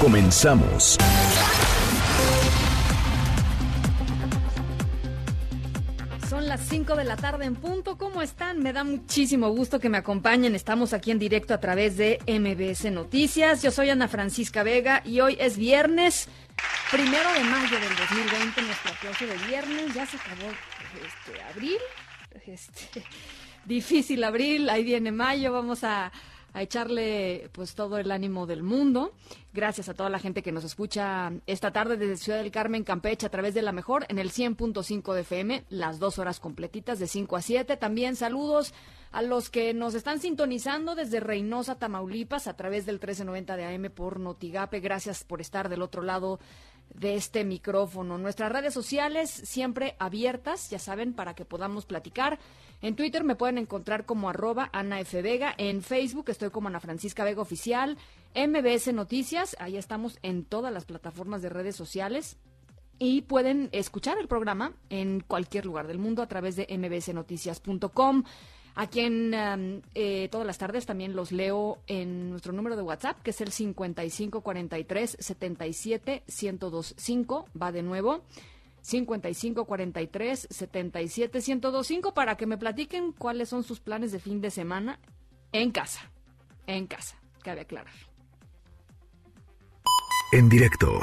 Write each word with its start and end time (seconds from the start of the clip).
Comenzamos. 0.00 0.98
Son 6.28 6.46
las 6.46 6.60
5 6.68 6.96
de 6.96 7.04
la 7.04 7.16
tarde 7.16 7.44
en 7.44 7.54
punto. 7.54 7.96
¿Cómo 7.96 8.20
están? 8.20 8.60
Me 8.60 8.72
da 8.72 8.84
muchísimo 8.84 9.50
gusto 9.50 9.78
que 9.78 9.88
me 9.88 9.98
acompañen. 9.98 10.54
Estamos 10.54 10.92
aquí 10.92 11.10
en 11.10 11.18
directo 11.18 11.54
a 11.54 11.60
través 11.60 11.96
de 11.96 12.18
MBS 12.26 12.90
Noticias. 12.90 13.62
Yo 13.62 13.70
soy 13.70 13.90
Ana 13.90 14.08
Francisca 14.08 14.62
Vega 14.62 15.00
y 15.04 15.20
hoy 15.20 15.36
es 15.40 15.56
viernes, 15.56 16.28
primero 16.90 17.32
de 17.32 17.44
mayo 17.44 17.78
del 17.78 17.96
2020, 17.96 18.62
nuestro 18.62 18.92
aplauso 18.92 19.26
de 19.26 19.36
viernes. 19.46 19.94
Ya 19.94 20.06
se 20.06 20.16
acabó 20.16 20.50
este, 21.04 21.42
abril. 21.42 21.78
Este, 22.46 23.04
difícil 23.64 24.24
abril, 24.24 24.68
ahí 24.70 24.82
viene 24.82 25.12
mayo. 25.12 25.52
Vamos 25.52 25.84
a 25.84 26.10
a 26.54 26.62
echarle 26.62 27.50
pues 27.52 27.74
todo 27.74 27.98
el 27.98 28.10
ánimo 28.10 28.46
del 28.46 28.62
mundo. 28.62 29.12
Gracias 29.52 29.88
a 29.88 29.94
toda 29.94 30.08
la 30.08 30.20
gente 30.20 30.42
que 30.42 30.52
nos 30.52 30.64
escucha 30.64 31.32
esta 31.46 31.72
tarde 31.72 31.96
desde 31.96 32.16
Ciudad 32.16 32.38
del 32.38 32.52
Carmen, 32.52 32.84
Campeche, 32.84 33.26
a 33.26 33.30
través 33.30 33.54
de 33.54 33.62
la 33.62 33.72
mejor 33.72 34.06
en 34.08 34.18
el 34.18 34.30
100.5 34.30 35.12
de 35.14 35.20
FM, 35.20 35.64
las 35.68 35.98
dos 35.98 36.18
horas 36.18 36.40
completitas 36.40 36.98
de 36.98 37.08
5 37.08 37.36
a 37.36 37.42
7. 37.42 37.76
También 37.76 38.14
saludos 38.16 38.72
a 39.10 39.22
los 39.22 39.50
que 39.50 39.74
nos 39.74 39.94
están 39.94 40.20
sintonizando 40.20 40.94
desde 40.94 41.20
Reynosa, 41.20 41.76
Tamaulipas, 41.76 42.46
a 42.46 42.56
través 42.56 42.86
del 42.86 42.96
1390 42.96 43.56
de 43.56 43.64
AM 43.64 43.90
por 43.90 44.20
Notigape. 44.20 44.80
Gracias 44.80 45.24
por 45.24 45.40
estar 45.40 45.68
del 45.68 45.82
otro 45.82 46.02
lado 46.02 46.38
de 46.94 47.14
este 47.16 47.44
micrófono. 47.44 48.18
Nuestras 48.18 48.52
redes 48.52 48.74
sociales 48.74 49.30
siempre 49.30 49.96
abiertas, 49.98 50.70
ya 50.70 50.78
saben, 50.78 51.14
para 51.14 51.34
que 51.34 51.44
podamos 51.44 51.86
platicar. 51.86 52.38
En 52.82 52.96
Twitter 52.96 53.24
me 53.24 53.36
pueden 53.36 53.58
encontrar 53.58 54.04
como 54.04 54.28
arroba 54.28 54.70
Ana 54.72 55.00
F. 55.00 55.22
Vega. 55.22 55.54
En 55.56 55.82
Facebook 55.82 56.28
estoy 56.28 56.50
como 56.50 56.68
Ana 56.68 56.80
Francisca 56.80 57.24
Vega 57.24 57.42
Oficial. 57.42 57.96
MBS 58.34 58.92
Noticias, 58.92 59.56
ahí 59.60 59.76
estamos 59.76 60.18
en 60.22 60.44
todas 60.44 60.72
las 60.72 60.84
plataformas 60.84 61.40
de 61.42 61.48
redes 61.48 61.76
sociales. 61.76 62.36
Y 62.98 63.22
pueden 63.22 63.68
escuchar 63.72 64.18
el 64.18 64.28
programa 64.28 64.72
en 64.88 65.20
cualquier 65.20 65.66
lugar 65.66 65.86
del 65.86 65.98
mundo 65.98 66.22
a 66.22 66.28
través 66.28 66.56
de 66.56 66.66
mbsnoticias.com. 66.70 68.24
Aquí 68.76 69.00
en 69.00 69.34
um, 69.34 69.82
eh, 69.94 70.28
todas 70.32 70.46
las 70.46 70.58
tardes 70.58 70.84
también 70.84 71.14
los 71.14 71.30
leo 71.30 71.78
en 71.86 72.30
nuestro 72.30 72.52
número 72.52 72.74
de 72.74 72.82
WhatsApp, 72.82 73.22
que 73.22 73.30
es 73.30 73.40
el 73.40 73.52
5543 73.52 75.16
77 75.20 76.24
1025. 76.26 77.46
Va 77.60 77.70
de 77.70 77.82
nuevo. 77.82 78.24
55 78.84 79.64
43 79.64 80.46
77 80.50 81.38
1025 81.38 82.12
para 82.12 82.36
que 82.36 82.46
me 82.46 82.58
platiquen 82.58 83.12
cuáles 83.12 83.48
son 83.48 83.64
sus 83.64 83.80
planes 83.80 84.12
de 84.12 84.18
fin 84.18 84.42
de 84.42 84.50
semana 84.50 85.00
en 85.52 85.70
casa. 85.70 86.10
En 86.66 86.86
casa, 86.86 87.16
cabe 87.42 87.62
aclarar. 87.62 87.94
En 90.32 90.48
directo. 90.50 91.00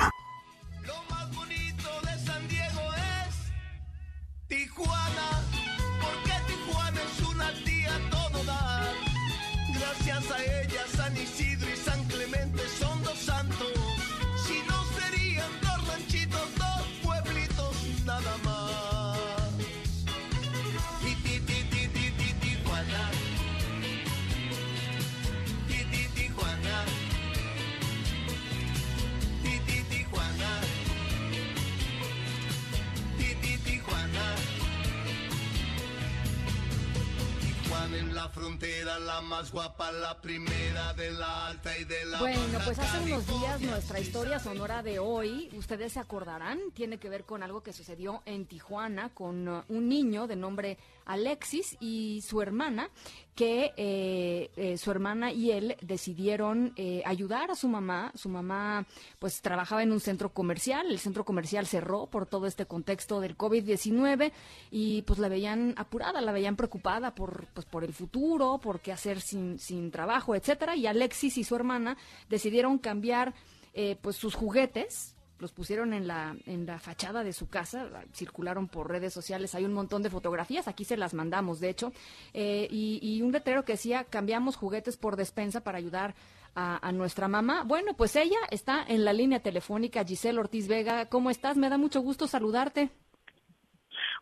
La 38.21 38.29
frontera, 38.29 38.99
la 38.99 39.19
más 39.21 39.51
guapa, 39.51 39.91
la 39.91 40.21
primera 40.21 40.93
de 40.93 41.09
la 41.09 41.47
alta 41.47 41.75
y 41.75 41.85
de 41.85 42.05
la 42.05 42.19
Bueno, 42.19 42.59
pues 42.63 42.77
hace 42.77 42.99
unos 42.99 43.25
días 43.25 43.61
nuestra 43.61 43.99
historia 43.99 44.37
sonora 44.37 44.83
de 44.83 44.99
hoy, 44.99 45.49
ustedes 45.57 45.93
se 45.93 45.99
acordarán, 45.99 46.59
tiene 46.75 46.99
que 46.99 47.09
ver 47.09 47.25
con 47.25 47.41
algo 47.41 47.63
que 47.63 47.73
sucedió 47.73 48.21
en 48.27 48.45
Tijuana 48.45 49.09
con 49.09 49.47
uh, 49.47 49.63
un 49.69 49.89
niño 49.89 50.27
de 50.27 50.35
nombre 50.35 50.77
Alexis 51.11 51.77
y 51.79 52.21
su 52.21 52.41
hermana, 52.41 52.89
que 53.35 53.73
eh, 53.77 54.51
eh, 54.55 54.77
su 54.77 54.91
hermana 54.91 55.31
y 55.31 55.51
él 55.51 55.77
decidieron 55.81 56.73
eh, 56.75 57.01
ayudar 57.05 57.49
a 57.51 57.55
su 57.55 57.67
mamá. 57.67 58.11
Su 58.15 58.29
mamá 58.29 58.85
pues 59.19 59.41
trabajaba 59.41 59.83
en 59.83 59.91
un 59.91 59.99
centro 59.99 60.33
comercial, 60.33 60.87
el 60.89 60.99
centro 60.99 61.23
comercial 61.25 61.65
cerró 61.65 62.07
por 62.07 62.25
todo 62.25 62.45
este 62.45 62.65
contexto 62.65 63.19
del 63.19 63.37
COVID-19 63.37 64.31
y 64.69 65.01
pues 65.03 65.19
la 65.19 65.29
veían 65.29 65.73
apurada, 65.77 66.21
la 66.21 66.31
veían 66.31 66.55
preocupada 66.55 67.15
por, 67.15 67.47
pues, 67.53 67.65
por 67.65 67.83
el 67.83 67.93
futuro, 67.93 68.59
por 68.59 68.79
qué 68.79 68.91
hacer 68.91 69.21
sin, 69.21 69.59
sin 69.59 69.91
trabajo, 69.91 70.35
etcétera. 70.35 70.75
Y 70.75 70.87
Alexis 70.87 71.37
y 71.37 71.43
su 71.43 71.55
hermana 71.55 71.97
decidieron 72.29 72.77
cambiar 72.77 73.33
eh, 73.73 73.97
pues 74.01 74.17
sus 74.17 74.35
juguetes 74.35 75.15
los 75.41 75.51
pusieron 75.51 75.93
en 75.93 76.07
la 76.07 76.35
en 76.45 76.65
la 76.65 76.79
fachada 76.79 77.23
de 77.23 77.33
su 77.33 77.49
casa 77.49 77.89
circularon 78.13 78.67
por 78.67 78.89
redes 78.89 79.11
sociales 79.13 79.55
hay 79.55 79.65
un 79.65 79.73
montón 79.73 80.03
de 80.03 80.09
fotografías 80.09 80.67
aquí 80.67 80.85
se 80.85 80.97
las 80.97 81.13
mandamos 81.13 81.59
de 81.59 81.69
hecho 81.69 81.91
eh, 82.33 82.67
y, 82.69 82.99
y 83.01 83.21
un 83.23 83.31
letrero 83.31 83.65
que 83.65 83.73
decía 83.73 84.05
cambiamos 84.05 84.55
juguetes 84.55 84.97
por 84.97 85.15
despensa 85.15 85.61
para 85.63 85.79
ayudar 85.79 86.13
a, 86.55 86.87
a 86.87 86.91
nuestra 86.91 87.27
mamá 87.27 87.63
bueno 87.63 87.95
pues 87.95 88.15
ella 88.15 88.37
está 88.51 88.83
en 88.87 89.03
la 89.03 89.13
línea 89.13 89.39
telefónica 89.41 90.05
Giselle 90.05 90.39
Ortiz 90.39 90.67
Vega 90.67 91.07
cómo 91.09 91.29
estás 91.31 91.57
me 91.57 91.69
da 91.69 91.77
mucho 91.77 92.01
gusto 92.01 92.27
saludarte 92.27 92.89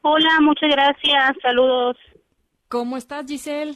Hola, 0.02 0.29
muchas 0.41 0.69
gracias, 0.69 1.35
saludos. 1.41 1.97
cómo 2.69 2.96
estás 2.96 3.25
Giselle 3.28 3.75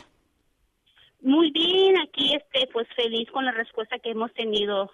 Muy 1.21 1.51
bien, 1.51 1.97
aquí 1.99 2.33
este, 2.33 2.67
pues 2.71 2.87
feliz 2.95 3.29
con 3.31 3.43
la 3.45 3.51
respuesta 3.51 3.99
que 3.99 4.11
hemos 4.11 4.31
tenido. 4.33 4.89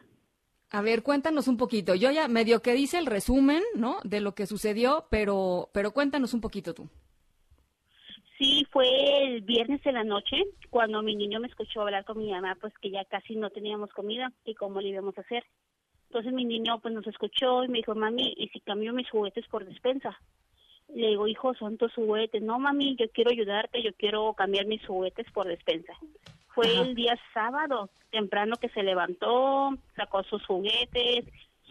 A 0.72 0.82
ver, 0.82 1.02
cuéntanos 1.02 1.48
un 1.48 1.58
poquito. 1.58 1.96
Yo 1.96 2.12
ya 2.12 2.28
medio 2.28 2.62
que 2.62 2.74
dice 2.74 3.00
el 3.00 3.08
resumen, 3.08 3.64
¿no? 3.76 3.98
De 4.04 4.22
lo 4.22 4.36
que 4.36 4.46
sucedió, 4.46 5.06
pero, 5.10 5.70
pero 5.74 5.92
cuéntanos 5.92 6.34
un 6.34 6.42
poquito 6.42 6.74
tú. 6.74 6.88
Sí, 8.38 8.66
fue 8.72 8.88
el 9.24 9.42
viernes 9.42 9.84
de 9.84 9.92
la 9.92 10.04
noche 10.04 10.38
cuando 10.70 11.02
mi 11.02 11.16
niño 11.16 11.40
me 11.40 11.48
escuchó 11.48 11.82
hablar 11.82 12.06
con 12.06 12.20
mi 12.20 12.32
mamá, 12.32 12.56
pues 12.62 12.74
que 12.82 12.92
ya 12.92 13.04
casi 13.06 13.36
no 13.36 13.50
teníamos 13.50 13.90
comida 13.92 14.32
y 14.46 14.54
cómo 14.54 14.80
le 14.80 14.90
íbamos 14.90 15.18
a 15.18 15.22
hacer. 15.22 15.44
Entonces 16.10 16.32
mi 16.34 16.46
niño 16.46 16.80
pues 16.80 16.94
nos 16.94 17.06
escuchó 17.06 17.64
y 17.64 17.68
me 17.68 17.80
dijo, 17.80 17.96
mami, 17.96 18.34
¿y 18.38 18.48
si 18.50 18.62
cambio 18.62 18.94
mis 18.94 19.10
juguetes 19.10 19.46
por 19.48 19.66
despensa? 19.66 20.18
Le 20.94 21.10
digo, 21.10 21.28
hijo, 21.28 21.54
son 21.56 21.78
tus 21.78 21.94
juguetes. 21.94 22.42
No, 22.42 22.60
mami, 22.60 22.96
yo 22.96 23.10
quiero 23.12 23.32
ayudarte, 23.32 23.84
yo 23.84 23.92
quiero 23.94 24.34
cambiar 24.34 24.66
mis 24.68 24.86
juguetes 24.86 25.30
por 25.34 25.48
despensa. 25.48 25.94
Fue 26.60 26.74
Ajá. 26.74 26.82
el 26.82 26.94
día 26.94 27.18
sábado, 27.34 27.90
temprano 28.12 28.58
que 28.58 28.68
se 28.70 28.84
levantó, 28.84 29.70
sacó 29.96 30.24
sus 30.24 30.46
juguetes, 30.46 31.24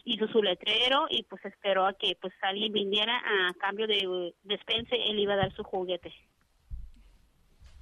hizo 0.07 0.27
su 0.29 0.43
letrero 0.43 1.07
y 1.11 1.25
pues 1.25 1.45
esperó 1.45 1.87
a 1.87 1.93
que 1.93 2.17
pues 2.19 2.33
alguien 2.41 2.73
viniera 2.73 3.19
a 3.19 3.53
cambio 3.61 3.87
de 3.87 3.99
eh, 3.99 4.35
despensa, 4.45 4.97
él 4.97 5.19
iba 5.19 5.35
a 5.35 5.37
dar 5.37 5.53
su 5.55 5.63
juguete. 5.63 6.11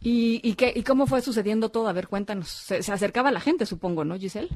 ¿Y, 0.01 0.41
y, 0.43 0.55
qué, 0.57 0.73
¿Y 0.75 0.83
cómo 0.83 1.07
fue 1.07 1.21
sucediendo 1.21 1.69
todo? 1.69 1.87
A 1.87 1.93
ver, 1.93 2.09
cuéntanos. 2.09 2.49
Se, 2.49 2.83
se 2.83 2.93
acercaba 2.93 3.31
la 3.31 3.39
gente, 3.39 3.67
supongo, 3.67 4.05
¿no, 4.05 4.17
Giselle? 4.17 4.49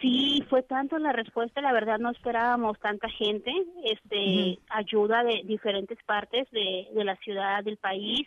Sí, 0.00 0.44
fue 0.50 0.64
tanto 0.64 0.98
la 0.98 1.12
respuesta, 1.12 1.60
la 1.60 1.72
verdad 1.72 2.00
no 2.00 2.10
esperábamos 2.10 2.80
tanta 2.80 3.08
gente, 3.10 3.52
este, 3.84 4.58
ayuda 4.70 5.22
de 5.22 5.42
diferentes 5.44 5.98
partes 6.04 6.50
de, 6.50 6.88
de 6.92 7.04
la 7.04 7.14
ciudad, 7.16 7.62
del 7.62 7.76
país, 7.76 8.26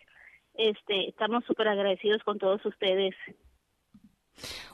este, 0.55 1.09
estamos 1.09 1.43
súper 1.45 1.67
agradecidos 1.67 2.23
con 2.23 2.37
todos 2.39 2.65
ustedes. 2.65 3.15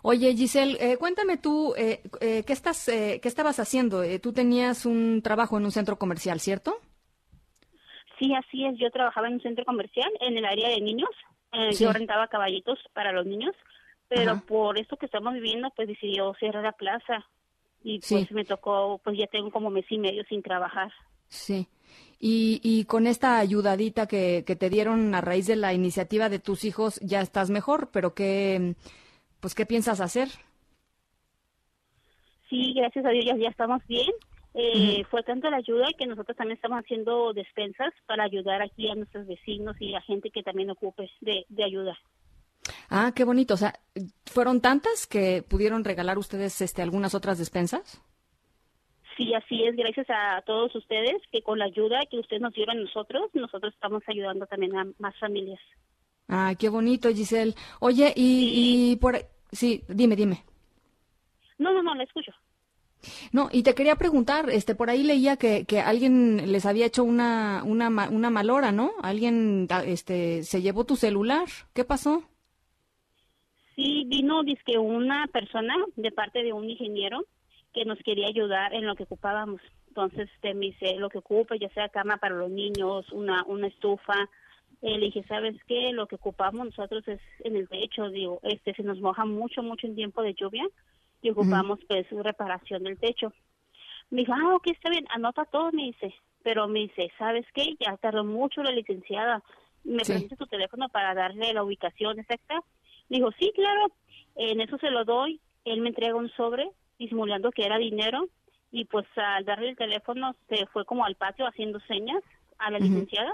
Oye, 0.01 0.33
Giselle, 0.35 0.77
eh, 0.79 0.97
cuéntame 0.97 1.37
tú, 1.37 1.73
eh, 1.77 2.01
eh, 2.21 2.43
¿qué, 2.45 2.53
estás, 2.53 2.87
eh, 2.87 3.19
¿qué 3.21 3.27
estabas 3.27 3.59
haciendo? 3.59 4.03
Eh, 4.03 4.19
tú 4.19 4.31
tenías 4.31 4.85
un 4.85 5.21
trabajo 5.21 5.57
en 5.57 5.65
un 5.65 5.71
centro 5.71 5.97
comercial, 5.99 6.39
¿cierto? 6.39 6.77
Sí, 8.17 8.33
así 8.35 8.65
es. 8.65 8.77
Yo 8.77 8.89
trabajaba 8.91 9.27
en 9.27 9.33
un 9.35 9.41
centro 9.41 9.65
comercial 9.65 10.09
en 10.21 10.37
el 10.37 10.45
área 10.45 10.69
de 10.69 10.81
niños. 10.81 11.09
Eh, 11.51 11.73
Sí. 11.73 11.83
Yo 11.83 11.91
rentaba 11.91 12.27
caballitos 12.27 12.79
para 12.93 13.11
los 13.11 13.25
niños, 13.25 13.55
pero 14.07 14.31
Ajá. 14.31 14.43
por 14.47 14.77
esto 14.77 14.97
que 14.97 15.05
estamos 15.07 15.33
viviendo, 15.33 15.69
pues 15.75 15.87
decidió 15.87 16.33
cerrar 16.39 16.63
la 16.63 16.71
plaza. 16.73 17.25
y 17.81 18.01
Sí. 18.01 18.15
pues 18.15 18.31
me 18.33 18.43
tocó, 18.43 18.99
pues 19.05 19.17
ya 19.17 19.25
tengo 19.27 19.51
como 19.51 19.69
mes 19.69 19.85
y 19.89 19.97
medio 19.97 20.25
sin 20.25 20.41
trabajar. 20.43 20.91
Sí. 21.29 21.65
Y, 22.19 22.59
y 22.63 22.83
con 22.83 23.07
esta 23.07 23.39
ayudadita 23.39 24.07
que, 24.07 24.43
que 24.45 24.55
te 24.57 24.69
dieron 24.69 25.15
a 25.15 25.21
raíz 25.21 25.47
de 25.47 25.55
la 25.55 25.73
iniciativa 25.73 26.27
de 26.27 26.39
tus 26.39 26.65
hijos, 26.65 26.99
ya 27.01 27.21
estás 27.21 27.49
mejor, 27.49 27.89
pero 27.93 28.13
¿qué, 28.13 28.75
pues, 29.39 29.55
¿qué 29.55 29.65
piensas 29.65 30.01
hacer? 30.01 30.27
Sí, 32.49 32.73
gracias 32.73 33.05
a 33.05 33.09
Dios 33.09 33.25
ya, 33.25 33.37
ya 33.37 33.49
estamos 33.49 33.81
bien. 33.87 34.11
Eh, 34.53 35.05
Fue 35.09 35.23
tanto 35.23 35.49
la 35.49 35.57
ayuda 35.57 35.87
que 35.97 36.07
nosotros 36.07 36.35
también 36.35 36.55
estamos 36.55 36.79
haciendo 36.79 37.31
despensas 37.33 37.93
para 38.07 38.23
ayudar 38.23 38.61
aquí 38.61 38.89
a 38.89 38.95
nuestros 38.95 39.27
vecinos 39.27 39.77
y 39.79 39.95
a 39.95 40.01
gente 40.01 40.31
que 40.31 40.43
también 40.43 40.71
ocupe 40.71 41.09
de, 41.21 41.45
de 41.47 41.63
ayuda. 41.63 41.97
Ah, 42.89 43.13
qué 43.15 43.23
bonito. 43.23 43.53
O 43.53 43.57
sea, 43.57 43.79
¿fueron 44.25 44.59
tantas 44.59 45.07
que 45.07 45.43
pudieron 45.47 45.83
regalar 45.83 46.17
ustedes 46.17 46.59
este, 46.61 46.81
algunas 46.81 47.13
otras 47.13 47.37
despensas? 47.37 48.01
Sí, 49.19 49.33
así 49.33 49.61
es, 49.65 49.75
gracias 49.75 50.07
a 50.09 50.41
todos 50.45 50.73
ustedes 50.73 51.21
que 51.29 51.41
con 51.41 51.59
la 51.59 51.65
ayuda 51.65 52.05
que 52.09 52.19
ustedes 52.19 52.41
nos 52.41 52.53
dieron 52.53 52.77
a 52.77 52.81
nosotros, 52.81 53.29
nosotros 53.33 53.73
estamos 53.73 54.01
ayudando 54.07 54.45
también 54.45 54.73
a 54.77 54.87
más 54.97 55.13
familias. 55.19 55.59
Ah, 56.29 56.53
qué 56.57 56.69
bonito, 56.69 57.09
Giselle. 57.09 57.53
Oye, 57.81 58.13
y, 58.15 58.93
y 58.93 58.95
por... 58.95 59.17
Sí, 59.51 59.83
dime, 59.89 60.15
dime. 60.15 60.45
No, 61.57 61.73
no, 61.73 61.83
no, 61.83 61.95
la 61.95 62.03
escucho. 62.03 62.31
No, 63.33 63.49
y 63.51 63.63
te 63.63 63.75
quería 63.75 63.97
preguntar, 63.97 64.49
este, 64.49 64.73
por 64.73 64.89
ahí 64.89 65.03
leía 65.03 65.35
que, 65.35 65.65
que 65.65 65.81
alguien 65.81 66.53
les 66.53 66.65
había 66.65 66.85
hecho 66.85 67.03
una, 67.03 67.61
una, 67.65 67.89
una 67.89 68.29
malora, 68.29 68.71
¿no? 68.71 68.91
Alguien, 69.01 69.67
ah, 69.69 69.83
este, 69.85 70.43
se 70.43 70.61
llevó 70.61 70.85
tu 70.85 70.95
celular. 70.95 71.45
¿Qué 71.73 71.83
pasó? 71.83 72.23
Sí, 73.75 74.05
vino 74.07 74.43
dizque 74.43 74.77
una 74.77 75.27
persona 75.27 75.75
de 75.97 76.11
parte 76.13 76.41
de 76.41 76.53
un 76.53 76.69
ingeniero 76.69 77.25
que 77.73 77.85
nos 77.85 77.97
quería 77.99 78.27
ayudar 78.27 78.73
en 78.73 78.85
lo 78.85 78.95
que 78.95 79.03
ocupábamos. 79.03 79.61
Entonces, 79.89 80.29
este, 80.35 80.53
me 80.53 80.67
dice, 80.67 80.95
lo 80.95 81.09
que 81.09 81.17
ocupe, 81.19 81.59
ya 81.59 81.69
sea 81.69 81.89
cama 81.89 82.17
para 82.17 82.35
los 82.35 82.49
niños, 82.49 83.09
una, 83.11 83.43
una 83.47 83.67
estufa. 83.67 84.29
Eh, 84.81 84.97
le 84.97 85.07
dije, 85.07 85.23
¿sabes 85.27 85.55
qué? 85.67 85.91
Lo 85.91 86.07
que 86.07 86.15
ocupamos 86.15 86.65
nosotros 86.67 87.05
es 87.07 87.19
en 87.43 87.55
el 87.55 87.67
techo, 87.67 88.09
digo, 88.09 88.39
este, 88.43 88.73
se 88.73 88.83
nos 88.83 88.99
moja 89.01 89.25
mucho, 89.25 89.61
mucho 89.61 89.87
en 89.87 89.95
tiempo 89.95 90.21
de 90.21 90.33
lluvia 90.35 90.65
y 91.21 91.31
ocupamos, 91.31 91.79
pues, 91.87 92.07
reparación 92.11 92.83
del 92.83 92.97
techo. 92.97 93.33
Me 94.09 94.21
dijo, 94.21 94.33
ah, 94.33 94.55
ok, 94.55 94.67
está 94.67 94.89
bien, 94.89 95.05
anota 95.09 95.45
todo, 95.45 95.71
me 95.71 95.83
dice. 95.83 96.13
Pero 96.43 96.67
me 96.67 96.79
dice, 96.79 97.11
¿sabes 97.17 97.45
qué? 97.53 97.75
Ya 97.79 97.97
tardó 97.97 98.23
mucho 98.23 98.63
la 98.63 98.71
licenciada. 98.71 99.43
¿Me 99.83 100.05
Sí. 100.05 100.13
permite 100.13 100.37
tu 100.37 100.47
teléfono 100.47 100.87
para 100.89 101.13
darle 101.13 101.53
la 101.53 101.63
ubicación 101.63 102.17
exacta? 102.19 102.61
Le 103.09 103.17
dijo, 103.17 103.31
sí, 103.37 103.51
claro. 103.53 103.91
En 104.35 104.61
eso 104.61 104.77
se 104.77 104.89
lo 104.91 105.03
doy. 105.03 105.41
Él 105.65 105.81
me 105.81 105.89
entrega 105.89 106.15
un 106.15 106.29
sobre 106.31 106.69
disimulando 106.99 107.51
que 107.51 107.65
era 107.65 107.77
dinero 107.77 108.27
y 108.71 108.85
pues 108.85 109.07
al 109.15 109.45
darle 109.45 109.69
el 109.69 109.77
teléfono 109.77 110.35
se 110.47 110.67
fue 110.67 110.85
como 110.85 111.05
al 111.05 111.15
patio 111.15 111.47
haciendo 111.47 111.79
señas 111.81 112.21
a 112.59 112.69
la 112.69 112.77
licenciada 112.77 113.33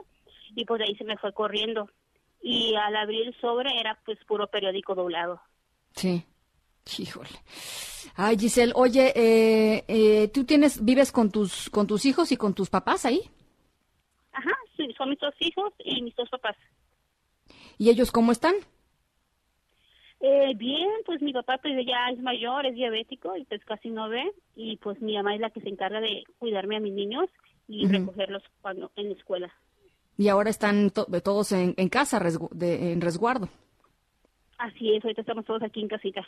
y 0.56 0.64
pues 0.64 0.80
de 0.80 0.86
ahí 0.86 0.96
se 0.96 1.04
me 1.04 1.18
fue 1.18 1.34
corriendo. 1.34 1.90
Y 2.42 2.76
al 2.76 2.96
abrir 2.96 3.28
el 3.28 3.36
sobre 3.42 3.80
era 3.80 4.00
pues 4.06 4.18
puro 4.26 4.48
periódico 4.48 4.96
doblado. 4.96 5.42
Sí. 5.96 6.24
Híjole. 6.98 7.30
Ay, 8.16 8.38
Giselle, 8.38 8.72
oye, 8.76 9.12
eh, 9.16 9.84
eh, 9.88 10.28
¿tú 10.30 10.46
tienes, 10.46 10.84
vives 10.86 11.12
con 11.12 11.32
tus, 11.32 11.70
con 11.70 11.88
tus 11.88 12.06
hijos 12.06 12.32
y 12.32 12.38
con 12.38 12.54
tus 12.54 12.70
papás 12.70 13.06
ahí? 13.06 13.22
Ajá, 14.32 14.52
sí, 14.78 14.88
son 14.98 15.10
mis 15.10 15.20
dos 15.20 15.34
hijos 15.40 15.74
y 15.80 16.02
mis 16.04 16.16
dos 16.16 16.30
papás. 16.30 16.56
¿Y 17.78 17.90
ellos 17.90 18.12
cómo 18.12 18.32
están? 18.32 18.54
Eh, 20.28 20.54
bien, 20.56 20.90
pues 21.06 21.22
mi 21.22 21.34
papá 21.34 21.60
pues 21.62 21.76
ya 21.86 22.10
es 22.12 22.20
mayor, 22.20 22.66
es 22.66 22.74
diabético 22.74 23.38
y 23.38 23.46
pues 23.46 23.64
casi 23.64 23.90
no 23.92 24.10
ve 24.10 24.24
y 24.56 24.78
pues 24.78 25.00
mi 25.00 25.14
mamá 25.16 25.36
es 25.36 25.40
la 25.42 25.52
que 25.52 25.62
se 25.62 25.70
encarga 25.70 26.02
de 26.02 26.24
cuidarme 26.40 26.78
a 26.78 26.80
mis 26.80 26.94
niños 26.94 27.30
y 27.68 27.86
recogerlos 27.88 28.42
cuando 28.62 28.92
en 28.96 29.10
la 29.10 29.16
escuela. 29.16 29.54
Y 30.18 30.30
ahora 30.30 30.50
están 30.50 30.90
to- 30.90 31.06
todos 31.22 31.52
en, 31.52 31.76
en 31.78 31.90
casa, 31.90 32.20
resgu- 32.20 32.50
de- 32.50 32.92
en 32.94 33.02
resguardo. 33.02 33.50
Así 34.58 34.96
es, 34.96 35.04
ahorita 35.04 35.22
estamos 35.22 35.46
todos 35.46 35.62
aquí 35.62 35.82
en 35.82 35.90
casita. 35.90 36.26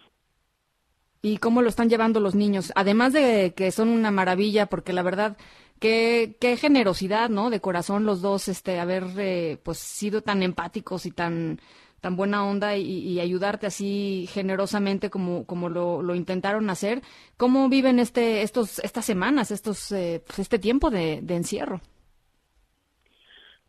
¿Y 1.24 1.38
cómo 1.38 1.64
lo 1.64 1.70
están 1.70 1.90
llevando 1.90 2.20
los 2.20 2.36
niños? 2.36 2.72
Además 2.76 3.14
de 3.14 3.54
que 3.56 3.72
son 3.72 3.90
una 3.90 4.12
maravilla, 4.12 4.68
porque 4.68 4.94
la 4.94 5.02
verdad, 5.02 5.38
qué, 5.80 6.36
qué 6.40 6.56
generosidad, 6.58 7.30
¿no? 7.30 7.50
De 7.50 7.62
corazón 7.62 8.06
los 8.06 8.22
dos, 8.22 8.48
este, 8.48 8.80
haber, 8.80 9.06
eh, 9.18 9.58
pues, 9.64 9.80
sido 9.80 10.22
tan 10.22 10.44
empáticos 10.44 11.06
y 11.08 11.12
tan, 11.12 11.60
tan 12.02 12.16
buena 12.16 12.46
onda 12.46 12.78
y, 12.78 12.84
y 12.84 13.20
ayudarte 13.20 13.66
así 13.68 14.28
generosamente 14.32 15.10
como, 15.10 15.46
como 15.46 15.68
lo, 15.70 16.02
lo 16.02 16.14
intentaron 16.16 16.70
hacer. 16.70 17.02
¿Cómo 17.38 17.70
viven 17.70 18.00
este, 18.00 18.44
estos, 18.44 18.80
estas 18.80 19.06
semanas, 19.06 19.52
estos, 19.52 19.92
eh, 19.92 20.22
pues, 20.26 20.40
este 20.40 20.60
tiempo 20.60 20.90
de, 20.90 21.20
de 21.22 21.36
encierro? 21.36 21.82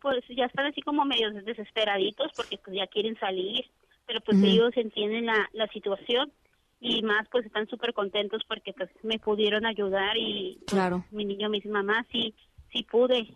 Pues 0.01 0.23
ya 0.29 0.45
están 0.45 0.65
así 0.67 0.81
como 0.81 1.03
medio 1.05 1.31
desesperaditos 1.31 2.31
porque 2.35 2.57
pues 2.57 2.75
ya 2.77 2.87
quieren 2.87 3.17
salir, 3.19 3.65
pero 4.05 4.21
pues 4.21 4.37
ellos 4.41 4.71
entienden 4.77 5.25
la, 5.25 5.49
la 5.51 5.67
situación 5.67 6.31
y 6.79 7.01
más 7.01 7.27
pues 7.29 7.45
están 7.45 7.67
súper 7.67 7.93
contentos 7.93 8.41
porque 8.47 8.71
pues 8.71 8.89
me 9.03 9.19
pudieron 9.19 9.65
ayudar 9.65 10.15
y 10.15 10.55
pues, 10.59 10.71
Claro. 10.71 11.03
mi 11.11 11.25
niño 11.25 11.49
me 11.49 11.57
dice, 11.57 11.67
mamá, 11.69 12.05
sí, 12.11 12.33
sí 12.71 12.83
pude. 12.83 13.27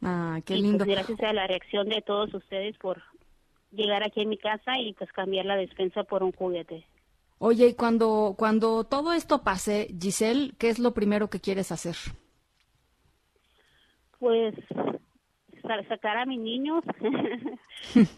Ah, 0.00 0.38
qué 0.44 0.54
y 0.56 0.62
lindo. 0.62 0.84
pues 0.84 0.90
gracias 0.96 1.20
a 1.22 1.32
la 1.32 1.46
reacción 1.48 1.88
de 1.88 2.02
todos 2.02 2.32
ustedes 2.34 2.76
por 2.78 3.02
llegar 3.72 4.04
aquí 4.04 4.22
a 4.22 4.26
mi 4.26 4.38
casa 4.38 4.78
y 4.78 4.92
pues 4.94 5.10
cambiar 5.12 5.46
la 5.46 5.56
despensa 5.56 6.04
por 6.04 6.22
un 6.22 6.32
juguete. 6.32 6.86
Oye, 7.38 7.66
y 7.68 7.74
cuando, 7.74 8.34
cuando 8.38 8.84
todo 8.84 9.12
esto 9.12 9.42
pase, 9.42 9.88
Giselle, 10.00 10.52
¿qué 10.58 10.68
es 10.68 10.78
lo 10.78 10.94
primero 10.94 11.28
que 11.28 11.40
quieres 11.40 11.72
hacer? 11.72 11.96
Pues 14.18 14.54
sa- 15.62 15.82
sacar 15.88 16.16
a 16.18 16.26
mis 16.26 16.38
niños, 16.40 16.84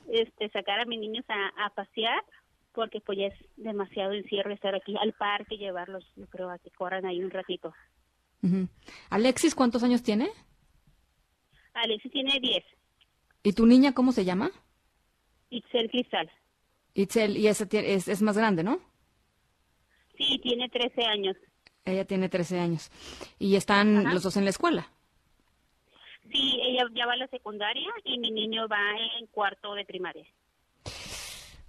este, 0.08 0.50
sacar 0.50 0.80
a 0.80 0.84
mis 0.84 1.00
niños 1.00 1.24
a, 1.28 1.64
a 1.66 1.70
pasear, 1.70 2.22
porque 2.72 3.00
pues 3.00 3.18
ya 3.18 3.26
es 3.26 3.34
demasiado 3.56 4.12
encierro 4.12 4.52
estar 4.52 4.74
aquí 4.74 4.94
al 5.00 5.12
parque, 5.14 5.56
llevarlos, 5.56 6.04
yo 6.16 6.26
creo, 6.26 6.50
a 6.50 6.58
que 6.58 6.70
corran 6.70 7.06
ahí 7.06 7.22
un 7.22 7.30
ratito. 7.30 7.72
Ujú. 8.42 8.68
Alexis, 9.08 9.54
¿cuántos 9.54 9.82
años 9.82 10.02
tiene? 10.02 10.28
Alexis 11.72 12.12
tiene 12.12 12.38
10, 12.40 12.64
¿Y 13.42 13.52
tu 13.52 13.66
niña 13.66 13.92
cómo 13.94 14.12
se 14.12 14.24
llama? 14.24 14.50
Itzel 15.56 15.90
Cristal, 15.90 16.30
Itzel, 16.94 17.36
y 17.36 17.48
esa 17.48 17.66
es 17.70 18.22
más 18.22 18.36
grande, 18.36 18.62
¿no? 18.62 18.80
sí, 20.16 20.38
tiene 20.38 20.68
13 20.68 21.04
años. 21.04 21.36
Ella 21.84 22.04
tiene 22.04 22.28
13 22.28 22.58
años. 22.60 22.90
Y 23.38 23.56
están 23.56 24.04
los 24.04 24.22
dos 24.22 24.36
en 24.36 24.44
la 24.44 24.50
escuela. 24.50 24.88
Sí, 26.32 26.58
ella 26.62 26.86
ya 26.94 27.06
va 27.06 27.12
a 27.12 27.16
la 27.16 27.26
secundaria 27.28 27.90
y 28.04 28.18
mi 28.18 28.30
niño 28.30 28.66
va 28.68 28.92
en 29.18 29.26
cuarto 29.26 29.74
de 29.74 29.84
primaria. 29.84 30.26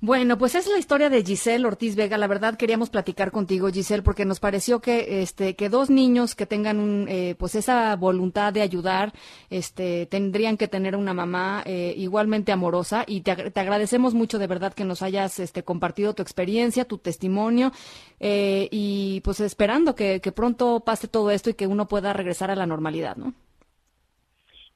Bueno, 0.02 0.38
pues 0.38 0.56
es 0.56 0.68
la 0.68 0.78
historia 0.78 1.10
de 1.10 1.24
Giselle 1.24 1.66
Ortiz 1.66 1.96
Vega. 1.96 2.18
La 2.18 2.28
verdad 2.28 2.58
queríamos 2.58 2.90
platicar 2.90 3.32
contigo, 3.32 3.70
Giselle, 3.70 4.04
porque 4.04 4.26
nos 4.26 4.42
pareció 4.42 4.82
que, 4.82 5.22
este, 5.22 5.56
que 5.56 5.70
dos 5.70 5.90
niños 5.90 6.36
que 6.36 6.46
tengan 6.46 6.80
un, 6.80 7.08
eh, 7.08 7.36
pues 7.40 7.56
esa 7.56 7.96
voluntad 7.96 8.52
de 8.52 8.62
ayudar, 8.62 9.14
este, 9.50 10.06
tendrían 10.06 10.58
que 10.58 10.68
tener 10.68 10.98
una 10.98 11.14
mamá 11.14 11.64
eh, 11.66 11.94
igualmente 11.98 12.52
amorosa. 12.52 13.06
Y 13.08 13.22
te, 13.22 13.52
te 13.52 13.60
agradecemos 13.60 14.14
mucho 14.14 14.38
de 14.38 14.48
verdad 14.48 14.74
que 14.74 14.84
nos 14.84 15.02
hayas, 15.02 15.40
este, 15.40 15.64
compartido 15.64 16.14
tu 16.14 16.22
experiencia, 16.22 16.86
tu 16.86 16.98
testimonio, 16.98 17.72
eh, 18.20 18.68
y 18.72 19.22
pues 19.22 19.40
esperando 19.40 19.96
que, 19.96 20.20
que 20.20 20.32
pronto 20.34 20.82
pase 20.82 21.08
todo 21.08 21.32
esto 21.32 21.50
y 21.50 21.54
que 21.54 21.68
uno 21.68 21.88
pueda 21.88 22.12
regresar 22.12 22.52
a 22.52 22.56
la 22.56 22.66
normalidad, 22.66 23.16
¿no? 23.16 23.34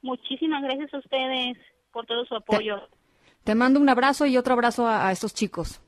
Muchísimas 0.02 0.62
gracias 0.62 0.94
a 0.94 0.98
ustedes 0.98 1.58
por 1.92 2.06
todo 2.06 2.24
su 2.24 2.34
apoyo. 2.34 2.78
Te 2.78 2.99
mando 3.54 3.80
un 3.80 3.88
abrazo 3.88 4.26
y 4.26 4.36
otro 4.36 4.54
abrazo 4.54 4.86
a, 4.86 5.08
a 5.08 5.12
estos 5.12 5.34
chicos. 5.34 5.80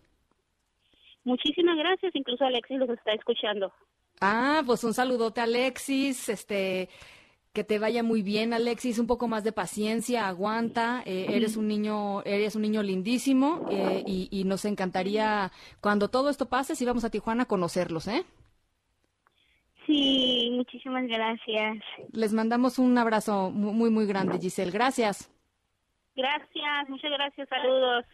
Muchísimas 1.25 1.77
gracias, 1.77 2.15
incluso 2.17 2.45
Alexis 2.45 2.79
los 2.79 2.91
está 2.91 3.13
escuchando. 3.13 3.73
Ah, 4.21 4.63
pues 4.67 4.83
un 4.85 4.95
saludote, 4.95 5.41
Alexis. 5.41 6.29
Este, 6.29 6.89
que 7.53 7.65
te 7.65 7.79
vaya 7.79 8.03
muy 8.03 8.23
bien, 8.23 8.53
Alexis. 8.53 8.99
Un 8.99 9.07
poco 9.07 9.29
más 9.29 9.45
de 9.45 9.53
paciencia, 9.53 10.27
aguanta. 10.27 11.03
eh, 11.07 11.27
eres 11.31 11.57
un 11.57 11.69
niño, 11.69 12.23
eres 12.25 12.57
un 12.57 12.63
niño 12.63 12.83
lindísimo 12.83 13.67
eh, 13.71 14.03
y, 14.07 14.29
y 14.31 14.45
nos 14.45 14.65
encantaría 14.65 15.53
cuando 15.81 16.09
todo 16.09 16.31
esto 16.31 16.47
pase, 16.47 16.75
si 16.77 16.85
vamos 16.85 17.05
a 17.05 17.11
Tijuana 17.11 17.45
a 17.45 17.47
conocerlos, 17.47 18.09
¿eh? 18.09 18.25
Sí, 19.87 20.51
muchísimas 20.53 21.07
gracias. 21.09 21.79
Les 22.13 22.33
mandamos 22.33 22.79
un 22.79 22.97
abrazo 22.97 23.51
mu- 23.51 23.73
muy, 23.73 23.91
muy 23.91 24.07
grande, 24.07 24.39
Giselle. 24.39 24.71
Gracias. 24.71 25.32
Gracias, 26.14 26.88
muchas 26.88 27.11
gracias, 27.11 27.49
saludos. 27.49 28.04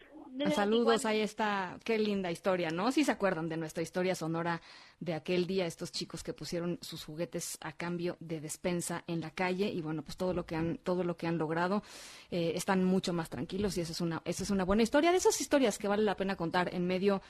Saludos, 0.53 1.05
ahí 1.05 1.19
está. 1.21 1.77
Qué 1.83 1.97
linda 1.97 2.31
historia, 2.31 2.69
¿no? 2.69 2.91
Si 2.91 3.03
se 3.03 3.11
acuerdan 3.11 3.49
de 3.49 3.57
nuestra 3.57 3.83
historia 3.83 4.15
sonora 4.15 4.61
de 4.99 5.13
aquel 5.13 5.47
día, 5.47 5.65
estos 5.65 5.91
chicos 5.91 6.23
que 6.23 6.33
pusieron 6.33 6.77
sus 6.81 7.03
juguetes 7.03 7.57
a 7.61 7.73
cambio 7.73 8.15
de 8.19 8.39
despensa 8.39 9.03
en 9.07 9.19
la 9.19 9.31
calle 9.31 9.69
y 9.69 9.81
bueno, 9.81 10.01
pues 10.01 10.15
todo 10.15 10.33
lo 10.33 10.45
que 10.45 10.55
han, 10.55 10.77
todo 10.77 11.03
lo 11.03 11.17
que 11.17 11.27
han 11.27 11.37
logrado, 11.37 11.83
eh, 12.31 12.53
están 12.55 12.85
mucho 12.85 13.11
más 13.11 13.29
tranquilos 13.29 13.77
y 13.77 13.81
eso 13.81 13.91
es 13.91 14.01
una, 14.01 14.21
eso 14.23 14.43
es 14.43 14.49
una 14.49 14.63
buena 14.63 14.83
historia, 14.83 15.11
de 15.11 15.17
esas 15.17 15.41
historias 15.41 15.77
que 15.77 15.87
vale 15.87 16.03
la 16.03 16.15
pena 16.15 16.37
contar 16.37 16.73
en 16.73 16.87
medio 16.87 17.21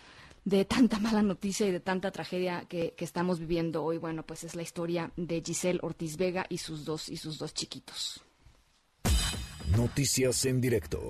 de 0.45 0.65
tanta 0.65 0.99
mala 0.99 1.23
noticia 1.23 1.65
y 1.67 1.71
de 1.71 1.79
tanta 1.79 2.11
tragedia 2.11 2.65
que, 2.67 2.93
que, 2.95 3.05
estamos 3.05 3.39
viviendo 3.39 3.83
hoy. 3.83 3.97
Bueno, 3.97 4.23
pues 4.23 4.43
es 4.43 4.55
la 4.55 4.61
historia 4.61 5.11
de 5.15 5.41
Giselle 5.41 5.79
Ortiz 5.81 6.17
Vega 6.17 6.45
y 6.49 6.59
sus 6.59 6.85
dos 6.85 7.09
y 7.09 7.17
sus 7.17 7.39
dos 7.39 7.53
chiquitos. 7.53 8.23
Noticias 9.75 10.45
en 10.45 10.61
directo. 10.61 11.09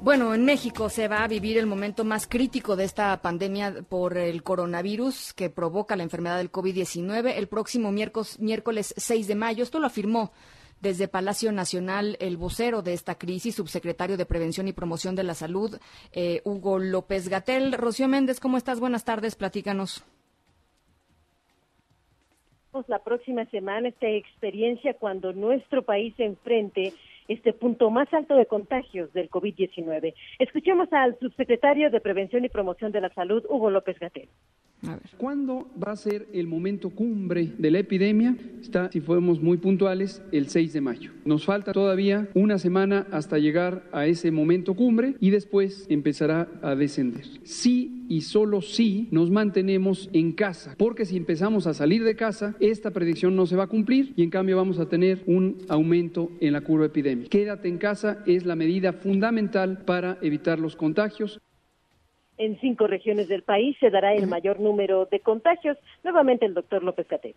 Bueno, 0.00 0.34
en 0.34 0.44
México 0.44 0.90
se 0.90 1.08
va 1.08 1.24
a 1.24 1.28
vivir 1.28 1.56
el 1.56 1.66
momento 1.66 2.04
más 2.04 2.26
crítico 2.26 2.76
de 2.76 2.84
esta 2.84 3.22
pandemia 3.22 3.82
por 3.88 4.18
el 4.18 4.42
coronavirus 4.42 5.32
que 5.32 5.48
provoca 5.48 5.96
la 5.96 6.02
enfermedad 6.02 6.38
del 6.38 6.52
COVID-19 6.52 7.34
el 7.36 7.48
próximo 7.48 7.90
miércoles, 7.92 8.38
miércoles 8.40 8.92
6 8.96 9.28
de 9.28 9.34
mayo. 9.34 9.62
Esto 9.62 9.78
lo 9.78 9.86
afirmó 9.86 10.32
desde 10.80 11.08
Palacio 11.08 11.52
Nacional 11.52 12.18
el 12.20 12.36
vocero 12.36 12.82
de 12.82 12.92
esta 12.92 13.14
crisis, 13.14 13.54
subsecretario 13.54 14.16
de 14.16 14.26
Prevención 14.26 14.68
y 14.68 14.72
Promoción 14.72 15.14
de 15.14 15.24
la 15.24 15.34
Salud, 15.34 15.78
eh, 16.12 16.42
Hugo 16.44 16.78
López 16.78 17.28
Gatel. 17.28 17.72
Rocío 17.72 18.08
Méndez, 18.08 18.40
¿cómo 18.40 18.58
estás? 18.58 18.80
Buenas 18.80 19.04
tardes, 19.04 19.36
platícanos. 19.36 20.04
La 22.88 22.98
próxima 22.98 23.44
semana 23.46 23.88
esta 23.88 24.08
experiencia 24.08 24.94
cuando 24.94 25.32
nuestro 25.32 25.82
país 25.82 26.12
se 26.16 26.24
enfrente 26.24 26.92
este 27.28 27.52
punto 27.52 27.88
más 27.88 28.12
alto 28.12 28.34
de 28.34 28.46
contagios 28.46 29.12
del 29.12 29.30
COVID-19. 29.30 30.12
Escuchemos 30.40 30.92
al 30.92 31.16
subsecretario 31.20 31.90
de 31.90 32.00
Prevención 32.00 32.44
y 32.44 32.48
Promoción 32.48 32.90
de 32.90 33.00
la 33.00 33.10
Salud, 33.10 33.44
Hugo 33.48 33.70
López 33.70 33.96
Gatel. 34.00 34.28
¿Cuándo 35.16 35.68
va 35.82 35.92
a 35.92 35.96
ser 35.96 36.28
el 36.32 36.46
momento 36.46 36.90
cumbre 36.90 37.52
de 37.58 37.70
la 37.70 37.78
epidemia? 37.78 38.36
Está, 38.60 38.90
si 38.90 39.00
fuéramos 39.00 39.40
muy 39.40 39.56
puntuales, 39.56 40.22
el 40.32 40.48
6 40.48 40.72
de 40.72 40.80
mayo. 40.80 41.12
Nos 41.24 41.44
falta 41.44 41.72
todavía 41.72 42.28
una 42.34 42.58
semana 42.58 43.06
hasta 43.10 43.38
llegar 43.38 43.84
a 43.92 44.06
ese 44.06 44.30
momento 44.30 44.74
cumbre 44.74 45.16
y 45.20 45.30
después 45.30 45.86
empezará 45.88 46.48
a 46.62 46.74
descender. 46.74 47.24
Sí 47.44 48.04
y 48.08 48.22
solo 48.22 48.60
si 48.60 49.08
nos 49.10 49.30
mantenemos 49.30 50.10
en 50.12 50.32
casa, 50.32 50.74
porque 50.76 51.06
si 51.06 51.16
empezamos 51.16 51.66
a 51.66 51.74
salir 51.74 52.04
de 52.04 52.16
casa, 52.16 52.54
esta 52.60 52.90
predicción 52.90 53.34
no 53.36 53.46
se 53.46 53.56
va 53.56 53.64
a 53.64 53.68
cumplir 53.68 54.12
y 54.16 54.22
en 54.22 54.30
cambio 54.30 54.56
vamos 54.56 54.78
a 54.78 54.88
tener 54.88 55.22
un 55.26 55.58
aumento 55.68 56.30
en 56.40 56.52
la 56.52 56.60
curva 56.60 56.86
epidémica. 56.86 57.30
Quédate 57.30 57.68
en 57.68 57.78
casa 57.78 58.22
es 58.26 58.44
la 58.44 58.56
medida 58.56 58.92
fundamental 58.92 59.84
para 59.84 60.18
evitar 60.20 60.58
los 60.58 60.76
contagios. 60.76 61.40
En 62.36 62.58
cinco 62.60 62.86
regiones 62.86 63.28
del 63.28 63.42
país 63.42 63.76
se 63.78 63.90
dará 63.90 64.14
el 64.14 64.26
mayor 64.26 64.60
número 64.60 65.06
de 65.06 65.20
contagios. 65.20 65.78
Nuevamente 66.02 66.46
el 66.46 66.54
doctor 66.54 66.82
López 66.82 67.06
Cate 67.06 67.34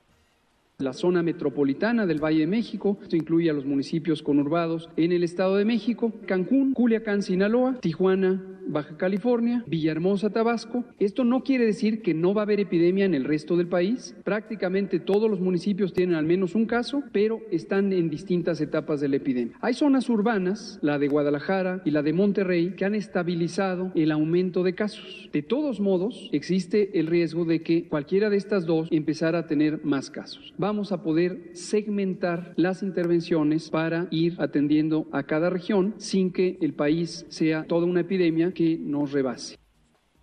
la 0.80 0.94
zona 0.94 1.24
metropolitana 1.24 2.06
del 2.06 2.24
Valle 2.24 2.42
de 2.42 2.46
México. 2.46 3.00
Esto 3.02 3.16
incluye 3.16 3.50
a 3.50 3.54
los 3.54 3.66
municipios 3.66 4.22
conurbados 4.22 4.92
en 4.96 5.12
el 5.12 5.24
Estado 5.24 5.58
de 5.58 5.66
México, 5.66 6.14
Cancún, 6.28 6.74
Culiacán, 6.74 7.24
Sinaloa, 7.24 7.80
Tijuana, 7.82 8.44
Baja 8.68 8.96
California, 8.96 9.64
Villahermosa, 9.66 10.30
Tabasco. 10.30 10.84
Esto 11.00 11.24
no 11.24 11.44
quiere 11.44 11.66
decir 11.66 12.04
que 12.04 12.14
no 12.14 12.36
va 12.36 12.42
a 12.42 12.44
haber 12.44 12.60
epidemia 12.60 13.06
en 13.06 13.16
el 13.16 13.24
resto 13.24 13.58
del 13.58 13.68
país. 13.68 14.16
Prácticamente 14.24 15.00
todos 15.00 15.32
los 15.32 15.40
municipios 15.40 15.94
tienen 15.94 16.16
al 16.16 16.26
menos 16.26 16.54
un 16.54 16.66
caso, 16.66 17.02
pero 17.12 17.42
están 17.50 17.92
en 17.92 18.10
distintas 18.10 18.62
etapas 18.62 19.00
de 19.00 19.08
la 19.08 19.16
epidemia. 19.16 19.58
Hay 19.62 19.74
zonas 19.74 20.10
urbanas, 20.10 20.78
la 20.84 21.00
de 21.00 21.08
Guadalajara 21.08 21.82
y 21.86 21.92
la 21.92 22.04
de 22.04 22.14
Monterrey, 22.14 22.76
que 22.76 22.86
han 22.86 22.94
estabilizado 22.94 23.92
el 23.96 24.12
aumento 24.12 24.62
de 24.62 24.76
casos. 24.76 25.30
De 25.34 25.42
todos 25.42 25.80
modos, 25.80 26.30
existe 26.34 27.00
el 27.00 27.08
riesgo 27.08 27.46
de 27.46 27.64
que 27.64 27.88
cualquiera 27.88 28.30
de 28.30 28.38
estas 28.38 28.68
dos 28.68 28.90
empezara 28.92 29.40
a 29.40 29.48
tener 29.48 29.84
más 29.84 30.12
casos 30.12 30.54
vamos 30.68 30.92
a 30.92 31.02
poder 31.02 31.52
segmentar 31.54 32.52
las 32.58 32.84
intervenciones 32.84 33.70
para 33.70 34.10
ir 34.12 34.36
atendiendo 34.38 35.08
a 35.14 35.24
cada 35.24 35.50
región 35.50 35.96
sin 35.98 36.34
que 36.34 36.58
el 36.60 36.74
país 36.74 37.26
sea 37.30 37.64
toda 37.64 37.86
una 37.86 38.02
epidemia 38.02 38.52
que 38.52 38.78
nos 38.78 39.14
rebase 39.14 39.56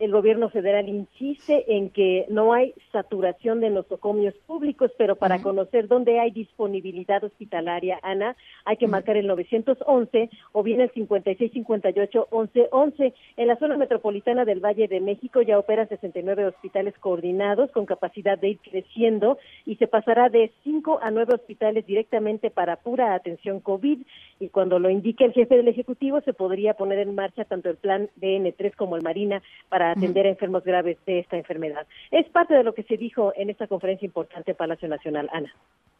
el 0.01 0.11
gobierno 0.11 0.51
federal 0.51 0.89
insiste 0.89 1.77
en 1.77 1.91
que 1.91 2.27
no 2.29 2.53
hay 2.53 2.75
saturación 2.91 3.61
de 3.61 3.71
nosocomios 3.71 4.35
públicos, 4.47 4.91
pero 4.99 5.15
para 5.15 5.41
conocer 5.41 5.87
dónde 5.87 6.19
hay 6.19 6.33
disponibilidad 6.33 7.23
hospitalaria, 7.23 8.01
Ana, 8.03 8.35
hay 8.65 8.77
que 8.77 8.89
marcar 8.89 9.17
el 9.17 9.29
911 9.29 10.31
o 10.53 10.65
bien 10.65 10.81
el 10.81 10.91
5658-1111. 10.93 13.15
En 13.37 13.47
la 13.47 13.55
zona 13.57 13.77
metropolitana 13.77 14.45
del 14.45 14.59
Valle 14.59 14.89
de 14.89 15.01
México 15.01 15.43
ya 15.43 15.61
operan 15.61 15.89
69 15.89 16.47
hospitales 16.47 16.95
coordinados 16.99 17.71
con 17.71 17.87
capacidad 17.87 18.37
de 18.37 18.49
ir 18.51 18.59
creciendo 18.59 19.39
y 19.65 19.77
se 19.77 19.87
pasará 19.87 20.29
de 20.29 20.51
5 20.65 20.99
a 21.03 21.13
9 21.13 21.35
hospitales 21.35 21.87
directamente 21.87 22.51
para 22.51 22.75
pura 22.77 23.15
atención 23.15 23.61
COVID. 23.61 24.01
Y 24.41 24.49
cuando 24.49 24.81
lo 24.81 24.91
indique 24.91 25.25
el 25.25 25.33
jefe 25.33 25.57
del 25.57 25.69
Ejecutivo 25.69 26.21
se 26.23 26.33
podría 26.33 26.75
poner 26.75 26.99
en 26.99 27.15
marcha 27.15 27.45
tanto 27.45 27.71
el 27.71 27.77
plan 27.77 28.11
DN3 28.21 28.75
como 28.75 28.97
el 28.97 29.03
Marina 29.03 29.41
para 29.69 29.84
atender 29.93 30.26
a 30.26 30.31
enfermos 30.31 30.64
graves 30.64 30.99
de 31.07 31.21
esta 31.21 31.37
enfermedad. 31.37 31.87
Es 32.11 32.29
parte 32.31 32.55
de 32.55 32.64
lo 32.64 32.75
que 32.75 32.83
se 32.85 32.97
dijo 32.97 33.33
en 33.37 33.50
esta 33.50 33.67
conferencia 33.67 34.07
importante 34.07 34.53
en 34.53 34.57
Palacio 34.57 34.88
Nacional, 34.88 35.29
Ana. 35.33 35.53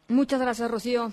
Muchas 0.07 0.39
gracias, 0.39 0.69
Rocío. 0.69 1.11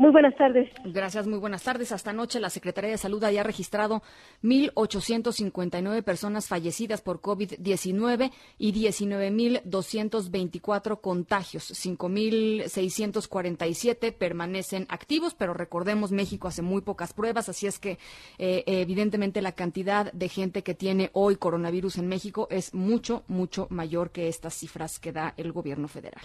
Muy 0.00 0.10
buenas 0.12 0.34
tardes. 0.34 0.70
Gracias, 0.82 1.26
muy 1.26 1.38
buenas 1.38 1.62
tardes. 1.62 1.92
Hasta 1.92 2.08
anoche 2.08 2.40
la 2.40 2.48
Secretaría 2.48 2.92
de 2.92 2.96
Salud 2.96 3.22
había 3.22 3.42
registrado 3.42 4.02
1.859 4.42 6.02
personas 6.02 6.48
fallecidas 6.48 7.02
por 7.02 7.20
COVID-19 7.20 8.32
y 8.56 8.72
19.224 8.72 11.02
contagios. 11.02 11.70
5.647 11.72 14.14
permanecen 14.14 14.86
activos, 14.88 15.34
pero 15.34 15.52
recordemos, 15.52 16.12
México 16.12 16.48
hace 16.48 16.62
muy 16.62 16.80
pocas 16.80 17.12
pruebas, 17.12 17.50
así 17.50 17.66
es 17.66 17.78
que 17.78 17.98
eh, 18.38 18.64
evidentemente 18.64 19.42
la 19.42 19.52
cantidad 19.52 20.10
de 20.14 20.30
gente 20.30 20.62
que 20.62 20.74
tiene 20.74 21.10
hoy 21.12 21.36
coronavirus 21.36 21.98
en 21.98 22.08
México 22.08 22.48
es 22.50 22.72
mucho, 22.72 23.22
mucho 23.28 23.66
mayor 23.68 24.12
que 24.12 24.28
estas 24.28 24.54
cifras 24.54 24.98
que 24.98 25.12
da 25.12 25.34
el 25.36 25.52
gobierno 25.52 25.88
federal. 25.88 26.22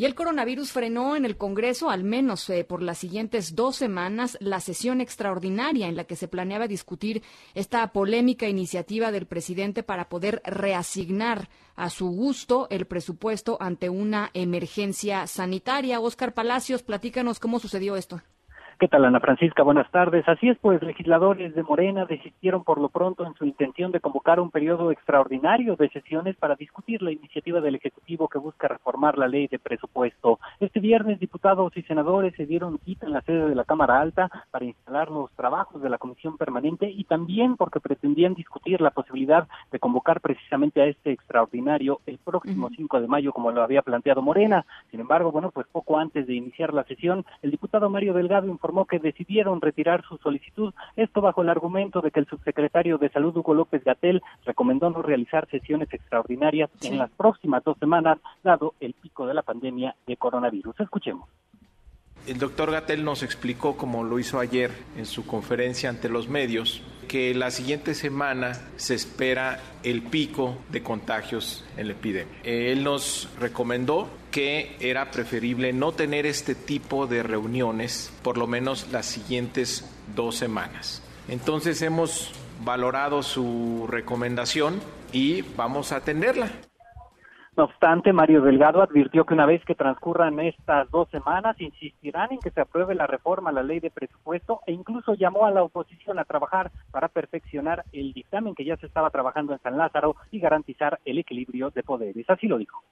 Y 0.00 0.06
el 0.06 0.14
coronavirus 0.14 0.72
frenó 0.72 1.14
en 1.14 1.26
el 1.26 1.36
Congreso, 1.36 1.90
al 1.90 2.04
menos 2.04 2.48
eh, 2.48 2.64
por 2.64 2.80
las 2.80 2.96
siguientes 2.96 3.54
dos 3.54 3.76
semanas, 3.76 4.38
la 4.40 4.58
sesión 4.60 5.02
extraordinaria 5.02 5.88
en 5.88 5.94
la 5.94 6.04
que 6.04 6.16
se 6.16 6.26
planeaba 6.26 6.68
discutir 6.68 7.22
esta 7.54 7.86
polémica 7.92 8.48
iniciativa 8.48 9.12
del 9.12 9.26
presidente 9.26 9.82
para 9.82 10.08
poder 10.08 10.40
reasignar 10.46 11.50
a 11.76 11.90
su 11.90 12.08
gusto 12.12 12.66
el 12.70 12.86
presupuesto 12.86 13.58
ante 13.60 13.90
una 13.90 14.30
emergencia 14.32 15.26
sanitaria. 15.26 16.00
Oscar 16.00 16.32
Palacios, 16.32 16.82
platícanos 16.82 17.38
cómo 17.38 17.60
sucedió 17.60 17.94
esto. 17.94 18.22
¿Qué 18.80 18.88
tal, 18.88 19.04
Ana 19.04 19.20
Francisca? 19.20 19.62
Buenas 19.62 19.90
tardes. 19.90 20.26
Así 20.26 20.48
es, 20.48 20.56
pues 20.56 20.82
legisladores 20.82 21.54
de 21.54 21.62
Morena 21.62 22.06
desistieron 22.06 22.64
por 22.64 22.80
lo 22.80 22.88
pronto 22.88 23.26
en 23.26 23.34
su 23.34 23.44
intención 23.44 23.92
de 23.92 24.00
convocar 24.00 24.40
un 24.40 24.50
periodo 24.50 24.90
extraordinario 24.90 25.76
de 25.76 25.90
sesiones 25.90 26.34
para 26.36 26.54
discutir 26.54 27.02
la 27.02 27.12
iniciativa 27.12 27.60
del 27.60 27.74
Ejecutivo 27.74 28.26
que 28.26 28.38
busca 28.38 28.68
reformar 28.68 29.18
la 29.18 29.28
ley 29.28 29.48
de 29.48 29.58
presupuesto. 29.58 30.38
Este 30.60 30.80
viernes, 30.80 31.20
diputados 31.20 31.76
y 31.76 31.82
senadores 31.82 32.34
se 32.36 32.46
dieron 32.46 32.78
cita 32.78 33.04
en 33.04 33.12
la 33.12 33.20
sede 33.20 33.50
de 33.50 33.54
la 33.54 33.64
Cámara 33.64 34.00
Alta 34.00 34.30
para 34.50 34.64
instalar 34.64 35.10
los 35.10 35.30
trabajos 35.32 35.82
de 35.82 35.90
la 35.90 35.98
Comisión 35.98 36.38
Permanente 36.38 36.88
y 36.88 37.04
también 37.04 37.58
porque 37.58 37.80
pretendían 37.80 38.32
discutir 38.32 38.80
la 38.80 38.92
posibilidad 38.92 39.46
de 39.70 39.78
convocar 39.78 40.22
precisamente 40.22 40.80
a 40.80 40.86
este 40.86 41.12
extraordinario 41.12 42.00
el 42.06 42.16
próximo 42.16 42.70
5 42.74 43.02
de 43.02 43.08
mayo, 43.08 43.34
como 43.34 43.52
lo 43.52 43.62
había 43.62 43.82
planteado 43.82 44.22
Morena. 44.22 44.64
Sin 44.90 45.00
embargo, 45.00 45.32
bueno, 45.32 45.50
pues 45.50 45.66
poco 45.70 45.98
antes 45.98 46.26
de 46.26 46.32
iniciar 46.32 46.72
la 46.72 46.84
sesión, 46.84 47.26
el 47.42 47.50
diputado 47.50 47.90
Mario 47.90 48.14
Delgado 48.14 48.46
informó 48.46 48.69
informó 48.70 48.86
que 48.86 49.00
decidieron 49.00 49.60
retirar 49.60 50.04
su 50.08 50.16
solicitud, 50.18 50.72
esto 50.94 51.20
bajo 51.20 51.42
el 51.42 51.48
argumento 51.48 52.00
de 52.00 52.12
que 52.12 52.20
el 52.20 52.26
subsecretario 52.26 52.98
de 52.98 53.08
Salud 53.10 53.36
Hugo 53.36 53.52
López 53.52 53.82
Gatel 53.82 54.22
recomendó 54.44 54.90
no 54.90 55.02
realizar 55.02 55.48
sesiones 55.50 55.92
extraordinarias 55.92 56.70
en 56.82 56.96
las 56.96 57.10
próximas 57.10 57.64
dos 57.64 57.76
semanas, 57.78 58.18
dado 58.44 58.74
el 58.78 58.94
pico 58.94 59.26
de 59.26 59.34
la 59.34 59.42
pandemia 59.42 59.96
de 60.06 60.16
coronavirus. 60.16 60.78
Escuchemos. 60.78 61.28
El 62.28 62.38
doctor 62.38 62.70
Gatel 62.70 63.04
nos 63.04 63.24
explicó, 63.24 63.76
como 63.76 64.04
lo 64.04 64.20
hizo 64.20 64.38
ayer 64.38 64.70
en 64.96 65.06
su 65.06 65.26
conferencia 65.26 65.90
ante 65.90 66.08
los 66.08 66.28
medios, 66.28 66.80
que 67.10 67.34
la 67.34 67.50
siguiente 67.50 67.96
semana 67.96 68.52
se 68.76 68.94
espera 68.94 69.58
el 69.82 70.00
pico 70.00 70.58
de 70.68 70.80
contagios 70.84 71.64
en 71.76 71.88
la 71.88 71.94
epidemia. 71.94 72.38
Él 72.44 72.84
nos 72.84 73.28
recomendó 73.40 74.08
que 74.30 74.76
era 74.78 75.10
preferible 75.10 75.72
no 75.72 75.90
tener 75.90 76.24
este 76.24 76.54
tipo 76.54 77.08
de 77.08 77.24
reuniones 77.24 78.12
por 78.22 78.38
lo 78.38 78.46
menos 78.46 78.86
las 78.92 79.06
siguientes 79.06 79.90
dos 80.14 80.36
semanas. 80.36 81.02
Entonces 81.26 81.82
hemos 81.82 82.30
valorado 82.64 83.24
su 83.24 83.88
recomendación 83.88 84.80
y 85.12 85.42
vamos 85.56 85.90
a 85.90 85.96
atenderla. 85.96 86.69
No 87.60 87.66
obstante, 87.66 88.14
Mario 88.14 88.40
Delgado 88.40 88.80
advirtió 88.80 89.26
que 89.26 89.34
una 89.34 89.44
vez 89.44 89.62
que 89.66 89.74
transcurran 89.74 90.40
estas 90.40 90.90
dos 90.90 91.10
semanas, 91.10 91.60
insistirán 91.60 92.32
en 92.32 92.38
que 92.38 92.50
se 92.50 92.62
apruebe 92.62 92.94
la 92.94 93.06
reforma 93.06 93.50
a 93.50 93.52
la 93.52 93.62
ley 93.62 93.80
de 93.80 93.90
presupuesto 93.90 94.62
e 94.66 94.72
incluso 94.72 95.12
llamó 95.12 95.44
a 95.44 95.50
la 95.50 95.62
oposición 95.62 96.18
a 96.18 96.24
trabajar 96.24 96.72
para 96.90 97.08
perfeccionar 97.08 97.84
el 97.92 98.14
dictamen 98.14 98.54
que 98.54 98.64
ya 98.64 98.78
se 98.78 98.86
estaba 98.86 99.10
trabajando 99.10 99.52
en 99.52 99.60
San 99.60 99.76
Lázaro 99.76 100.16
y 100.30 100.40
garantizar 100.40 101.00
el 101.04 101.18
equilibrio 101.18 101.68
de 101.68 101.82
poderes. 101.82 102.24
Así 102.30 102.46
lo 102.46 102.56
dijo. 102.56 102.82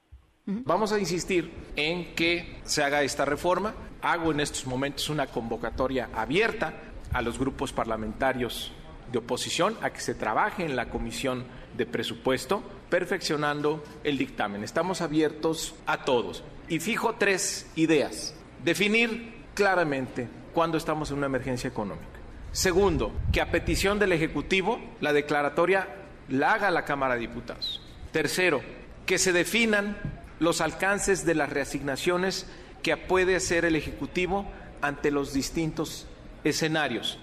Vamos 0.44 0.92
a 0.92 0.98
insistir 0.98 1.50
en 1.74 2.14
que 2.14 2.60
se 2.64 2.84
haga 2.84 3.00
esta 3.00 3.24
reforma. 3.24 3.72
Hago 4.02 4.32
en 4.32 4.40
estos 4.40 4.66
momentos 4.66 5.08
una 5.08 5.28
convocatoria 5.28 6.10
abierta 6.14 6.74
a 7.14 7.22
los 7.22 7.38
grupos 7.38 7.72
parlamentarios 7.72 8.74
de 9.10 9.18
oposición 9.18 9.78
a 9.80 9.88
que 9.88 10.00
se 10.00 10.14
trabaje 10.14 10.66
en 10.66 10.76
la 10.76 10.90
comisión 10.90 11.44
de 11.78 11.86
presupuesto, 11.86 12.62
perfeccionando 12.90 13.82
el 14.04 14.18
dictamen. 14.18 14.62
Estamos 14.62 15.00
abiertos 15.00 15.74
a 15.86 16.04
todos. 16.04 16.44
Y 16.68 16.80
fijo 16.80 17.14
tres 17.18 17.70
ideas. 17.76 18.34
Definir 18.62 19.32
claramente 19.54 20.28
cuándo 20.52 20.76
estamos 20.76 21.10
en 21.10 21.18
una 21.18 21.26
emergencia 21.26 21.68
económica. 21.68 22.06
Segundo, 22.52 23.12
que 23.32 23.40
a 23.40 23.50
petición 23.50 23.98
del 23.98 24.12
Ejecutivo 24.12 24.80
la 25.00 25.12
declaratoria 25.12 25.88
la 26.28 26.54
haga 26.54 26.70
la 26.70 26.84
Cámara 26.84 27.14
de 27.14 27.20
Diputados. 27.20 27.80
Tercero, 28.12 28.60
que 29.06 29.18
se 29.18 29.32
definan 29.32 29.96
los 30.40 30.60
alcances 30.60 31.24
de 31.24 31.34
las 31.34 31.50
reasignaciones 31.50 32.46
que 32.82 32.96
puede 32.96 33.36
hacer 33.36 33.64
el 33.64 33.76
Ejecutivo 33.76 34.46
ante 34.82 35.10
los 35.10 35.32
distintos 35.32 36.06
escenarios. 36.44 37.18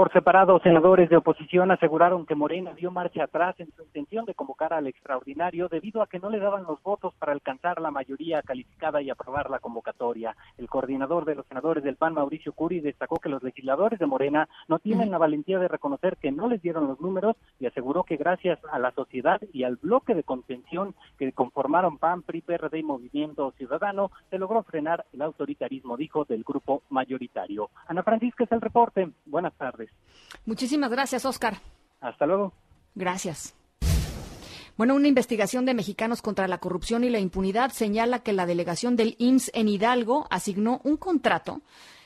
Por 0.00 0.10
separado, 0.14 0.58
senadores 0.60 1.10
de 1.10 1.18
oposición 1.18 1.70
aseguraron 1.70 2.24
que 2.24 2.34
Morena 2.34 2.72
dio 2.72 2.90
marcha 2.90 3.24
atrás 3.24 3.54
en 3.60 3.70
su 3.76 3.82
intención 3.82 4.24
de 4.24 4.32
convocar 4.32 4.72
al 4.72 4.86
extraordinario 4.86 5.68
debido 5.68 6.00
a 6.00 6.06
que 6.06 6.18
no 6.18 6.30
le 6.30 6.38
daban 6.38 6.62
los 6.62 6.82
votos 6.82 7.12
para 7.18 7.32
alcanzar 7.32 7.82
la 7.82 7.90
mayoría 7.90 8.40
calificada 8.40 9.02
y 9.02 9.10
aprobar 9.10 9.50
la 9.50 9.58
convocatoria. 9.58 10.34
El 10.56 10.70
coordinador 10.70 11.26
de 11.26 11.34
los 11.34 11.44
senadores 11.48 11.84
del 11.84 11.96
PAN, 11.96 12.14
Mauricio 12.14 12.54
Curi, 12.54 12.80
destacó 12.80 13.16
que 13.16 13.28
los 13.28 13.42
legisladores 13.42 13.98
de 13.98 14.06
Morena 14.06 14.48
no 14.68 14.78
tienen 14.78 15.10
la 15.10 15.18
valentía 15.18 15.58
de 15.58 15.68
reconocer 15.68 16.16
que 16.16 16.32
no 16.32 16.48
les 16.48 16.62
dieron 16.62 16.86
los 16.86 16.98
números 16.98 17.36
y 17.58 17.66
aseguró 17.66 18.04
que 18.04 18.16
gracias 18.16 18.58
a 18.72 18.78
la 18.78 18.92
sociedad 18.92 19.38
y 19.52 19.64
al 19.64 19.76
bloque 19.76 20.14
de 20.14 20.22
contención 20.22 20.94
que 21.18 21.30
conformaron 21.32 21.98
PAN, 21.98 22.22
PRI, 22.22 22.40
PRD 22.40 22.78
y 22.78 22.82
Movimiento 22.82 23.52
Ciudadano, 23.58 24.10
se 24.30 24.38
logró 24.38 24.62
frenar 24.62 25.04
el 25.12 25.20
autoritarismo, 25.20 25.98
dijo, 25.98 26.24
del 26.24 26.42
grupo 26.42 26.84
mayoritario. 26.88 27.68
Ana 27.86 28.02
Francisca 28.02 28.44
es 28.44 28.52
el 28.52 28.62
reporte. 28.62 29.10
Buenas 29.26 29.52
tardes. 29.58 29.89
Muchísimas 30.46 30.90
gracias, 30.90 31.24
Oscar. 31.24 31.58
Hasta 32.00 32.26
luego. 32.26 32.52
Gracias. 32.94 33.54
Bueno, 34.76 34.94
una 34.94 35.08
investigación 35.08 35.66
de 35.66 35.74
mexicanos 35.74 36.22
contra 36.22 36.48
la 36.48 36.58
corrupción 36.58 37.04
y 37.04 37.10
la 37.10 37.18
impunidad 37.18 37.70
señala 37.70 38.20
que 38.20 38.32
la 38.32 38.46
delegación 38.46 38.96
del 38.96 39.14
IMSS 39.18 39.50
en 39.52 39.68
Hidalgo 39.68 40.26
asignó 40.30 40.80
un 40.84 40.96
contrato 40.96 41.60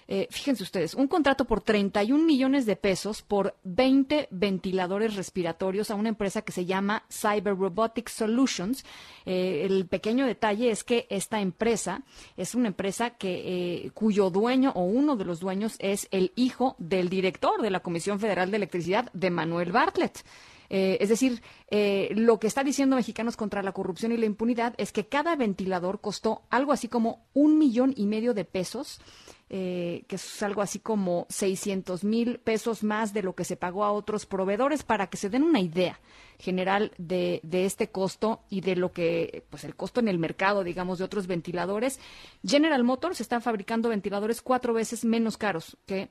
eh, 0.06 0.28
fíjense 0.30 0.62
ustedes, 0.62 0.94
un 0.94 1.08
contrato 1.08 1.46
por 1.46 1.62
31 1.62 2.23
millones 2.25 2.66
de 2.66 2.76
pesos 2.76 3.23
por 3.23 3.56
20 3.64 4.28
ventiladores 4.30 5.16
respiratorios 5.16 5.90
a 5.90 5.94
una 5.94 6.11
empresa 6.11 6.42
que 6.42 6.52
se 6.52 6.66
llama 6.66 7.04
Cyber 7.11 7.56
Robotics 7.56 8.12
Solutions. 8.12 8.84
Eh, 9.25 9.62
el 9.64 9.87
pequeño 9.87 10.26
detalle 10.26 10.70
es 10.70 10.84
que 10.84 11.06
esta 11.08 11.40
empresa 11.40 12.02
es 12.37 12.54
una 12.54 12.68
empresa 12.68 13.11
que, 13.11 13.84
eh, 13.87 13.90
cuyo 13.94 14.30
dueño 14.30 14.73
o 14.75 14.82
uno 14.82 15.16
de 15.16 15.25
los 15.25 15.40
dueños 15.40 15.76
es 15.78 16.08
el 16.11 16.32
hijo 16.37 16.76
del 16.78 17.08
director 17.08 17.62
de 17.62 17.70
la 17.70 17.80
Comisión 17.80 18.20
Federal 18.20 18.50
de 18.50 18.58
Electricidad, 18.58 19.11
de 19.12 19.30
Manuel 19.30 19.73
Bartlett. 19.73 20.25
es 20.70 21.08
decir, 21.08 21.40
lo 22.16 22.40
que 22.40 22.49
está 22.49 22.64
diciendo 22.64 22.96
Mexicanos 22.96 23.37
contra 23.37 23.62
la 23.62 23.73
corrupción 23.73 24.11
y 24.12 24.16
la 24.16 24.26
impunidad 24.26 24.75
es 24.76 24.92
que 24.92 25.06
cada 25.06 25.37
ventilador 25.37 26.00
costó 26.00 26.42
algo 26.50 26.73
así 26.73 26.88
como 26.88 27.26
un 27.32 27.58
millón 27.58 27.92
y 27.96 28.06
medio 28.06 28.34
de 28.34 28.44
pesos 28.44 29.00
eh, 29.50 30.04
que 30.08 30.16
es 30.16 30.42
algo 30.42 30.62
así 30.62 30.78
como 30.78 31.26
600 31.28 32.02
mil 32.04 32.38
pesos 32.38 32.82
más 32.82 33.12
de 33.12 33.22
lo 33.22 33.34
que 33.34 33.44
se 33.44 33.56
pagó 33.56 33.84
a 33.84 33.92
otros 33.92 34.26
proveedores 34.26 34.82
para 34.82 35.08
que 35.08 35.16
se 35.16 35.28
den 35.28 35.42
una 35.42 35.60
idea 35.60 36.00
general 36.38 36.92
de, 36.98 37.40
de, 37.42 37.64
este 37.64 37.88
costo 37.90 38.42
y 38.50 38.60
de 38.62 38.76
lo 38.76 38.92
que, 38.92 39.44
pues 39.50 39.64
el 39.64 39.76
costo 39.76 40.00
en 40.00 40.08
el 40.08 40.18
mercado, 40.18 40.64
digamos, 40.64 40.98
de 40.98 41.04
otros 41.04 41.26
ventiladores. 41.26 42.00
General 42.44 42.82
Motors 42.84 43.20
está 43.20 43.40
fabricando 43.40 43.88
ventiladores 43.88 44.42
cuatro 44.42 44.72
veces 44.72 45.04
menos 45.04 45.36
caros 45.36 45.76
que 45.86 46.10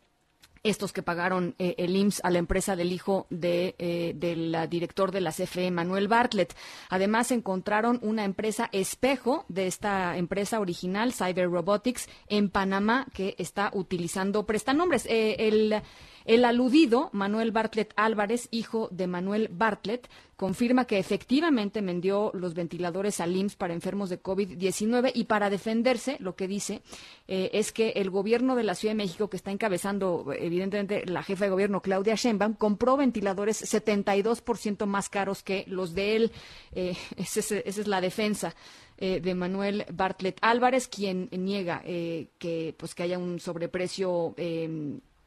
estos 0.63 0.93
que 0.93 1.03
pagaron 1.03 1.55
eh, 1.59 1.75
el 1.77 1.95
IMSS 1.95 2.21
a 2.23 2.31
la 2.31 2.39
empresa 2.39 2.75
del 2.75 2.91
hijo 2.91 3.27
de, 3.29 3.75
eh, 3.77 4.13
del 4.15 4.55
director 4.69 5.11
de 5.11 5.21
la 5.21 5.31
CFE, 5.31 5.71
Manuel 5.71 6.07
Bartlett. 6.07 6.55
Además, 6.89 7.31
encontraron 7.31 7.99
una 8.01 8.23
empresa 8.23 8.69
espejo 8.71 9.45
de 9.49 9.67
esta 9.67 10.17
empresa 10.17 10.59
original, 10.59 11.13
Cyber 11.13 11.49
Robotics, 11.49 12.07
en 12.27 12.49
Panamá, 12.49 13.07
que 13.13 13.35
está 13.37 13.71
utilizando 13.73 14.45
prestanombres. 14.45 15.05
Eh, 15.05 15.35
el 15.39 15.83
el 16.25 16.45
aludido, 16.45 17.09
Manuel 17.11 17.51
Bartlett 17.51 17.93
Álvarez, 17.95 18.47
hijo 18.51 18.87
de 18.91 19.07
Manuel 19.07 19.49
Bartlett, 19.51 20.07
confirma 20.37 20.85
que 20.85 20.97
efectivamente 20.97 21.81
vendió 21.81 22.31
los 22.33 22.53
ventiladores 22.53 23.19
al 23.19 23.35
IMSS 23.35 23.55
para 23.55 23.73
enfermos 23.73 24.09
de 24.09 24.21
COVID-19 24.21 25.11
y 25.13 25.25
para 25.25 25.49
defenderse, 25.49 26.17
lo 26.19 26.35
que 26.35 26.47
dice 26.47 26.81
eh, 27.27 27.51
es 27.53 27.71
que 27.71 27.89
el 27.91 28.09
gobierno 28.09 28.55
de 28.55 28.63
la 28.63 28.75
Ciudad 28.75 28.93
de 28.93 29.03
México, 29.03 29.29
que 29.29 29.37
está 29.37 29.51
encabezando 29.51 30.25
evidentemente 30.53 31.05
la 31.05 31.23
jefa 31.23 31.45
de 31.45 31.51
gobierno 31.51 31.81
Claudia 31.81 32.15
Sheinbaum, 32.15 32.53
compró 32.53 32.97
ventiladores 32.97 33.73
72% 33.73 34.85
más 34.85 35.09
caros 35.09 35.43
que 35.43 35.65
los 35.67 35.93
de 35.93 36.15
él. 36.15 36.31
Eh, 36.73 36.95
esa, 37.17 37.39
es, 37.57 37.87
la 37.87 38.01
defensa. 38.01 38.55
Eh, 38.95 39.19
de 39.19 39.33
Manuel 39.33 39.85
Bartlett 39.91 40.37
Álvarez, 40.41 40.87
quien 40.87 41.27
niega 41.31 41.81
que 41.81 42.75
pues 42.77 42.93
que 42.93 43.03
haya 43.03 43.17
un 43.17 43.39
sobreprecio 43.39 44.35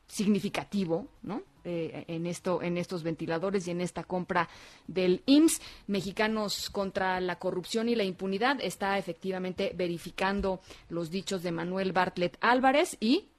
significativo, 0.07 1.09
¿no? 1.23 1.43
Eh, 1.69 2.05
en 2.07 2.27
esto, 2.27 2.63
en 2.63 2.79
estos 2.79 3.03
ventiladores 3.03 3.67
y 3.67 3.73
en 3.73 3.81
esta 3.81 4.05
compra 4.05 4.49
del 4.87 5.23
IMSS. 5.27 5.61
Mexicanos 5.89 6.71
contra 6.71 7.21
la 7.21 7.41
corrupción 7.41 7.89
y 7.89 7.97
la 7.97 8.05
impunidad 8.05 8.61
está 8.61 8.99
efectivamente 8.99 9.73
verificando 9.75 10.61
los 10.89 11.11
dichos 11.11 11.43
de 11.43 11.51
Manuel 11.51 11.93
Bartlett 11.93 12.39
Álvarez 12.41 12.97
y 13.01 13.31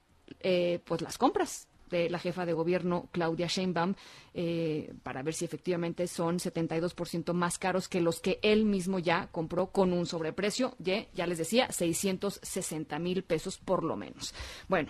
eh, 0.42 0.82
pues 0.84 1.02
las 1.02 1.18
compras 1.18 1.70
de 1.90 2.10
la 2.10 2.20
jefa 2.20 2.46
de 2.46 2.54
gobierno 2.54 3.10
Claudia 3.12 3.48
Sheinbaum 3.48 3.96
eh, 4.34 4.94
para 5.04 5.24
ver 5.24 5.34
si 5.34 5.46
efectivamente 5.46 6.08
son 6.08 6.40
72% 6.40 7.34
más 7.34 7.58
caros 7.58 7.88
que 7.88 8.02
los 8.02 8.20
que 8.20 8.40
él 8.42 8.66
mismo 8.66 9.00
ya 9.00 9.28
compró 9.32 9.68
con 9.72 9.94
un 9.94 10.06
sobreprecio 10.06 10.76
de, 10.80 11.10
ya 11.14 11.28
les 11.28 11.38
decía, 11.38 11.72
660 11.72 13.00
mil 13.00 13.24
pesos 13.24 13.58
por 13.58 13.84
lo 13.84 13.96
menos. 13.96 14.34
Bueno, 14.68 14.90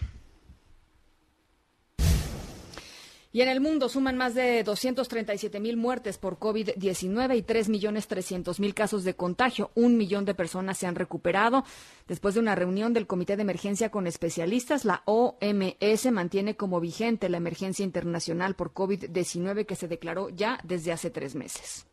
Y 3.31 3.41
en 3.41 3.49
el 3.49 3.59
mundo 3.59 3.89
suman 3.89 4.17
más 4.17 4.35
de 4.35 4.63
237 4.63 5.59
mil 5.59 5.77
muertes 5.77 6.17
por 6.17 6.39
COVID-19 6.39 7.37
y 7.37 7.41
3 7.41 7.69
millones 7.69 8.07
300 8.07 8.59
mil 8.59 8.73
casos 8.73 9.03
de 9.03 9.15
contagio. 9.15 9.71
Un 9.75 9.97
millón 9.97 10.25
de 10.25 10.33
personas 10.33 10.77
se 10.77 10.87
han 10.87 10.95
recuperado. 10.95 11.63
Después 12.07 12.35
de 12.35 12.39
una 12.39 12.55
reunión 12.55 12.93
del 12.93 13.07
Comité 13.07 13.35
de 13.35 13.41
Emergencia 13.41 13.89
con 13.89 14.07
especialistas, 14.07 14.85
la 14.85 15.03
OMS 15.05 16.11
mantiene 16.11 16.55
como 16.55 16.79
vigente 16.79 17.29
la 17.29 17.37
emergencia 17.37 17.83
internacional 17.83 18.55
por 18.55 18.73
COVID-19 18.73 19.65
que 19.65 19.75
se 19.75 19.87
declaró 19.87 20.29
ya 20.29 20.59
desde 20.63 20.93
hace 20.93 21.09
tres 21.09 21.35
meses. 21.35 21.85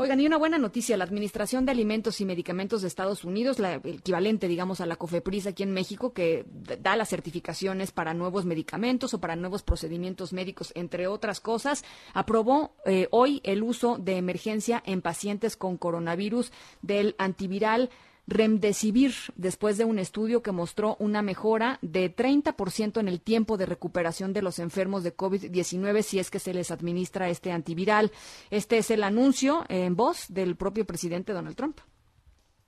Oigan, 0.00 0.18
y 0.18 0.26
una 0.26 0.38
buena 0.38 0.56
noticia, 0.56 0.96
la 0.96 1.04
Administración 1.04 1.66
de 1.66 1.72
Alimentos 1.72 2.22
y 2.22 2.24
Medicamentos 2.24 2.80
de 2.80 2.88
Estados 2.88 3.22
Unidos, 3.22 3.58
la, 3.58 3.74
equivalente, 3.74 4.48
digamos, 4.48 4.80
a 4.80 4.86
la 4.86 4.96
COFEPRIS 4.96 5.46
aquí 5.46 5.62
en 5.62 5.72
México, 5.72 6.14
que 6.14 6.46
da 6.48 6.96
las 6.96 7.10
certificaciones 7.10 7.92
para 7.92 8.14
nuevos 8.14 8.46
medicamentos 8.46 9.12
o 9.12 9.20
para 9.20 9.36
nuevos 9.36 9.62
procedimientos 9.62 10.32
médicos, 10.32 10.72
entre 10.74 11.06
otras 11.06 11.40
cosas, 11.40 11.84
aprobó 12.14 12.72
eh, 12.86 13.08
hoy 13.10 13.42
el 13.44 13.62
uso 13.62 13.98
de 13.98 14.16
emergencia 14.16 14.82
en 14.86 15.02
pacientes 15.02 15.54
con 15.58 15.76
coronavirus 15.76 16.50
del 16.80 17.14
antiviral 17.18 17.90
Remdesivir, 18.30 19.12
después 19.34 19.76
de 19.76 19.84
un 19.84 19.98
estudio 19.98 20.40
que 20.40 20.52
mostró 20.52 20.96
una 21.00 21.20
mejora 21.20 21.80
de 21.82 22.14
30% 22.14 23.00
en 23.00 23.08
el 23.08 23.20
tiempo 23.20 23.56
de 23.56 23.66
recuperación 23.66 24.32
de 24.32 24.40
los 24.40 24.60
enfermos 24.60 25.02
de 25.02 25.16
COVID-19 25.16 26.02
si 26.02 26.20
es 26.20 26.30
que 26.30 26.38
se 26.38 26.54
les 26.54 26.70
administra 26.70 27.28
este 27.28 27.50
antiviral. 27.50 28.12
Este 28.50 28.78
es 28.78 28.92
el 28.92 29.02
anuncio 29.02 29.64
en 29.68 29.96
voz 29.96 30.26
del 30.28 30.54
propio 30.54 30.86
presidente 30.86 31.32
Donald 31.32 31.56
Trump. 31.56 31.80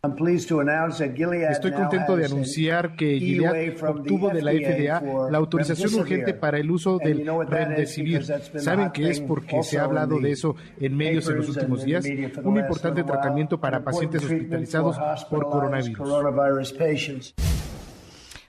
Estoy 0.05 1.71
contento 1.71 2.17
de 2.17 2.25
anunciar 2.25 2.97
que 2.97 3.21
Gilead 3.21 3.81
obtuvo 3.85 4.31
de 4.31 4.43
la 4.43 4.51
FDA 4.51 5.31
la 5.31 5.39
autorización 5.39 5.95
urgente 5.95 6.35
para 6.35 6.59
el 6.59 6.73
uso 6.73 6.99
del 6.99 7.25
Remdesivir. 7.47 8.25
Saben 8.57 8.91
que 8.91 9.11
es 9.11 9.21
porque 9.21 9.63
se 9.63 9.79
ha 9.79 9.85
hablado 9.85 10.19
de 10.19 10.33
eso 10.33 10.57
en 10.81 10.97
medios 10.97 11.29
en 11.29 11.37
los 11.37 11.49
últimos 11.51 11.85
días, 11.85 12.05
un 12.43 12.59
importante 12.59 13.05
tratamiento 13.05 13.61
para 13.61 13.85
pacientes 13.85 14.25
hospitalizados 14.25 14.97
por 15.31 15.49
coronavirus. 15.49 17.35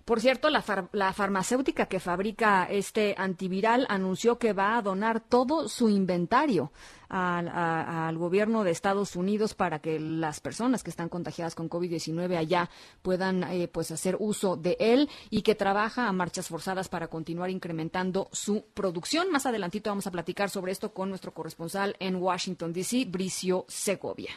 Por 0.06 0.20
cierto, 0.20 0.50
la, 0.50 1.14
farmacéutica 1.14 1.86
que 1.86 2.02
fabrica 2.02 2.68
este 2.70 3.16
antiviral 3.18 3.86
anunció 3.90 4.38
que 4.38 4.52
va 4.52 4.76
a 4.76 4.82
donar 4.82 5.22
todo 5.22 5.70
su 5.70 5.88
inventario 5.88 6.74
al, 7.14 8.18
gobierno 8.18 8.64
de 8.64 8.72
Estados 8.72 9.16
Unidos 9.16 9.54
para 9.54 9.80
que 9.80 10.00
las 10.00 10.40
personas 10.40 10.84
que 10.84 10.90
están 10.90 11.10
contagiadas 11.10 11.54
con 11.54 11.70
COVID-19 11.70 12.38
allá 12.38 12.70
puedan 13.02 13.44
eh, 13.44 13.68
pues 13.68 13.92
hacer 13.92 14.18
uso 14.20 14.56
de 14.56 14.76
él 14.80 15.10
y 15.30 15.44
que 15.44 15.56
trabaja 15.56 16.08
a 16.08 16.12
marchas 16.12 16.48
forzadas 16.48 16.90
para 16.90 17.08
continuar 17.08 17.50
incrementando 17.50 18.30
su 18.32 18.66
producción. 18.74 19.32
Más 19.32 19.46
adelantito 19.46 19.92
vamos 19.92 20.08
a 20.08 20.12
platicar 20.12 20.50
sobre 20.50 20.72
esto 20.72 20.94
con 20.94 21.10
nuestro 21.10 21.34
corresponsal 21.34 21.96
en 22.00 22.16
Washington, 22.16 22.74
D.C., 22.74 23.06
Bricio 23.06 23.66
Segovia. 23.68 24.32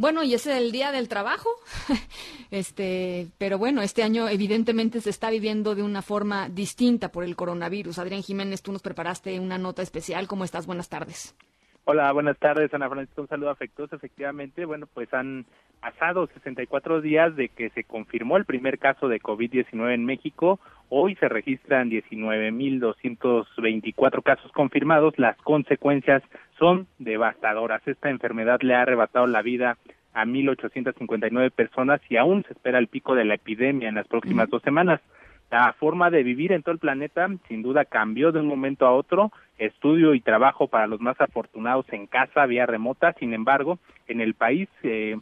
Bueno, 0.00 0.22
y 0.22 0.32
es 0.32 0.46
el 0.46 0.72
día 0.72 0.92
del 0.92 1.10
trabajo. 1.10 1.50
este, 2.50 3.26
pero 3.36 3.58
bueno, 3.58 3.82
este 3.82 4.02
año 4.02 4.30
evidentemente 4.30 5.02
se 5.02 5.10
está 5.10 5.28
viviendo 5.28 5.74
de 5.74 5.82
una 5.82 6.00
forma 6.00 6.48
distinta 6.48 7.12
por 7.12 7.22
el 7.22 7.36
coronavirus. 7.36 7.98
Adrián 7.98 8.22
Jiménez, 8.22 8.62
tú 8.62 8.72
nos 8.72 8.80
preparaste 8.80 9.38
una 9.38 9.58
nota 9.58 9.82
especial. 9.82 10.26
¿Cómo 10.26 10.44
estás? 10.44 10.66
Buenas 10.66 10.88
tardes. 10.88 11.36
Hola, 11.84 12.10
buenas 12.12 12.38
tardes, 12.38 12.72
Ana 12.72 12.88
Francisca. 12.88 13.20
Un 13.20 13.28
saludo 13.28 13.50
afectuoso. 13.50 13.96
Efectivamente, 13.96 14.64
bueno, 14.64 14.86
pues 14.86 15.12
han 15.12 15.44
pasado 15.82 16.26
64 16.28 17.02
días 17.02 17.36
de 17.36 17.50
que 17.50 17.68
se 17.68 17.84
confirmó 17.84 18.38
el 18.38 18.46
primer 18.46 18.78
caso 18.78 19.06
de 19.06 19.20
COVID-19 19.20 19.92
en 19.92 20.06
México. 20.06 20.60
Hoy 20.92 21.14
se 21.14 21.28
registran 21.28 21.88
19.224 21.88 24.24
casos 24.24 24.50
confirmados. 24.50 25.16
Las 25.18 25.36
consecuencias 25.36 26.20
son 26.58 26.88
devastadoras. 26.98 27.86
Esta 27.86 28.10
enfermedad 28.10 28.58
le 28.62 28.74
ha 28.74 28.82
arrebatado 28.82 29.28
la 29.28 29.40
vida 29.40 29.78
a 30.14 30.24
1.859 30.24 31.52
personas 31.52 32.00
y 32.08 32.16
aún 32.16 32.42
se 32.42 32.54
espera 32.54 32.80
el 32.80 32.88
pico 32.88 33.14
de 33.14 33.24
la 33.24 33.34
epidemia 33.34 33.88
en 33.88 33.94
las 33.94 34.08
próximas 34.08 34.50
dos 34.50 34.62
semanas. 34.62 35.00
La 35.48 35.72
forma 35.74 36.10
de 36.10 36.24
vivir 36.24 36.50
en 36.50 36.64
todo 36.64 36.72
el 36.72 36.80
planeta 36.80 37.28
sin 37.46 37.62
duda 37.62 37.84
cambió 37.84 38.32
de 38.32 38.40
un 38.40 38.48
momento 38.48 38.84
a 38.84 38.92
otro, 38.92 39.30
estudio 39.58 40.14
y 40.14 40.20
trabajo 40.20 40.66
para 40.66 40.88
los 40.88 41.00
más 41.00 41.20
afortunados 41.20 41.86
en 41.92 42.08
casa, 42.08 42.46
vía 42.46 42.66
remota, 42.66 43.12
sin 43.20 43.32
embargo, 43.32 43.78
en 44.08 44.20
el 44.20 44.34
país 44.34 44.68
eh, 44.82 45.16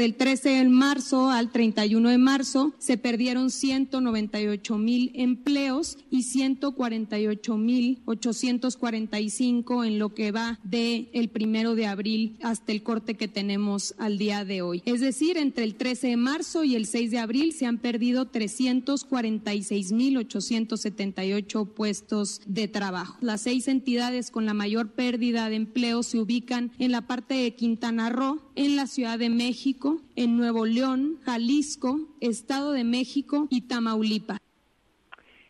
Del 0.00 0.14
13 0.14 0.48
de 0.48 0.64
marzo 0.70 1.28
al 1.28 1.52
31 1.52 2.08
de 2.08 2.16
marzo 2.16 2.72
se 2.78 2.96
perdieron 2.96 3.50
198 3.50 4.78
mil 4.78 5.12
empleos 5.14 5.98
y 6.10 6.22
148 6.22 7.56
mil 7.58 8.00
845 8.06 9.84
en 9.84 9.98
lo 9.98 10.14
que 10.14 10.32
va 10.32 10.58
de 10.64 11.10
el 11.12 11.28
primero 11.28 11.74
de 11.74 11.86
abril 11.86 12.38
hasta 12.42 12.72
el 12.72 12.82
corte 12.82 13.18
que 13.18 13.28
tenemos 13.28 13.94
al 13.98 14.16
día 14.16 14.46
de 14.46 14.62
hoy. 14.62 14.82
Es 14.86 15.02
decir, 15.02 15.36
entre 15.36 15.64
el 15.64 15.74
13 15.74 16.06
de 16.06 16.16
marzo 16.16 16.64
y 16.64 16.76
el 16.76 16.86
6 16.86 17.10
de 17.10 17.18
abril 17.18 17.52
se 17.52 17.66
han 17.66 17.76
perdido 17.76 18.24
346 18.24 19.92
mil 19.92 20.16
878 20.16 21.66
puestos 21.66 22.40
de 22.46 22.68
trabajo. 22.68 23.18
Las 23.20 23.42
seis 23.42 23.68
entidades 23.68 24.30
con 24.30 24.46
la 24.46 24.54
mayor 24.54 24.92
pérdida 24.92 25.50
de 25.50 25.56
empleo 25.56 26.02
se 26.02 26.18
ubican 26.18 26.72
en 26.78 26.90
la 26.90 27.06
parte 27.06 27.34
de 27.34 27.54
Quintana 27.54 28.08
Roo, 28.08 28.40
en 28.56 28.76
la 28.76 28.86
Ciudad 28.86 29.18
de 29.18 29.30
México, 29.30 30.00
en 30.16 30.36
Nuevo 30.36 30.66
León, 30.66 31.16
Jalisco, 31.24 31.98
Estado 32.20 32.72
de 32.72 32.84
México 32.84 33.46
y 33.50 33.62
Tamaulipas. 33.62 34.38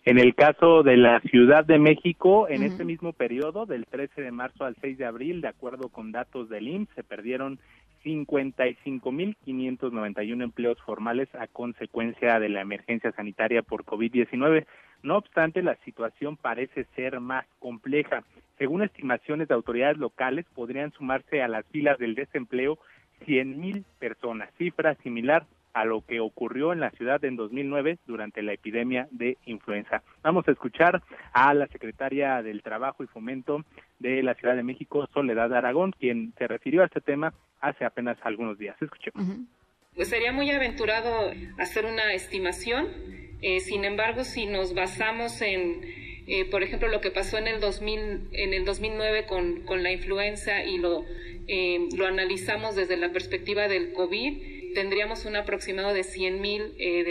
En 0.05 0.19
el 0.19 0.35
caso 0.35 0.83
de 0.83 0.97
la 0.97 1.21
Ciudad 1.21 1.65
de 1.65 1.79
México, 1.79 2.49
en 2.49 2.63
este 2.63 2.85
mismo 2.85 3.13
periodo, 3.13 3.67
del 3.67 3.85
13 3.87 4.23
de 4.23 4.33
marzo 4.33 4.65
al 4.65 4.75
6 4.81 4.97
de 4.97 5.05
abril, 5.05 5.43
de 5.43 5.49
acuerdo 5.49 5.89
con 5.89 6.11
datos 6.11 6.49
del 6.49 6.69
IMSS, 6.69 6.95
se 6.95 7.05
perdieron 7.05 7.59
55.591 8.05 10.43
empleos 10.43 10.79
formales 10.87 11.29
a 11.35 11.47
consecuencia 11.47 12.41
de 12.41 12.49
la 12.49 12.63
emergencia 12.63 13.13
sanitaria 13.13 13.61
por 13.63 13.85
COVID-19. 13.85 14.65
No 15.03 15.17
obstante, 15.17 15.63
la 15.63 15.77
situación 15.85 16.37
parece 16.37 16.85
ser 16.97 17.21
más 17.21 17.47
compleja. 17.59 18.23
Según 18.59 18.83
estimaciones 18.83 19.49
de 19.49 19.55
autoridades 19.55 19.99
locales, 19.99 20.47
podrían 20.55 20.93
sumarse 20.93 21.43
a 21.43 21.49
las 21.49 21.65
filas 21.67 21.99
del 21.99 22.15
desempleo 22.15 22.79
100 23.25 23.59
mil 23.59 23.85
personas, 23.99 24.51
cifra 24.59 24.95
similar 24.97 25.47
a 25.73 25.85
lo 25.85 26.05
que 26.05 26.21
ocurrió 26.21 26.73
en 26.73 26.81
la 26.81 26.91
ciudad 26.91 27.25
en 27.25 27.37
2009 27.37 27.99
durante 28.07 28.43
la 28.43 28.53
epidemia 28.53 29.09
de 29.11 29.39
influenza. 29.47 30.03
Vamos 30.23 30.47
a 30.49 30.53
escuchar 30.53 31.03
a 31.33 31.55
la 31.55 31.67
secretaria 31.69 32.43
del 32.43 32.63
Trabajo 32.63 33.05
y 33.05 33.07
Fomento 33.07 33.65
de 33.99 34.23
la 34.23 34.35
Ciudad 34.35 34.57
de 34.57 34.63
México, 34.63 35.09
Soledad 35.15 35.55
Aragón, 35.55 35.93
quien 35.93 36.33
se 36.39 36.49
refirió 36.49 36.83
a 36.83 36.87
este 36.87 37.01
tema 37.01 37.33
hace 37.61 37.85
apenas 37.85 38.19
algunos 38.23 38.59
días. 38.59 38.77
Escuchemos. 38.81 39.25
Pues 40.01 40.09
sería 40.09 40.33
muy 40.33 40.51
aventurado 40.51 41.31
hacer 41.59 41.85
una 41.85 42.15
estimación. 42.15 42.89
Eh, 43.43 43.61
sin 43.61 43.85
embargo, 43.85 44.25
si 44.25 44.47
nos 44.47 44.73
basamos 44.73 45.43
en, 45.43 45.83
eh, 46.27 46.47
por 46.47 46.63
ejemplo, 46.63 46.89
lo 46.89 47.03
que 47.03 47.11
pasó 47.11 47.37
en 47.37 47.47
el 47.47 47.61
2000, 47.61 48.31
en 48.33 48.55
el 48.55 48.65
2009 48.65 49.27
con, 49.27 49.61
con 49.61 49.83
la 49.83 49.93
influenza 49.93 50.65
y 50.65 50.79
lo 50.79 51.05
eh, 51.53 51.89
lo 51.97 52.07
analizamos 52.07 52.77
desde 52.77 52.97
la 52.97 53.11
perspectiva 53.11 53.67
del 53.67 53.93
COVID, 53.93 54.73
tendríamos 54.73 55.25
un 55.25 55.35
aproximado 55.35 55.93
de 55.93 56.05
100 56.05 56.41
mil 56.41 56.75
eh, 56.79 57.03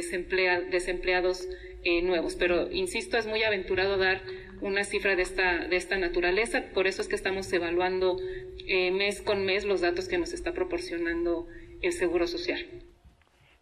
desempleados 0.71 1.45
eh, 1.83 2.01
nuevos. 2.01 2.35
Pero, 2.35 2.71
insisto, 2.71 3.17
es 3.17 3.27
muy 3.27 3.43
aventurado 3.43 3.97
dar 3.97 4.23
una 4.61 4.85
cifra 4.85 5.17
de 5.17 5.23
esta, 5.23 5.67
de 5.67 5.75
esta 5.75 5.97
naturaleza. 5.97 6.63
Por 6.73 6.87
eso 6.87 7.01
es 7.01 7.09
que 7.09 7.15
estamos 7.15 7.51
evaluando 7.51 8.17
mes 8.65 9.21
con 9.21 9.45
mes 9.45 9.65
los 9.65 9.81
datos 9.81 10.07
que 10.07 10.17
nos 10.17 10.31
está 10.31 10.53
proporcionando 10.53 11.47
el 11.81 11.93
Seguro 11.93 12.27
Social. 12.27 12.59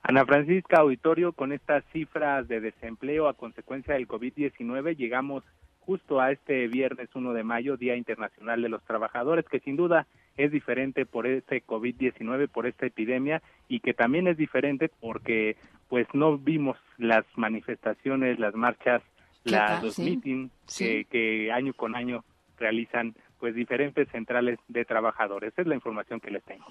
Ana 0.02 0.26
Francisca 0.26 0.78
Auditorio, 0.80 1.34
con 1.34 1.52
estas 1.52 1.84
cifras 1.92 2.48
de 2.48 2.62
desempleo 2.62 3.28
a 3.28 3.34
consecuencia 3.34 3.96
del 3.96 4.08
COVID-19, 4.08 4.96
llegamos 4.96 5.44
justo 5.80 6.20
a 6.20 6.32
este 6.32 6.68
viernes 6.68 7.10
1 7.14 7.34
de 7.34 7.44
mayo, 7.44 7.78
Día 7.78 7.96
Internacional 7.96 8.62
de 8.62 8.70
los 8.70 8.84
Trabajadores, 8.84 9.46
que 9.46 9.60
sin 9.60 9.76
duda 9.76 10.08
es 10.36 10.52
diferente 10.52 11.06
por 11.06 11.26
este 11.28 11.64
COVID-19, 11.66 12.48
por 12.50 12.68
esta 12.68 12.86
epidemia, 12.86 13.42
y 13.68 13.80
que 13.80 13.94
también 13.94 14.28
es 14.28 14.38
diferente 14.38 14.90
porque 15.00 15.58
pues 15.90 16.08
no 16.14 16.38
vimos 16.38 16.78
las 16.98 17.26
manifestaciones, 17.36 18.40
las 18.40 18.54
marchas, 18.54 19.02
los 19.46 19.98
meetings 19.98 20.52
que, 20.78 21.06
que 21.10 21.52
año 21.52 21.74
con 21.74 21.96
año 21.96 22.24
realizan 22.58 23.16
pues 23.40 23.56
diferentes 23.56 24.08
centrales 24.10 24.60
de 24.68 24.86
trabajadores. 24.86 25.54
Esa 25.54 25.62
es 25.62 25.68
la 25.68 25.76
información 25.76 26.20
que 26.20 26.32
les 26.32 26.44
tengo. 26.44 26.66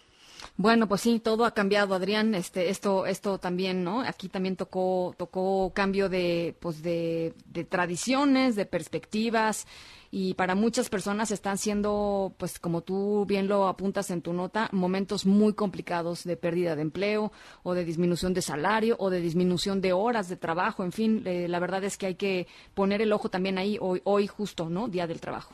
Bueno, 0.57 0.89
pues 0.89 1.01
sí, 1.01 1.21
todo 1.21 1.45
ha 1.45 1.55
cambiado, 1.55 1.95
Adrián. 1.95 2.35
Este, 2.35 2.71
esto, 2.71 3.07
esto 3.07 3.39
también, 3.39 3.85
¿no? 3.85 4.03
Aquí 4.03 4.29
también 4.29 4.57
tocó, 4.57 5.15
tocó 5.17 5.73
cambio 5.75 6.09
de, 6.09 6.55
pues 6.61 6.83
de, 6.83 7.35
de 7.47 7.65
tradiciones, 7.65 8.57
de 8.57 8.67
perspectivas 8.67 9.67
y 10.11 10.35
para 10.35 10.55
muchas 10.55 10.89
personas 10.89 11.31
están 11.31 11.59
siendo, 11.59 12.35
pues 12.39 12.59
como 12.59 12.83
tú 12.83 13.27
bien 13.27 13.49
lo 13.49 13.69
apuntas 13.69 14.11
en 14.11 14.23
tu 14.23 14.33
nota, 14.33 14.69
momentos 14.73 15.27
muy 15.27 15.55
complicados 15.55 16.25
de 16.25 16.37
pérdida 16.37 16.77
de 16.77 16.83
empleo 16.83 17.33
o 17.63 17.75
de 17.75 17.85
disminución 17.85 18.33
de 18.33 18.43
salario 18.43 18.97
o 18.99 19.11
de 19.11 19.21
disminución 19.21 19.81
de 19.81 19.93
horas 19.93 20.29
de 20.29 20.37
trabajo. 20.37 20.85
En 20.85 20.93
fin, 20.93 21.23
eh, 21.27 21.49
la 21.49 21.59
verdad 21.59 21.85
es 21.85 21.99
que 21.99 22.07
hay 22.07 22.15
que 22.15 22.47
poner 22.75 23.03
el 23.03 23.13
ojo 23.13 23.29
también 23.29 23.59
ahí 23.59 23.77
hoy, 23.81 24.01
hoy 24.05 24.27
justo, 24.27 24.71
¿no? 24.71 24.89
Día 24.89 25.07
del 25.07 25.21
trabajo. 25.21 25.53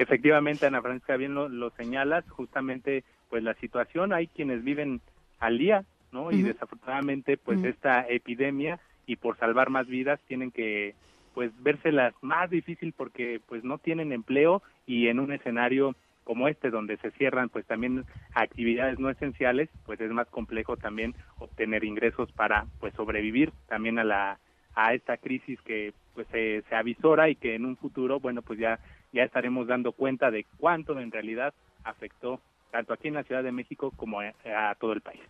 Efectivamente, 0.00 0.64
Ana 0.64 0.80
Francisca, 0.80 1.18
bien 1.18 1.34
lo, 1.34 1.70
señalas, 1.72 2.24
justamente 2.30 3.04
pues 3.28 3.42
la 3.42 3.52
situación, 3.54 4.14
hay 4.14 4.28
quienes 4.28 4.64
viven 4.64 5.02
al 5.38 5.58
día, 5.58 5.84
¿no? 6.10 6.32
Y 6.32 6.42
desafortunadamente 6.42 7.36
pues 7.36 7.62
esta 7.64 8.08
epidemia 8.08 8.80
y 9.06 9.16
por 9.16 9.36
salvar 9.36 9.68
más 9.68 9.86
vidas 9.86 10.18
tienen 10.26 10.52
que 10.52 10.94
pues 11.34 11.52
vérselas 11.62 12.14
más 12.22 12.48
difícil 12.48 12.94
porque 12.96 13.42
pues 13.46 13.62
no 13.62 13.76
tienen 13.76 14.12
empleo 14.12 14.62
y 14.86 15.08
en 15.08 15.20
un 15.20 15.32
escenario 15.32 15.94
como 16.24 16.48
este 16.48 16.70
donde 16.70 16.96
se 16.96 17.10
cierran 17.12 17.50
pues 17.50 17.66
también 17.66 18.06
actividades 18.34 18.98
no 18.98 19.10
esenciales, 19.10 19.68
pues 19.84 20.00
es 20.00 20.10
más 20.10 20.28
complejo 20.28 20.78
también 20.78 21.14
obtener 21.38 21.84
ingresos 21.84 22.32
para 22.32 22.64
pues 22.80 22.94
sobrevivir 22.94 23.52
también 23.68 23.98
a 23.98 24.04
la 24.04 24.38
a 24.74 24.94
esta 24.94 25.18
crisis 25.18 25.60
que 25.60 25.92
pues 26.14 26.26
se, 26.28 26.62
se 26.70 26.74
avisora 26.74 27.28
y 27.28 27.34
que 27.34 27.54
en 27.54 27.66
un 27.66 27.76
futuro 27.76 28.18
bueno 28.18 28.40
pues 28.40 28.58
ya 28.58 28.80
ya 29.12 29.22
estaremos 29.22 29.66
dando 29.66 29.92
cuenta 29.92 30.30
de 30.30 30.46
cuánto 30.58 30.98
en 30.98 31.10
realidad 31.10 31.52
afectó 31.84 32.40
tanto 32.70 32.92
aquí 32.92 33.08
en 33.08 33.14
la 33.14 33.24
Ciudad 33.24 33.42
de 33.42 33.52
México 33.52 33.92
como 33.96 34.20
a, 34.20 34.74
todo 34.78 34.92
el 34.92 35.00
país. 35.00 35.20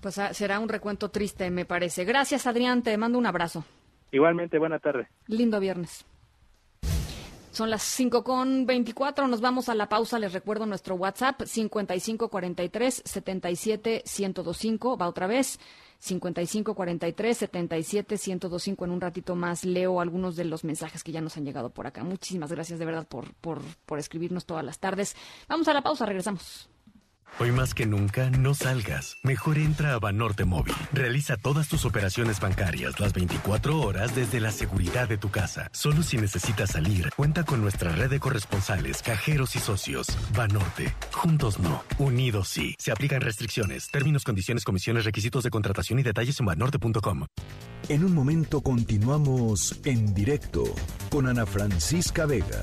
Pues 0.00 0.18
ah, 0.18 0.34
será 0.34 0.60
un 0.60 0.68
recuento 0.68 1.10
triste, 1.10 1.50
me 1.50 1.64
parece. 1.64 2.04
Gracias, 2.04 2.46
Adrián. 2.46 2.82
Te 2.82 2.96
mando 2.96 3.18
un 3.18 3.26
abrazo. 3.26 3.64
Igualmente, 4.12 4.58
buena 4.58 4.78
tarde. 4.78 5.08
Lindo 5.26 5.58
viernes. 5.60 6.06
Son 7.50 7.70
las 7.70 7.82
5 7.82 8.22
con 8.22 8.66
24. 8.66 9.26
Nos 9.26 9.40
vamos 9.40 9.68
a 9.68 9.74
la 9.74 9.88
pausa. 9.88 10.18
Les 10.18 10.32
recuerdo 10.32 10.66
nuestro 10.66 10.94
WhatsApp 10.94 11.42
5543 11.42 13.02
77 13.04 14.04
1025. 14.04 14.96
Va 14.96 15.08
otra 15.08 15.26
vez. 15.26 15.58
5543 15.98 17.36
77 17.36 18.14
1025. 18.14 18.84
En 18.84 18.90
un 18.90 19.00
ratito 19.00 19.34
más 19.34 19.64
leo 19.64 20.00
algunos 20.00 20.36
de 20.36 20.44
los 20.44 20.64
mensajes 20.64 21.02
que 21.04 21.12
ya 21.12 21.20
nos 21.20 21.36
han 21.36 21.44
llegado 21.44 21.70
por 21.70 21.86
acá. 21.86 22.04
Muchísimas 22.04 22.52
gracias 22.52 22.78
de 22.78 22.84
verdad 22.84 23.06
por, 23.06 23.34
por, 23.34 23.60
por 23.86 23.98
escribirnos 23.98 24.46
todas 24.46 24.64
las 24.64 24.78
tardes. 24.78 25.16
Vamos 25.48 25.68
a 25.68 25.74
la 25.74 25.82
pausa. 25.82 26.06
Regresamos. 26.06 26.68
Hoy 27.40 27.52
más 27.52 27.72
que 27.72 27.86
nunca, 27.86 28.30
no 28.30 28.54
salgas. 28.54 29.16
Mejor 29.22 29.58
entra 29.58 29.94
a 29.94 29.98
Banorte 29.98 30.44
Móvil. 30.44 30.74
Realiza 30.92 31.36
todas 31.36 31.68
tus 31.68 31.84
operaciones 31.84 32.40
bancarias 32.40 32.98
las 32.98 33.12
24 33.12 33.80
horas 33.80 34.14
desde 34.16 34.40
la 34.40 34.50
seguridad 34.50 35.08
de 35.08 35.18
tu 35.18 35.30
casa. 35.30 35.68
Solo 35.72 36.02
si 36.02 36.16
necesitas 36.16 36.70
salir, 36.70 37.10
cuenta 37.14 37.44
con 37.44 37.60
nuestra 37.60 37.92
red 37.92 38.10
de 38.10 38.18
corresponsales, 38.18 39.02
cajeros 39.02 39.54
y 39.54 39.60
socios. 39.60 40.08
Banorte. 40.34 40.92
Juntos 41.12 41.60
no. 41.60 41.84
Unidos 41.98 42.48
sí. 42.48 42.74
Se 42.78 42.90
aplican 42.90 43.20
restricciones, 43.20 43.88
términos, 43.88 44.24
condiciones, 44.24 44.64
comisiones, 44.64 45.04
requisitos 45.04 45.44
de 45.44 45.50
contratación 45.50 45.98
y 46.00 46.02
detalles 46.02 46.40
en 46.40 46.46
banorte.com. 46.46 47.26
En 47.88 48.04
un 48.04 48.14
momento 48.14 48.60
continuamos 48.60 49.80
en 49.84 50.12
directo 50.12 50.64
con 51.10 51.28
Ana 51.28 51.46
Francisca 51.46 52.26
Vega. 52.26 52.62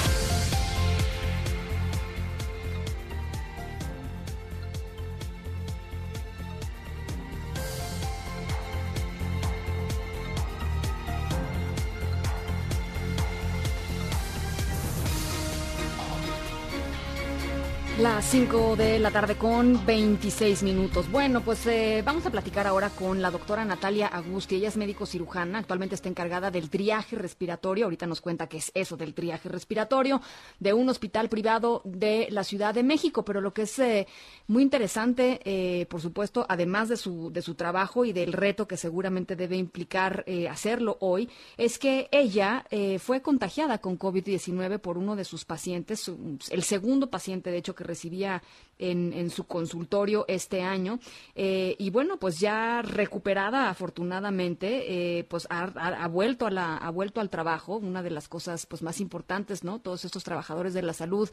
Las 18.01 18.25
5 18.31 18.77
de 18.77 18.97
la 18.97 19.11
tarde 19.11 19.35
con 19.35 19.85
26 19.85 20.63
minutos. 20.63 21.11
Bueno, 21.11 21.41
pues 21.41 21.67
eh, 21.67 22.01
vamos 22.03 22.25
a 22.25 22.31
platicar 22.31 22.65
ahora 22.65 22.89
con 22.89 23.21
la 23.21 23.29
doctora 23.29 23.63
Natalia 23.63 24.07
Agusti. 24.07 24.55
Ella 24.55 24.69
es 24.69 24.75
médico 24.75 25.05
cirujana, 25.05 25.59
actualmente 25.59 25.93
está 25.93 26.09
encargada 26.09 26.49
del 26.49 26.71
triaje 26.71 27.15
respiratorio. 27.15 27.85
Ahorita 27.85 28.07
nos 28.07 28.19
cuenta 28.19 28.47
qué 28.47 28.57
es 28.57 28.71
eso 28.73 28.97
del 28.97 29.13
triaje 29.13 29.49
respiratorio 29.49 30.19
de 30.59 30.73
un 30.73 30.89
hospital 30.89 31.29
privado 31.29 31.83
de 31.85 32.27
la 32.31 32.43
Ciudad 32.43 32.73
de 32.73 32.81
México. 32.81 33.23
Pero 33.23 33.39
lo 33.39 33.53
que 33.53 33.63
es 33.63 33.77
eh, 33.77 34.07
muy 34.47 34.63
interesante, 34.63 35.39
eh, 35.45 35.85
por 35.85 36.01
supuesto, 36.01 36.47
además 36.49 36.89
de 36.89 36.97
su, 36.97 37.31
de 37.31 37.43
su 37.43 37.53
trabajo 37.53 38.03
y 38.03 38.13
del 38.13 38.33
reto 38.33 38.67
que 38.67 38.77
seguramente 38.77 39.35
debe 39.35 39.57
implicar 39.57 40.23
eh, 40.25 40.49
hacerlo 40.49 40.97
hoy, 41.01 41.29
es 41.55 41.77
que 41.77 42.09
ella 42.11 42.65
fue 42.97 43.21
contagiada 43.21 43.77
con 43.77 43.99
COVID-19 43.99 44.79
por 44.79 44.97
uno 44.97 45.15
de 45.15 45.23
sus 45.23 45.45
pacientes, 45.45 46.11
el 46.49 46.63
segundo 46.63 47.11
paciente, 47.11 47.51
de 47.51 47.57
hecho, 47.57 47.75
que 47.75 47.90
recibía 47.91 48.41
en, 48.79 49.13
en 49.13 49.29
su 49.29 49.45
consultorio 49.45 50.25
este 50.27 50.61
año. 50.61 50.99
Eh, 51.35 51.75
y 51.77 51.89
bueno, 51.89 52.17
pues 52.17 52.39
ya 52.39 52.81
recuperada 52.81 53.69
afortunadamente, 53.69 55.19
eh, 55.19 55.23
pues 55.25 55.47
ha, 55.49 56.07
vuelto 56.07 56.47
a 56.47 56.51
la, 56.51 56.77
ha 56.77 56.89
vuelto 56.89 57.21
al 57.21 57.29
trabajo, 57.29 57.77
una 57.77 58.01
de 58.01 58.09
las 58.09 58.27
cosas 58.27 58.65
pues 58.65 58.81
más 58.81 58.99
importantes, 58.99 59.63
¿no? 59.63 59.79
Todos 59.79 60.05
estos 60.05 60.23
trabajadores 60.23 60.73
de 60.73 60.81
la 60.81 60.93
salud 60.93 61.29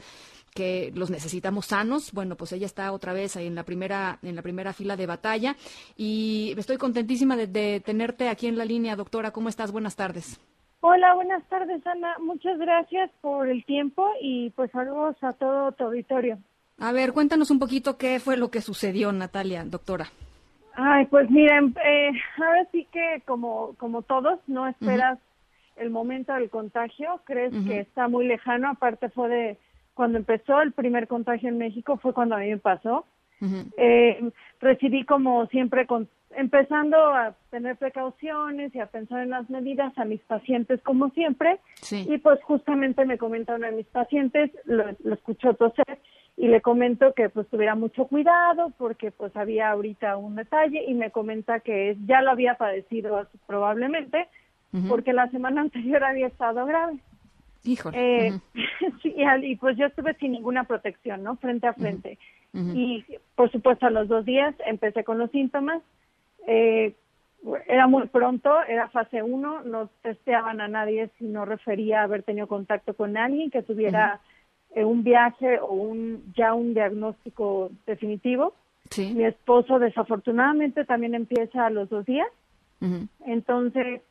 que 0.53 0.91
los 0.95 1.09
necesitamos 1.09 1.67
sanos. 1.67 2.11
Bueno, 2.11 2.35
pues 2.35 2.51
ella 2.51 2.65
está 2.65 2.91
otra 2.91 3.13
vez 3.13 3.35
ahí 3.35 3.47
en 3.47 3.55
la 3.55 3.63
primera, 3.63 4.19
en 4.21 4.35
la 4.35 4.41
primera 4.41 4.73
fila 4.73 4.95
de 4.95 5.05
batalla. 5.05 5.55
Y 5.97 6.53
estoy 6.57 6.77
contentísima 6.77 7.35
de, 7.35 7.47
de 7.47 7.81
tenerte 7.83 8.29
aquí 8.29 8.47
en 8.47 8.57
la 8.57 8.65
línea, 8.65 8.95
doctora. 8.95 9.31
¿Cómo 9.31 9.49
estás? 9.49 9.71
Buenas 9.71 9.95
tardes. 9.95 10.39
Hola, 10.81 11.13
buenas 11.13 11.43
tardes, 11.49 11.85
Ana. 11.85 12.15
Muchas 12.19 12.57
gracias 12.57 13.11
por 13.21 13.49
el 13.49 13.65
tiempo 13.65 14.07
y 14.21 14.49
pues 14.51 14.71
saludos 14.71 15.17
a 15.21 15.33
todo 15.33 15.71
tu 15.73 15.85
auditorio. 15.85 16.37
A 16.79 16.93
ver, 16.93 17.11
cuéntanos 17.11 17.51
un 17.51 17.59
poquito 17.59 17.97
qué 17.97 18.19
fue 18.19 18.37
lo 18.37 18.49
que 18.49 18.61
sucedió, 18.61 19.11
Natalia, 19.11 19.65
doctora. 19.65 20.07
Ay, 20.75 21.05
pues 21.07 21.29
miren, 21.29 21.75
eh, 21.83 22.11
ahora 22.37 22.65
sí 22.71 22.87
que 22.91 23.21
como, 23.25 23.75
como 23.77 24.01
todos, 24.01 24.39
no 24.47 24.65
esperas 24.67 25.19
el 25.75 25.89
momento 25.89 26.33
del 26.33 26.49
contagio, 26.49 27.21
crees 27.25 27.53
que 27.67 27.81
está 27.81 28.07
muy 28.07 28.25
lejano, 28.27 28.69
aparte 28.69 29.09
fue 29.09 29.27
de 29.29 29.57
cuando 29.93 30.17
empezó 30.17 30.61
el 30.61 30.71
primer 30.71 31.09
contagio 31.09 31.49
en 31.49 31.57
México, 31.57 31.97
fue 31.97 32.13
cuando 32.13 32.35
a 32.35 32.39
mí 32.39 32.49
me 32.49 32.57
pasó. 32.57 33.05
Eh, 33.77 34.31
recibí 34.61 35.03
como 35.05 35.45
siempre, 35.47 35.85
con, 35.85 36.07
empezando 36.35 36.97
a 36.97 37.35
tener 37.49 37.75
precauciones 37.77 38.73
y 38.75 38.79
a 38.79 38.85
pensar 38.85 39.21
en 39.23 39.31
las 39.31 39.49
medidas 39.49 39.97
a 39.97 40.05
mis 40.05 40.21
pacientes 40.21 40.81
como 40.83 41.09
siempre. 41.11 41.59
Sí. 41.81 42.05
Y 42.09 42.17
pues 42.19 42.41
justamente 42.43 43.05
me 43.05 43.17
comenta 43.17 43.55
uno 43.55 43.65
de 43.67 43.73
mis 43.73 43.87
pacientes, 43.87 44.51
lo, 44.65 44.85
lo 45.03 45.13
escuchó 45.13 45.53
toser 45.55 45.99
y 46.37 46.47
le 46.47 46.61
comento 46.61 47.13
que 47.13 47.29
pues 47.29 47.47
tuviera 47.49 47.75
mucho 47.75 48.05
cuidado 48.07 48.71
porque 48.77 49.11
pues 49.11 49.35
había 49.35 49.71
ahorita 49.71 50.15
un 50.17 50.35
detalle 50.35 50.83
y 50.87 50.93
me 50.93 51.11
comenta 51.11 51.59
que 51.59 51.97
ya 52.05 52.21
lo 52.21 52.31
había 52.31 52.53
padecido 52.55 53.27
probablemente 53.47 54.27
porque 54.87 55.13
la 55.13 55.27
semana 55.31 55.61
anterior 55.67 56.03
había 56.03 56.27
estado 56.27 56.65
grave. 56.65 56.99
Híjole. 57.65 58.27
Eh, 58.27 58.39
y 59.03 59.23
al- 59.25 59.43
y 59.43 59.55
pues 59.57 59.75
yo 59.77 59.87
estuve 59.87 60.13
sin 60.13 60.31
ninguna 60.31 60.63
protección, 60.63 61.23
¿no? 61.23 61.35
Frente 61.37 61.67
a 61.67 61.73
frente. 61.73 62.17
Y 62.53 63.05
por 63.35 63.51
supuesto 63.51 63.85
a 63.85 63.91
los 63.91 64.07
dos 64.07 64.25
días 64.25 64.55
empecé 64.65 65.03
con 65.03 65.17
los 65.19 65.29
síntomas. 65.31 65.81
Eh, 66.47 66.93
era 67.67 67.87
muy 67.87 68.07
pronto, 68.07 68.51
era 68.67 68.89
fase 68.89 69.23
1, 69.23 69.63
no 69.63 69.89
testeaban 70.01 70.59
a 70.61 70.67
nadie 70.67 71.09
si 71.17 71.25
no 71.25 71.45
refería 71.45 72.01
a 72.01 72.03
haber 72.03 72.23
tenido 72.23 72.47
contacto 72.47 72.93
con 72.93 73.15
alguien 73.15 73.49
que 73.49 73.63
tuviera 73.63 74.19
eh, 74.75 74.83
un 74.83 75.03
viaje 75.03 75.59
o 75.59 75.73
un 75.73 76.33
ya 76.35 76.53
un 76.53 76.73
diagnóstico 76.73 77.71
definitivo. 77.85 78.53
Mi 78.97 79.23
esposo 79.23 79.77
desafortunadamente 79.77 80.83
también 80.83 81.13
empieza 81.13 81.65
a 81.65 81.69
los 81.69 81.89
dos 81.89 82.05
días. 82.05 82.27
Entonces, 83.25 84.01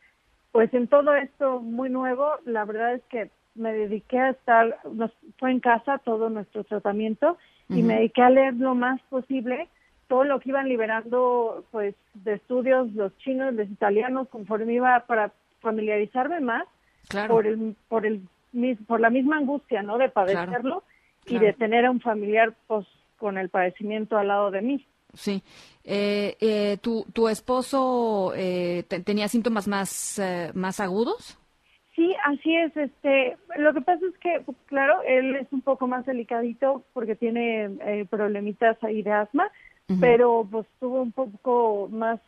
pues 0.52 0.72
en 0.74 0.88
todo 0.88 1.14
esto 1.14 1.60
muy 1.60 1.88
nuevo, 1.88 2.32
la 2.44 2.64
verdad 2.64 2.94
es 2.94 3.02
que 3.04 3.30
me 3.54 3.72
dediqué 3.72 4.18
a 4.18 4.30
estar, 4.30 4.78
nos, 4.92 5.10
fue 5.38 5.50
en 5.50 5.60
casa 5.60 5.98
todo 5.98 6.30
nuestro 6.30 6.64
tratamiento 6.64 7.38
y 7.68 7.82
me 7.82 7.96
dediqué 7.96 8.22
a 8.22 8.30
leer 8.30 8.54
lo 8.54 8.74
más 8.74 9.00
posible 9.10 9.68
todo 10.08 10.24
lo 10.24 10.40
que 10.40 10.48
iban 10.48 10.68
liberando 10.68 11.64
pues 11.70 11.94
de 12.14 12.34
estudios 12.34 12.92
los 12.94 13.16
chinos, 13.18 13.54
los 13.54 13.68
italianos, 13.68 14.28
conforme 14.28 14.72
iba 14.74 14.98
para 15.06 15.32
familiarizarme 15.60 16.40
más 16.40 16.64
Claro. 17.08 17.34
por 17.34 17.46
el 17.46 17.74
por 17.88 18.04
el 18.04 18.22
por 18.86 19.00
la 19.00 19.08
misma 19.10 19.36
angustia, 19.38 19.82
¿no? 19.82 19.96
De 19.98 20.08
padecerlo 20.10 20.82
y 21.24 21.30
claro. 21.30 21.46
de 21.46 21.52
tener 21.54 21.86
a 21.86 21.90
un 21.90 22.00
familiar 22.00 22.52
pues 22.66 22.86
con 23.18 23.38
el 23.38 23.48
padecimiento 23.48 24.16
al 24.18 24.28
lado 24.28 24.50
de 24.50 24.60
mí. 24.62 24.86
Sí. 25.14 25.42
Eh, 25.84 26.36
eh, 26.40 26.76
¿tu, 26.82 27.04
¿Tu 27.14 27.28
esposo 27.28 28.32
eh, 28.36 28.84
te- 28.88 29.00
tenía 29.00 29.26
síntomas 29.28 29.66
más, 29.68 30.18
eh, 30.18 30.50
más 30.54 30.80
agudos? 30.80 31.38
Sí, 31.96 32.14
así 32.26 32.54
es. 32.54 32.76
Este, 32.76 33.36
lo 33.56 33.72
que 33.74 33.80
pasa 33.80 34.04
es 34.06 34.16
que, 34.18 34.40
pues, 34.44 34.56
claro, 34.66 35.00
él 35.06 35.34
es 35.36 35.48
un 35.50 35.62
poco 35.62 35.86
más 35.88 36.04
delicadito 36.06 36.84
porque 36.92 37.16
tiene 37.16 37.64
eh, 37.86 38.06
problemitas 38.08 38.76
ahí 38.84 39.02
de 39.02 39.12
asma, 39.12 39.50
Pero 40.00 40.46
pues 40.50 40.66
tuvo 40.80 41.00
un 41.00 41.12
poco 41.12 41.88
más, 41.90 42.20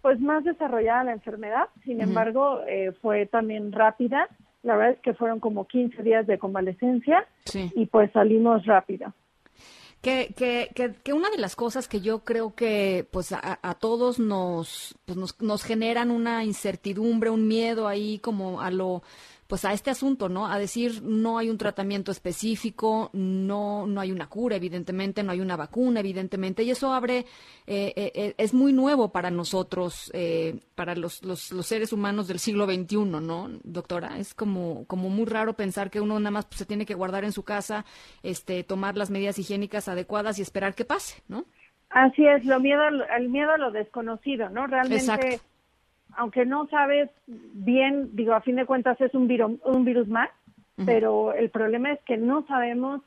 pues 0.00 0.18
más 0.20 0.42
desarrollada 0.44 1.04
la 1.04 1.12
enfermedad. 1.12 1.68
Sin 1.84 2.00
embargo, 2.00 2.60
eh, 2.66 2.92
fue 3.02 3.26
también 3.26 3.72
rápida. 3.72 4.28
La 4.62 4.74
verdad 4.74 4.94
es 4.94 5.00
que 5.00 5.14
fueron 5.14 5.38
como 5.38 5.66
15 5.66 6.02
días 6.02 6.26
de 6.26 6.38
convalecencia 6.38 7.26
Sí. 7.44 7.70
y 7.74 7.86
pues 7.86 8.10
salimos 8.12 8.64
rápido. 8.64 9.12
Que, 10.00 10.32
que, 10.36 10.70
que, 10.74 10.94
que 11.02 11.12
una 11.12 11.28
de 11.28 11.38
las 11.38 11.56
cosas 11.56 11.88
que 11.88 12.00
yo 12.00 12.20
creo 12.20 12.54
que 12.54 13.04
pues 13.10 13.32
a, 13.32 13.58
a 13.60 13.74
todos 13.74 14.20
nos, 14.20 14.94
pues 15.04 15.18
nos, 15.18 15.40
nos 15.42 15.64
generan 15.64 16.10
una 16.12 16.44
incertidumbre, 16.44 17.30
un 17.30 17.48
miedo 17.48 17.88
ahí 17.88 18.18
como 18.20 18.60
a 18.60 18.70
lo 18.70 19.02
pues 19.48 19.64
a 19.64 19.72
este 19.72 19.90
asunto, 19.90 20.28
¿no? 20.28 20.46
A 20.46 20.58
decir 20.58 21.02
no 21.02 21.38
hay 21.38 21.50
un 21.50 21.58
tratamiento 21.58 22.12
específico, 22.12 23.10
no 23.14 23.86
no 23.86 24.00
hay 24.00 24.12
una 24.12 24.28
cura, 24.28 24.56
evidentemente, 24.56 25.22
no 25.24 25.32
hay 25.32 25.40
una 25.40 25.56
vacuna, 25.56 26.00
evidentemente, 26.00 26.62
y 26.62 26.70
eso 26.70 26.92
abre 26.92 27.26
eh, 27.66 27.92
eh, 27.96 28.12
eh, 28.14 28.34
es 28.38 28.54
muy 28.54 28.72
nuevo 28.72 29.10
para 29.12 29.30
nosotros, 29.30 30.10
eh, 30.14 30.60
para 30.74 30.94
los, 30.94 31.22
los, 31.24 31.52
los 31.52 31.66
seres 31.66 31.92
humanos 31.92 32.28
del 32.28 32.38
siglo 32.38 32.66
XXI, 32.66 33.20
¿no, 33.20 33.48
doctora? 33.64 34.18
Es 34.18 34.34
como 34.34 34.84
como 34.86 35.08
muy 35.10 35.24
raro 35.26 35.54
pensar 35.54 35.90
que 35.90 36.00
uno 36.00 36.18
nada 36.20 36.30
más 36.30 36.46
pues, 36.46 36.58
se 36.58 36.66
tiene 36.66 36.86
que 36.86 36.94
guardar 36.94 37.24
en 37.24 37.32
su 37.32 37.42
casa, 37.44 37.84
este, 38.22 38.64
tomar 38.64 38.96
las 38.96 39.10
medidas 39.10 39.38
higiénicas 39.38 39.88
adecuadas 39.88 40.38
y 40.38 40.42
esperar 40.42 40.74
que 40.74 40.84
pase, 40.84 41.22
¿no? 41.28 41.46
Así 41.90 42.26
es, 42.26 42.44
lo 42.44 42.60
miedo, 42.60 42.82
al- 42.82 43.06
el 43.16 43.28
miedo 43.30 43.50
a 43.52 43.58
lo 43.58 43.70
desconocido, 43.70 44.50
¿no? 44.50 44.66
Realmente, 44.66 44.96
Exacto. 44.96 45.47
Aunque 46.18 46.44
no 46.44 46.66
sabes 46.68 47.10
bien, 47.26 48.10
digo, 48.14 48.34
a 48.34 48.42
fin 48.42 48.56
de 48.56 48.66
cuentas 48.66 49.00
es 49.00 49.14
un 49.14 49.28
virus, 49.28 49.52
un 49.64 49.84
virus 49.84 50.08
más, 50.08 50.30
pero 50.84 51.32
el 51.32 51.50
problema 51.50 51.92
es 51.92 52.00
que 52.04 52.16
no 52.16 52.46
sabemos 52.46 53.00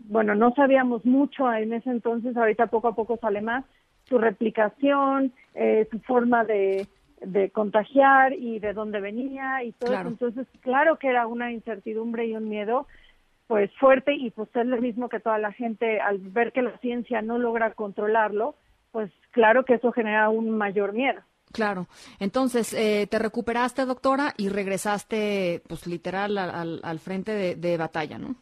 bueno, 0.00 0.34
no 0.34 0.52
sabíamos 0.54 1.04
mucho 1.04 1.52
en 1.52 1.72
ese 1.72 1.90
entonces, 1.90 2.36
ahorita 2.36 2.66
poco 2.66 2.88
a 2.88 2.94
poco 2.94 3.16
sale 3.16 3.40
más, 3.40 3.64
su 4.08 4.18
replicación, 4.18 5.32
eh, 5.54 5.86
su 5.90 6.00
forma 6.00 6.44
de, 6.44 6.86
de 7.20 7.50
contagiar 7.50 8.32
y 8.34 8.58
de 8.58 8.72
dónde 8.72 9.00
venía 9.00 9.62
y 9.62 9.72
todo 9.72 9.94
eso. 9.94 10.08
Entonces, 10.08 10.46
claro 10.60 10.98
que 10.98 11.08
era 11.08 11.26
una 11.26 11.52
incertidumbre 11.52 12.26
y 12.26 12.36
un 12.36 12.48
miedo 12.48 12.86
pues 13.46 13.70
fuerte 13.76 14.14
y 14.14 14.30
pues 14.30 14.48
es 14.54 14.66
lo 14.66 14.80
mismo 14.80 15.08
que 15.08 15.20
toda 15.20 15.38
la 15.38 15.52
gente 15.52 16.00
al 16.00 16.18
ver 16.18 16.52
que 16.52 16.62
la 16.62 16.78
ciencia 16.78 17.20
no 17.20 17.38
logra 17.38 17.72
controlarlo, 17.72 18.54
pues 18.90 19.10
claro 19.32 19.64
que 19.64 19.74
eso 19.74 19.92
genera 19.92 20.30
un 20.30 20.50
mayor 20.50 20.92
miedo. 20.92 21.20
Claro. 21.54 21.86
Entonces, 22.18 22.74
eh, 22.74 23.06
te 23.08 23.20
recuperaste, 23.20 23.86
doctora, 23.86 24.34
y 24.36 24.48
regresaste, 24.48 25.62
pues 25.68 25.86
literal, 25.86 26.36
al, 26.36 26.80
al 26.82 26.98
frente 26.98 27.30
de, 27.30 27.54
de, 27.54 27.76
batalla, 27.76 28.18
¿no? 28.18 28.34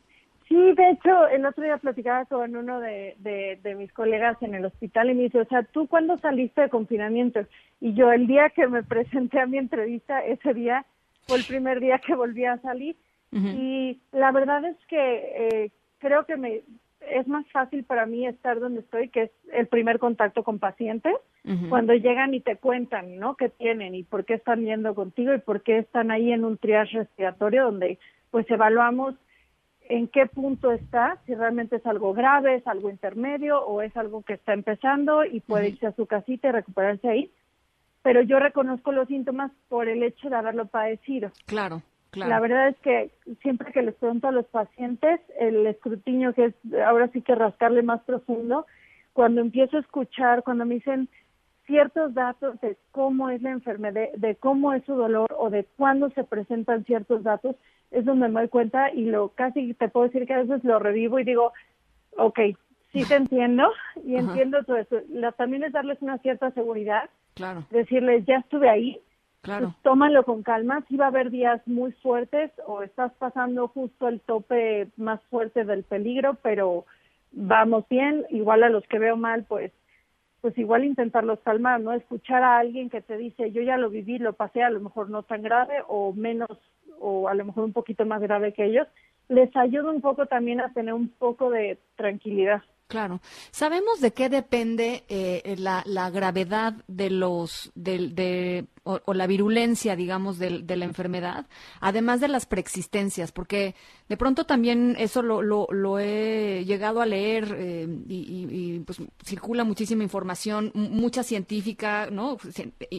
Sí, 0.49 0.57
de 0.57 0.91
hecho, 0.91 1.29
el 1.29 1.45
otro 1.45 1.63
día 1.63 1.77
platicaba 1.77 2.25
con 2.25 2.57
uno 2.57 2.81
de, 2.81 3.15
de, 3.19 3.61
de, 3.63 3.75
mis 3.75 3.93
colegas 3.93 4.39
en 4.41 4.55
el 4.55 4.65
hospital 4.65 5.11
y 5.11 5.15
me 5.15 5.23
dice, 5.25 5.41
o 5.41 5.45
sea, 5.45 5.63
¿tú 5.63 5.87
cuándo 5.89 6.17
saliste 6.19 6.63
de 6.63 6.71
confinamiento? 6.71 7.41
Y 7.83 7.93
yo, 7.93 8.11
el 8.11 8.27
día 8.27 8.49
que 8.49 8.67
me 8.67 8.83
presenté 8.83 9.41
a 9.41 9.47
mi 9.47 9.59
entrevista, 9.59 10.25
ese 10.25 10.55
día 10.55 10.87
fue 11.27 11.37
el 11.37 11.45
primer 11.45 11.81
día 11.81 11.99
que 11.99 12.15
volví 12.15 12.47
a 12.47 12.59
salir. 12.63 12.97
Y 13.35 13.99
la 14.13 14.31
verdad 14.31 14.63
es 14.67 14.77
que 14.89 14.99
eh, 14.99 15.71
creo 16.01 16.27
que 16.27 16.37
me 16.37 16.61
es 17.11 17.27
más 17.29 17.47
fácil 17.51 17.85
para 17.85 18.07
mí 18.07 18.27
estar 18.27 18.61
donde 18.61 18.81
estoy, 18.81 19.09
que 19.09 19.23
es 19.25 19.31
el 19.53 19.67
primer 19.67 19.99
contacto 19.99 20.43
con 20.43 20.59
pacientes, 20.59 21.15
cuando 21.69 21.93
llegan 21.95 22.35
y 22.35 22.41
te 22.41 22.57
cuentan, 22.57 23.17
¿no? 23.17 23.35
¿Qué 23.35 23.49
tienen 23.49 23.97
y 23.97 24.05
por 24.05 24.25
qué 24.25 24.35
están 24.35 24.65
yendo 24.65 24.95
contigo 24.95 25.35
y 25.35 25.39
por 25.39 25.63
qué 25.63 25.79
están 25.79 26.13
ahí 26.13 26.33
en 26.33 26.45
un 26.45 26.57
triage 26.57 26.99
respiratorio 26.99 27.65
donde 27.65 27.99
pues 28.31 28.49
evaluamos 28.49 29.17
en 29.89 30.09
qué 30.09 30.27
punto 30.27 30.73
está, 30.73 31.19
si 31.27 31.35
realmente 31.35 31.77
es 31.77 31.87
algo 31.87 32.15
grave, 32.15 32.57
es 32.57 32.67
algo 32.67 32.91
intermedio 32.91 33.61
o 33.61 33.83
es 33.83 33.95
algo 33.97 34.23
que 34.23 34.35
está 34.35 34.53
empezando 34.53 35.25
y 35.25 35.41
puede 35.41 35.71
irse 35.71 35.87
a 35.87 35.93
su 35.93 36.07
casita 36.07 36.49
y 36.49 36.53
recuperarse 36.53 37.09
ahí. 37.09 37.31
Pero 38.03 38.23
yo 38.23 38.39
reconozco 38.39 38.93
los 38.93 39.09
síntomas 39.09 39.53
por 39.69 39.89
el 39.89 40.03
hecho 40.03 40.31
de 40.31 40.37
haberlo 40.37 40.67
padecido. 40.67 41.31
Claro. 41.47 41.83
La 42.15 42.41
verdad 42.41 42.69
es 42.69 42.77
que 42.79 43.11
siempre 43.41 43.73
que 43.73 43.83
les 43.83 43.95
pregunto 43.95 44.29
a 44.29 44.33
los 44.33 44.47
pacientes, 44.47 45.21
el 45.39 45.67
escrutinio 45.67 46.35
que 46.35 46.47
es 46.47 46.55
ahora 46.85 47.09
sí 47.09 47.23
que 47.23 47.35
rascarle 47.35 47.83
más 47.83 48.03
profundo, 48.03 48.67
cuando 49.15 49.41
empiezo 49.41 49.79
a 49.79 49.81
escuchar, 49.81 50.43
cuando 50.43 50.67
me 50.67 50.75
dicen 50.75 51.09
ciertos 51.67 52.13
datos 52.13 52.61
de 52.61 52.77
cómo 52.91 53.31
es 53.31 53.41
la 53.41 53.51
enfermedad, 53.51 54.09
de 54.17 54.37
cómo 54.37 54.75
es 54.75 54.85
su 54.85 54.95
dolor 54.95 55.35
o 55.39 55.49
de 55.49 55.65
cuándo 55.77 56.11
se 56.11 56.25
presentan 56.25 56.85
ciertos 56.85 57.23
datos, 57.23 57.57
es 57.91 58.05
donde 58.05 58.29
me 58.29 58.41
doy 58.41 58.49
cuenta 58.49 58.93
y 58.93 59.07
lo 59.07 59.31
casi 59.31 59.73
te 59.75 59.89
puedo 59.89 60.07
decir 60.07 60.27
que 60.27 60.35
a 60.35 60.43
veces 60.43 60.65
lo 60.65 60.79
revivo 60.79 61.19
y 61.19 61.25
digo, 61.25 61.53
ok, 62.19 62.39
sí 62.93 63.05
te 63.07 63.15
entiendo 63.15 63.71
y 64.05 64.17
entiendo 64.17 64.63
todo 64.65 64.77
eso. 64.77 65.01
La, 65.09 65.33
también 65.33 65.65
es 65.65 65.73
darles 65.73 66.01
una 66.03 66.19
cierta 66.19 66.51
seguridad, 66.51 67.09
claro. 67.35 67.65
decirles, 67.71 68.25
ya 68.27 68.37
estuve 68.37 68.69
ahí, 68.69 69.01
Claro. 69.43 69.67
Pues 69.67 69.83
tómalo 69.83 70.25
con 70.25 70.43
calma, 70.43 70.85
si 70.89 70.97
va 70.97 71.07
a 71.07 71.09
haber 71.09 71.31
días 71.31 71.61
muy 71.67 71.93
fuertes 71.93 72.51
o 72.67 72.83
estás 72.83 73.13
pasando 73.15 73.69
justo 73.69 74.09
el 74.09 74.21
tope 74.21 74.89
más 74.97 75.21
fuerte 75.25 75.65
del 75.65 75.83
peligro, 75.83 76.39
pero 76.43 76.87
vamos 77.33 77.85
bien, 77.89 78.25
igual 78.31 78.63
a 78.63 78.69
los 78.69 78.87
que 78.87 78.99
veo 78.99 79.17
mal, 79.17 79.45
pues 79.45 79.73
pues 80.43 80.59
igual 80.59 80.85
intentarlos 80.85 81.39
calmar, 81.41 81.81
¿no? 81.81 81.93
Escuchar 81.93 82.43
a 82.43 82.59
alguien 82.59 82.91
que 82.91 83.01
te 83.01 83.17
dice, 83.17 83.53
yo 83.53 83.63
ya 83.63 83.77
lo 83.77 83.91
viví, 83.91 84.19
lo 84.19 84.33
pasé, 84.33 84.63
a 84.65 84.71
lo 84.71 84.81
mejor 84.81 85.09
no 85.09 85.23
tan 85.23 85.41
grave 85.41 85.85
o 85.87 86.13
menos, 86.13 86.51
o 86.99 87.29
a 87.29 87.35
lo 87.35 87.45
mejor 87.45 87.63
un 87.63 87.73
poquito 87.73 88.05
más 88.07 88.21
grave 88.21 88.53
que 88.53 88.65
ellos, 88.65 88.89
les 89.29 89.57
ayuda 89.57 89.93
un 89.93 90.01
poco 90.01 90.27
también 90.27 90.61
a 90.61 90.73
tener 90.73 90.95
un 90.95 91.09
poco 91.09 91.49
de 91.49 91.79
tranquilidad. 91.95 92.61
Claro. 92.93 93.23
¿Sabemos 93.53 94.03
de 94.03 94.13
qué 94.13 94.29
depende 94.29 95.05
eh, 95.09 95.57
la, 95.57 96.11
gravedad 96.11 96.75
de 96.89 97.09
los, 97.09 97.73
de, 97.75 98.67
o, 98.83 99.15
la 99.15 99.27
virulencia, 99.27 99.97
digamos, 99.97 100.39
de, 100.39 100.61
de, 100.63 100.77
la 100.77 100.85
enfermedad, 100.85 101.47
además 101.81 102.21
de 102.21 102.29
las 102.29 102.45
preexistencias? 102.45 103.33
Porque 103.33 103.75
de 104.11 104.17
pronto 104.19 104.45
también 104.45 104.95
eso 104.99 105.23
lo, 105.23 105.41
lo, 105.41 105.99
he 105.99 106.67
llegado 106.67 107.01
a 107.01 107.07
leer 107.07 107.57
eh, 107.59 107.89
y, 108.07 108.47
y, 108.51 108.81
pues 108.81 108.99
circula 109.25 109.65
muchísima 109.65 110.03
información, 110.03 110.71
mucha 110.75 111.23
científica, 111.23 112.11
¿no? 112.11 112.37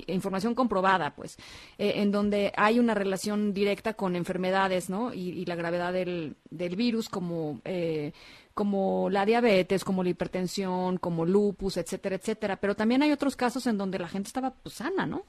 Información 0.07 0.55
comprobada, 0.55 1.13
pues, 1.13 1.37
eh, 1.77 1.93
en 1.97 2.11
donde 2.11 2.51
hay 2.57 2.79
una 2.79 2.95
relación 2.95 3.53
directa 3.53 3.93
con 3.93 4.15
enfermedades, 4.15 4.89
¿no? 4.89 5.13
Y, 5.13 5.29
y 5.29 5.45
la 5.45 5.53
gravedad 5.53 5.93
del, 5.93 6.35
del 6.49 6.75
virus 6.75 7.09
como 7.09 7.61
eh, 7.63 8.11
como 8.53 9.09
la 9.09 9.25
diabetes, 9.25 9.83
como 9.83 10.03
la 10.03 10.09
hipertensión, 10.09 10.97
como 10.97 11.25
lupus, 11.25 11.77
etcétera, 11.77 12.15
etcétera. 12.15 12.57
Pero 12.57 12.75
también 12.75 13.01
hay 13.01 13.11
otros 13.11 13.35
casos 13.35 13.65
en 13.67 13.77
donde 13.77 13.99
la 13.99 14.07
gente 14.07 14.27
estaba 14.27 14.51
pues, 14.51 14.75
sana, 14.75 15.05
¿no? 15.05 15.23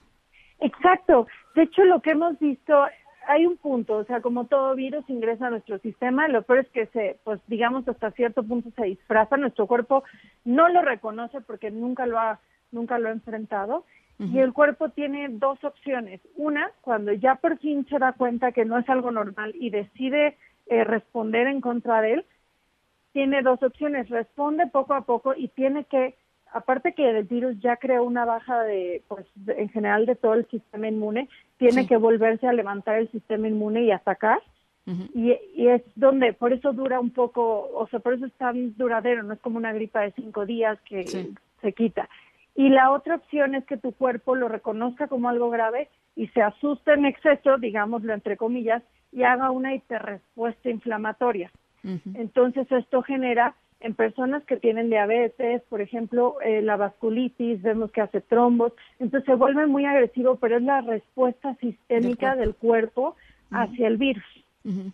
Exacto. 0.59 1.27
De 1.55 1.63
hecho, 1.63 1.83
lo 1.83 2.01
que 2.01 2.11
hemos 2.11 2.37
visto, 2.39 2.73
hay 3.27 3.45
un 3.45 3.57
punto, 3.57 3.97
o 3.97 4.03
sea, 4.05 4.21
como 4.21 4.45
todo 4.45 4.75
virus 4.75 5.09
ingresa 5.09 5.47
a 5.47 5.49
nuestro 5.49 5.79
sistema, 5.79 6.27
lo 6.27 6.43
peor 6.43 6.59
es 6.59 6.69
que 6.69 6.85
se, 6.87 7.17
pues 7.23 7.41
digamos, 7.47 7.87
hasta 7.87 8.11
cierto 8.11 8.43
punto 8.43 8.69
se 8.75 8.85
disfraza, 8.85 9.37
nuestro 9.37 9.67
cuerpo 9.67 10.03
no 10.43 10.69
lo 10.69 10.81
reconoce 10.81 11.41
porque 11.41 11.71
nunca 11.71 12.05
lo 12.05 12.19
ha, 12.19 12.39
nunca 12.71 12.99
lo 12.99 13.09
ha 13.09 13.11
enfrentado. 13.11 13.85
Y 14.17 14.39
el 14.39 14.53
cuerpo 14.53 14.87
tiene 14.87 15.27
dos 15.27 15.61
opciones. 15.65 16.21
Una, 16.37 16.71
cuando 16.79 17.11
ya 17.11 17.35
por 17.35 17.57
fin 17.57 17.85
se 17.89 17.99
da 17.99 18.13
cuenta 18.13 18.53
que 18.53 18.63
no 18.63 18.77
es 18.77 18.87
algo 18.87 19.11
normal 19.11 19.53
y 19.59 19.71
decide 19.71 20.37
eh, 20.67 20.85
responder 20.85 21.47
en 21.47 21.59
contra 21.59 21.99
de 21.99 22.13
él, 22.13 22.25
tiene 23.15 23.41
dos 23.43 23.63
opciones, 23.63 24.09
responde 24.09 24.67
poco 24.67 24.93
a 24.93 25.05
poco 25.05 25.33
y 25.37 25.47
tiene 25.47 25.85
que, 25.85 26.15
aparte 26.51 26.91
que 26.91 27.09
el 27.09 27.23
virus 27.23 27.57
ya 27.61 27.77
creó 27.77 28.03
una 28.03 28.25
baja 28.25 28.61
de, 28.63 29.03
pues 29.07 29.25
en 29.47 29.69
general 29.69 30.05
de 30.05 30.17
todo 30.17 30.33
el 30.33 30.45
sistema 30.49 30.89
inmune, 30.89 31.29
tiene 31.57 31.83
sí. 31.83 31.87
que 31.87 31.95
volverse 31.95 32.45
a 32.45 32.51
levantar 32.51 32.97
el 32.97 33.09
sistema 33.11 33.47
inmune 33.47 33.83
y 33.83 33.91
atacar. 33.91 34.39
Uh 34.85 34.91
-huh. 34.91 35.09
y, 35.13 35.61
y, 35.61 35.69
es 35.69 35.81
donde, 35.95 36.33
por 36.33 36.51
eso 36.51 36.73
dura 36.73 36.99
un 36.99 37.11
poco, 37.11 37.69
o 37.73 37.87
sea, 37.87 37.99
por 37.99 38.15
eso 38.15 38.25
es 38.25 38.33
tan 38.33 38.75
duradero, 38.75 39.23
no 39.23 39.33
es 39.33 39.39
como 39.39 39.57
una 39.59 39.71
gripa 39.71 40.01
de 40.01 40.11
cinco 40.11 40.45
días 40.45 40.77
que 40.81 41.07
sí. 41.07 41.33
se 41.61 41.71
quita. 41.71 42.09
Y 42.53 42.67
la 42.67 42.91
otra 42.91 43.15
opción 43.15 43.55
es 43.55 43.63
que 43.63 43.77
tu 43.77 43.93
cuerpo 43.93 44.35
lo 44.35 44.49
reconozca 44.49 45.07
como 45.07 45.29
algo 45.29 45.49
grave 45.49 45.87
y 46.17 46.27
se 46.27 46.41
asuste 46.41 46.91
en 46.91 47.05
exceso, 47.05 47.57
digámoslo 47.57 48.13
entre 48.13 48.35
comillas, 48.35 48.83
y 49.13 49.23
haga 49.23 49.51
una 49.51 49.73
hiperrespuesta 49.73 50.69
inflamatoria. 50.69 51.49
Entonces 52.15 52.71
esto 52.71 53.01
genera 53.03 53.55
en 53.79 53.93
personas 53.93 54.43
que 54.45 54.57
tienen 54.57 54.89
diabetes, 54.89 55.61
por 55.69 55.81
ejemplo, 55.81 56.37
eh, 56.41 56.61
la 56.61 56.75
vasculitis, 56.75 57.61
vemos 57.61 57.91
que 57.91 58.01
hace 58.01 58.21
trombos, 58.21 58.73
entonces 58.99 59.25
se 59.25 59.35
vuelve 59.35 59.67
muy 59.67 59.85
agresivo, 59.85 60.37
pero 60.37 60.57
es 60.57 60.63
la 60.63 60.81
respuesta 60.81 61.55
sistémica 61.55 62.31
del, 62.31 62.45
del 62.45 62.55
cuerpo 62.55 63.15
hacia 63.51 63.87
el 63.87 63.97
virus. 63.97 64.23
Uh 64.63 64.69
-huh. 64.69 64.91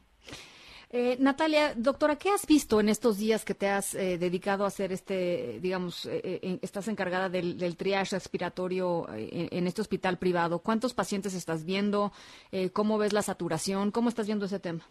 Eh, 0.93 1.15
Natalia, 1.21 1.73
doctora, 1.73 2.17
¿qué 2.17 2.31
has 2.31 2.45
visto 2.45 2.81
en 2.81 2.89
estos 2.89 3.17
días 3.17 3.45
que 3.45 3.55
te 3.55 3.69
has 3.69 3.95
eh, 3.95 4.17
dedicado 4.17 4.65
a 4.65 4.67
hacer 4.67 4.91
este, 4.91 5.57
digamos, 5.61 6.05
eh, 6.05 6.59
estás 6.61 6.89
encargada 6.89 7.29
del, 7.29 7.57
del 7.57 7.77
triage 7.77 8.17
respiratorio 8.17 9.07
en, 9.13 9.47
en, 9.51 9.67
este 9.67 9.79
hospital 9.79 10.17
privado? 10.17 10.59
¿Cuántos 10.59 10.93
pacientes 10.93 11.33
estás 11.33 11.63
viendo? 11.63 12.11
¿Cómo 12.73 12.97
ves 12.97 13.13
la 13.13 13.21
saturación? 13.21 13.91
¿Cómo 13.91 14.09
estás 14.09 14.27
viendo 14.27 14.45
ese 14.45 14.59
tema? 14.59 14.83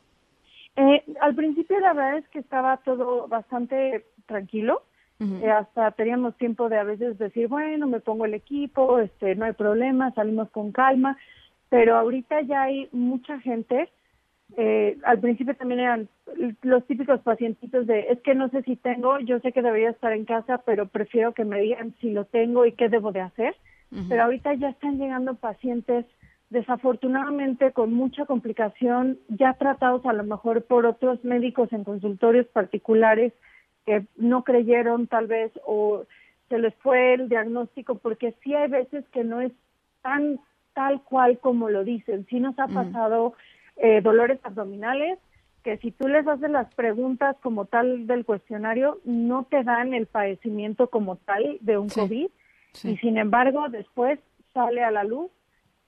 Eh, 0.76 1.02
al 1.20 1.34
principio 1.34 1.78
la 1.80 1.92
verdad 1.92 2.18
es 2.18 2.28
que 2.28 2.38
estaba 2.38 2.76
todo 2.78 3.28
bastante 3.28 4.06
tranquilo. 4.26 4.82
Uh 5.18 5.24
-huh. 5.24 5.42
eh, 5.42 5.50
hasta 5.50 5.90
teníamos 5.90 6.36
tiempo 6.36 6.68
de 6.68 6.78
a 6.78 6.84
veces 6.84 7.18
decir, 7.18 7.48
bueno, 7.48 7.86
me 7.86 8.00
pongo 8.00 8.24
el 8.24 8.34
equipo, 8.34 9.00
este, 9.00 9.34
no 9.34 9.44
hay 9.44 9.52
problema, 9.52 10.12
salimos 10.12 10.50
con 10.50 10.72
calma. 10.72 11.18
Pero 11.68 11.96
ahorita 11.96 12.40
ya 12.42 12.62
hay 12.62 12.88
mucha 12.92 13.38
gente. 13.40 13.90
Eh, 14.56 14.98
al 15.04 15.20
principio 15.20 15.54
también 15.54 15.80
eran 15.80 16.08
los 16.62 16.84
típicos 16.86 17.20
pacientitos 17.20 17.86
de, 17.86 18.06
es 18.10 18.20
que 18.22 18.34
no 18.34 18.48
sé 18.48 18.62
si 18.62 18.74
tengo, 18.76 19.20
yo 19.20 19.38
sé 19.40 19.52
que 19.52 19.62
debería 19.62 19.90
estar 19.90 20.12
en 20.12 20.24
casa, 20.24 20.58
pero 20.66 20.86
prefiero 20.86 21.32
que 21.32 21.44
me 21.44 21.60
digan 21.60 21.94
si 22.00 22.10
lo 22.10 22.24
tengo 22.24 22.66
y 22.66 22.72
qué 22.72 22.88
debo 22.88 23.12
de 23.12 23.20
hacer. 23.20 23.54
Uh 23.92 23.96
-huh. 23.96 24.08
Pero 24.08 24.22
ahorita 24.24 24.54
ya 24.54 24.70
están 24.70 24.98
llegando 24.98 25.34
pacientes 25.34 26.06
desafortunadamente 26.50 27.72
con 27.72 27.94
mucha 27.94 28.26
complicación, 28.26 29.18
ya 29.28 29.54
tratados 29.54 30.04
a 30.04 30.12
lo 30.12 30.24
mejor 30.24 30.64
por 30.64 30.84
otros 30.84 31.24
médicos 31.24 31.72
en 31.72 31.84
consultorios 31.84 32.46
particulares 32.48 33.32
que 33.86 34.04
no 34.16 34.42
creyeron 34.42 35.06
tal 35.06 35.28
vez 35.28 35.52
o 35.64 36.04
se 36.48 36.58
les 36.58 36.74
fue 36.76 37.14
el 37.14 37.28
diagnóstico, 37.28 37.94
porque 37.94 38.34
sí 38.42 38.54
hay 38.54 38.68
veces 38.68 39.04
que 39.12 39.22
no 39.22 39.40
es 39.40 39.52
tan 40.02 40.40
tal 40.74 41.02
cual 41.02 41.38
como 41.38 41.70
lo 41.70 41.84
dicen. 41.84 42.26
Sí 42.28 42.40
nos 42.40 42.58
ha 42.58 42.66
pasado 42.66 43.30
mm. 43.30 43.86
eh, 43.86 44.00
dolores 44.00 44.40
abdominales, 44.42 45.18
que 45.62 45.76
si 45.78 45.92
tú 45.92 46.08
les 46.08 46.26
haces 46.26 46.50
las 46.50 46.72
preguntas 46.74 47.36
como 47.42 47.66
tal 47.66 48.08
del 48.08 48.24
cuestionario, 48.24 48.98
no 49.04 49.44
te 49.44 49.62
dan 49.62 49.94
el 49.94 50.06
padecimiento 50.06 50.90
como 50.90 51.16
tal 51.16 51.58
de 51.60 51.78
un 51.78 51.90
sí. 51.90 52.00
COVID, 52.00 52.26
sí. 52.72 52.90
y 52.90 52.96
sin 52.96 53.18
embargo 53.18 53.68
después 53.68 54.18
sale 54.52 54.82
a 54.82 54.90
la 54.90 55.04
luz 55.04 55.30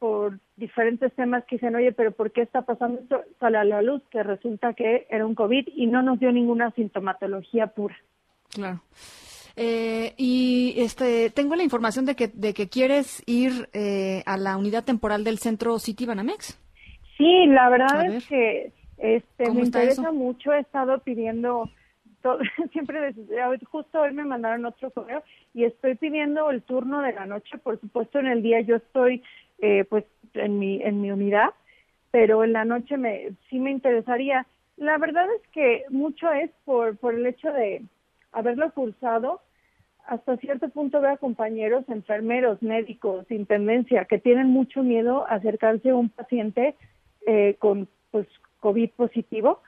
por 0.03 0.41
diferentes 0.57 1.13
temas 1.13 1.45
que 1.45 1.55
dicen, 1.55 1.77
oye, 1.77 1.93
pero 1.93 2.11
¿por 2.11 2.33
qué 2.33 2.43
está 2.43 2.63
pasando 2.63 2.99
esto? 2.99 3.23
Sale 3.39 3.57
a 3.57 3.63
la 3.63 3.83
luz 3.83 4.03
que 4.11 4.25
resulta 4.25 4.75
que 4.75 5.07
era 5.09 5.25
un 5.25 5.37
COVID 5.37 5.69
y 5.77 5.87
no 5.87 6.03
nos 6.03 6.19
dio 6.19 6.33
ninguna 6.33 6.73
sintomatología 6.73 7.69
pura. 7.69 7.95
Claro. 8.53 8.81
Eh, 9.55 10.13
y 10.17 10.75
este, 10.79 11.31
tengo 11.31 11.55
la 11.55 11.63
información 11.63 12.05
de 12.05 12.17
que, 12.17 12.27
de 12.27 12.53
que 12.53 12.69
quieres 12.69 13.23
ir 13.27 13.69
eh, 13.75 14.25
a 14.27 14.37
la 14.39 14.57
unidad 14.57 14.83
temporal 14.83 15.23
del 15.23 15.39
centro 15.39 15.79
City 15.79 16.05
Banamex. 16.05 16.59
Sí, 17.17 17.47
la 17.47 17.71
verdad 17.71 18.05
es 18.07 18.27
que 18.27 18.73
este, 18.99 19.53
me 19.53 19.61
interesa 19.61 20.11
mucho. 20.11 20.53
He 20.53 20.59
estado 20.59 20.99
pidiendo, 20.99 21.71
todo, 22.23 22.41
siempre, 22.73 23.15
justo 23.71 24.01
hoy 24.01 24.13
me 24.13 24.25
mandaron 24.25 24.65
otro 24.65 24.91
correo 24.91 25.23
y 25.55 25.63
estoy 25.63 25.95
pidiendo 25.95 26.51
el 26.51 26.63
turno 26.63 27.03
de 27.03 27.13
la 27.13 27.25
noche. 27.25 27.57
Por 27.59 27.79
supuesto, 27.81 28.19
en 28.19 28.27
el 28.27 28.43
día 28.43 28.63
yo 28.63 28.75
estoy 28.75 29.23
eh, 29.63 29.85
pues 29.89 30.05
en 30.35 30.59
mi, 30.59 30.83
en 30.83 31.01
mi 31.01 31.11
unidad, 31.11 31.51
pero 32.11 32.45
en 32.45 32.53
la 32.53 32.65
noche 32.65 32.99
me, 32.99 33.31
sí 33.49 33.59
me 33.59 33.71
interesaría. 33.71 34.47
La 34.77 34.99
verdad 34.99 35.27
es 35.35 35.49
que 35.53 35.85
mucho 35.89 36.31
es 36.33 36.51
por, 36.65 36.99
por 36.99 37.15
el 37.15 37.25
hecho 37.25 37.51
de 37.53 37.83
haberlo 38.33 38.71
cursado. 38.73 39.41
Hasta 40.07 40.37
cierto 40.39 40.69
punto 40.69 41.01
veo 41.01 41.17
compañeros, 41.17 41.85
enfermeros, 41.89 42.61
médicos, 42.61 43.31
intendencia, 43.31 44.05
que 44.05 44.19
tienen 44.19 44.49
mucho 44.49 44.83
miedo 44.83 45.27
a 45.29 45.35
acercarse 45.37 45.91
a 45.91 45.95
un 45.95 46.09
paciente 46.11 46.75
eh, 47.27 47.57
con 47.61 47.89
pues 48.11 48.27
COVID 48.61 48.91
positivo. 48.91 49.63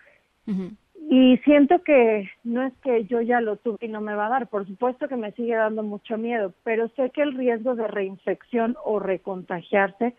Y 1.10 1.36
siento 1.38 1.82
que 1.82 2.30
no 2.44 2.62
es 2.62 2.72
que 2.82 3.04
yo 3.04 3.20
ya 3.20 3.40
lo 3.40 3.56
tuve 3.56 3.78
y 3.82 3.88
no 3.88 4.00
me 4.00 4.14
va 4.14 4.26
a 4.26 4.30
dar, 4.30 4.46
por 4.48 4.66
supuesto 4.66 5.06
que 5.06 5.16
me 5.16 5.32
sigue 5.32 5.54
dando 5.54 5.82
mucho 5.82 6.16
miedo, 6.16 6.54
pero 6.64 6.88
sé 6.96 7.10
que 7.10 7.22
el 7.22 7.34
riesgo 7.34 7.74
de 7.74 7.86
reinfección 7.86 8.76
o 8.84 8.98
recontagiarse, 9.00 10.14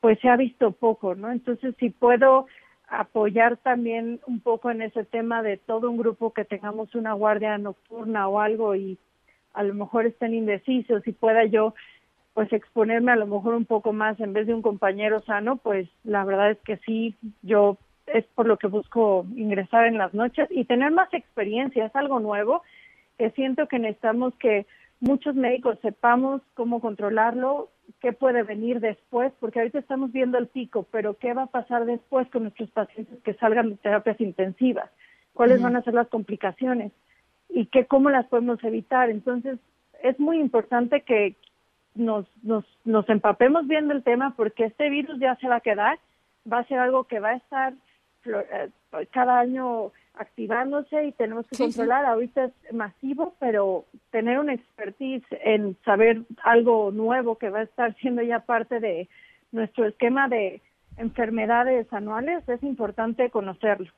pues 0.00 0.18
se 0.20 0.28
ha 0.28 0.36
visto 0.36 0.72
poco, 0.72 1.14
¿no? 1.14 1.30
Entonces, 1.30 1.74
si 1.78 1.90
puedo 1.90 2.46
apoyar 2.88 3.56
también 3.58 4.20
un 4.26 4.40
poco 4.40 4.70
en 4.70 4.82
ese 4.82 5.04
tema 5.04 5.42
de 5.42 5.58
todo 5.58 5.90
un 5.90 5.96
grupo 5.96 6.32
que 6.32 6.44
tengamos 6.44 6.94
una 6.94 7.12
guardia 7.12 7.56
nocturna 7.58 8.28
o 8.28 8.40
algo 8.40 8.74
y 8.74 8.98
a 9.54 9.62
lo 9.62 9.74
mejor 9.74 10.06
estén 10.06 10.34
indecisos 10.34 11.06
y 11.06 11.12
pueda 11.12 11.44
yo 11.44 11.74
pues 12.34 12.52
exponerme 12.52 13.12
a 13.12 13.16
lo 13.16 13.26
mejor 13.26 13.54
un 13.54 13.64
poco 13.64 13.92
más 13.92 14.20
en 14.20 14.34
vez 14.34 14.46
de 14.46 14.54
un 14.54 14.60
compañero 14.60 15.22
sano, 15.22 15.56
pues 15.56 15.88
la 16.04 16.24
verdad 16.24 16.50
es 16.50 16.58
que 16.58 16.76
sí, 16.78 17.14
yo 17.42 17.78
es 18.06 18.24
por 18.34 18.46
lo 18.46 18.56
que 18.56 18.68
busco 18.68 19.26
ingresar 19.34 19.86
en 19.86 19.98
las 19.98 20.14
noches 20.14 20.48
y 20.50 20.64
tener 20.64 20.90
más 20.92 21.12
experiencia, 21.12 21.86
es 21.86 21.96
algo 21.96 22.20
nuevo 22.20 22.62
que 23.18 23.30
siento 23.30 23.66
que 23.66 23.78
necesitamos 23.78 24.34
que 24.36 24.66
muchos 25.00 25.34
médicos 25.34 25.78
sepamos 25.82 26.42
cómo 26.54 26.80
controlarlo, 26.80 27.70
qué 28.00 28.12
puede 28.12 28.42
venir 28.42 28.80
después, 28.80 29.32
porque 29.40 29.60
ahorita 29.60 29.78
estamos 29.78 30.12
viendo 30.12 30.38
el 30.38 30.48
pico, 30.48 30.86
pero 30.90 31.14
qué 31.14 31.34
va 31.34 31.42
a 31.42 31.46
pasar 31.46 31.86
después 31.86 32.28
con 32.30 32.44
nuestros 32.44 32.70
pacientes 32.70 33.18
que 33.22 33.34
salgan 33.34 33.70
de 33.70 33.76
terapias 33.76 34.20
intensivas, 34.20 34.90
cuáles 35.32 35.62
van 35.62 35.76
a 35.76 35.82
ser 35.82 35.94
las 35.94 36.08
complicaciones 36.08 36.92
y 37.48 37.66
qué 37.66 37.86
cómo 37.86 38.10
las 38.10 38.26
podemos 38.26 38.62
evitar. 38.64 39.10
Entonces, 39.10 39.58
es 40.02 40.18
muy 40.18 40.38
importante 40.38 41.02
que 41.02 41.36
nos, 41.94 42.26
nos, 42.42 42.64
nos 42.84 43.08
empapemos 43.08 43.66
bien 43.66 43.88
del 43.88 44.02
tema 44.02 44.34
porque 44.36 44.64
este 44.64 44.90
virus 44.90 45.18
ya 45.18 45.36
se 45.36 45.48
va 45.48 45.56
a 45.56 45.60
quedar, 45.60 45.98
va 46.50 46.58
a 46.58 46.64
ser 46.64 46.78
algo 46.78 47.04
que 47.04 47.20
va 47.20 47.30
a 47.30 47.36
estar 47.36 47.74
cada 49.12 49.40
año 49.40 49.92
activándose 50.14 51.04
y 51.04 51.12
tenemos 51.12 51.46
que 51.46 51.58
controlar. 51.58 52.06
Ahorita 52.06 52.44
es 52.44 52.72
masivo, 52.72 53.34
pero 53.38 53.84
tener 54.10 54.38
una 54.38 54.54
expertise 54.54 55.24
en 55.30 55.76
saber 55.84 56.22
algo 56.42 56.90
nuevo 56.90 57.36
que 57.36 57.50
va 57.50 57.60
a 57.60 57.64
estar 57.64 57.94
siendo 57.96 58.22
ya 58.22 58.40
parte 58.40 58.80
de 58.80 59.08
nuestro 59.52 59.86
esquema 59.86 60.28
de 60.28 60.62
enfermedades 60.96 61.92
anuales 61.92 62.48
es 62.48 62.62
importante 62.62 63.30
conocerlo. 63.30 63.90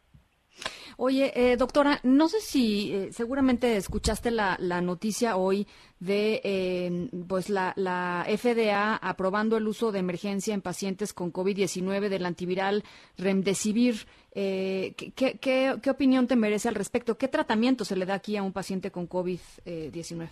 Oye, 1.00 1.30
eh, 1.36 1.56
doctora, 1.56 2.00
no 2.02 2.26
sé 2.26 2.40
si 2.40 2.92
eh, 2.92 3.12
seguramente 3.12 3.76
escuchaste 3.76 4.32
la, 4.32 4.56
la, 4.58 4.80
noticia 4.80 5.36
hoy 5.36 5.68
de 6.00 6.40
eh, 6.42 7.08
pues 7.28 7.50
la, 7.50 7.72
la, 7.76 8.26
FDA 8.26 8.96
aprobando 8.96 9.56
el 9.56 9.68
uso 9.68 9.92
de 9.92 10.00
emergencia 10.00 10.54
en 10.54 10.60
pacientes 10.60 11.12
con 11.12 11.32
COVID-19 11.32 12.08
del 12.08 12.26
antiviral 12.26 12.82
Remdesivir. 13.16 14.08
Eh, 14.34 14.94
¿qué, 14.96 15.38
qué, 15.38 15.76
qué, 15.80 15.90
opinión 15.90 16.26
te 16.26 16.34
merece 16.34 16.68
al 16.68 16.74
respecto? 16.74 17.16
¿Qué 17.16 17.28
tratamiento 17.28 17.84
se 17.84 17.94
le 17.94 18.04
da 18.04 18.14
aquí 18.14 18.36
a 18.36 18.42
un 18.42 18.52
paciente 18.52 18.90
con 18.90 19.08
COVID-19? 19.08 20.28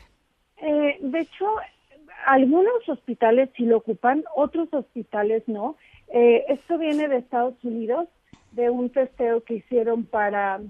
Eh, 0.63 0.99
de 1.01 1.21
hecho, 1.21 1.47
algunos 2.27 2.89
hospitales 2.89 3.51
sí 3.57 3.65
lo 3.67 3.77
ocupan, 3.77 4.25
otros 4.35 4.69
hospitales 4.73 5.45
no. 5.47 5.77
Eh, 6.13 6.45
esto 6.49 6.77
viene 6.77 7.07
de 7.07 7.19
Estados 7.19 7.55
Unidos 7.63 8.09
de 8.57 8.71
un 8.71 8.91
testeo 8.91 9.45
que 9.45 9.55
hicieron 9.55 10.05
para, 10.05 10.61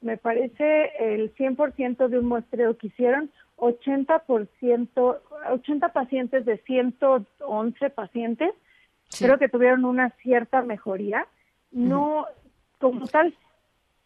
me 0.00 0.16
parece, 0.16 0.90
el 0.98 1.34
100% 1.34 2.08
de 2.08 2.18
un 2.18 2.26
muestreo 2.26 2.76
que 2.76 2.88
hicieron, 2.88 3.30
80%, 3.56 5.18
80 5.50 5.88
pacientes 5.92 6.44
de 6.44 6.58
111 6.58 7.90
pacientes, 7.90 8.50
creo 9.18 9.38
que 9.38 9.48
tuvieron 9.48 9.84
una 9.84 10.10
cierta 10.22 10.62
mejoría. 10.62 11.26
No, 11.70 12.26
como 12.78 13.06
tal, 13.06 13.34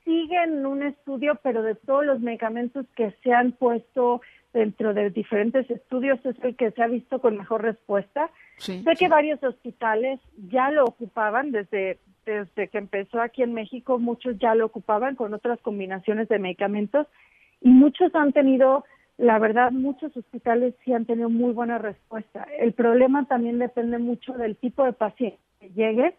siguen 0.05 0.65
un 0.67 0.83
estudio, 0.83 1.39
pero 1.43 1.63
de 1.63 1.75
todos 1.75 2.05
los 2.05 2.21
medicamentos 2.21 2.87
que 2.97 3.15
se 3.23 3.33
han 3.33 3.53
puesto 3.53 4.21
dentro 4.53 4.93
de 4.93 5.11
diferentes 5.11 5.71
estudios 5.71 6.19
es 6.27 6.37
el 6.43 6.57
que 6.57 6.71
se 6.73 6.83
ha 6.83 6.87
visto 6.87 7.21
con 7.21 7.39
mejor 7.39 7.63
respuesta. 7.63 8.31
sé 8.59 8.85
que 8.99 9.09
varios 9.09 9.43
hospitales 9.43 10.21
ya 10.51 10.71
lo 10.71 10.85
ocupaban 10.85 11.53
desde 11.53 11.99
desde 12.25 12.69
que 12.69 12.79
empezó 12.79 13.21
aquí 13.21 13.43
en 13.43 13.55
México, 13.55 13.99
muchos 13.99 14.39
ya 14.39 14.55
lo 14.55 14.67
ocupaban 14.67 15.17
con 15.17 15.35
otras 15.35 15.61
combinaciones 15.61 16.29
de 16.29 16.39
medicamentos 16.39 17.07
y 17.61 17.71
muchos 17.71 18.15
han 18.15 18.33
tenido, 18.33 18.85
la 19.19 19.39
verdad, 19.39 19.71
muchos 19.71 20.17
hospitales 20.17 20.75
sí 20.85 20.93
han 20.93 21.07
tenido 21.07 21.31
muy 21.31 21.53
buena 21.53 21.79
respuesta. 21.79 22.47
El 22.59 22.73
problema 22.73 23.27
también 23.27 23.59
depende 23.59 23.99
mucho 23.99 24.33
del 24.35 24.57
tipo 24.57 24.85
de 24.85 24.93
paciente 24.93 25.39
que 25.61 25.71
llegue 25.71 26.15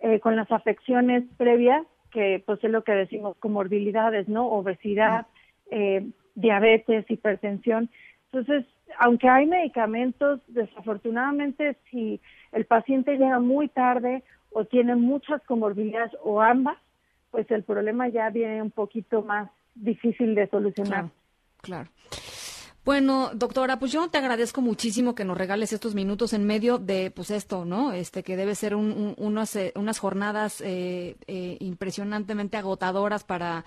eh, 0.00 0.20
con 0.20 0.36
las 0.36 0.50
afecciones 0.50 1.24
previas, 1.36 1.86
que 2.10 2.42
pues 2.44 2.62
es 2.64 2.70
lo 2.70 2.82
que 2.82 2.92
decimos 2.92 3.36
comorbilidades, 3.38 4.28
¿no? 4.28 4.48
Obesidad, 4.48 5.26
eh, 5.70 6.10
diabetes, 6.34 7.08
hipertensión. 7.08 7.88
Entonces, 8.32 8.64
aunque 8.98 9.28
hay 9.28 9.46
medicamentos, 9.46 10.40
desafortunadamente 10.48 11.76
si 11.90 12.20
el 12.52 12.64
paciente 12.64 13.16
llega 13.16 13.38
muy 13.38 13.68
tarde 13.68 14.22
o 14.52 14.64
tienen 14.64 15.00
muchas 15.00 15.42
comorbilidades 15.44 16.12
o 16.22 16.40
ambas, 16.40 16.78
pues 17.30 17.50
el 17.50 17.62
problema 17.62 18.08
ya 18.08 18.30
viene 18.30 18.62
un 18.62 18.70
poquito 18.70 19.22
más 19.22 19.50
difícil 19.74 20.34
de 20.34 20.48
solucionar. 20.48 21.10
claro. 21.62 21.88
Bueno, 22.82 23.30
doctora, 23.34 23.78
pues 23.78 23.92
yo 23.92 24.08
te 24.08 24.16
agradezco 24.16 24.62
muchísimo 24.62 25.14
que 25.14 25.26
nos 25.26 25.36
regales 25.36 25.70
estos 25.74 25.94
minutos 25.94 26.32
en 26.32 26.46
medio 26.46 26.78
de, 26.78 27.10
pues 27.10 27.30
esto, 27.30 27.66
¿no? 27.66 27.92
Este 27.92 28.22
que 28.22 28.38
debe 28.38 28.54
ser 28.54 28.74
un, 28.74 29.14
unas, 29.18 29.54
eh, 29.54 29.74
unas 29.76 29.98
jornadas 29.98 30.62
eh, 30.62 31.16
eh, 31.26 31.58
impresionantemente 31.60 32.56
agotadoras 32.56 33.22
para 33.22 33.66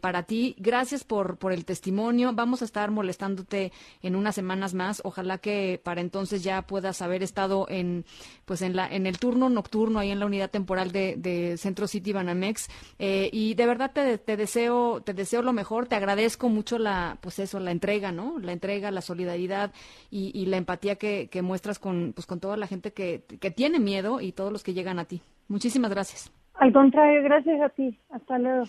para 0.00 0.22
ti. 0.22 0.56
Gracias 0.58 1.04
por 1.04 1.36
por 1.36 1.52
el 1.52 1.66
testimonio. 1.66 2.32
Vamos 2.32 2.62
a 2.62 2.64
estar 2.64 2.90
molestándote 2.90 3.72
en 4.02 4.16
unas 4.16 4.34
semanas 4.34 4.72
más. 4.72 5.02
Ojalá 5.04 5.36
que 5.36 5.78
para 5.84 6.00
entonces 6.00 6.42
ya 6.42 6.62
puedas 6.62 7.02
haber 7.02 7.22
estado 7.22 7.66
en 7.68 8.06
pues 8.46 8.62
en 8.62 8.74
la 8.74 8.88
en 8.88 9.06
el 9.06 9.18
turno 9.18 9.50
nocturno 9.50 9.98
ahí 9.98 10.10
en 10.10 10.18
la 10.18 10.24
unidad 10.24 10.48
temporal 10.50 10.92
de, 10.92 11.16
de 11.18 11.58
Centro 11.58 11.86
City 11.88 12.14
Banamex. 12.14 12.68
y 12.98 13.52
de 13.52 13.66
verdad 13.66 13.92
te, 13.92 14.16
te 14.16 14.38
deseo 14.38 15.02
te 15.02 15.12
deseo 15.12 15.42
lo 15.42 15.52
mejor. 15.52 15.88
Te 15.88 15.94
agradezco 15.96 16.48
mucho 16.48 16.78
la 16.78 17.18
pues 17.20 17.38
eso 17.38 17.60
la 17.60 17.70
entrega, 17.70 18.12
¿no? 18.12 18.38
la 18.46 18.52
entrega, 18.56 18.90
la 18.90 19.00
solidaridad 19.00 19.72
y, 20.10 20.46
la 20.46 20.56
empatía 20.56 20.96
que, 20.96 21.28
muestras 21.42 21.78
con, 21.78 22.12
pues, 22.14 22.26
con 22.26 22.40
toda 22.40 22.56
la 22.56 22.66
gente 22.66 22.92
que, 22.92 23.22
que 23.40 23.50
tiene 23.50 23.78
miedo 23.78 24.20
y 24.20 24.32
todos 24.32 24.52
los 24.52 24.62
que 24.62 24.74
llegan 24.74 24.98
a 24.98 25.04
ti. 25.04 25.22
Muchísimas 25.48 25.90
gracias. 25.90 26.32
Al 26.54 26.72
contrario, 26.72 27.22
gracias 27.22 27.60
a 27.60 27.68
ti. 27.68 27.98
Hasta 28.10 28.38
luego. 28.38 28.64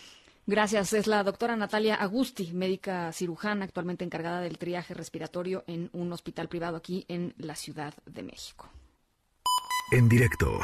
Gracias. 0.46 0.94
Es 0.94 1.08
la 1.08 1.24
doctora 1.24 1.58
Natalia 1.58 1.96
Agusti, 1.96 2.54
médica 2.54 3.12
cirujana, 3.12 3.66
actualmente 3.66 4.06
encargada 4.06 4.40
del 4.40 4.58
triaje 4.58 4.94
respiratorio 4.94 5.66
en 5.68 5.90
un 5.92 6.12
hospital 6.14 6.48
privado 6.48 6.78
aquí 6.78 7.06
en 7.10 7.34
la 7.38 7.56
Ciudad 7.56 7.94
de 8.06 8.24
México. 8.24 8.70
En 9.92 10.08
directo. 10.08 10.60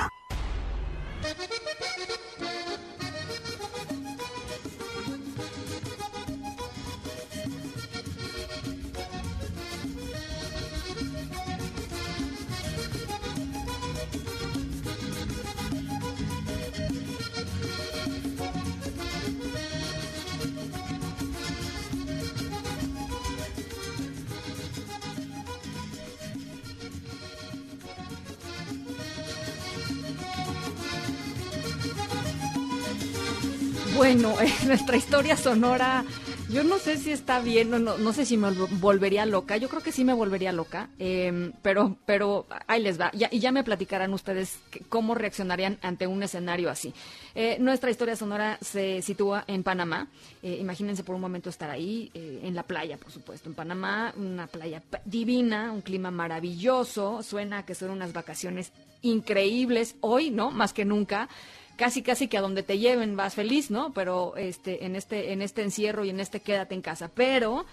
Bueno, 34.04 34.36
nuestra 34.68 34.97
historia 34.97 35.38
sonora, 35.38 36.04
yo 36.49 36.66
no 36.66 36.78
sé 36.78 36.97
si 36.97 37.14
está 37.14 37.39
bien, 37.39 37.70
no, 37.70 37.80
no, 37.80 38.12
sé 38.12 38.26
si 38.26 38.36
me 38.36 38.51
volvería 38.51 39.26
loca, 39.26 39.56
yo 39.56 39.70
creo 39.70 39.82
que 39.82 39.93
sí 39.93 40.04
me 40.04 40.12
volvería 40.12 40.51
loca, 40.51 40.89
em, 40.99 41.54
pero, 41.62 41.95
pero 42.06 42.45
ahí 42.68 42.82
les 42.84 42.99
va, 42.99 43.12
y 43.14 43.39
ya 43.39 43.54
me 43.54 43.64
platicarán 43.64 44.14
ustedes 44.14 44.60
cómo 44.89 45.16
reaccionarían 45.16 45.78
ante 45.82 46.06
un 46.06 46.22
escenario 46.22 46.70
así. 46.70 46.93
Eh, 47.34 47.56
nuestra 47.62 47.91
historia 47.91 48.18
sonora 48.18 48.58
se 48.60 49.01
sitúa 49.01 49.45
en 49.47 49.64
Panamá, 49.64 50.10
eh, 50.41 50.58
imagínense 50.60 51.06
por 51.06 51.16
un 51.16 51.22
momento 51.22 51.49
estar 51.49 51.70
ahí, 51.70 52.12
eh, 52.14 52.41
en 52.43 52.56
la 52.56 52.64
playa, 52.64 52.97
por 52.97 53.10
supuesto, 53.10 53.47
en 53.47 53.56
Panamá, 53.56 54.14
una 54.18 54.47
playa 54.47 54.84
divina, 55.06 55.72
un 55.72 55.82
clima 55.82 56.12
maravilloso, 56.12 57.24
suena 57.24 57.66
que 57.66 57.74
son 57.74 57.91
unas 57.91 58.12
vacaciones 58.12 58.74
increíbles 59.01 59.95
hoy, 60.01 60.30
¿no? 60.30 60.51
Más 60.51 60.74
que 60.74 60.84
nunca 60.84 61.30
casi 61.78 62.01
casi 62.01 62.28
que 62.28 62.38
a 62.38 62.41
donde 62.41 62.63
te 62.63 62.80
lleven 62.80 63.15
vas 63.15 63.36
feliz, 63.36 63.71
¿no? 63.71 63.93
Pero 63.93 64.36
este 64.38 64.86
en 64.86 64.95
este 64.95 65.34
en 65.34 65.41
este 65.41 65.61
encierro 65.61 66.05
y 66.05 66.09
en 66.09 66.19
este 66.19 66.39
quédate 66.39 66.76
en 66.76 66.82
casa. 66.82 67.09
Pero 67.13 67.65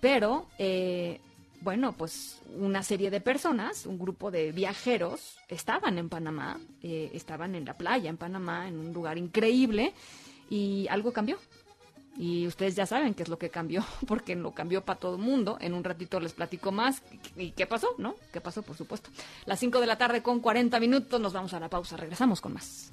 pero 0.00 0.46
eh, 0.58 1.20
bueno, 1.60 1.94
pues 1.94 2.42
una 2.58 2.82
serie 2.82 3.10
de 3.10 3.20
personas, 3.20 3.86
un 3.86 3.98
grupo 3.98 4.30
de 4.30 4.52
viajeros, 4.52 5.36
estaban 5.48 5.98
en 5.98 6.08
Panamá, 6.08 6.60
eh, 6.82 7.10
estaban 7.14 7.54
en 7.54 7.64
la 7.64 7.74
playa 7.74 8.10
en 8.10 8.16
Panamá, 8.16 8.68
en 8.68 8.78
un 8.78 8.92
lugar 8.92 9.18
increíble, 9.18 9.92
y 10.50 10.86
algo 10.88 11.12
cambió. 11.12 11.38
Y 12.18 12.46
ustedes 12.46 12.76
ya 12.76 12.86
saben 12.86 13.14
qué 13.14 13.24
es 13.24 13.28
lo 13.28 13.38
que 13.38 13.50
cambió, 13.50 13.84
porque 14.06 14.36
lo 14.36 14.52
cambió 14.52 14.84
para 14.84 14.98
todo 14.98 15.16
el 15.16 15.22
mundo. 15.22 15.58
En 15.60 15.74
un 15.74 15.84
ratito 15.84 16.20
les 16.20 16.32
platico 16.32 16.72
más. 16.72 17.02
¿Y 17.36 17.50
qué 17.50 17.66
pasó? 17.66 17.88
¿No? 17.98 18.14
¿Qué 18.32 18.40
pasó? 18.40 18.62
Por 18.62 18.76
supuesto. 18.76 19.10
Las 19.44 19.58
5 19.58 19.80
de 19.80 19.86
la 19.86 19.98
tarde 19.98 20.22
con 20.22 20.40
40 20.40 20.78
minutos, 20.80 21.20
nos 21.20 21.32
vamos 21.32 21.52
a 21.52 21.60
la 21.60 21.68
pausa. 21.68 21.96
Regresamos 21.96 22.40
con 22.40 22.54
más. 22.54 22.92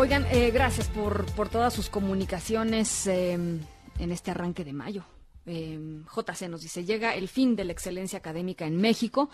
Oigan, 0.00 0.24
eh, 0.30 0.50
gracias 0.50 0.88
por, 0.88 1.26
por, 1.34 1.50
todas 1.50 1.74
sus 1.74 1.90
comunicaciones 1.90 3.06
em, 3.06 3.60
en 3.98 4.12
este 4.12 4.30
arranque 4.30 4.64
de 4.64 4.72
mayo. 4.72 5.04
Em, 5.44 6.06
JC 6.06 6.48
nos 6.48 6.62
dice, 6.62 6.86
llega 6.86 7.14
el 7.14 7.28
fin 7.28 7.54
de 7.54 7.64
la 7.64 7.72
excelencia 7.72 8.18
académica 8.18 8.64
en 8.64 8.78
México 8.78 9.28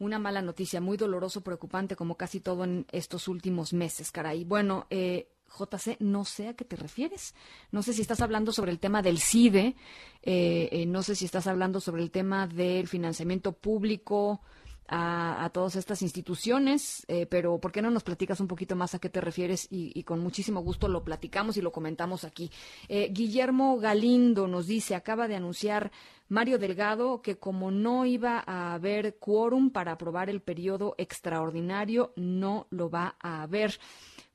una 0.00 0.18
mala 0.18 0.42
noticia, 0.42 0.80
muy 0.80 0.96
doloroso, 0.96 1.42
preocupante, 1.42 1.94
como 1.94 2.16
casi 2.16 2.40
todo 2.40 2.64
en 2.64 2.86
estos 2.90 3.28
últimos 3.28 3.72
meses, 3.72 4.10
caray. 4.10 4.42
Bueno, 4.42 4.86
eh, 4.90 5.28
JC, 5.56 5.96
no 6.00 6.24
sé 6.24 6.48
a 6.48 6.54
qué 6.54 6.64
te 6.64 6.76
refieres. 6.76 7.34
No 7.70 7.82
sé 7.82 7.92
si 7.92 8.02
estás 8.02 8.20
hablando 8.20 8.52
sobre 8.52 8.70
el 8.70 8.78
tema 8.78 9.02
del 9.02 9.18
CIDE, 9.18 9.76
eh, 10.22 10.68
eh, 10.72 10.86
no 10.86 11.02
sé 11.02 11.14
si 11.14 11.24
estás 11.24 11.46
hablando 11.46 11.80
sobre 11.80 12.02
el 12.02 12.10
tema 12.10 12.46
del 12.46 12.86
financiamiento 12.86 13.52
público 13.52 14.40
a, 14.88 15.50
todas 15.52 15.76
estas 15.76 16.02
instituciones, 16.02 17.04
eh, 17.08 17.26
pero 17.26 17.58
¿por 17.58 17.72
qué 17.72 17.82
no 17.82 17.90
nos 17.90 18.02
platicas 18.02 18.40
un 18.40 18.48
poquito 18.48 18.74
más 18.74 18.94
a 18.94 18.98
qué 18.98 19.08
te 19.08 19.20
refieres? 19.20 19.66
Y, 19.70 20.02
con 20.04 20.20
muchísimo 20.20 20.60
gusto 20.60 20.88
lo 20.88 21.04
platicamos 21.04 21.56
y 21.56 21.60
lo 21.60 21.72
comentamos 21.72 22.24
aquí. 22.24 22.50
Eh, 22.88 23.10
Guillermo 23.12 23.78
Galindo 23.78 24.48
nos 24.48 24.66
dice, 24.66 24.94
acaba 24.94 25.28
de 25.28 25.36
anunciar 25.36 25.90
Mario 26.28 26.58
Delgado 26.58 27.20
que 27.20 27.38
como 27.38 27.70
no 27.70 28.06
iba 28.06 28.42
a 28.46 28.74
haber 28.74 29.16
quórum 29.18 29.70
para 29.70 29.92
aprobar 29.92 30.30
el 30.30 30.40
periodo 30.40 30.94
extraordinario, 30.98 32.12
no 32.16 32.66
lo 32.70 32.88
va 32.88 33.16
a 33.20 33.42
haber. 33.42 33.78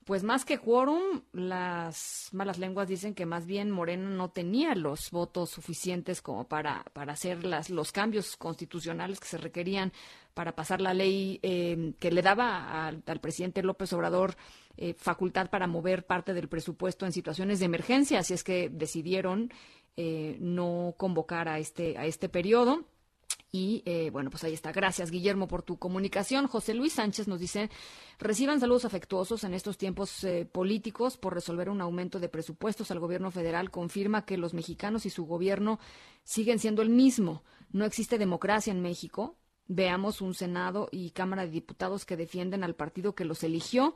Pues 0.04 0.22
más 0.22 0.44
que 0.44 0.58
quórum, 0.58 1.22
las 1.32 2.28
malas 2.32 2.58
lenguas 2.58 2.88
dicen 2.88 3.14
que 3.14 3.24
más 3.24 3.46
bien 3.46 3.70
Moreno 3.70 4.10
no 4.10 4.30
tenía 4.30 4.74
los 4.74 5.10
votos 5.10 5.48
suficientes 5.48 6.20
como 6.20 6.46
para, 6.46 6.84
para 6.92 7.14
hacer 7.14 7.42
las, 7.44 7.70
los 7.70 7.90
cambios 7.90 8.36
constitucionales 8.36 9.18
que 9.18 9.28
se 9.28 9.38
requerían 9.38 9.94
para 10.34 10.54
pasar 10.54 10.80
la 10.80 10.92
ley 10.92 11.38
eh, 11.42 11.94
que 11.98 12.10
le 12.10 12.20
daba 12.20 12.86
al, 12.86 13.02
presidente 13.20 13.62
López 13.62 13.92
Obrador 13.92 14.36
eh, 14.76 14.94
facultad 14.98 15.48
para 15.48 15.68
mover 15.68 16.04
parte 16.04 16.34
del 16.34 16.48
presupuesto 16.48 17.06
en 17.06 17.12
situaciones 17.12 17.60
de 17.60 17.66
emergencia, 17.66 18.18
así 18.18 18.34
es 18.34 18.42
que 18.42 18.68
decidieron 18.68 19.52
eh, 19.96 20.36
no 20.40 20.94
convocar 20.98 21.48
a 21.48 21.60
este, 21.60 21.96
a 21.96 22.04
este 22.06 22.28
periodo. 22.28 22.84
Y 23.56 23.84
bueno, 24.10 24.30
pues 24.30 24.42
ahí 24.42 24.52
está. 24.52 24.72
Gracias, 24.72 25.12
Guillermo, 25.12 25.46
por 25.46 25.62
tu 25.62 25.78
comunicación. 25.78 26.48
José 26.48 26.74
Luis 26.74 26.94
Sánchez 26.94 27.28
nos 27.28 27.38
dice, 27.38 27.70
reciban 28.18 28.58
saludos 28.58 28.84
afectuosos 28.84 29.44
en 29.44 29.54
estos 29.54 29.78
tiempos 29.78 30.26
políticos 30.50 31.16
por 31.16 31.34
resolver 31.34 31.70
un 31.70 31.80
aumento 31.80 32.18
de 32.18 32.28
presupuestos 32.28 32.90
al 32.90 32.98
gobierno 32.98 33.30
federal. 33.30 33.70
Confirma 33.70 34.24
que 34.24 34.38
los 34.38 34.54
mexicanos 34.54 35.06
y 35.06 35.10
su 35.10 35.24
gobierno 35.24 35.78
siguen 36.24 36.58
siendo 36.58 36.82
el 36.82 36.90
mismo. 36.90 37.44
No 37.70 37.84
existe 37.84 38.18
democracia 38.18 38.72
en 38.72 38.82
México 38.82 39.36
veamos 39.66 40.20
un 40.20 40.34
Senado 40.34 40.88
y 40.90 41.10
Cámara 41.10 41.44
de 41.44 41.50
Diputados 41.50 42.04
que 42.04 42.16
defienden 42.16 42.64
al 42.64 42.74
partido 42.74 43.14
que 43.14 43.24
los 43.24 43.42
eligió, 43.44 43.94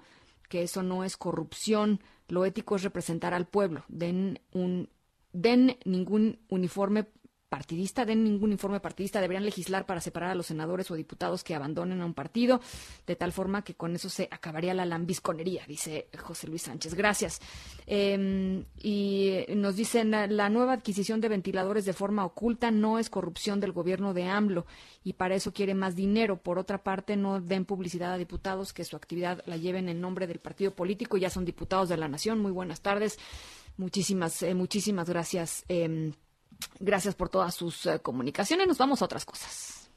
que 0.49 0.63
eso 0.63 0.83
no 0.83 1.05
es 1.05 1.17
corrupción, 1.17 2.01
lo 2.29 2.45
ético 2.45 2.77
es 2.77 2.83
representar 2.83 3.35
al 3.35 3.47
pueblo. 3.47 3.85
Den 3.89 4.41
un 4.53 4.89
den 5.33 5.77
ningún 5.85 6.41
uniforme 6.49 7.07
partidista, 7.49 8.05
den 8.05 8.25
ningún 8.25 8.53
informe 8.53 8.81
partidista, 8.81 9.21
deberían 9.21 9.45
legislar 9.45 9.87
para 9.87 10.01
separar 10.01 10.31
a 10.31 10.35
los 10.35 10.47
senadores 10.47 10.91
o 10.91 10.95
diputados 10.95 11.43
que 11.43 11.55
abandonen 11.55 12.01
a 12.01 12.07
un 12.07 12.15
partido, 12.15 12.61
de 13.07 13.17
tal 13.17 13.33
forma 13.33 13.63
que 13.63 13.75
con 13.75 13.95
eso 13.95 14.09
se 14.09 14.29
acabaría 14.31 14.75
la 14.75 14.85
lambisconería, 14.85 15.65
dice 15.67 16.09
José 16.19 16.47
Luis 16.47 16.63
Sánchez. 16.63 16.95
Gracias. 16.95 17.41
Em, 17.87 18.65
y 18.83 19.45
nos 19.55 19.77
dicen, 19.77 20.11
la 20.11 20.51
nueva 20.51 20.75
adquisición 20.75 21.21
de 21.21 21.29
ventiladores 21.29 21.85
de 21.85 21.93
forma 21.93 22.25
oculta 22.25 22.71
no 22.71 22.99
es 22.99 23.11
corrupción 23.11 23.61
del 23.61 23.73
gobierno 23.73 24.15
de 24.15 24.25
AMLO 24.25 24.67
y 25.03 25.15
para 25.15 25.35
eso 25.35 25.53
quiere 25.53 25.75
más 25.75 25.97
dinero. 25.97 26.43
Por 26.43 26.59
otra 26.59 26.83
parte, 26.83 27.17
no 27.17 27.41
den 27.41 27.65
publicidad 27.65 28.13
a 28.13 28.19
diputados 28.19 28.73
que 28.73 28.85
su 28.85 28.97
actividad 28.97 29.43
la 29.47 29.57
lleven 29.57 29.89
en 29.89 30.01
nombre 30.01 30.27
del 30.27 30.39
partido 30.39 30.75
político, 30.75 31.17
ya 31.17 31.31
son 31.31 31.45
diputados 31.45 31.89
de 31.89 31.97
la 31.97 32.09
Nación. 32.09 32.41
Muy 32.41 32.53
buenas 32.53 32.83
tardes. 32.83 33.19
Muchísimas, 33.77 34.43
eh, 34.43 34.55
muchísimas 34.55 35.09
gracias. 35.09 35.65
Em, 35.69 36.13
Gracias 36.81 37.15
por 37.15 37.29
todas 37.29 37.55
sus 37.55 37.87
eh, 37.87 38.01
comunicaciones. 38.01 38.67
Nos 38.67 38.79
vamos 38.79 39.03
a 39.03 39.05
otras 39.05 39.25
cosas. 39.25 39.91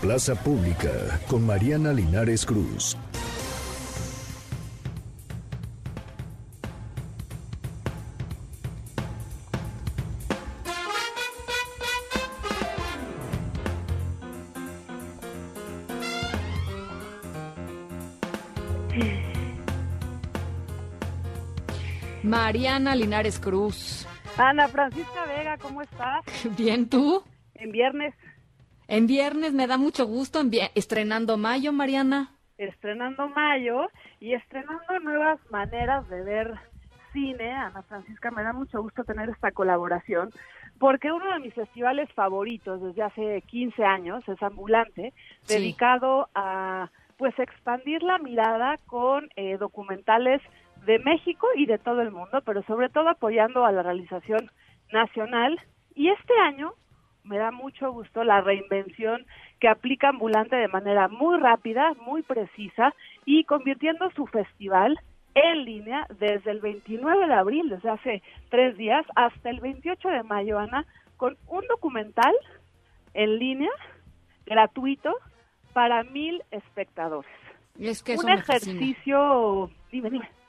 Plaza 0.00 0.34
Pública 0.34 1.20
con 1.28 1.44
Mariana 1.44 1.92
Linares 1.92 2.46
Cruz. 2.46 2.96
Mariana 22.22 22.94
Linares 22.94 23.38
Cruz. 23.38 24.06
Ana 24.40 24.68
Francisca 24.68 25.26
Vega, 25.26 25.58
¿cómo 25.58 25.82
estás? 25.82 26.24
Bien, 26.56 26.88
¿tú? 26.88 27.22
En 27.54 27.72
viernes. 27.72 28.14
En 28.88 29.06
viernes 29.06 29.52
me 29.52 29.66
da 29.66 29.76
mucho 29.76 30.06
gusto, 30.06 30.40
estrenando 30.74 31.36
mayo, 31.36 31.74
Mariana. 31.74 32.30
Estrenando 32.56 33.28
mayo 33.28 33.90
y 34.18 34.32
estrenando 34.32 34.98
nuevas 35.00 35.38
maneras 35.50 36.08
de 36.08 36.22
ver 36.22 36.54
cine, 37.12 37.52
Ana 37.52 37.82
Francisca, 37.82 38.30
me 38.30 38.42
da 38.42 38.54
mucho 38.54 38.80
gusto 38.80 39.04
tener 39.04 39.28
esta 39.28 39.50
colaboración, 39.50 40.30
porque 40.78 41.12
uno 41.12 41.32
de 41.34 41.40
mis 41.40 41.54
festivales 41.54 42.10
favoritos 42.14 42.80
desde 42.80 43.02
hace 43.02 43.42
15 43.42 43.84
años 43.84 44.26
es 44.26 44.42
Ambulante, 44.42 45.12
dedicado 45.48 46.28
a 46.34 46.88
pues 47.18 47.38
expandir 47.38 48.02
la 48.02 48.16
mirada 48.16 48.78
con 48.86 49.28
eh, 49.36 49.58
documentales 49.58 50.40
de 50.86 50.98
México 50.98 51.46
y 51.56 51.66
de 51.66 51.78
todo 51.78 52.00
el 52.00 52.10
mundo, 52.10 52.40
pero 52.44 52.62
sobre 52.62 52.88
todo 52.88 53.08
apoyando 53.08 53.64
a 53.64 53.72
la 53.72 53.82
realización 53.82 54.50
nacional. 54.92 55.60
Y 55.94 56.08
este 56.08 56.32
año 56.38 56.72
me 57.24 57.38
da 57.38 57.50
mucho 57.50 57.92
gusto 57.92 58.24
la 58.24 58.40
reinvención 58.40 59.26
que 59.58 59.68
aplica 59.68 60.08
Ambulante 60.08 60.56
de 60.56 60.68
manera 60.68 61.08
muy 61.08 61.38
rápida, 61.38 61.92
muy 62.04 62.22
precisa 62.22 62.94
y 63.24 63.44
convirtiendo 63.44 64.10
su 64.12 64.26
festival 64.26 64.98
en 65.34 65.64
línea 65.64 66.06
desde 66.18 66.50
el 66.50 66.60
29 66.60 67.26
de 67.26 67.34
abril, 67.34 67.68
desde 67.68 67.90
hace 67.90 68.22
tres 68.48 68.76
días, 68.76 69.06
hasta 69.14 69.50
el 69.50 69.60
28 69.60 70.08
de 70.08 70.22
mayo, 70.24 70.58
Ana, 70.58 70.86
con 71.16 71.36
un 71.46 71.64
documental 71.68 72.34
en 73.14 73.38
línea 73.38 73.70
gratuito 74.46 75.14
para 75.72 76.02
mil 76.02 76.42
espectadores. 76.50 77.30
Es 77.78 78.02
que 78.02 78.16
un 78.16 78.28
ejercicio, 78.28 79.70
dime, 79.92 80.10
dime 80.10 80.39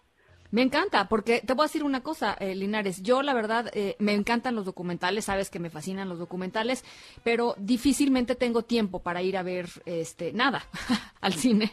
Me 0.51 0.61
encanta, 0.61 1.07
porque 1.07 1.41
te 1.41 1.53
voy 1.53 1.63
a 1.63 1.67
decir 1.67 1.83
una 1.83 2.01
cosa, 2.01 2.33
eh, 2.39 2.55
Linares. 2.55 3.01
Yo, 3.01 3.21
la 3.21 3.33
verdad, 3.33 3.71
eh, 3.73 3.95
me 3.99 4.13
encantan 4.13 4.55
los 4.55 4.65
documentales, 4.65 5.25
sabes 5.25 5.49
que 5.49 5.59
me 5.59 5.69
fascinan 5.69 6.09
los 6.09 6.19
documentales, 6.19 6.83
pero 7.23 7.55
difícilmente 7.57 8.35
tengo 8.35 8.63
tiempo 8.63 8.99
para 8.99 9.21
ir 9.21 9.37
a 9.37 9.43
ver 9.43 9.69
este 9.85 10.33
nada 10.33 10.63
al 11.21 11.33
cine. 11.33 11.71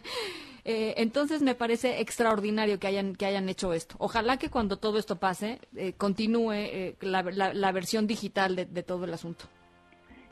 Eh, 0.71 1.01
entonces 1.01 1.41
me 1.41 1.55
parece 1.55 2.03
extraordinario 2.03 2.79
que 2.79 2.87
hayan 2.87 3.15
que 3.15 3.25
hayan 3.25 3.49
hecho 3.49 3.73
esto. 3.73 3.95
Ojalá 3.99 4.37
que 4.37 4.51
cuando 4.51 4.77
todo 4.77 4.99
esto 4.99 5.17
pase 5.17 5.61
eh, 5.75 5.95
continúe 5.97 6.53
eh, 6.53 6.95
la, 7.01 7.23
la, 7.23 7.55
la, 7.55 7.73
versión 7.73 8.07
digital 8.07 8.55
de, 8.55 8.67
de, 8.67 8.83
todo 8.83 9.07
el 9.07 9.15
asunto. 9.15 9.47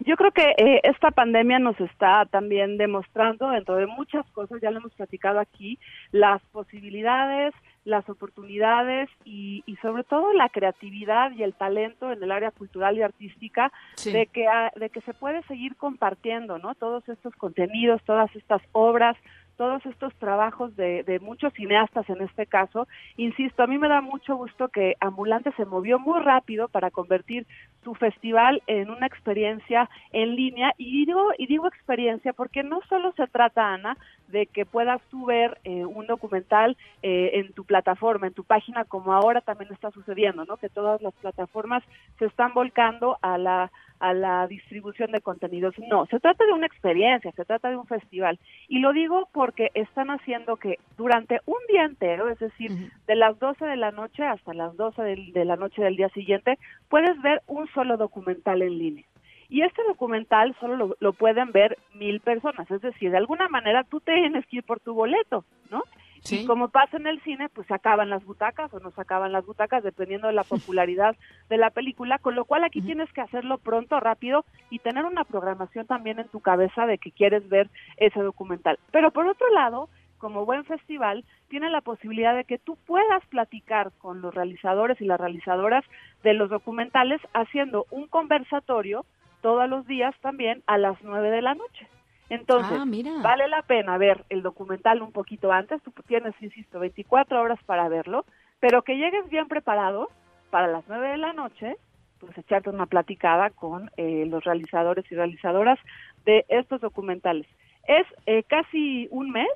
Yo 0.01 0.15
creo 0.17 0.33
que 0.33 0.53
esta 0.83 1.11
pandemia 1.11 1.59
nos 1.59 1.81
está 1.81 2.27
también 2.27 2.77
demostrando, 2.77 3.49
dentro 3.49 3.77
de 3.77 3.87
muchas 3.87 4.31
cosas, 4.33 4.61
ya 4.61 4.71
lo 4.71 4.81
hemos 4.81 4.93
platicado 4.93 5.41
aquí, 5.41 5.79
las 6.13 6.43
posibilidades, 6.53 7.55
las 7.87 8.07
oportunidades 8.09 9.09
y, 9.25 9.63
y, 9.65 9.77
sobre 9.77 10.03
todo 10.03 10.33
la 10.33 10.49
creatividad 10.49 11.31
y 11.31 11.45
el 11.45 11.55
talento 11.55 12.11
en 12.11 12.21
el 12.21 12.33
área 12.33 12.51
cultural 12.51 12.99
y 12.99 13.03
artística 13.03 13.73
sí. 13.95 14.13
de 14.13 14.27
que 14.27 14.47
de 14.75 14.91
que 14.91 15.01
se 15.03 15.15
puede 15.15 15.43
seguir 15.45 15.77
compartiendo 15.77 16.59
no 16.59 16.75
todos 16.75 17.09
estos 17.09 17.35
contenidos 17.37 18.03
todas 18.05 18.35
estas 18.35 18.61
obras 18.73 19.17
todos 19.57 19.85
estos 19.87 20.15
trabajos 20.17 20.77
de, 20.77 21.03
de, 21.03 21.19
muchos 21.21 21.53
cineastas 21.55 22.09
en 22.11 22.23
este 22.23 22.47
caso. 22.47 22.87
Insisto, 23.17 23.63
a 23.63 23.67
mí 23.67 23.79
me 23.79 23.89
da 23.89 24.01
mucho 24.01 24.37
gusto 24.37 24.69
que 24.69 24.95
Ambulante 25.01 25.53
se 25.57 25.65
movió 25.65 25.99
muy 25.99 26.21
rápido 26.21 26.69
para 26.69 26.91
convertir 26.91 27.47
su 27.83 27.95
festival 27.95 28.63
en 28.67 28.91
una 28.91 29.07
experiencia 29.07 29.89
en 30.13 30.35
línea 30.35 30.73
y 30.77 31.07
digo, 31.07 31.31
y 31.39 31.47
digo 31.47 31.67
experiencia 31.67 32.33
porque 32.33 32.63
no 32.63 32.81
solo 32.89 33.13
se 33.13 33.27
trata, 33.29 33.73
Ana, 33.73 33.97
de 34.29 34.47
que 34.47 34.67
puedas 34.67 35.01
tú 35.11 35.27
ver 35.27 35.59
eh, 35.65 35.85
un 35.85 36.07
documental 36.07 36.77
eh, 37.03 37.31
en 37.35 37.53
tu 37.53 37.65
plataforma, 37.65 38.27
en 38.27 38.35
tu 38.35 38.45
página, 38.45 38.85
como 38.85 39.13
ahora 39.13 39.41
también 39.41 39.73
está 39.73 39.91
sucediendo, 39.91 40.45
¿no? 40.45 40.57
Que 40.57 40.69
todas 40.69 41.01
las 41.01 41.15
plataformas 41.15 41.83
se 42.19 42.27
están 42.27 42.53
volcando 42.55 43.19
a 43.23 43.39
la 43.39 43.71
a 44.01 44.15
la 44.15 44.47
distribución 44.47 45.13
de 45.13 45.21
contenidos. 45.21 45.75
No, 45.91 46.07
se 46.07 46.21
trata 46.21 46.45
de 46.45 46.53
una 46.53 46.67
experiencia, 46.67 47.33
se 47.33 47.45
trata 47.45 47.71
de 47.71 47.77
un 47.77 47.87
festival. 47.87 48.39
Y 48.69 48.81
lo 48.81 48.93
digo 48.93 49.29
porque 49.33 49.71
están 49.75 50.11
haciendo 50.11 50.57
que 50.57 50.79
durante 50.97 51.41
un 51.47 51.59
día 51.69 51.85
entero, 51.85 52.29
es 52.29 52.39
decir, 52.39 52.71
uh 52.71 52.75
-huh. 52.75 52.91
de 53.07 53.17
las 53.17 53.39
12 53.39 53.65
de 53.65 53.77
la 53.77 53.91
noche 53.91 54.25
hasta 54.25 54.55
las 54.55 54.77
12 54.77 55.03
de, 55.03 55.31
de 55.33 55.45
la 55.45 55.57
noche 55.57 55.83
del 55.83 55.97
día 55.97 56.09
siguiente, 56.11 56.59
puedes 56.89 57.21
ver 57.23 57.43
un 57.47 57.67
solo 57.69 57.97
documental 57.97 58.63
en 58.63 58.79
línea. 58.79 59.05
Y 59.49 59.63
este 59.63 59.83
documental 59.85 60.57
solo 60.61 60.77
lo, 60.77 60.97
lo, 60.99 61.13
pueden 61.13 61.53
ver 61.53 61.79
mil 61.95 62.21
personas, 62.21 62.69
es 62.71 62.81
decir, 62.81 63.13
de 63.13 63.17
alguna 63.17 63.49
manera 63.49 63.85
tú 63.85 64.01
tienes 64.01 64.45
que 64.47 64.57
ir 64.57 64.65
por 64.65 64.81
tu 64.81 64.93
boleto, 64.93 65.45
¿no? 65.71 65.85
Sí. 66.23 66.41
Y 66.41 66.47
como 66.47 66.69
pasa 66.69 66.97
en 66.97 67.07
el 67.07 67.21
cine, 67.23 67.49
pues 67.49 67.67
se 67.67 67.75
acaban 67.75 68.11
las 68.11 68.25
butacas 68.25 68.73
o 68.75 68.81
no 68.81 68.91
se 68.91 69.01
acaban 69.01 69.33
las 69.33 69.47
butacas, 69.47 69.83
dependiendo 69.83 70.27
de 70.27 70.33
la 70.35 70.45
popularidad 70.45 71.17
de 71.49 71.57
la 71.57 71.71
película, 71.71 72.19
con 72.19 72.35
lo 72.35 72.45
cual 72.45 72.65
aquí 72.65 72.81
uh 72.81 72.83
-huh. 72.83 72.87
tienes 72.87 73.13
que 73.13 73.21
hacerlo 73.21 73.59
pronto, 73.59 73.99
rápido 74.01 74.45
y 74.71 74.79
tener 74.81 75.05
una 75.05 75.25
programación 75.25 75.87
también 75.87 76.19
en 76.19 76.29
tu 76.29 76.41
cabeza 76.41 76.87
de 76.87 76.99
que 76.99 77.11
quieres 77.11 77.49
ver 77.49 77.69
ese 77.97 78.21
documental. 78.21 78.79
Pero 78.91 79.11
por 79.11 79.27
otro 79.27 79.49
lado, 79.51 79.89
como 80.19 80.47
buen 80.47 80.65
festival, 80.65 81.25
tiene 81.49 81.71
la 81.71 81.81
posibilidad 81.81 82.35
de 82.35 82.45
que 82.45 82.59
tú 82.59 82.77
puedas 82.87 83.25
platicar 83.27 83.93
con 83.99 84.21
los 84.23 84.35
realizadores 84.35 85.01
y 85.01 85.05
las 85.05 85.21
realizadoras 85.21 85.85
de 86.23 86.35
los 86.35 86.51
documentales 86.51 87.21
haciendo 87.35 87.87
un 87.91 88.09
conversatorio 88.09 89.05
todos 89.43 89.69
los 89.69 89.87
días 89.87 90.15
también 90.23 90.63
a 90.67 90.79
las 90.79 90.97
nueve 91.03 91.31
de 91.31 91.43
la 91.43 91.55
noche. 91.55 91.87
Entonces, 92.29 92.79
ah, 92.81 93.21
vale 93.23 93.49
la 93.49 93.63
pena 93.63 93.99
ver 93.99 94.25
el 94.31 94.43
documental 94.43 95.01
un 95.03 95.13
poquito 95.13 95.53
antes, 95.53 95.81
tú 95.83 95.93
tienes, 96.07 96.35
insisto, 96.41 96.81
24 96.81 97.41
horas 97.41 97.59
para 97.65 97.89
verlo, 97.89 98.25
pero 98.59 98.83
que 98.83 98.97
llegues 98.97 99.29
bien 99.29 99.47
preparado 99.47 100.09
para 100.51 100.67
las 100.67 100.85
9 100.89 101.09
de 101.11 101.17
la 101.19 101.33
noche, 101.33 101.77
pues 102.19 102.37
echarte 102.37 102.71
una 102.71 102.87
platicada 102.87 103.51
con 103.51 103.91
eh, 103.97 104.25
los 104.27 104.43
realizadores 104.45 105.05
y 105.11 105.15
realizadoras 105.15 105.79
de 106.25 106.45
estos 106.49 106.81
documentales. 106.81 107.47
Es 107.87 108.07
eh, 108.27 108.43
casi 108.43 109.07
un 109.11 109.31
mes 109.31 109.49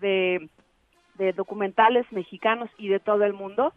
de, 0.00 0.48
de 1.18 1.32
documentales 1.32 2.06
mexicanos 2.12 2.70
y 2.78 2.88
de 2.88 3.00
todo 3.00 3.24
el 3.24 3.32
mundo. 3.32 3.72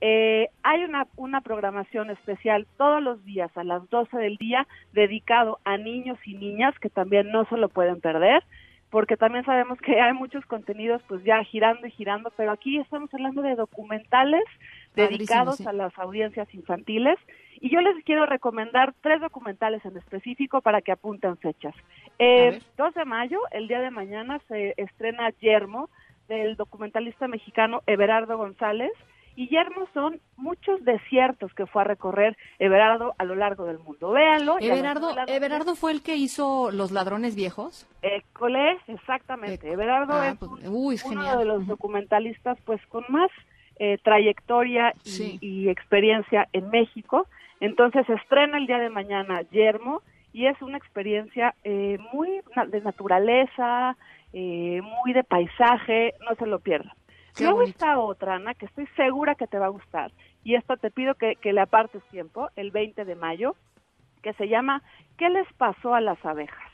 Eh, 0.00 0.48
hay 0.62 0.84
una, 0.84 1.06
una 1.16 1.40
programación 1.40 2.10
especial 2.10 2.66
todos 2.76 3.02
los 3.02 3.24
días 3.24 3.50
a 3.56 3.64
las 3.64 3.88
12 3.88 4.16
del 4.18 4.36
día 4.36 4.66
dedicado 4.92 5.58
a 5.64 5.78
niños 5.78 6.18
y 6.26 6.34
niñas 6.34 6.78
que 6.78 6.90
también 6.90 7.30
no 7.30 7.46
se 7.46 7.56
lo 7.56 7.68
pueden 7.68 8.00
perder 8.00 8.44
porque 8.90 9.16
también 9.16 9.44
sabemos 9.44 9.78
que 9.80 10.00
hay 10.00 10.12
muchos 10.12 10.44
contenidos 10.46 11.02
pues 11.08 11.22
ya 11.24 11.42
girando 11.44 11.86
y 11.86 11.90
girando, 11.90 12.32
pero 12.36 12.52
aquí 12.52 12.78
estamos 12.78 13.12
hablando 13.12 13.42
de 13.42 13.54
documentales 13.54 14.44
dedicados 14.94 15.56
sí. 15.56 15.66
a 15.66 15.72
las 15.72 15.96
audiencias 15.98 16.52
infantiles 16.54 17.18
y 17.60 17.70
yo 17.70 17.80
les 17.80 18.02
quiero 18.04 18.26
recomendar 18.26 18.94
tres 19.00 19.20
documentales 19.20 19.84
en 19.84 19.96
específico 19.96 20.60
para 20.60 20.82
que 20.82 20.92
apunten 20.92 21.36
fechas. 21.36 21.74
Eh, 22.18 22.60
2 22.76 22.94
de 22.94 23.04
mayo, 23.04 23.40
el 23.50 23.68
día 23.68 23.80
de 23.80 23.90
mañana, 23.90 24.40
se 24.48 24.74
estrena 24.76 25.30
Yermo 25.40 25.90
del 26.28 26.56
documentalista 26.56 27.28
mexicano 27.28 27.82
Everardo 27.86 28.38
González, 28.38 28.92
y 29.36 29.48
Yermo 29.48 29.86
son 29.92 30.20
muchos 30.36 30.82
desiertos 30.84 31.52
que 31.54 31.66
fue 31.66 31.82
a 31.82 31.84
recorrer 31.84 32.36
Everardo 32.58 33.14
a 33.18 33.24
lo 33.24 33.34
largo 33.34 33.66
del 33.66 33.78
mundo. 33.78 34.10
Véanlo. 34.10 34.56
Everardo, 34.58 35.14
Everardo 35.26 35.74
fue 35.76 35.92
el 35.92 36.02
que 36.02 36.16
hizo 36.16 36.70
Los 36.72 36.90
Ladrones 36.90 37.36
Viejos. 37.36 37.86
Eh, 38.02 38.22
Colé, 38.32 38.78
exactamente. 38.88 39.70
Everardo 39.70 40.14
ah, 40.14 40.28
es, 40.28 40.38
pues, 40.38 40.50
uy, 40.66 40.94
es 40.94 41.04
uno 41.04 41.20
genial. 41.20 41.38
de 41.38 41.44
los 41.44 41.66
documentalistas 41.66 42.58
pues 42.64 42.80
con 42.86 43.04
más 43.08 43.30
eh, 43.78 43.98
trayectoria 44.02 44.94
y, 45.04 45.10
sí. 45.10 45.38
y, 45.42 45.68
experiencia 45.68 46.48
en 46.54 46.70
México. 46.70 47.28
Entonces 47.60 48.08
estrena 48.08 48.56
el 48.56 48.66
día 48.66 48.78
de 48.78 48.88
mañana 48.88 49.42
Yermo 49.50 50.02
y 50.32 50.46
es 50.46 50.60
una 50.62 50.78
experiencia 50.78 51.54
eh, 51.64 51.98
muy 52.12 52.40
de 52.68 52.80
naturaleza, 52.80 53.96
eh, 54.32 54.80
muy 54.82 55.12
de 55.12 55.24
paisaje, 55.24 56.14
no 56.28 56.34
se 56.36 56.46
lo 56.46 56.58
pierdan. 56.58 56.92
Qué 57.36 57.44
Luego 57.44 57.58
bonito. 57.60 57.76
está 57.76 57.98
otra, 57.98 58.36
Ana, 58.36 58.54
que 58.54 58.66
estoy 58.66 58.86
segura 58.96 59.34
que 59.34 59.46
te 59.46 59.58
va 59.58 59.66
a 59.66 59.70
gustar. 59.70 60.10
Y 60.42 60.54
esta 60.54 60.76
te 60.76 60.90
pido 60.90 61.14
que, 61.14 61.36
que 61.36 61.52
le 61.52 61.60
apartes 61.60 62.02
tiempo, 62.04 62.48
el 62.56 62.70
20 62.70 63.04
de 63.04 63.14
mayo, 63.14 63.56
que 64.22 64.32
se 64.34 64.48
llama 64.48 64.82
¿Qué 65.18 65.28
les 65.28 65.50
pasó 65.54 65.94
a 65.94 66.00
las 66.00 66.22
abejas? 66.24 66.72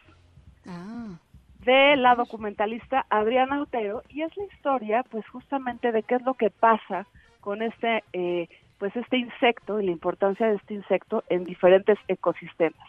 Ah. 0.67 1.19
De 1.61 1.97
la 1.97 2.15
documentalista 2.15 3.07
Adriana 3.11 3.63
Otero. 3.63 4.03
Y 4.09 4.23
es 4.23 4.37
la 4.37 4.45
historia, 4.45 5.03
pues 5.11 5.27
justamente 5.29 5.91
de 5.93 6.03
qué 6.03 6.17
es 6.17 6.23
lo 6.23 6.35
que 6.35 6.51
pasa 6.51 7.07
con 7.41 7.61
este, 7.63 8.05
eh, 8.13 8.49
pues 8.79 8.95
este 8.95 9.19
insecto 9.19 9.81
y 9.81 9.87
la 9.87 9.93
importancia 9.93 10.47
de 10.47 10.57
este 10.57 10.75
insecto 10.75 11.25
en 11.29 11.45
diferentes 11.45 11.99
ecosistemas. 12.09 12.89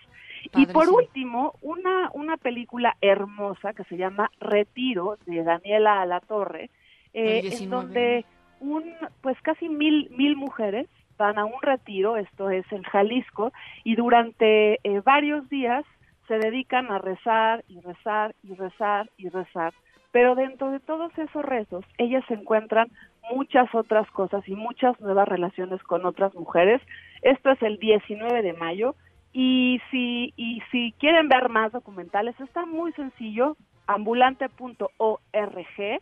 Padre, 0.51 0.63
y 0.63 0.73
por 0.73 0.85
sí. 0.85 0.91
último, 0.91 1.53
una, 1.61 2.09
una 2.13 2.37
película 2.37 2.97
hermosa 3.01 3.73
que 3.73 3.83
se 3.85 3.97
llama 3.97 4.29
Retiro, 4.39 5.17
de 5.25 5.43
Daniela 5.43 6.01
Alatorre, 6.01 6.69
eh, 7.13 7.49
en 7.59 7.69
donde 7.69 8.25
un 8.59 8.83
pues 9.21 9.39
casi 9.41 9.69
mil 9.69 10.09
mil 10.11 10.35
mujeres 10.35 10.87
van 11.17 11.37
a 11.37 11.45
un 11.45 11.61
retiro, 11.61 12.17
esto 12.17 12.49
es 12.49 12.65
en 12.71 12.83
Jalisco, 12.83 13.53
y 13.83 13.95
durante 13.95 14.79
eh, 14.83 15.01
varios 15.03 15.47
días 15.49 15.85
se 16.27 16.37
dedican 16.37 16.91
a 16.91 16.99
rezar 16.99 17.63
y 17.67 17.79
rezar 17.81 18.35
y 18.43 18.55
rezar 18.55 19.09
y 19.17 19.29
rezar. 19.29 19.73
Pero 20.11 20.35
dentro 20.35 20.71
de 20.71 20.79
todos 20.79 21.11
esos 21.17 21.43
rezos, 21.43 21.83
ellas 21.97 22.23
encuentran 22.29 22.89
muchas 23.33 23.73
otras 23.73 24.09
cosas 24.11 24.47
y 24.47 24.55
muchas 24.55 24.99
nuevas 24.99 25.27
relaciones 25.27 25.81
con 25.83 26.05
otras 26.05 26.33
mujeres. 26.35 26.81
Esto 27.21 27.51
es 27.51 27.61
el 27.61 27.77
19 27.77 28.41
de 28.41 28.53
mayo. 28.53 28.95
Y 29.33 29.81
si, 29.89 30.33
y 30.37 30.61
si 30.71 30.93
quieren 30.99 31.27
ver 31.27 31.49
más 31.49 31.71
documentales, 31.71 32.39
está 32.39 32.65
muy 32.65 32.93
sencillo, 32.93 33.57
ambulante.org 33.87 36.01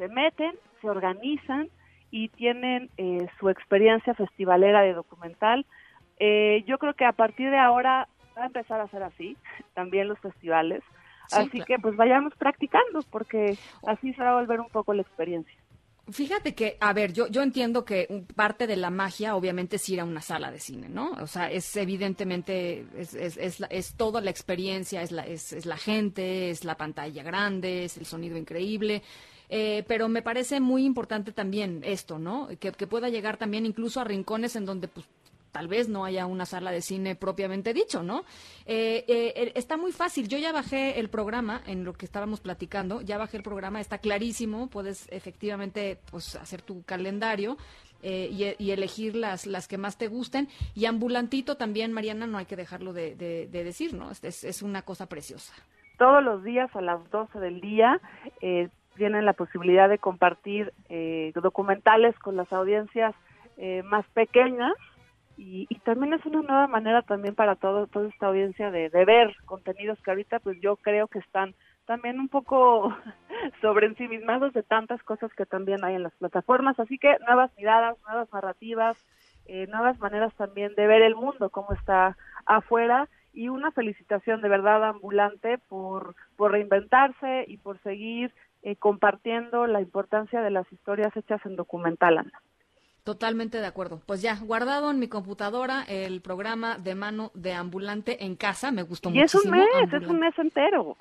se 0.00 0.08
meten, 0.08 0.52
se 0.80 0.88
organizan 0.88 1.68
y 2.10 2.30
tienen 2.30 2.88
eh, 2.96 3.28
su 3.38 3.50
experiencia 3.50 4.14
festivalera 4.14 4.80
de 4.80 4.94
documental. 4.94 5.66
Eh, 6.18 6.64
yo 6.66 6.78
creo 6.78 6.94
que 6.94 7.04
a 7.04 7.12
partir 7.12 7.50
de 7.50 7.58
ahora 7.58 8.08
va 8.36 8.44
a 8.44 8.46
empezar 8.46 8.80
a 8.80 8.88
ser 8.88 9.02
así, 9.02 9.36
también 9.74 10.08
los 10.08 10.18
festivales. 10.20 10.82
Sí, 11.28 11.36
así 11.36 11.50
claro. 11.50 11.64
que 11.66 11.78
pues 11.80 11.96
vayamos 11.96 12.34
practicando 12.34 13.00
porque 13.10 13.58
así 13.86 14.14
se 14.14 14.22
va 14.22 14.30
a 14.30 14.40
volver 14.40 14.58
un 14.58 14.70
poco 14.70 14.94
la 14.94 15.02
experiencia. 15.02 15.54
Fíjate 16.10 16.54
que, 16.54 16.78
a 16.80 16.92
ver, 16.94 17.12
yo, 17.12 17.28
yo 17.28 17.42
entiendo 17.42 17.84
que 17.84 18.24
parte 18.34 18.66
de 18.66 18.76
la 18.76 18.90
magia 18.90 19.36
obviamente 19.36 19.76
es 19.76 19.88
ir 19.90 20.00
a 20.00 20.04
una 20.04 20.22
sala 20.22 20.50
de 20.50 20.58
cine, 20.58 20.88
¿no? 20.88 21.12
O 21.20 21.26
sea, 21.26 21.52
es 21.52 21.76
evidentemente, 21.76 22.86
es, 22.96 23.14
es, 23.14 23.36
es, 23.36 23.62
es 23.68 23.94
toda 23.96 24.20
la 24.22 24.30
experiencia, 24.30 25.02
es 25.02 25.12
la, 25.12 25.24
es, 25.24 25.52
es 25.52 25.66
la 25.66 25.76
gente, 25.76 26.50
es 26.50 26.64
la 26.64 26.76
pantalla 26.76 27.22
grande, 27.22 27.84
es 27.84 27.98
el 27.98 28.06
sonido 28.06 28.38
increíble. 28.38 29.02
Eh, 29.52 29.84
pero 29.88 30.08
me 30.08 30.22
parece 30.22 30.60
muy 30.60 30.84
importante 30.84 31.32
también 31.32 31.82
esto, 31.84 32.18
¿no? 32.18 32.48
Que, 32.60 32.70
que, 32.70 32.86
pueda 32.86 33.08
llegar 33.08 33.36
también 33.36 33.66
incluso 33.66 34.00
a 34.00 34.04
rincones 34.04 34.54
en 34.54 34.64
donde 34.64 34.86
pues 34.86 35.06
tal 35.50 35.68
vez 35.68 35.88
no 35.88 36.04
haya 36.04 36.26
una 36.26 36.46
sala 36.46 36.70
de 36.70 36.80
cine 36.80 37.14
propiamente 37.16 37.74
dicho, 37.74 38.02
¿no? 38.02 38.24
Eh, 38.66 39.04
eh, 39.08 39.52
está 39.54 39.76
muy 39.76 39.92
fácil. 39.92 40.28
Yo 40.28 40.38
ya 40.38 40.52
bajé 40.52 40.98
el 41.00 41.08
programa 41.08 41.62
en 41.66 41.84
lo 41.84 41.92
que 41.92 42.06
estábamos 42.06 42.40
platicando, 42.40 43.00
ya 43.00 43.18
bajé 43.18 43.36
el 43.36 43.42
programa, 43.42 43.80
está 43.80 43.98
clarísimo, 43.98 44.68
puedes 44.68 45.08
efectivamente 45.10 45.98
pues 46.10 46.36
hacer 46.36 46.62
tu 46.62 46.82
calendario. 46.84 47.56
Eh, 48.02 48.56
y, 48.58 48.70
elegir 48.70 49.14
las, 49.14 49.46
las 49.46 49.68
que 49.68 49.76
más 49.76 49.98
te 49.98 50.08
gusten. 50.08 50.48
Y 50.74 50.86
ambulantito 50.86 51.58
también, 51.58 51.92
Mariana, 51.92 52.26
no 52.26 52.38
hay 52.38 52.46
que 52.46 52.56
dejarlo 52.56 52.94
de, 52.94 53.14
decir, 53.50 53.92
¿no? 53.92 54.10
Es, 54.10 54.42
es, 54.42 54.62
una 54.62 54.80
cosa 54.80 55.04
preciosa. 55.04 55.52
Todos 55.98 56.24
los 56.24 56.42
días 56.42 56.74
a 56.74 56.80
las 56.80 57.10
12 57.10 57.38
del 57.40 57.60
día 57.60 58.00
eh, 58.40 58.70
tienen 58.96 59.24
la 59.24 59.32
posibilidad 59.32 59.88
de 59.88 59.98
compartir 59.98 60.72
eh, 60.88 61.32
documentales 61.34 62.18
con 62.18 62.36
las 62.36 62.52
audiencias 62.52 63.14
más 63.84 64.06
pequeñas 64.14 64.72
y, 65.36 65.66
también 65.84 66.14
es 66.14 66.24
una 66.24 66.42
nueva 66.42 66.66
manera 66.66 67.02
también 67.02 67.34
para 67.34 67.56
todo, 67.56 67.86
toda 67.86 68.08
esta 68.08 68.26
audiencia 68.26 68.70
de, 68.70 68.88
de 68.88 69.04
ver 69.04 69.34
contenidos 69.46 69.98
que 70.02 70.10
ahorita 70.10 70.38
pues 70.38 70.58
yo 70.60 70.76
creo 70.76 71.08
que 71.08 71.18
están 71.18 71.54
también 71.86 72.20
un 72.20 72.28
poco 72.28 72.94
sobre 73.62 73.86
ensimismados 73.86 74.52
de 74.52 74.62
tantas 74.62 75.02
cosas 75.02 75.32
que 75.34 75.46
también 75.46 75.82
hay 75.84 75.94
en 75.94 76.02
las 76.02 76.14
plataformas. 76.14 76.78
Así 76.78 76.98
que 76.98 77.16
nuevas 77.26 77.50
miradas, 77.56 77.96
nuevas 78.06 78.32
narrativas, 78.32 78.96
eh, 79.46 79.66
nuevas 79.68 79.98
maneras 79.98 80.34
también 80.36 80.74
de 80.74 80.86
ver 80.86 81.02
el 81.02 81.16
mundo, 81.16 81.50
cómo 81.50 81.72
está 81.72 82.16
afuera. 82.46 83.08
Y 83.32 83.48
una 83.48 83.70
felicitación 83.70 84.42
de 84.42 84.48
verdad 84.48 84.84
ambulante 84.84 85.58
por, 85.58 86.14
por 86.36 86.52
reinventarse 86.52 87.44
y 87.48 87.56
por 87.56 87.80
seguir 87.80 88.32
eh, 88.62 88.76
compartiendo 88.76 89.66
la 89.66 89.80
importancia 89.80 90.40
de 90.42 90.50
las 90.50 90.70
historias 90.72 91.16
hechas 91.16 91.40
en 91.44 91.56
documental, 91.56 92.18
Ana. 92.18 92.42
Totalmente 93.04 93.58
de 93.58 93.66
acuerdo. 93.66 94.02
Pues 94.06 94.20
ya, 94.20 94.36
guardado 94.36 94.90
en 94.90 94.98
mi 94.98 95.08
computadora 95.08 95.84
el 95.88 96.20
programa 96.20 96.76
de 96.78 96.94
mano 96.94 97.30
de 97.34 97.54
ambulante 97.54 98.24
en 98.24 98.36
casa, 98.36 98.70
me 98.70 98.82
gustó 98.82 99.08
mucho. 99.08 99.20
Y 99.20 99.24
es 99.24 99.34
un 99.34 99.50
mes, 99.50 99.66
es 99.92 100.06
un 100.06 100.18
mes 100.18 100.38
entero. 100.38 100.96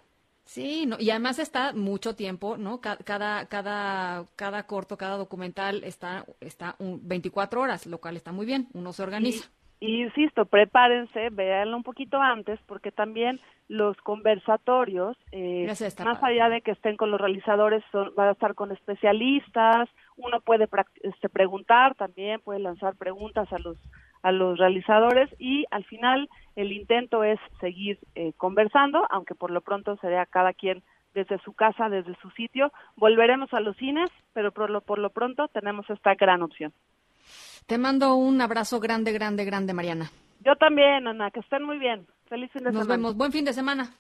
Sí, 0.50 0.88
no, 0.88 0.96
y 0.98 1.12
además 1.12 1.38
está 1.38 1.74
mucho 1.74 2.16
tiempo, 2.16 2.58
¿no? 2.58 2.82
Cada, 2.82 3.46
cada, 3.46 4.26
cada 4.36 4.64
corto, 4.66 4.98
cada 4.98 5.16
documental 5.18 5.84
está, 5.84 6.26
está 6.40 6.76
un 6.80 7.08
24 7.08 7.62
horas, 7.62 7.86
lo 7.86 8.00
cual 8.00 8.16
está 8.16 8.32
muy 8.32 8.48
bien, 8.48 8.68
uno 8.74 8.92
se 8.92 9.04
organiza. 9.04 9.48
Y, 9.80 10.02
insisto, 10.02 10.46
prepárense, 10.46 11.30
véanlo 11.30 11.78
un 11.78 11.84
poquito 11.84 12.20
antes, 12.20 12.60
porque 12.66 12.92
también 12.92 13.40
los 13.70 13.96
conversatorios, 13.98 15.16
eh, 15.32 15.72
más 16.04 16.24
allá 16.24 16.50
de 16.50 16.62
que 16.62 16.72
estén 16.72 16.98
con 16.98 17.12
los 17.12 17.22
realizadores, 17.22 17.84
son, 17.92 18.14
van 18.16 18.30
a 18.30 18.32
estar 18.32 18.56
con 18.56 18.72
especialistas, 18.72 19.88
uno 20.18 20.42
puede 20.42 20.68
este, 21.04 21.30
preguntar 21.30 21.94
también, 21.94 22.42
puede 22.42 22.60
lanzar 22.60 22.96
preguntas 22.96 23.48
a 23.54 23.60
los, 23.60 23.78
a 24.24 24.32
los 24.32 24.58
realizadores 24.58 25.30
y 25.38 25.66
al 25.70 25.86
final 25.86 26.30
el 26.56 26.72
intento 26.72 27.24
es 27.24 27.40
seguir 27.62 28.00
eh, 28.16 28.34
conversando, 28.38 29.06
aunque 29.12 29.36
por 29.36 29.52
lo 29.52 29.62
pronto 29.62 29.98
se 29.98 30.08
vea 30.08 30.26
cada 30.26 30.54
quien 30.54 30.82
desde 31.14 31.38
su 31.40 31.54
casa, 31.54 31.90
desde 31.90 32.16
su 32.22 32.32
sitio. 32.32 32.72
Volveremos 32.96 33.54
a 33.54 33.60
los 33.60 33.78
cines, 33.78 34.10
pero 34.34 34.52
por 34.52 34.72
lo, 34.72 34.82
por 34.82 34.98
lo 34.98 35.12
pronto 35.12 35.48
tenemos 35.48 35.88
esta 35.92 36.16
gran 36.16 36.42
opción. 36.42 36.74
Te 37.68 37.78
mando 37.78 38.16
un 38.16 38.42
abrazo 38.42 38.80
grande, 38.80 39.12
grande, 39.12 39.46
grande, 39.46 39.74
Mariana. 39.74 40.10
Yo 40.44 40.56
también, 40.56 41.08
Ana, 41.08 41.32
que 41.32 41.42
estén 41.42 41.64
muy 41.64 41.78
bien. 41.78 42.08
Feliz 42.30 42.52
fin 42.52 42.64
de 42.64 42.70
semana. 42.70 42.80
Nos 42.80 42.88
vemos. 42.88 43.16
Buen 43.16 43.32
fin 43.32 43.44
de 43.44 43.54
semana. 43.54 43.96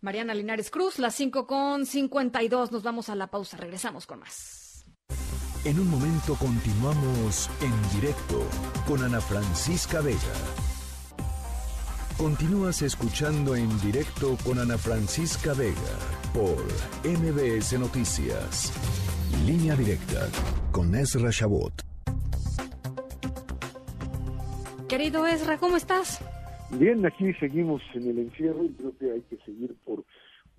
Mariana 0.00 0.34
Linares 0.34 0.70
Cruz, 0.70 0.98
las 0.98 1.14
5 1.14 1.46
con 1.46 1.84
52. 1.84 2.72
Nos 2.72 2.82
vamos 2.82 3.10
a 3.10 3.14
la 3.14 3.26
pausa. 3.26 3.58
Regresamos 3.58 4.06
con 4.06 4.20
más. 4.20 4.86
En 5.64 5.78
un 5.78 5.90
momento 5.90 6.34
continuamos 6.36 7.50
en 7.60 8.00
directo 8.00 8.46
con 8.86 9.02
Ana 9.02 9.20
Francisca 9.20 10.00
Vega. 10.00 10.18
Continúas 12.16 12.80
escuchando 12.80 13.54
en 13.54 13.68
directo 13.80 14.38
con 14.44 14.58
Ana 14.58 14.78
Francisca 14.78 15.52
Vega 15.52 15.74
por 16.32 16.64
MBS 17.04 17.78
Noticias. 17.78 18.72
Línea 19.44 19.76
directa 19.76 20.28
con 20.72 20.94
Ezra 20.94 21.30
Shabot. 21.30 21.82
Querido 24.88 25.26
Ezra, 25.26 25.58
¿cómo 25.58 25.76
estás? 25.76 26.20
Bien, 26.70 27.06
aquí 27.06 27.32
seguimos 27.34 27.82
en 27.94 28.08
el 28.08 28.18
encierro 28.18 28.64
y 28.64 28.70
creo 28.70 28.92
que 28.98 29.12
hay 29.12 29.22
que 29.30 29.36
seguir 29.44 29.74
por 29.84 30.04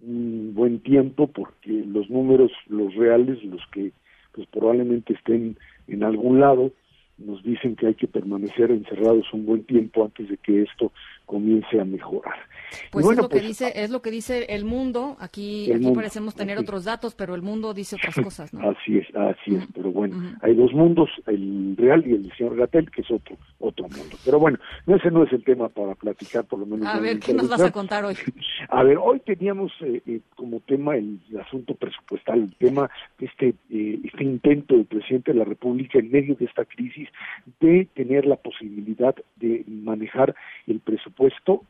un 0.01 0.53
buen 0.53 0.79
tiempo 0.79 1.27
porque 1.27 1.83
los 1.85 2.09
números, 2.09 2.51
los 2.67 2.95
reales, 2.95 3.43
los 3.43 3.61
que 3.71 3.91
pues 4.33 4.47
probablemente 4.47 5.13
estén 5.13 5.57
en 5.87 6.03
algún 6.03 6.39
lado, 6.39 6.71
nos 7.17 7.43
dicen 7.43 7.75
que 7.75 7.87
hay 7.87 7.95
que 7.95 8.07
permanecer 8.07 8.71
encerrados 8.71 9.25
un 9.33 9.45
buen 9.45 9.63
tiempo 9.63 10.05
antes 10.05 10.29
de 10.29 10.37
que 10.37 10.61
esto 10.61 10.91
comience 11.27 11.79
a 11.79 11.85
mejorar. 11.85 12.35
Pues 12.91 13.05
es 13.05 13.17
lo 13.17 13.29
que 13.29 13.37
pues, 13.37 13.47
dice 13.47 13.71
es 13.75 13.91
lo 13.91 14.01
que 14.01 14.09
dice 14.09 14.45
el 14.49 14.65
mundo. 14.65 15.15
Aquí 15.19 15.71
aquí 15.71 15.91
parecemos 15.91 16.35
tener 16.35 16.57
otros 16.57 16.85
datos, 16.85 17.15
pero 17.15 17.35
el 17.35 17.41
mundo 17.41 17.73
dice 17.73 17.95
otras 17.97 18.15
cosas, 18.23 18.53
¿no? 18.53 18.69
Así 18.69 18.97
es, 18.97 19.07
así 19.15 19.55
es. 19.55 19.67
Pero 19.75 19.91
bueno, 19.91 20.35
hay 20.41 20.55
dos 20.55 20.73
mundos, 20.73 21.09
el 21.27 21.75
real 21.77 22.03
y 22.07 22.13
el 22.13 22.23
del 22.23 22.37
señor 22.37 22.55
Gatel, 22.55 22.89
que 22.89 23.01
es 23.01 23.11
otro 23.11 23.37
otro 23.59 23.87
mundo. 23.89 24.15
Pero 24.25 24.39
bueno, 24.39 24.57
ese 24.87 25.11
no 25.11 25.23
es 25.23 25.33
el 25.33 25.43
tema 25.43 25.69
para 25.69 25.95
platicar, 25.95 26.45
por 26.45 26.59
lo 26.59 26.65
menos. 26.65 26.87
A 26.87 26.99
ver, 26.99 27.19
¿qué 27.19 27.33
nos 27.33 27.49
vas 27.49 27.61
a 27.61 27.71
contar 27.71 28.05
hoy? 28.05 28.15
a 28.69 28.83
ver, 28.83 28.97
hoy 28.97 29.19
teníamos 29.19 29.71
eh, 29.81 30.01
eh, 30.07 30.21
como 30.35 30.61
tema 30.61 30.95
el, 30.95 31.19
asunto 31.45 31.75
presupuestal, 31.75 32.39
el 32.39 32.55
tema 32.55 32.89
este 33.19 33.53
eh, 33.69 33.99
este 34.03 34.23
intento 34.23 34.75
del 34.75 34.85
presidente 34.85 35.33
de 35.33 35.39
la 35.39 35.45
República 35.45 35.99
en 35.99 36.09
medio 36.09 36.35
de 36.35 36.45
esta 36.45 36.63
crisis 36.63 37.09
de 37.59 37.87
tener 37.93 38.25
la 38.25 38.37
posibilidad 38.37 39.15
de 39.35 39.63
manejar 39.67 40.33
el 40.67 40.79
presupuesto 40.79 41.16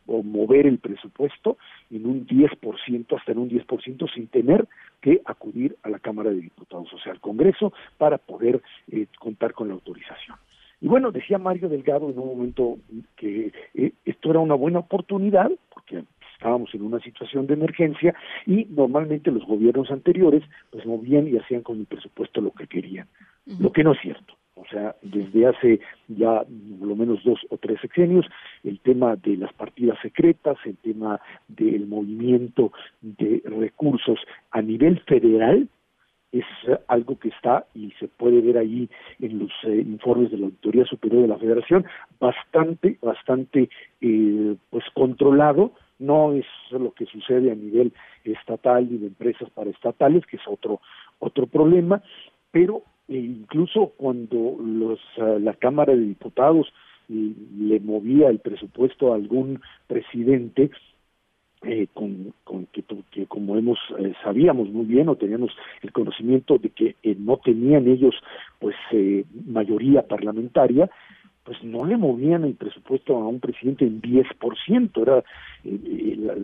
o 0.06 0.22
mover 0.22 0.66
el 0.66 0.78
presupuesto 0.78 1.56
en 1.90 2.06
un 2.06 2.26
10%, 2.26 3.18
hasta 3.18 3.32
en 3.32 3.38
un 3.38 3.50
10% 3.50 4.12
sin 4.12 4.26
tener 4.28 4.66
que 5.00 5.20
acudir 5.24 5.76
a 5.82 5.88
la 5.88 5.98
Cámara 5.98 6.30
de 6.30 6.40
Diputados, 6.40 6.92
o 6.92 6.98
sea, 6.98 7.12
al 7.12 7.20
Congreso, 7.20 7.72
para 7.96 8.18
poder 8.18 8.60
eh, 8.90 9.06
contar 9.18 9.52
con 9.52 9.68
la 9.68 9.74
autorización. 9.74 10.36
Y 10.80 10.86
bueno, 10.86 11.10
decía 11.10 11.38
Mario 11.38 11.68
Delgado 11.68 12.10
en 12.10 12.18
un 12.18 12.26
momento 12.26 12.78
que 13.16 13.52
eh, 13.74 13.92
esto 14.04 14.30
era 14.30 14.38
una 14.38 14.54
buena 14.54 14.80
oportunidad, 14.80 15.50
porque 15.72 16.04
estábamos 16.34 16.72
en 16.72 16.82
una 16.82 17.00
situación 17.00 17.46
de 17.46 17.54
emergencia 17.54 18.14
y 18.46 18.66
normalmente 18.70 19.30
los 19.30 19.44
gobiernos 19.44 19.90
anteriores 19.90 20.44
pues 20.70 20.86
movían 20.86 21.26
y 21.26 21.36
hacían 21.36 21.62
con 21.62 21.80
el 21.80 21.86
presupuesto 21.86 22.40
lo 22.40 22.52
que 22.52 22.68
querían, 22.68 23.08
lo 23.58 23.72
que 23.72 23.82
no 23.82 23.92
es 23.92 24.00
cierto. 24.00 24.34
O 24.60 24.64
sea, 24.70 24.96
desde 25.02 25.46
hace 25.46 25.80
ya 26.08 26.44
por 26.78 26.88
lo 26.88 26.96
menos 26.96 27.22
dos 27.24 27.40
o 27.50 27.58
tres 27.58 27.80
sexenios, 27.80 28.26
el 28.64 28.80
tema 28.80 29.16
de 29.16 29.36
las 29.36 29.52
partidas 29.52 29.98
secretas, 30.02 30.58
el 30.64 30.76
tema 30.76 31.20
del 31.48 31.86
movimiento 31.86 32.72
de 33.00 33.42
recursos 33.44 34.18
a 34.50 34.60
nivel 34.62 35.00
federal, 35.00 35.68
es 36.30 36.44
algo 36.88 37.18
que 37.18 37.28
está 37.28 37.66
y 37.74 37.90
se 37.92 38.06
puede 38.06 38.40
ver 38.42 38.58
ahí 38.58 38.90
en 39.18 39.38
los 39.38 39.50
eh, 39.64 39.76
informes 39.76 40.30
de 40.30 40.36
la 40.36 40.46
Auditoría 40.46 40.84
Superior 40.84 41.22
de 41.22 41.28
la 41.28 41.38
Federación 41.38 41.86
bastante 42.20 42.98
bastante 43.00 43.70
eh, 44.00 44.56
pues 44.70 44.84
controlado. 44.92 45.72
No 45.98 46.32
es 46.34 46.46
lo 46.70 46.92
que 46.92 47.06
sucede 47.06 47.50
a 47.50 47.54
nivel 47.54 47.92
estatal 48.24 48.86
y 48.90 48.98
de 48.98 49.06
empresas 49.06 49.48
paraestatales 49.50 50.26
que 50.26 50.36
es 50.36 50.42
otro 50.46 50.80
otro 51.18 51.46
problema 51.46 52.02
pero 52.50 52.82
e 53.08 53.16
incluso 53.16 53.92
cuando 53.96 54.56
los, 54.62 55.00
ah, 55.18 55.38
la 55.40 55.54
Cámara 55.54 55.94
de 55.94 56.02
Diputados 56.02 56.72
le 57.08 57.80
movía 57.80 58.28
el 58.28 58.38
presupuesto 58.38 59.12
a 59.12 59.16
algún 59.16 59.60
presidente, 59.86 60.70
eh, 61.62 61.88
con, 61.92 62.32
con 62.44 62.66
que, 62.66 62.84
que, 63.10 63.26
como 63.26 63.56
hemos 63.58 63.78
eh, 63.98 64.12
sabíamos 64.22 64.68
muy 64.68 64.84
bien 64.84 65.08
o 65.08 65.16
teníamos 65.16 65.50
el 65.82 65.90
conocimiento 65.90 66.56
de 66.58 66.70
que 66.70 66.94
eh, 67.02 67.16
no 67.18 67.38
tenían 67.38 67.88
ellos 67.88 68.14
pues 68.60 68.76
eh, 68.92 69.24
mayoría 69.46 70.02
parlamentaria 70.02 70.88
pues 71.48 71.64
no 71.64 71.86
le 71.86 71.96
movían 71.96 72.44
el 72.44 72.56
presupuesto 72.56 73.16
a 73.16 73.26
un 73.26 73.40
presidente 73.40 73.86
en 73.86 74.02
10%, 74.02 75.00
era 75.00 75.24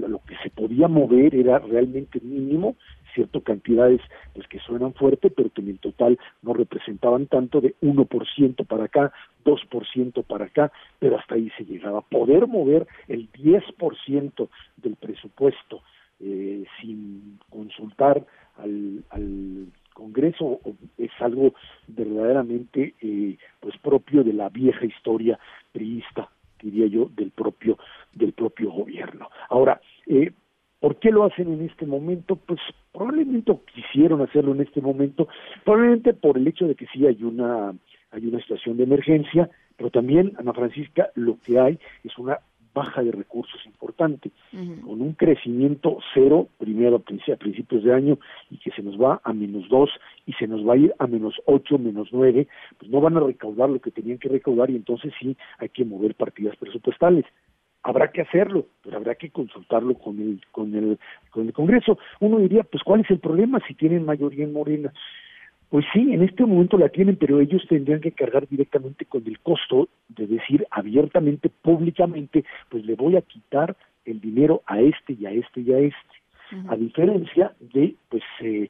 lo 0.08 0.18
que 0.26 0.34
se 0.42 0.48
podía 0.48 0.88
mover 0.88 1.34
era 1.34 1.58
realmente 1.58 2.20
mínimo 2.22 2.74
ciertas 3.14 3.42
cantidades 3.42 4.00
pues 4.32 4.48
que 4.48 4.60
suenan 4.60 4.94
fuerte, 4.94 5.28
pero 5.28 5.50
que 5.50 5.60
en 5.60 5.68
el 5.68 5.78
total 5.78 6.18
no 6.40 6.54
representaban 6.54 7.26
tanto 7.26 7.60
de 7.60 7.74
1% 7.82 8.66
para 8.66 8.84
acá, 8.84 9.12
2% 9.44 10.24
para 10.24 10.46
acá, 10.46 10.72
pero 10.98 11.18
hasta 11.18 11.34
ahí 11.34 11.50
se 11.58 11.66
llegaba. 11.66 12.00
Poder 12.00 12.46
mover 12.46 12.86
el 13.06 13.30
10% 13.30 14.48
del 14.78 14.96
presupuesto 14.96 15.82
eh, 16.20 16.64
sin 16.80 17.38
consultar 17.50 18.24
al, 18.56 19.04
al 19.10 19.66
Congreso 19.94 20.60
es 20.98 21.10
algo 21.20 21.54
verdaderamente 21.88 22.94
eh, 23.00 23.38
pues 23.60 23.76
propio 23.78 24.22
de 24.22 24.34
la 24.34 24.50
vieja 24.50 24.84
historia 24.84 25.38
priista 25.72 26.28
diría 26.62 26.86
yo 26.86 27.10
del 27.16 27.30
propio 27.30 27.78
del 28.12 28.32
propio 28.32 28.70
gobierno 28.70 29.30
ahora 29.48 29.80
eh, 30.06 30.32
¿Por 30.84 30.96
qué 30.96 31.10
lo 31.10 31.24
hacen 31.24 31.50
en 31.50 31.62
este 31.62 31.86
momento? 31.86 32.36
Pues 32.36 32.60
probablemente 32.92 33.58
quisieron 33.74 34.20
hacerlo 34.20 34.52
en 34.52 34.60
este 34.60 34.82
momento, 34.82 35.28
probablemente 35.64 36.12
por 36.12 36.36
el 36.36 36.46
hecho 36.46 36.68
de 36.68 36.74
que 36.74 36.84
sí 36.92 37.06
hay 37.06 37.24
una 37.24 37.74
hay 38.10 38.26
una 38.26 38.38
situación 38.40 38.76
de 38.76 38.84
emergencia, 38.84 39.48
pero 39.78 39.88
también, 39.88 40.34
Ana 40.38 40.52
Francisca, 40.52 41.08
lo 41.14 41.38
que 41.40 41.58
hay 41.58 41.78
es 42.04 42.18
una 42.18 42.38
baja 42.74 43.02
de 43.02 43.12
recursos 43.12 43.64
importante, 43.66 44.30
con 44.50 45.00
un 45.00 45.12
crecimiento 45.12 45.98
cero, 46.12 46.48
primero 46.58 46.96
a 46.96 47.36
principios 47.36 47.84
de 47.84 47.94
año, 47.94 48.18
y 48.50 48.58
que 48.58 48.70
se 48.72 48.82
nos 48.82 49.00
va 49.00 49.20
a 49.22 49.32
menos 49.32 49.68
dos, 49.68 49.90
y 50.26 50.32
se 50.34 50.46
nos 50.46 50.66
va 50.66 50.74
a 50.74 50.76
ir 50.76 50.94
a 50.98 51.06
menos 51.06 51.34
ocho, 51.46 51.78
menos 51.78 52.08
nueve, 52.12 52.48
pues 52.78 52.90
no 52.90 53.00
van 53.00 53.16
a 53.16 53.20
recaudar 53.20 53.70
lo 53.70 53.80
que 53.80 53.90
tenían 53.90 54.18
que 54.18 54.28
recaudar, 54.28 54.70
y 54.70 54.76
entonces 54.76 55.12
sí 55.20 55.36
hay 55.58 55.68
que 55.68 55.84
mover 55.84 56.14
partidas 56.14 56.56
presupuestales. 56.56 57.24
Habrá 57.82 58.10
que 58.10 58.22
hacerlo, 58.22 58.66
pero 58.82 58.96
habrá 58.96 59.14
que 59.14 59.30
consultarlo 59.30 59.94
con 59.94 60.18
el, 60.18 60.40
con 60.50 60.74
el, 60.74 60.98
con 61.30 61.46
el 61.46 61.52
Congreso. 61.52 61.98
Uno 62.18 62.38
diría, 62.38 62.62
pues, 62.62 62.82
¿cuál 62.82 63.00
es 63.02 63.10
el 63.10 63.18
problema 63.18 63.60
si 63.68 63.74
tienen 63.74 64.06
mayoría 64.06 64.44
en 64.44 64.54
Morena? 64.54 64.92
Pues 65.70 65.84
sí, 65.92 66.12
en 66.12 66.22
este 66.22 66.44
momento 66.44 66.78
la 66.78 66.88
tienen, 66.88 67.16
pero 67.16 67.40
ellos 67.40 67.66
tendrían 67.68 68.00
que 68.00 68.12
cargar 68.12 68.46
directamente 68.48 69.04
con 69.06 69.26
el 69.26 69.40
costo 69.40 69.88
de 70.08 70.26
decir 70.26 70.66
abiertamente, 70.70 71.48
públicamente, 71.48 72.44
pues 72.68 72.84
le 72.84 72.94
voy 72.94 73.16
a 73.16 73.22
quitar 73.22 73.76
el 74.04 74.20
dinero 74.20 74.62
a 74.66 74.80
este 74.80 75.14
y 75.14 75.26
a 75.26 75.30
este 75.30 75.60
y 75.62 75.72
a 75.72 75.78
este. 75.78 76.14
A 76.68 76.76
diferencia 76.76 77.52
de, 77.58 77.96
pues, 78.08 78.22
eh, 78.40 78.68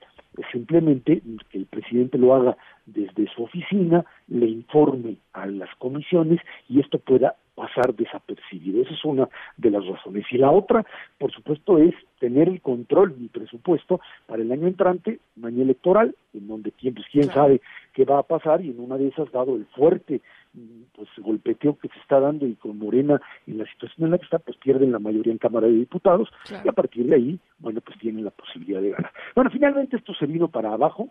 simplemente 0.53 1.23
que 1.51 1.59
el 1.59 1.67
presidente 1.67 2.19
lo 2.19 2.35
haga 2.35 2.57
desde 2.87 3.29
su 3.35 3.45
oficina, 3.45 4.05
le 4.29 4.47
informe 4.47 5.17
a 5.33 5.47
las 5.47 5.75
comisiones 5.77 6.41
y 6.69 6.81
esto 6.81 6.99
pueda 6.99 7.37
pasar 7.55 7.95
desapercibido. 7.95 8.83
Esa 8.83 8.95
es 8.95 9.05
una 9.05 9.29
de 9.57 9.71
las 9.71 9.87
razones. 9.87 10.25
Y 10.31 10.39
la 10.39 10.51
otra, 10.51 10.85
por 11.19 11.33
supuesto, 11.33 11.79
es 11.79 11.95
tener 12.19 12.49
el 12.49 12.61
control 12.61 13.17
del 13.17 13.29
presupuesto 13.29 14.01
para 14.27 14.43
el 14.43 14.51
año 14.51 14.67
entrante, 14.67 15.21
un 15.37 15.47
año 15.47 15.63
electoral, 15.63 16.15
en 16.33 16.49
donde 16.49 16.73
quién, 16.73 16.95
pues, 16.95 17.07
quién 17.11 17.31
sabe 17.31 17.61
qué 17.93 18.05
va 18.05 18.19
a 18.19 18.25
pasar 18.25 18.61
y 18.65 18.71
en 18.71 18.81
una 18.81 18.97
de 18.97 19.09
esas, 19.09 19.31
dado 19.31 19.57
el 19.57 19.67
fuerte 19.67 20.21
pues 20.95 21.09
golpeteo 21.19 21.77
que 21.79 21.89
se 21.89 21.99
está 21.99 22.21
dando 22.21 22.47
y 22.47 22.55
con 22.55 22.79
Morena 22.79 23.21
en 23.47 23.59
la 23.59 23.67
situación 23.67 24.07
en 24.07 24.11
la 24.13 24.19
que 24.19 24.25
está, 24.25 24.39
pues 24.39 24.57
pierden 24.59 24.93
la 24.93 24.99
mayoría 24.99 25.33
en 25.33 25.39
Cámara 25.39 25.67
de 25.67 25.75
Diputados 25.75 26.29
y 26.65 26.69
a 26.69 26.73
partir 26.73 27.07
de 27.07 27.17
ahí, 27.17 27.41
bueno, 27.59 27.81
pues 27.81 27.99
tienen 27.99 28.25
la 28.25 28.31
posibilidad 28.31 28.81
de 28.81 28.91
ganar. 28.91 29.13
Bueno, 29.35 29.51
finalmente 29.51 29.97
esto 29.97 30.15
se 30.15 30.27
vino 30.27 30.49
para 30.49 30.73
abajo, 30.73 31.11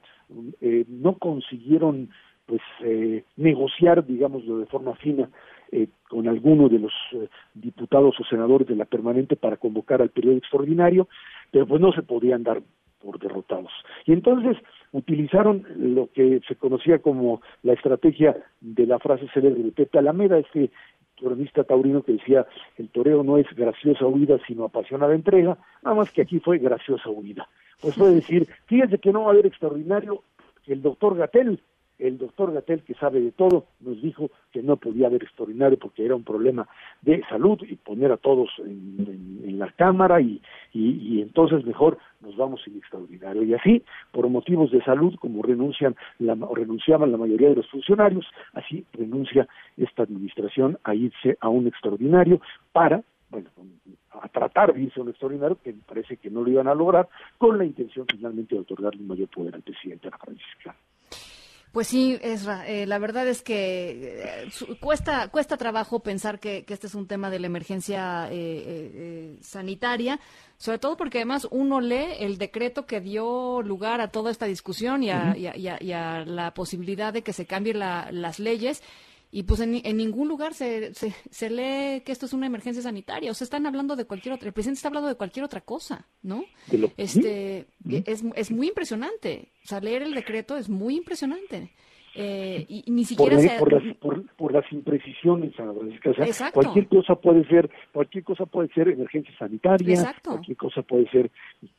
eh, 0.61 0.85
no 0.87 1.17
consiguieron 1.17 2.09
pues 2.45 2.61
eh, 2.81 3.23
negociar, 3.37 4.05
digámoslo 4.05 4.57
de 4.57 4.65
forma 4.65 4.95
fina, 4.95 5.29
eh, 5.71 5.87
con 6.09 6.27
alguno 6.27 6.69
de 6.69 6.79
los 6.79 6.93
eh, 7.13 7.29
diputados 7.53 8.19
o 8.19 8.23
senadores 8.25 8.67
de 8.67 8.75
la 8.75 8.85
permanente 8.85 9.35
para 9.35 9.57
convocar 9.57 10.01
al 10.01 10.09
periodo 10.09 10.37
extraordinario, 10.37 11.07
pero 11.51 11.65
pues 11.65 11.81
no 11.81 11.91
se 11.93 12.03
podían 12.03 12.43
dar 12.43 12.61
por 13.03 13.19
derrotados. 13.19 13.71
Y 14.05 14.13
entonces 14.13 14.57
utilizaron 14.91 15.65
lo 15.75 16.09
que 16.11 16.41
se 16.47 16.55
conocía 16.55 16.99
como 16.99 17.41
la 17.63 17.73
estrategia 17.73 18.37
de 18.61 18.87
la 18.87 18.99
frase 18.99 19.27
célebre 19.33 19.63
de 19.63 19.71
Pepe 19.71 19.99
Alameda, 19.99 20.37
este 20.37 20.71
cronista 21.17 21.63
taurino 21.63 22.01
que 22.01 22.13
decía 22.13 22.45
el 22.77 22.89
toreo 22.89 23.23
no 23.23 23.37
es 23.37 23.47
graciosa 23.55 24.05
huida 24.05 24.39
sino 24.47 24.65
apasionada 24.65 25.13
entrega, 25.13 25.57
nada 25.83 25.95
más 25.95 26.11
que 26.11 26.21
aquí 26.21 26.39
fue 26.39 26.57
graciosa 26.57 27.09
huida. 27.09 27.47
Pues 27.81 27.95
fue 27.95 28.11
decir, 28.11 28.47
fíjense 28.65 28.97
que 28.97 29.11
no 29.11 29.21
va 29.21 29.27
a 29.27 29.31
haber 29.33 29.45
extraordinario, 29.45 30.23
el 30.65 30.81
doctor 30.81 31.15
Gatel 31.17 31.61
el 31.99 32.17
doctor 32.17 32.51
Gatel, 32.53 32.83
que 32.83 32.93
sabe 32.95 33.21
de 33.21 33.31
todo, 33.31 33.65
nos 33.79 34.01
dijo 34.01 34.31
que 34.51 34.61
no 34.61 34.77
podía 34.77 35.07
haber 35.07 35.23
extraordinario 35.23 35.77
porque 35.77 36.05
era 36.05 36.15
un 36.15 36.23
problema 36.23 36.67
de 37.01 37.23
salud 37.29 37.59
y 37.61 37.75
poner 37.75 38.11
a 38.11 38.17
todos 38.17 38.49
en, 38.59 39.59
la 39.59 39.71
Cámara 39.71 40.19
y, 40.19 40.41
y, 40.73 41.21
entonces 41.21 41.63
mejor 41.63 41.99
nos 42.21 42.35
vamos 42.35 42.61
sin 42.63 42.75
extraordinario. 42.77 43.43
Y 43.43 43.53
así, 43.53 43.83
por 44.11 44.27
motivos 44.27 44.71
de 44.71 44.83
salud, 44.83 45.15
como 45.19 45.43
renuncian 45.43 45.95
la, 46.17 46.33
o 46.33 46.55
renunciaban 46.55 47.11
la 47.11 47.17
mayoría 47.17 47.49
de 47.49 47.55
los 47.57 47.69
funcionarios, 47.69 48.25
así 48.53 48.83
renuncia 48.93 49.47
esta 49.77 50.03
administración 50.03 50.79
a 50.83 50.95
irse 50.95 51.37
a 51.39 51.49
un 51.49 51.67
extraordinario 51.67 52.41
para, 52.71 53.03
bueno, 53.29 53.49
a 54.11 54.27
tratar 54.29 54.73
de 54.73 54.81
irse 54.81 54.99
a 54.99 55.03
un 55.03 55.09
extraordinario, 55.09 55.57
que 55.63 55.73
parece 55.87 56.17
que 56.17 56.29
no 56.29 56.41
lo 56.41 56.49
iban 56.49 56.67
a 56.67 56.73
lograr, 56.73 57.07
con 57.37 57.57
la 57.57 57.65
intención 57.65 58.05
finalmente 58.09 58.55
de 58.55 58.61
otorgarle 58.61 59.01
un 59.01 59.07
mayor 59.07 59.29
poder 59.29 59.55
al 59.55 59.61
presidente 59.61 60.07
de 60.07 60.11
la 60.11 60.17
Francisca. 60.17 60.75
Pues 61.73 61.87
sí, 61.87 62.19
Esra, 62.21 62.67
eh, 62.67 62.85
la 62.85 62.99
verdad 62.99 63.27
es 63.27 63.41
que 63.41 64.21
eh, 64.23 64.77
cuesta, 64.79 65.29
cuesta 65.29 65.57
trabajo 65.57 66.01
pensar 66.01 66.39
que, 66.39 66.63
este 66.67 66.85
es 66.85 66.93
un 66.93 67.07
tema 67.07 67.31
de 67.31 67.39
la 67.39 67.47
emergencia 67.47 68.27
eh, 68.29 69.35
sanitaria, 69.41 70.19
sobre 70.59 70.77
todo 70.77 70.95
porque 70.95 71.17
además 71.17 71.47
uno 71.49 71.81
lee 71.81 72.13
el 72.19 72.37
decreto 72.37 72.85
que 72.85 73.01
dio 73.01 73.63
lugar 73.63 74.01
a 74.01 74.09
toda 74.09 74.29
esta 74.29 74.45
discusión 74.45 75.01
y 75.01 75.09
a, 75.09 76.23
la 76.27 76.53
posibilidad 76.53 77.11
de 77.11 77.23
que 77.23 77.33
se 77.33 77.47
cambien 77.47 77.79
las 77.79 78.37
leyes 78.37 78.83
y 79.35 79.43
pues 79.43 79.61
en, 79.61 79.71
ningún 79.97 80.27
lugar 80.27 80.53
se, 80.53 80.93
se, 80.93 81.49
lee 81.49 82.01
que 82.01 82.11
esto 82.11 82.27
es 82.27 82.33
una 82.33 82.45
emergencia 82.45 82.83
sanitaria. 82.83 83.31
O 83.31 83.33
sea, 83.33 83.45
están 83.45 83.65
hablando 83.65 83.95
de 83.95 84.05
cualquier 84.05 84.35
otra. 84.35 84.47
El 84.47 84.53
presidente 84.53 84.77
está 84.77 84.89
hablando 84.89 85.09
de 85.09 85.15
cualquier 85.15 85.43
otra 85.43 85.61
cosa, 85.61 86.07
¿no? 86.21 86.45
Este, 86.97 87.65
es, 88.05 88.23
es 88.35 88.51
muy 88.51 88.67
impresionante. 88.67 89.51
O 89.65 89.67
sea, 89.67 89.79
leer 89.79 90.03
el 90.03 90.13
decreto 90.13 90.55
es 90.55 90.69
muy 90.69 90.97
impresionante. 90.97 91.71
Eh, 92.15 92.65
y, 92.69 92.83
ni 92.91 93.05
siquiera 93.05 93.35
por, 93.57 93.73
las, 93.73 93.95
por, 94.37 94.53
las, 94.53 94.71
imprecisiones, 94.71 95.51
cualquier 96.53 96.87
cosa 96.87 97.15
puede 97.15 97.43
ser, 97.47 97.71
cualquier 97.91 98.23
cosa 98.23 98.45
puede 98.45 98.67
ser 98.69 98.89
emergencia 98.89 99.35
sanitaria, 99.39 100.13
cualquier 100.23 100.57
cosa 100.57 100.83
puede 100.83 101.09
ser, 101.09 101.31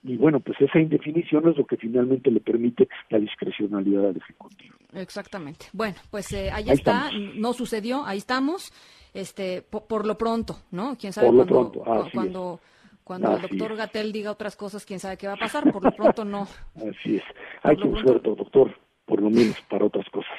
y 0.02 0.16
bueno, 0.16 0.40
pues 0.40 0.60
esa 0.60 0.80
indefinición 0.80 1.48
es 1.48 1.56
lo 1.56 1.64
que 1.64 1.76
finalmente 1.76 2.32
le 2.32 2.40
permite 2.40 2.88
la 3.10 3.20
discrecionalidad 3.20 4.08
al 4.08 4.16
Ejecutivo. 4.16 4.74
Exactamente. 4.94 5.66
Bueno, 5.72 5.96
pues 6.10 6.32
eh, 6.32 6.50
ahí, 6.50 6.68
está, 6.68 7.10
no 7.36 7.52
sucedió, 7.52 8.04
ahí 8.04 8.18
estamos, 8.18 8.72
este, 9.12 9.62
por, 9.62 10.04
lo 10.04 10.18
pronto, 10.18 10.56
¿no? 10.72 10.96
Quién 10.98 11.12
sabe 11.12 11.28
cuando, 11.28 11.72
cuando, 12.12 12.60
cuando 13.04 13.36
el 13.36 13.42
doctor 13.42 13.76
Gatel 13.76 14.10
diga 14.10 14.32
otras 14.32 14.56
cosas, 14.56 14.84
quién 14.84 14.98
sabe 14.98 15.16
qué 15.16 15.28
va 15.28 15.34
a 15.34 15.38
pasar, 15.38 15.70
por 15.70 15.84
lo 15.84 15.92
pronto 15.92 16.24
no. 16.24 16.48
Así 16.74 17.18
es. 17.18 17.22
Hay 17.62 17.76
que 17.76 17.88
suerte, 18.02 18.34
doctor 18.34 18.83
por 19.06 19.20
lo 19.20 19.30
menos 19.30 19.60
para 19.68 19.84
otras 19.84 20.08
cosas. 20.10 20.32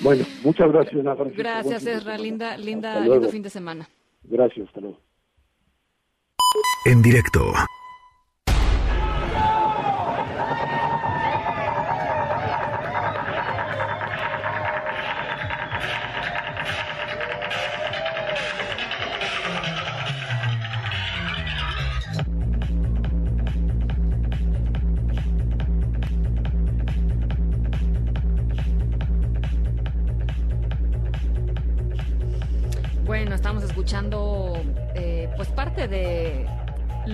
Bueno, 0.00 0.24
muchas 0.42 0.70
gracias, 0.70 1.00
Ana 1.00 1.14
Gracias, 1.36 1.86
Ezra. 1.86 2.18
Linda, 2.18 2.56
linda, 2.56 3.00
lindo 3.00 3.28
fin 3.28 3.42
de 3.42 3.50
semana. 3.50 3.88
Gracias, 4.24 4.66
hasta 4.68 4.80
luego. 4.80 4.98
En 6.84 7.02
directo. 7.02 7.52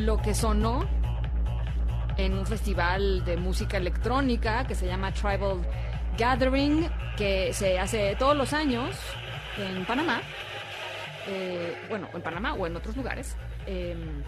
Lo 0.05 0.21
que 0.21 0.35
sonó 0.35 0.87
en 2.19 2.35
un 2.35 2.47
festival 2.47 3.25
de 3.25 3.37
música 3.37 3.77
electrónica 3.79 4.67
que 4.67 4.75
se 4.75 4.87
llama 4.87 5.13
Tribal 5.13 5.63
Gathering, 6.19 6.89
que 7.17 7.53
se 7.53 7.79
hace 7.79 8.15
todos 8.17 8.37
los 8.37 8.53
años 8.53 8.95
en 9.59 9.85
Panamá, 9.87 10.21
eh, 11.29 11.77
bueno, 11.89 12.09
en 12.13 12.23
Panamá 12.23 12.55
o 12.55 12.67
en 12.67 12.77
otros 12.77 12.97
lugares, 12.97 13.37
em, 13.67 14.23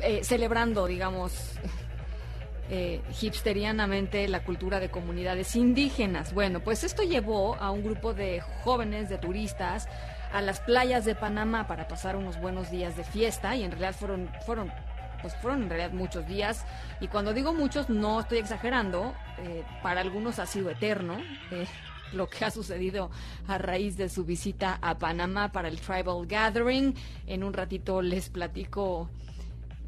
eh, 0.00 0.22
celebrando, 0.22 0.86
digamos, 0.86 1.58
hipsterianamente 3.20 4.26
la 4.28 4.44
cultura 4.44 4.80
de 4.80 4.90
comunidades 4.90 5.56
indígenas. 5.56 6.32
Bueno, 6.32 6.60
pues 6.60 6.84
esto 6.84 7.02
llevó 7.02 7.54
a 7.56 7.70
un 7.70 7.82
grupo 7.82 8.14
de 8.14 8.40
jóvenes, 8.64 9.10
de 9.10 9.18
turistas, 9.18 9.88
a 10.32 10.40
las 10.40 10.60
playas 10.60 11.04
de 11.04 11.14
Panamá 11.14 11.66
para 11.66 11.88
pasar 11.88 12.16
unos 12.16 12.40
buenos 12.40 12.70
días 12.70 12.96
de 12.96 13.04
fiesta 13.04 13.54
y 13.56 13.62
en 13.62 13.70
realidad 13.70 13.94
fueron, 13.94 14.30
fueron 14.46 14.72
pues 15.20 15.34
fueron 15.36 15.62
en 15.62 15.70
realidad 15.70 15.92
muchos 15.92 16.26
días 16.26 16.64
y 17.00 17.08
cuando 17.08 17.32
digo 17.32 17.54
muchos 17.54 17.88
no 17.88 18.20
estoy 18.20 18.38
exagerando, 18.38 19.14
eh, 19.38 19.64
para 19.82 20.00
algunos 20.00 20.38
ha 20.38 20.46
sido 20.46 20.70
eterno. 20.70 21.18
Eh, 21.50 21.66
lo 22.12 22.28
que 22.28 22.44
ha 22.44 22.50
sucedido 22.50 23.10
a 23.48 23.56
raíz 23.56 23.96
de 23.96 24.10
su 24.10 24.24
visita 24.24 24.78
a 24.82 24.98
Panamá 24.98 25.50
para 25.50 25.68
el 25.68 25.80
Tribal 25.80 26.26
Gathering. 26.26 26.94
En 27.26 27.42
un 27.42 27.54
ratito 27.54 28.02
les 28.02 28.28
platico, 28.28 29.08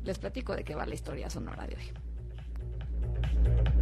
les 0.05 0.19
platico 0.19 0.57
de 0.57 0.65
qué 0.65 0.75
va 0.75 0.87
la 0.87 0.95
historia 0.95 1.29
sonora 1.29 1.67
de 1.67 1.77
hoy. 1.77 3.74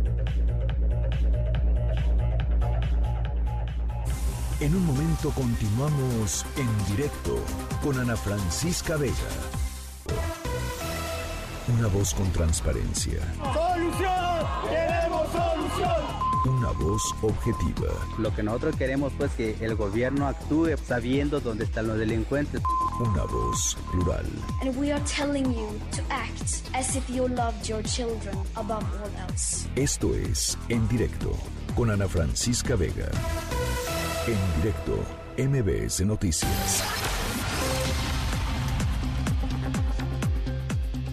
En 4.61 4.77
un 4.77 4.87
momento 4.87 5.31
continuamos 5.31 6.45
en 6.57 6.97
directo 6.97 7.37
con 7.83 7.99
Ana 7.99 8.17
Francisca 8.17 8.97
Vega. 8.97 9.15
Una 11.79 11.89
voz 11.89 12.15
con 12.15 12.31
transparencia. 12.33 13.21
¡Solución! 13.37 14.47
¡Queremos 14.69 15.29
solución! 15.33 16.59
Una 16.59 16.71
voz 16.73 17.03
objetiva. 17.23 17.89
Lo 18.19 18.35
que 18.35 18.43
nosotros 18.43 18.77
queremos 18.77 19.13
pues 19.17 19.31
que 19.33 19.57
el 19.61 19.75
gobierno 19.77 20.27
actúe 20.27 20.77
sabiendo 20.87 21.41
dónde 21.41 21.65
están 21.65 21.87
los 21.87 21.99
delincuentes. 21.99 22.61
Una 23.01 23.25
voz 23.25 23.77
plural. 23.91 24.27
And 24.61 24.77
we 24.77 24.93
are 24.93 25.03
telling 25.05 25.47
you 25.53 25.69
to 25.93 26.03
act 26.11 26.63
as 26.75 26.97
if 26.97 27.09
you 27.09 27.29
loved 27.29 27.69
your 27.69 27.83
children 27.83 28.37
above 28.55 28.85
all 29.01 29.29
else. 29.29 29.69
Esto 29.77 30.15
es 30.15 30.59
En 30.69 30.87
Directo 30.89 31.33
con 31.77 31.91
Ana 31.91 32.07
Francisca 32.07 32.77
Vega. 32.77 33.11
En 34.25 34.39
directo, 34.63 35.05
MBS 35.37 36.07
Noticias. 36.07 36.85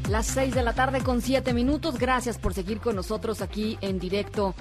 Las 0.08 0.28
6 0.28 0.54
de 0.54 0.62
la 0.62 0.74
tarde 0.74 1.02
con 1.02 1.20
7 1.20 1.54
minutos. 1.56 1.98
Gracias 1.98 2.38
por 2.38 2.54
seguir 2.54 2.80
con 2.80 2.96
nosotros 2.96 3.42
aquí 3.42 3.80
en 3.82 3.98
directo 3.98 4.54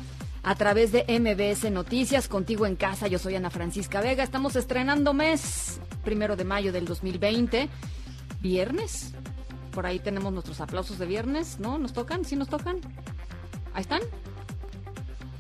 a 0.43 0.55
través 0.55 0.93
de 0.93 1.05
MBS 1.07 1.71
Noticias. 1.71 2.27
Contigo 2.27 2.65
en 2.65 2.77
casa, 2.77 3.07
yo 3.07 3.19
soy 3.19 3.35
Ana 3.35 3.51
Francisca 3.51 4.01
Vega. 4.01 4.25
Estamos 4.25 4.57
estrenando 4.57 5.13
mes, 5.13 5.79
primero 6.03 6.35
de 6.35 6.45
mayo 6.45 6.73
del 6.73 6.87
2020. 6.87 7.69
Viernes. 8.41 9.13
Por 9.73 9.85
ahí 9.85 9.99
tenemos 9.99 10.33
nuestros 10.33 10.63
aplausos 10.63 10.99
de 10.99 11.05
viernes, 11.05 11.61
¿no? 11.61 11.77
¿Nos 11.77 11.93
tocan? 11.93 12.25
¿Sí 12.25 12.35
nos 12.35 12.49
tocan? 12.49 12.81
¿Ahí 13.75 13.83
están? 13.83 14.01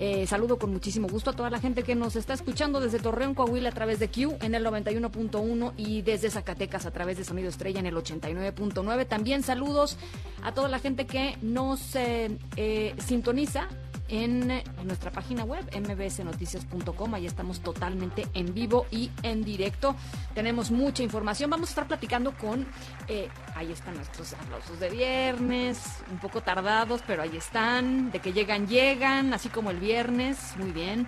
Eh, 0.00 0.26
saludo 0.26 0.58
con 0.58 0.72
muchísimo 0.72 1.06
gusto 1.06 1.30
a 1.30 1.34
toda 1.34 1.50
la 1.50 1.60
gente 1.60 1.84
que 1.84 1.94
nos 1.94 2.16
está 2.16 2.34
escuchando 2.34 2.80
desde 2.80 2.98
Torreón, 2.98 3.36
Coahuila, 3.36 3.68
a 3.68 3.72
través 3.72 4.00
de 4.00 4.08
Q 4.08 4.38
en 4.40 4.56
el 4.56 4.66
91.1 4.66 5.72
y 5.76 6.02
desde 6.02 6.28
Zacatecas 6.28 6.84
a 6.84 6.90
través 6.90 7.16
de 7.16 7.22
Sonido 7.22 7.50
Estrella 7.50 7.78
en 7.78 7.86
el 7.86 7.94
89.9. 7.94 9.06
También 9.06 9.44
saludos 9.44 9.98
a 10.42 10.52
toda 10.52 10.68
la 10.68 10.80
gente 10.80 11.06
que 11.06 11.38
nos 11.42 11.94
eh, 11.94 12.96
sintoniza 12.98 13.68
en 14.08 14.62
nuestra 14.84 15.10
página 15.10 15.44
web 15.44 15.64
mbsnoticias.com. 15.74 17.14
Ahí 17.14 17.26
estamos 17.26 17.60
totalmente 17.60 18.26
en 18.34 18.54
vivo 18.54 18.86
y 18.90 19.10
en 19.22 19.44
directo. 19.44 19.96
Tenemos 20.34 20.70
mucha 20.70 21.02
información. 21.02 21.50
Vamos 21.50 21.68
a 21.68 21.72
estar 21.72 21.88
platicando 21.88 22.32
con, 22.36 22.66
eh, 23.08 23.28
ahí 23.54 23.72
están 23.72 23.94
nuestros 23.94 24.32
aplausos 24.34 24.78
de 24.80 24.90
viernes, 24.90 25.80
un 26.10 26.18
poco 26.18 26.42
tardados, 26.42 27.02
pero 27.06 27.22
ahí 27.22 27.36
están. 27.36 28.10
De 28.10 28.20
que 28.20 28.32
llegan, 28.32 28.66
llegan, 28.68 29.32
así 29.32 29.48
como 29.48 29.70
el 29.70 29.78
viernes. 29.78 30.54
Muy 30.58 30.72
bien. 30.72 31.06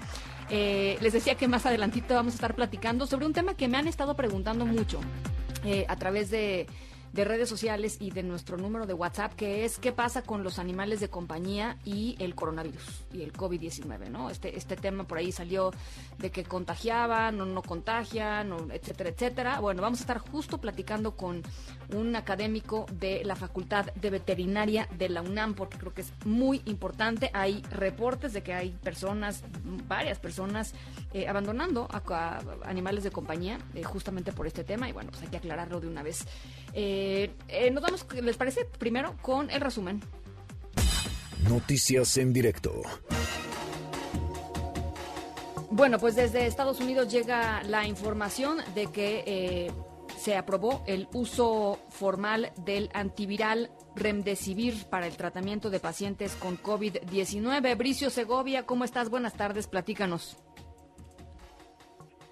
Eh, 0.49 0.97
les 1.01 1.13
decía 1.13 1.35
que 1.35 1.49
más 1.49 1.67
adelantito 1.67 2.15
vamos 2.15 2.35
a 2.35 2.37
estar 2.37 2.55
platicando 2.55 3.07
sobre 3.07 3.27
un 3.27 3.33
tema 3.33 3.55
que 3.55 3.67
me 3.67 3.79
han 3.79 3.89
estado 3.89 4.15
preguntando 4.15 4.65
mucho 4.65 5.01
eh, 5.65 5.85
a 5.89 5.97
través 5.97 6.31
de 6.31 6.69
de 7.17 7.25
redes 7.25 7.49
sociales 7.49 7.97
y 7.99 8.11
de 8.11 8.23
nuestro 8.23 8.59
número 8.59 8.87
de 8.87 8.93
WhatsApp, 8.93 9.33
que 9.33 9.65
es 9.65 9.79
qué 9.79 9.91
pasa 9.91 10.21
con 10.21 10.45
los 10.45 10.59
animales 10.59 11.01
de 11.01 11.09
compañía 11.09 11.79
y 11.83 12.15
el 12.19 12.35
coronavirus 12.35 13.07
y 13.11 13.23
el 13.23 13.33
COVID-19, 13.33 14.11
¿no? 14.11 14.29
Este, 14.29 14.57
este 14.59 14.77
tema 14.77 15.05
por 15.05 15.17
ahí 15.17 15.33
salió 15.33 15.73
de 16.19 16.31
que 16.31 16.45
contagiaban 16.45 17.41
o 17.41 17.47
no 17.47 17.63
contagian, 17.63 18.53
o 18.53 18.71
etcétera, 18.71 19.09
etcétera. 19.09 19.61
Bueno, 19.61 19.81
vamos 19.81 20.01
a 20.01 20.03
estar 20.03 20.19
justo 20.19 20.59
platicando 20.59 21.17
con 21.17 21.43
un 21.95 22.15
académico 22.17 22.85
de 22.93 23.25
la 23.25 23.35
Facultad 23.35 23.87
de 23.95 24.11
Veterinaria 24.11 24.87
de 24.99 25.09
la 25.09 25.23
UNAM, 25.23 25.55
porque 25.55 25.79
creo 25.79 25.95
que 25.95 26.03
es 26.03 26.13
muy 26.27 26.61
importante. 26.67 27.31
Hay 27.33 27.63
reportes 27.71 28.35
de 28.35 28.43
que 28.43 28.53
hay 28.53 28.73
personas, 28.83 29.43
varias 29.89 30.19
personas, 30.19 30.75
eh, 31.15 31.29
abandonando 31.29 31.89
a, 31.91 32.41
animales 32.65 33.05
de 33.05 33.11
compañía 33.11 33.59
eh, 33.75 33.83
justamente 33.85 34.33
por 34.33 34.47
este 34.47 34.65
tema, 34.65 34.87
y 34.87 34.93
bueno, 34.93 35.11
pues 35.11 35.23
hay 35.23 35.29
que 35.29 35.39
aclararlo 35.39 35.81
de 35.81 35.89
una 35.89 36.03
vez. 36.03 36.27
Eh, 36.79 37.31
eh, 37.49 37.71
nos 37.71 37.83
vamos, 37.83 38.07
¿les 38.23 38.37
parece? 38.37 38.67
Primero 38.67 39.17
con 39.23 39.51
el 39.51 39.63
resumen. 39.63 40.03
Noticias 41.49 42.19
en 42.19 42.35
directo. 42.35 42.83
Bueno, 45.71 45.99
pues 45.99 46.17
desde 46.17 46.47
Estados 46.47 46.79
Unidos 46.81 47.11
llega 47.11 47.63
la 47.63 47.87
información 47.87 48.59
de 48.75 48.89
que 48.89 49.25
eh, 49.27 49.73
se 50.19 50.37
aprobó 50.37 50.85
el 50.87 51.09
uso 51.15 51.79
formal 51.89 52.53
del 52.67 52.91
antiviral 52.93 53.71
Remdesivir 53.95 54.85
para 54.91 55.07
el 55.07 55.17
tratamiento 55.17 55.71
de 55.71 55.81
pacientes 55.81 56.35
con 56.35 56.63
COVID-19. 56.63 57.79
Bricio 57.79 58.11
Segovia, 58.11 58.67
¿cómo 58.67 58.85
estás? 58.85 59.09
Buenas 59.09 59.33
tardes, 59.33 59.67
platícanos. 59.67 60.37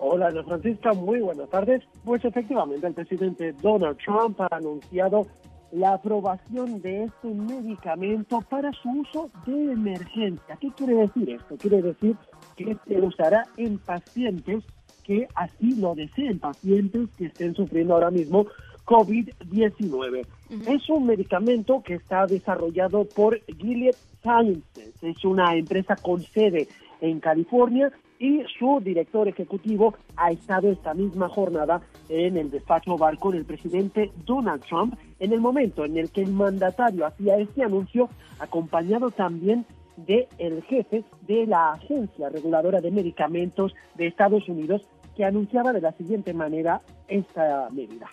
Hola, 0.07 0.27
Ana 0.27 0.45
Francisca, 0.45 0.93
muy 0.93 1.21
buenas 1.21 1.49
tardes. 1.49 1.83
Pues 2.05 2.23
efectivamente, 2.27 2.87
el 2.87 2.93
presidente 2.93 3.55
Donald 3.63 3.97
Trump 4.05 4.39
ha 4.39 4.49
anunciado 4.51 5.27
la 5.73 5.95
aprobación 5.95 6.83
de 6.83 7.05
este 7.05 7.29
medicamento 7.29 8.43
para 8.51 8.71
su 8.73 8.91
uso 8.91 9.31
de 9.47 9.73
emergencia. 9.73 10.59
¿Qué 10.61 10.71
quiere 10.77 10.97
decir 10.97 11.31
esto? 11.31 11.57
Quiere 11.57 11.81
decir 11.81 12.17
que 12.55 12.77
se 12.87 13.01
usará 13.01 13.45
en 13.57 13.79
pacientes 13.79 14.63
que 15.05 15.27
así 15.35 15.75
lo 15.81 15.95
deseen, 15.95 16.39
pacientes 16.39 17.09
que 17.17 17.25
estén 17.25 17.55
sufriendo 17.55 17.95
ahora 17.95 18.11
mismo 18.11 18.45
COVID-19. 18.85 20.27
Uh 20.51 20.55
-huh. 20.55 20.77
Es 20.77 20.87
un 20.91 21.07
medicamento 21.07 21.83
que 21.83 21.95
está 21.95 22.27
desarrollado 22.27 23.07
por 23.07 23.41
Gilead 23.47 23.97
Sciences. 24.21 25.03
Es 25.03 25.25
una 25.25 25.57
empresa 25.57 25.97
con 25.97 26.21
sede 26.21 26.69
en 27.01 27.21
California 27.21 27.91
y 28.25 28.43
su 28.59 28.81
director 28.81 29.29
ejecutivo 29.29 29.95
ha 30.16 30.31
estado 30.31 30.70
esta 30.70 30.95
misma 30.95 31.29
jornada 31.29 31.83
en 32.09 32.39
el 32.39 32.51
despacho 32.51 32.95
oval 32.95 33.18
con 33.18 33.35
el 33.35 33.45
presidente 33.45 34.12
Donald 34.25 34.62
Trump 34.64 34.95
en 35.20 35.35
el 35.35 35.41
momento 35.43 35.85
en 35.85 35.99
el 35.99 36.11
que 36.11 36.22
el 36.22 36.33
mandatario 36.33 37.05
hacía 37.05 37.37
este 37.37 37.62
anuncio 37.62 38.09
acompañado 38.39 39.11
también 39.11 39.66
de 39.99 40.27
el 40.39 40.62
jefe 40.62 41.05
de 41.27 41.47
la 41.47 41.72
Agencia 41.72 42.31
Reguladora 42.31 42.81
de 42.81 42.91
Medicamentos 42.91 43.75
de 43.95 44.07
Estados 44.07 44.49
Unidos 44.49 44.81
que 45.14 45.27
anunciaba 45.27 45.75
de 45.75 45.83
la 45.83 45.93
siguiente 45.93 46.33
manera 46.33 46.81
esta 47.09 47.68
medida. 47.72 48.09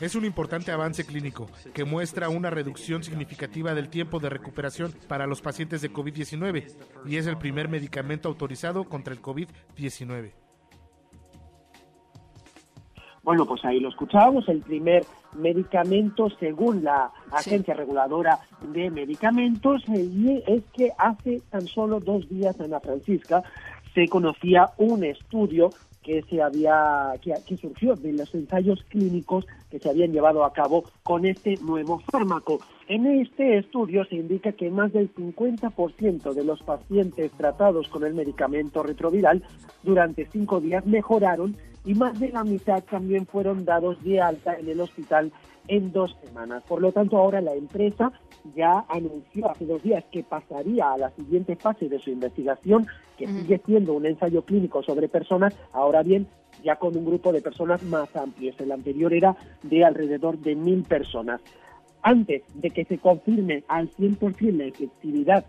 Es 0.00 0.14
un 0.14 0.24
importante 0.24 0.72
avance 0.72 1.04
clínico 1.04 1.50
que 1.74 1.84
muestra 1.84 2.30
una 2.30 2.48
reducción 2.48 3.02
significativa 3.02 3.74
del 3.74 3.90
tiempo 3.90 4.20
de 4.20 4.30
recuperación 4.30 4.90
para 5.06 5.26
los 5.26 5.42
pacientes 5.42 5.82
de 5.82 5.92
COVID-19 5.92 6.64
y 7.06 7.16
es 7.16 7.26
el 7.26 7.36
primer 7.36 7.68
medicamento 7.68 8.30
autorizado 8.30 8.84
contra 8.84 9.12
el 9.12 9.20
COVID-19. 9.20 10.32
Bueno, 13.22 13.44
pues 13.44 13.64
ahí 13.64 13.80
lo 13.80 13.90
escuchábamos, 13.90 14.48
el 14.48 14.60
primer 14.62 15.04
medicamento 15.36 16.30
según 16.38 16.84
la 16.84 17.10
Agencia 17.30 17.74
sí. 17.74 17.78
Reguladora 17.78 18.38
de 18.62 18.88
Medicamentos 18.88 19.82
y 19.88 20.42
es 20.46 20.62
que 20.72 20.90
hace 20.96 21.42
tan 21.50 21.66
solo 21.66 22.00
dos 22.00 22.26
días, 22.30 22.58
Ana 22.60 22.80
Francisca, 22.80 23.42
se 23.94 24.08
conocía 24.08 24.70
un 24.78 25.04
estudio 25.04 25.70
que 26.06 26.22
se 26.30 26.40
había 26.40 27.14
que, 27.20 27.34
que, 27.44 27.56
surgió 27.56 27.96
de 27.96 28.12
los 28.12 28.32
ensayos 28.32 28.80
clínicos 28.88 29.44
que 29.68 29.80
se 29.80 29.90
habían 29.90 30.12
llevado 30.12 30.44
a 30.44 30.52
cabo 30.52 30.84
con 31.02 31.26
este 31.26 31.56
nuevo 31.56 31.98
fármaco. 31.98 32.60
En 32.86 33.06
este 33.06 33.58
estudio 33.58 34.04
se 34.04 34.14
indica 34.14 34.52
que 34.52 34.70
más 34.70 34.92
del 34.92 35.12
50% 35.12 36.32
de 36.32 36.44
los 36.44 36.62
pacientes 36.62 37.32
tratados 37.32 37.88
con 37.88 38.04
el 38.04 38.14
medicamento 38.14 38.84
retroviral 38.84 39.42
durante 39.82 40.28
cinco 40.30 40.60
días 40.60 40.86
mejoraron 40.86 41.56
y 41.84 41.94
más 41.94 42.20
de 42.20 42.28
la 42.28 42.44
mitad 42.44 42.84
también 42.84 43.26
fueron 43.26 43.64
dados 43.64 44.00
de 44.04 44.20
alta 44.20 44.54
en 44.54 44.68
el 44.68 44.80
hospital 44.80 45.32
en 45.68 45.92
dos 45.92 46.16
semanas. 46.24 46.62
Por 46.66 46.80
lo 46.80 46.92
tanto, 46.92 47.16
ahora 47.16 47.40
la 47.40 47.54
empresa 47.54 48.12
ya 48.54 48.84
anunció 48.88 49.50
hace 49.50 49.66
dos 49.66 49.82
días 49.82 50.04
que 50.10 50.22
pasaría 50.22 50.92
a 50.92 50.98
la 50.98 51.10
siguiente 51.10 51.56
fase 51.56 51.88
de 51.88 51.98
su 51.98 52.10
investigación, 52.10 52.86
que 53.16 53.26
mm. 53.26 53.40
sigue 53.40 53.60
siendo 53.66 53.94
un 53.94 54.06
ensayo 54.06 54.42
clínico 54.42 54.82
sobre 54.82 55.08
personas, 55.08 55.54
ahora 55.72 56.02
bien, 56.02 56.26
ya 56.62 56.76
con 56.76 56.96
un 56.96 57.04
grupo 57.04 57.32
de 57.32 57.42
personas 57.42 57.82
más 57.82 58.14
amplios. 58.16 58.58
El 58.60 58.72
anterior 58.72 59.12
era 59.12 59.36
de 59.62 59.84
alrededor 59.84 60.38
de 60.38 60.54
mil 60.54 60.82
personas. 60.82 61.40
Antes 62.02 62.42
de 62.54 62.70
que 62.70 62.84
se 62.84 62.98
confirme 62.98 63.64
al 63.68 63.90
100% 63.90 64.52
la 64.52 64.64
efectividad 64.64 65.44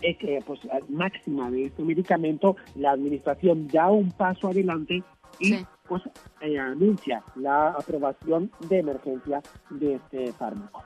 eh, 0.00 0.40
pues, 0.46 0.60
máxima 0.88 1.50
de 1.50 1.64
este 1.64 1.82
medicamento, 1.82 2.56
la 2.76 2.92
administración 2.92 3.66
da 3.68 3.90
un 3.90 4.10
paso 4.12 4.48
adelante 4.48 5.02
y 5.40 5.46
sí. 5.46 5.66
Pues 5.88 6.02
eh, 6.40 6.58
anuncia 6.58 7.22
la 7.36 7.70
aprobación 7.70 8.50
de 8.68 8.78
emergencia 8.78 9.42
de 9.70 9.94
este 9.94 10.32
fármaco. 10.32 10.84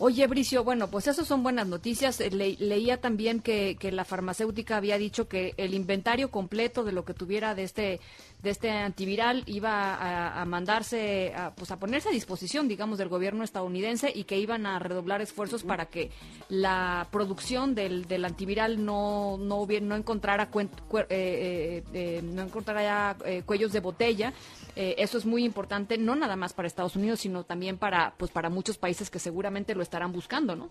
Oye, 0.00 0.26
Bricio, 0.26 0.64
bueno, 0.64 0.88
pues 0.88 1.06
esas 1.06 1.26
son 1.26 1.44
buenas 1.44 1.68
noticias. 1.68 2.20
Eh, 2.20 2.30
leía 2.30 3.00
también 3.00 3.40
que, 3.40 3.76
que, 3.78 3.92
la 3.92 4.04
farmacéutica 4.04 4.76
había 4.76 4.98
dicho 4.98 5.28
que 5.28 5.54
el 5.56 5.72
inventario 5.72 6.32
completo 6.32 6.82
de 6.82 6.90
lo 6.90 7.04
que 7.04 7.14
tuviera 7.14 7.54
de 7.54 7.62
este 7.62 8.00
de 8.44 8.50
este 8.50 8.70
antiviral 8.70 9.42
iba 9.46 10.40
a, 10.40 10.44
mandarse, 10.44 11.32
a, 11.34 11.54
pues 11.54 11.70
a 11.70 11.78
ponerse 11.78 12.10
a 12.10 12.12
disposición, 12.12 12.68
digamos, 12.68 12.98
del 12.98 13.08
gobierno 13.08 13.42
estadounidense 13.42 14.12
y 14.14 14.24
que 14.24 14.38
iban 14.38 14.66
a 14.66 14.78
redoblar 14.78 15.22
esfuerzos 15.22 15.64
para 15.64 15.86
que 15.86 16.10
la 16.48 17.08
producción 17.10 17.74
del, 17.74 18.06
del 18.06 18.24
antiviral 18.24 18.84
no 18.84 19.36
no, 19.38 19.56
hubiera, 19.56 19.84
no 19.84 19.96
encontrara 19.96 20.48
eh, 21.08 21.82
eh, 21.92 22.20
no 22.22 22.42
encontrara 22.42 23.16
cuellos 23.46 23.72
de 23.72 23.80
botella. 23.80 24.32
eso 24.76 25.18
es 25.18 25.26
muy 25.26 25.44
importante, 25.44 25.98
no 25.98 26.14
nada 26.14 26.36
más 26.36 26.52
para 26.52 26.68
Estados 26.68 26.96
Unidos, 26.96 27.20
sino 27.20 27.44
también 27.44 27.78
para 27.78 28.14
pues 28.16 28.30
para 28.30 28.50
muchos 28.50 28.78
países 28.78 29.10
que 29.10 29.18
seguramente 29.18 29.74
lo 29.74 29.82
estarán 29.82 30.12
buscando, 30.12 30.54
¿no? 30.54 30.70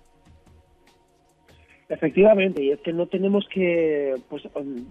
Efectivamente, 1.94 2.64
y 2.64 2.72
es 2.72 2.80
que 2.82 2.92
no 2.92 3.06
tenemos 3.06 3.48
que 3.48 4.16
pues, 4.30 4.44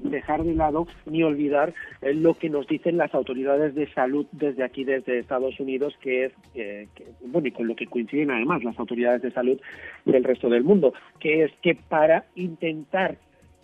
dejar 0.03 0.45
de 0.45 0.55
lado 0.55 0.87
ni 1.07 1.23
olvidar 1.23 1.75
eh, 2.01 2.15
lo 2.15 2.35
que 2.35 2.49
nos 2.49 2.67
dicen 2.69 2.97
las 2.97 3.13
autoridades 3.15 3.75
de 3.75 3.93
salud 3.93 4.27
desde 4.33 4.63
aquí, 4.63 4.85
desde 4.85 5.19
Estados 5.19 5.59
Unidos, 5.59 5.97
que 6.01 6.27
es, 6.27 6.33
que, 6.55 6.89
bueno, 7.27 7.49
y 7.49 7.51
con 7.51 7.67
lo 7.67 7.75
que 7.75 7.87
coinciden 7.87 8.31
además 8.31 8.63
las 8.63 8.79
autoridades 8.79 9.23
de 9.23 9.33
salud 9.33 9.61
del 10.05 10.23
resto 10.23 10.49
del 10.49 10.63
mundo, 10.63 10.95
que 11.19 11.45
es 11.45 11.53
que 11.61 11.75
para 11.75 12.25
intentar 12.37 13.17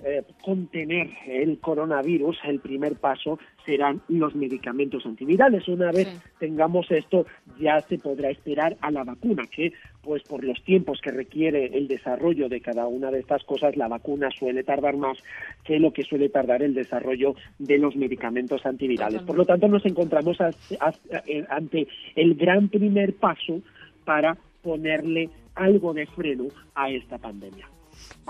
eh, 0.04 0.22
contener 0.44 1.10
el 1.26 1.58
coronavirus, 1.58 2.38
el 2.44 2.60
primer 2.60 2.96
paso 2.96 3.38
serán 3.66 4.00
los 4.08 4.34
medicamentos 4.34 5.04
antivirales. 5.04 5.66
Una 5.66 5.90
vez 5.90 6.08
tengamos 6.38 6.90
esto, 6.90 7.26
ya 7.58 7.80
se 7.80 7.98
podrá 7.98 8.30
esperar 8.30 8.76
a 8.80 8.90
la 8.92 9.02
vacuna, 9.02 9.42
que 9.50 9.72
pues 10.02 10.22
por 10.22 10.44
los 10.44 10.62
tiempos 10.62 11.00
que 11.00 11.10
requiere 11.10 11.76
el 11.76 11.88
desarrollo 11.88 12.48
de 12.48 12.60
cada 12.60 12.86
una 12.86 13.10
de 13.10 13.18
estas 13.18 13.42
cosas, 13.44 13.76
la 13.76 13.88
vacuna 13.88 14.30
suele 14.30 14.62
tardar 14.62 14.96
más 14.96 15.18
que 15.64 15.80
lo 15.80 15.92
que 15.92 16.04
suele 16.04 16.28
tardar 16.28 16.62
el 16.62 16.74
desarrollo 16.74 17.34
de 17.58 17.78
los 17.78 17.96
medicamentos 17.96 18.64
antivirales. 18.64 19.22
Por 19.22 19.36
lo 19.36 19.44
tanto, 19.44 19.68
nos 19.68 19.84
encontramos 19.84 20.38
eh, 20.40 21.44
ante 21.48 21.88
el 22.14 22.36
gran 22.36 22.68
primer 22.68 23.14
paso 23.14 23.60
para 24.04 24.36
ponerle 24.62 25.28
algo 25.54 25.92
de 25.92 26.06
freno 26.06 26.44
a 26.74 26.88
esta 26.90 27.18
pandemia. 27.18 27.68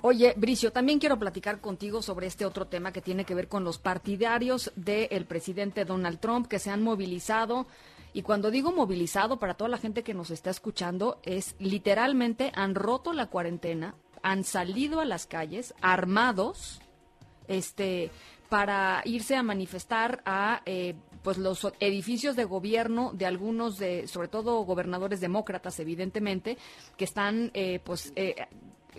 Oye, 0.03 0.35
Bricio, 0.37 0.73
también 0.73 0.99
quiero 0.99 1.19
platicar 1.19 1.61
contigo 1.61 2.03
sobre 2.03 2.27
este 2.27 2.47
otro 2.47 2.67
tema 2.67 2.93
que 2.93 3.03
tiene 3.03 3.25
que 3.25 3.35
ver 3.35 3.49
con 3.49 3.65
los 3.65 3.79
partidarios 3.79 4.73
del 4.77 5.27
presidente 5.27 5.85
Donald 5.85 6.21
Trump 6.21 6.47
que 6.47 6.59
se 6.59 6.71
han 6.71 6.83
movilizado. 6.83 7.67
Y 8.13 8.23
cuando 8.23 8.51
digo 8.51 8.73
movilizado, 8.73 9.39
para 9.39 9.55
toda 9.55 9.69
la 9.69 9.79
gente 9.79 10.03
que 10.03 10.15
nos 10.15 10.31
está 10.31 10.51
escuchando, 10.51 11.21
es 11.25 11.57
literalmente 11.59 12.53
han 12.55 12.75
roto 12.75 13.13
la 13.13 13.27
cuarentena, 13.27 13.95
han 14.23 14.45
salido 14.45 15.01
a 15.01 15.05
las 15.05 15.27
calles 15.27 15.75
armados, 15.81 16.81
este, 17.49 18.11
para 18.49 19.03
irse 19.05 19.37
a 19.37 19.43
manifestar 19.43 20.23
a 20.25 20.63
eh, 20.65 20.95
pues 21.23 21.39
los 21.39 21.67
edificios 21.81 22.37
de 22.37 22.45
gobierno 22.45 23.13
de 23.13 23.27
algunos 23.27 23.79
de 23.79 24.07
sobre 24.07 24.29
todo 24.29 24.63
gobernadores 24.65 25.21
demócratas 25.21 25.79
evidentemente 25.81 26.57
que 26.97 27.05
están 27.05 27.51
eh, 27.55 27.81
pues 27.85 28.13
eh, 28.17 28.47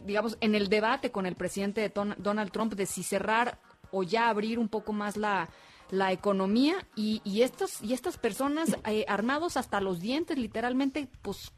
digamos, 0.05 0.37
en 0.41 0.55
el 0.55 0.69
debate 0.69 1.11
con 1.11 1.25
el 1.25 1.35
presidente 1.35 1.91
Donald 2.17 2.51
Trump 2.51 2.73
de 2.73 2.85
si 2.85 3.03
cerrar 3.03 3.59
o 3.91 4.03
ya 4.03 4.29
abrir 4.29 4.59
un 4.59 4.69
poco 4.69 4.93
más 4.93 5.17
la, 5.17 5.49
la 5.91 6.11
economía 6.11 6.75
y, 6.95 7.21
y, 7.23 7.41
estos, 7.41 7.81
y 7.83 7.93
estas 7.93 8.17
personas 8.17 8.77
eh, 8.87 9.05
armados 9.07 9.57
hasta 9.57 9.81
los 9.81 9.99
dientes, 9.99 10.37
literalmente, 10.37 11.07
pues 11.21 11.51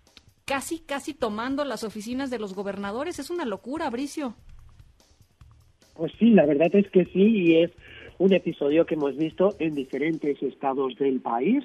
casi, 0.45 0.79
casi 0.79 1.13
tomando 1.13 1.65
las 1.65 1.84
oficinas 1.84 2.29
de 2.29 2.39
los 2.39 2.53
gobernadores. 2.53 3.19
Es 3.19 3.29
una 3.29 3.45
locura, 3.45 3.89
Bricio. 3.89 4.36
Pues 5.93 6.11
sí, 6.19 6.29
la 6.29 6.45
verdad 6.45 6.69
es 6.73 6.89
que 6.91 7.05
sí, 7.05 7.21
y 7.21 7.63
es 7.63 7.71
un 8.22 8.34
episodio 8.34 8.86
que 8.86 8.93
hemos 8.93 9.17
visto 9.17 9.55
en 9.57 9.74
diferentes 9.74 10.41
estados 10.43 10.95
del 10.97 11.22
país. 11.22 11.63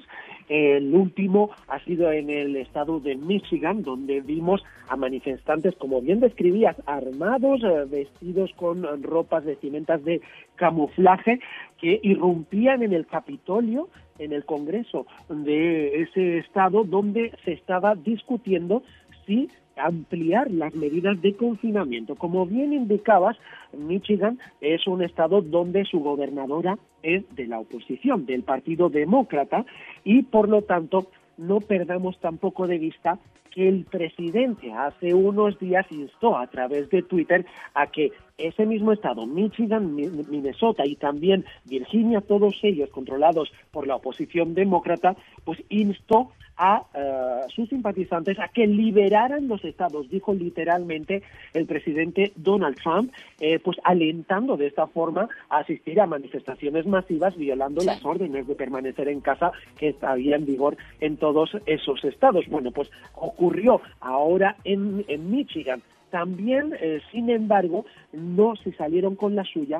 El 0.49 0.93
último 0.93 1.51
ha 1.67 1.79
sido 1.83 2.11
en 2.11 2.31
el 2.31 2.55
estado 2.55 2.99
de 2.99 3.15
Michigan, 3.15 3.83
donde 3.83 4.21
vimos 4.21 4.63
a 4.89 4.95
manifestantes, 4.95 5.75
como 5.75 6.01
bien 6.01 6.19
describías, 6.19 6.75
armados, 6.87 7.61
eh, 7.63 7.85
vestidos 7.87 8.51
con 8.55 9.03
ropas, 9.03 9.45
vestimentas 9.45 10.03
de 10.03 10.21
camuflaje, 10.55 11.39
que 11.79 11.99
irrumpían 12.01 12.81
en 12.81 12.93
el 12.93 13.05
Capitolio, 13.05 13.89
en 14.17 14.33
el 14.33 14.43
Congreso 14.43 15.05
de 15.29 16.01
ese 16.01 16.39
estado, 16.39 16.83
donde 16.83 17.33
se 17.45 17.53
estaba 17.53 17.93
discutiendo 17.93 18.81
si 19.27 19.47
ampliar 19.77 20.49
las 20.51 20.73
medidas 20.75 21.21
de 21.21 21.35
confinamiento. 21.35 22.15
Como 22.15 22.45
bien 22.45 22.73
indicabas, 22.73 23.37
Michigan 23.73 24.39
es 24.61 24.87
un 24.87 25.03
estado 25.03 25.41
donde 25.41 25.85
su 25.85 25.99
gobernadora 25.99 26.77
es 27.03 27.23
de 27.35 27.47
la 27.47 27.59
oposición, 27.59 28.25
del 28.25 28.43
Partido 28.43 28.89
Demócrata, 28.89 29.65
y 30.03 30.23
por 30.23 30.49
lo 30.49 30.63
tanto 30.63 31.07
no 31.37 31.61
perdamos 31.61 32.19
tampoco 32.19 32.67
de 32.67 32.79
vista 32.79 33.19
que 33.51 33.67
el 33.67 33.85
presidente 33.85 34.71
hace 34.71 35.13
unos 35.13 35.57
días 35.59 35.85
instó 35.91 36.37
a 36.37 36.47
través 36.47 36.89
de 36.89 37.01
Twitter 37.01 37.45
a 37.73 37.87
que 37.87 38.11
ese 38.37 38.65
mismo 38.65 38.91
estado, 38.91 39.25
Michigan, 39.25 39.95
Minnesota 39.95 40.85
y 40.85 40.95
también 40.95 41.45
Virginia, 41.65 42.21
todos 42.21 42.55
ellos 42.61 42.89
controlados 42.89 43.51
por 43.71 43.87
la 43.87 43.95
oposición 43.95 44.53
demócrata, 44.53 45.15
pues 45.43 45.63
instó 45.69 46.31
a 46.57 46.83
eh, 46.93 47.41
sus 47.55 47.69
simpatizantes 47.69 48.39
a 48.39 48.47
que 48.47 48.65
liberaran 48.67 49.47
los 49.47 49.63
estados, 49.63 50.09
dijo 50.09 50.33
literalmente 50.33 51.23
el 51.53 51.65
presidente 51.65 52.31
Donald 52.35 52.77
Trump, 52.81 53.11
eh, 53.39 53.59
pues 53.59 53.77
alentando 53.83 54.57
de 54.57 54.67
esta 54.67 54.87
forma 54.87 55.29
a 55.49 55.59
asistir 55.59 56.01
a 56.01 56.07
manifestaciones 56.07 56.85
masivas 56.85 57.35
violando 57.37 57.83
las 57.83 58.03
órdenes 58.03 58.47
de 58.47 58.55
permanecer 58.55 59.07
en 59.07 59.21
casa 59.21 59.51
que 59.77 59.95
había 60.01 60.35
en 60.35 60.45
vigor 60.45 60.77
en 60.99 61.17
todos 61.17 61.51
esos 61.65 62.03
estados. 62.03 62.45
Bueno, 62.47 62.71
pues 62.71 62.89
ocurrió 63.15 63.81
ahora 63.99 64.55
en, 64.63 65.05
en 65.07 65.29
Michigan. 65.29 65.81
También, 66.09 66.73
eh, 66.79 67.01
sin 67.11 67.29
embargo, 67.29 67.85
no 68.13 68.55
se 68.55 68.71
salieron 68.73 69.15
con 69.15 69.35
la 69.35 69.43
suya 69.43 69.79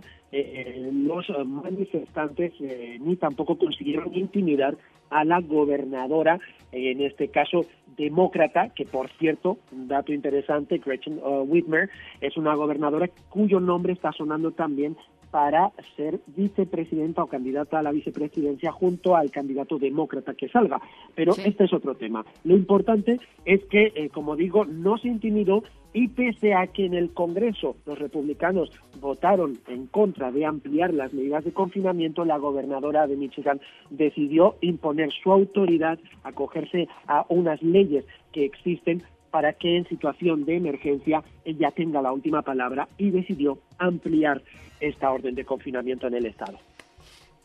los 0.92 1.26
manifestantes 1.46 2.54
ni 2.60 3.16
tampoco 3.16 3.58
consiguieron 3.58 4.14
intimidar 4.14 4.78
a 5.10 5.24
la 5.24 5.40
gobernadora, 5.40 6.40
en 6.72 7.02
este 7.02 7.30
caso 7.30 7.66
demócrata, 7.98 8.70
que 8.70 8.86
por 8.86 9.10
cierto, 9.18 9.58
un 9.72 9.88
dato 9.88 10.14
interesante, 10.14 10.78
Gretchen 10.78 11.20
uh, 11.20 11.42
Whitmer 11.42 11.90
es 12.22 12.38
una 12.38 12.54
gobernadora 12.54 13.10
cuyo 13.30 13.60
nombre 13.60 13.94
está 13.94 14.12
sonando 14.12 14.52
también 14.52 14.96
para 15.32 15.72
ser 15.96 16.20
vicepresidenta 16.28 17.24
o 17.24 17.28
candidata 17.28 17.80
a 17.80 17.84
la 17.84 17.92
vicepresidencia 17.92 18.72
junto 18.72 19.16
al 19.16 19.32
candidato 19.32 19.78
demócrata 19.78 20.34
que 20.34 20.50
salga. 20.50 20.80
Pero 21.16 21.34
este 21.34 21.66
es 21.66 21.74
otro 21.74 21.96
tema. 21.96 22.26
Lo 22.44 22.56
importante 22.56 23.20
es 23.46 23.64
que, 23.66 23.92
eh, 23.96 24.10
como 24.10 24.36
digo, 24.36 24.66
no 24.66 24.98
se 24.98 25.08
intimidó 25.08 25.64
y 25.94 26.10
pese 26.10 26.54
a 26.54 26.68
que 26.68 26.86
en 26.86 26.94
el 26.94 27.12
Congreso 27.14 27.76
los 27.86 27.98
republicanos 27.98 28.72
votaron 29.00 29.58
en 29.68 29.88
contra 29.88 30.32
de 30.32 30.46
ampliar 30.46 30.94
las 30.94 31.14
medidas 31.14 31.44
de 31.44 31.54
confinamiento, 31.54 32.24
la 32.24 32.38
gobernadora 32.38 33.08
de 33.08 33.16
Michigan 33.16 33.60
decidió 33.90 34.58
imponer 34.62 35.10
su 35.12 35.32
autoridad, 35.32 35.98
acogerse 36.24 36.88
a 37.08 37.26
unas 37.30 37.62
leyes 37.64 38.06
que 38.32 38.46
existen 38.46 39.04
para 39.32 39.54
que 39.54 39.78
en 39.78 39.88
situación 39.88 40.46
de 40.46 40.56
emergencia 40.56 41.24
ella 41.46 41.72
tenga 41.72 42.02
la 42.02 42.12
última 42.12 42.42
palabra 42.42 42.88
y 42.98 43.10
decidió 43.10 43.58
ampliar 43.78 44.42
esta 44.80 45.12
orden 45.12 45.36
de 45.36 45.46
confinamiento 45.46 46.08
en 46.08 46.16
el 46.16 46.26
Estado. 46.26 46.58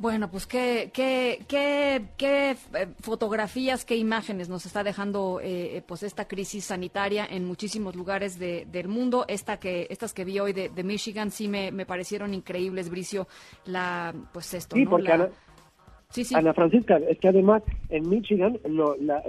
Bueno, 0.03 0.29
pues 0.29 0.49
qué, 0.49 0.91
qué, 0.93 1.45
qué, 1.47 2.03
qué 2.17 2.51
eh, 2.51 2.89
fotografías, 3.01 3.85
qué 3.85 3.95
imágenes 3.95 4.49
nos 4.49 4.67
está 4.67 4.83
dejando 4.83 5.39
eh, 5.41 5.81
pues 5.87 6.03
esta 6.03 6.27
crisis 6.27 6.65
sanitaria 6.65 7.25
en 7.31 7.45
muchísimos 7.45 7.95
lugares 7.95 8.37
del 8.37 8.89
mundo. 8.89 9.25
Esta 9.29 9.61
que, 9.61 9.87
estas 9.91 10.13
que 10.13 10.25
vi 10.25 10.41
hoy 10.41 10.53
de, 10.53 10.83
Michigan 10.83 11.31
sí 11.31 11.47
me, 11.47 11.71
me, 11.71 11.87
parecieron 11.87 12.35
increíbles, 12.35 12.91
Bricio. 12.91 13.29
La, 13.67 14.13
pues 14.33 14.53
esto, 14.55 14.75
sí, 14.75 14.87
Porque 14.87 15.13
Ana, 15.13 15.29
sí, 16.09 16.25
sí. 16.25 16.35
Ana 16.35 16.53
Francisca, 16.53 16.97
es 16.97 17.21
que 17.21 17.29
además 17.29 17.63
en 17.89 18.09
Michigan 18.09 18.59
la, 18.65 19.23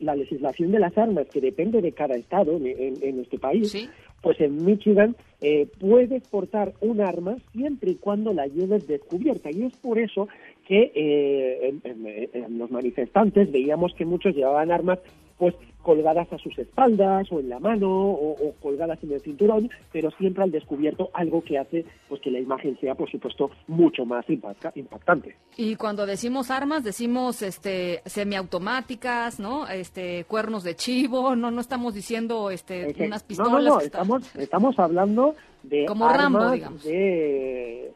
la, 0.00 0.14
legislación 0.14 0.72
de 0.72 0.78
las 0.78 0.96
armas, 0.96 1.26
que 1.30 1.42
depende 1.42 1.82
de 1.82 1.92
cada 1.92 2.14
estado 2.14 2.56
en, 2.56 2.94
en 3.02 3.20
este 3.20 3.38
país, 3.38 3.70
¿Sí? 3.70 3.90
Pues 4.22 4.40
en 4.40 4.64
Michigan 4.64 5.16
eh, 5.40 5.68
puedes 5.78 6.26
portar 6.28 6.74
un 6.80 7.00
arma 7.00 7.36
siempre 7.52 7.92
y 7.92 7.94
cuando 7.96 8.32
la 8.32 8.46
lleves 8.46 8.86
descubierta. 8.86 9.50
Y 9.50 9.62
es 9.64 9.76
por 9.76 9.98
eso 9.98 10.28
que 10.66 10.92
eh, 10.94 11.74
en, 11.84 12.58
los 12.58 12.70
manifestantes 12.70 13.50
veíamos 13.50 13.94
que 13.94 14.04
muchos 14.04 14.34
llevaban 14.34 14.70
armas 14.70 14.98
pues 15.38 15.54
colgadas 15.82 16.32
a 16.32 16.38
sus 16.38 16.58
espaldas 16.58 17.26
o 17.30 17.40
en 17.40 17.48
la 17.48 17.58
mano 17.58 17.88
o, 17.90 18.54
colgadas 18.60 19.02
en 19.02 19.12
el 19.12 19.20
cinturón, 19.20 19.70
pero 19.92 20.10
siempre 20.12 20.44
al 20.44 20.50
descubierto 20.50 21.10
algo 21.14 21.42
que 21.42 21.58
hace 21.58 21.84
pues 22.08 22.20
que 22.20 22.30
la 22.30 22.38
imagen 22.38 22.78
sea, 22.80 22.94
por 22.94 23.10
supuesto, 23.10 23.50
mucho 23.66 24.04
más 24.04 24.24
impactante. 24.28 25.36
Y 25.56 25.76
cuando 25.76 26.06
decimos 26.06 26.50
armas, 26.50 26.84
decimos 26.84 27.42
este 27.42 28.02
semiautomáticas, 28.04 29.40
¿no? 29.40 29.66
Este 29.68 30.24
cuernos 30.24 30.64
de 30.64 30.76
chivo, 30.76 31.34
no 31.36 31.50
no 31.50 31.60
estamos 31.60 31.94
diciendo 31.94 32.50
este 32.50 32.94
unas 32.98 33.22
pistolas. 33.22 33.52
No, 33.52 33.60
no, 33.60 33.74
no, 33.76 33.80
estamos 33.80 34.36
estamos 34.36 34.78
hablando 34.78 35.34
de 35.62 35.86
como 35.86 36.08
Rambo, 36.08 36.50
digamos. 36.50 36.84
De, 36.84 37.92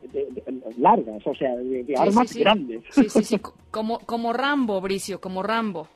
largas, 0.78 1.26
o 1.26 1.34
sea, 1.34 1.54
de, 1.56 1.94
armas 1.96 2.34
grandes. 2.34 2.82
Sí, 2.90 3.08
sí, 3.08 3.24
sí, 3.24 3.40
como 3.70 3.98
como 4.00 4.32
Rambo, 4.32 4.80
Bricio, 4.80 5.20
como 5.20 5.42
Rambo. 5.42 5.88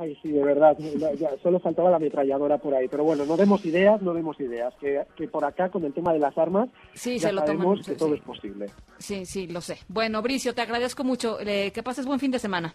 Ay, 0.00 0.16
sí, 0.22 0.30
de 0.32 0.42
verdad, 0.42 0.78
ya, 1.18 1.36
solo 1.42 1.60
faltaba 1.60 1.90
la 1.90 1.96
ametralladora 1.96 2.56
por 2.56 2.74
ahí. 2.74 2.88
Pero 2.88 3.04
bueno, 3.04 3.26
no 3.26 3.36
demos 3.36 3.62
ideas, 3.66 4.00
no 4.00 4.14
demos 4.14 4.40
ideas. 4.40 4.72
Que, 4.80 5.02
que 5.14 5.28
por 5.28 5.44
acá, 5.44 5.68
con 5.68 5.84
el 5.84 5.92
tema 5.92 6.14
de 6.14 6.18
las 6.18 6.38
armas, 6.38 6.70
sí, 6.94 7.18
ya 7.18 7.28
se 7.28 7.34
lo 7.34 7.40
sabemos 7.42 7.86
que 7.86 7.96
todo 7.96 8.14
es 8.14 8.22
posible. 8.22 8.70
Sí, 8.96 9.26
sí, 9.26 9.46
lo 9.46 9.60
sé. 9.60 9.76
Bueno, 9.88 10.22
Bricio, 10.22 10.54
te 10.54 10.62
agradezco 10.62 11.04
mucho. 11.04 11.38
Eh, 11.40 11.70
que 11.74 11.82
pases 11.82 12.06
buen 12.06 12.18
fin 12.18 12.30
de 12.30 12.38
semana. 12.38 12.74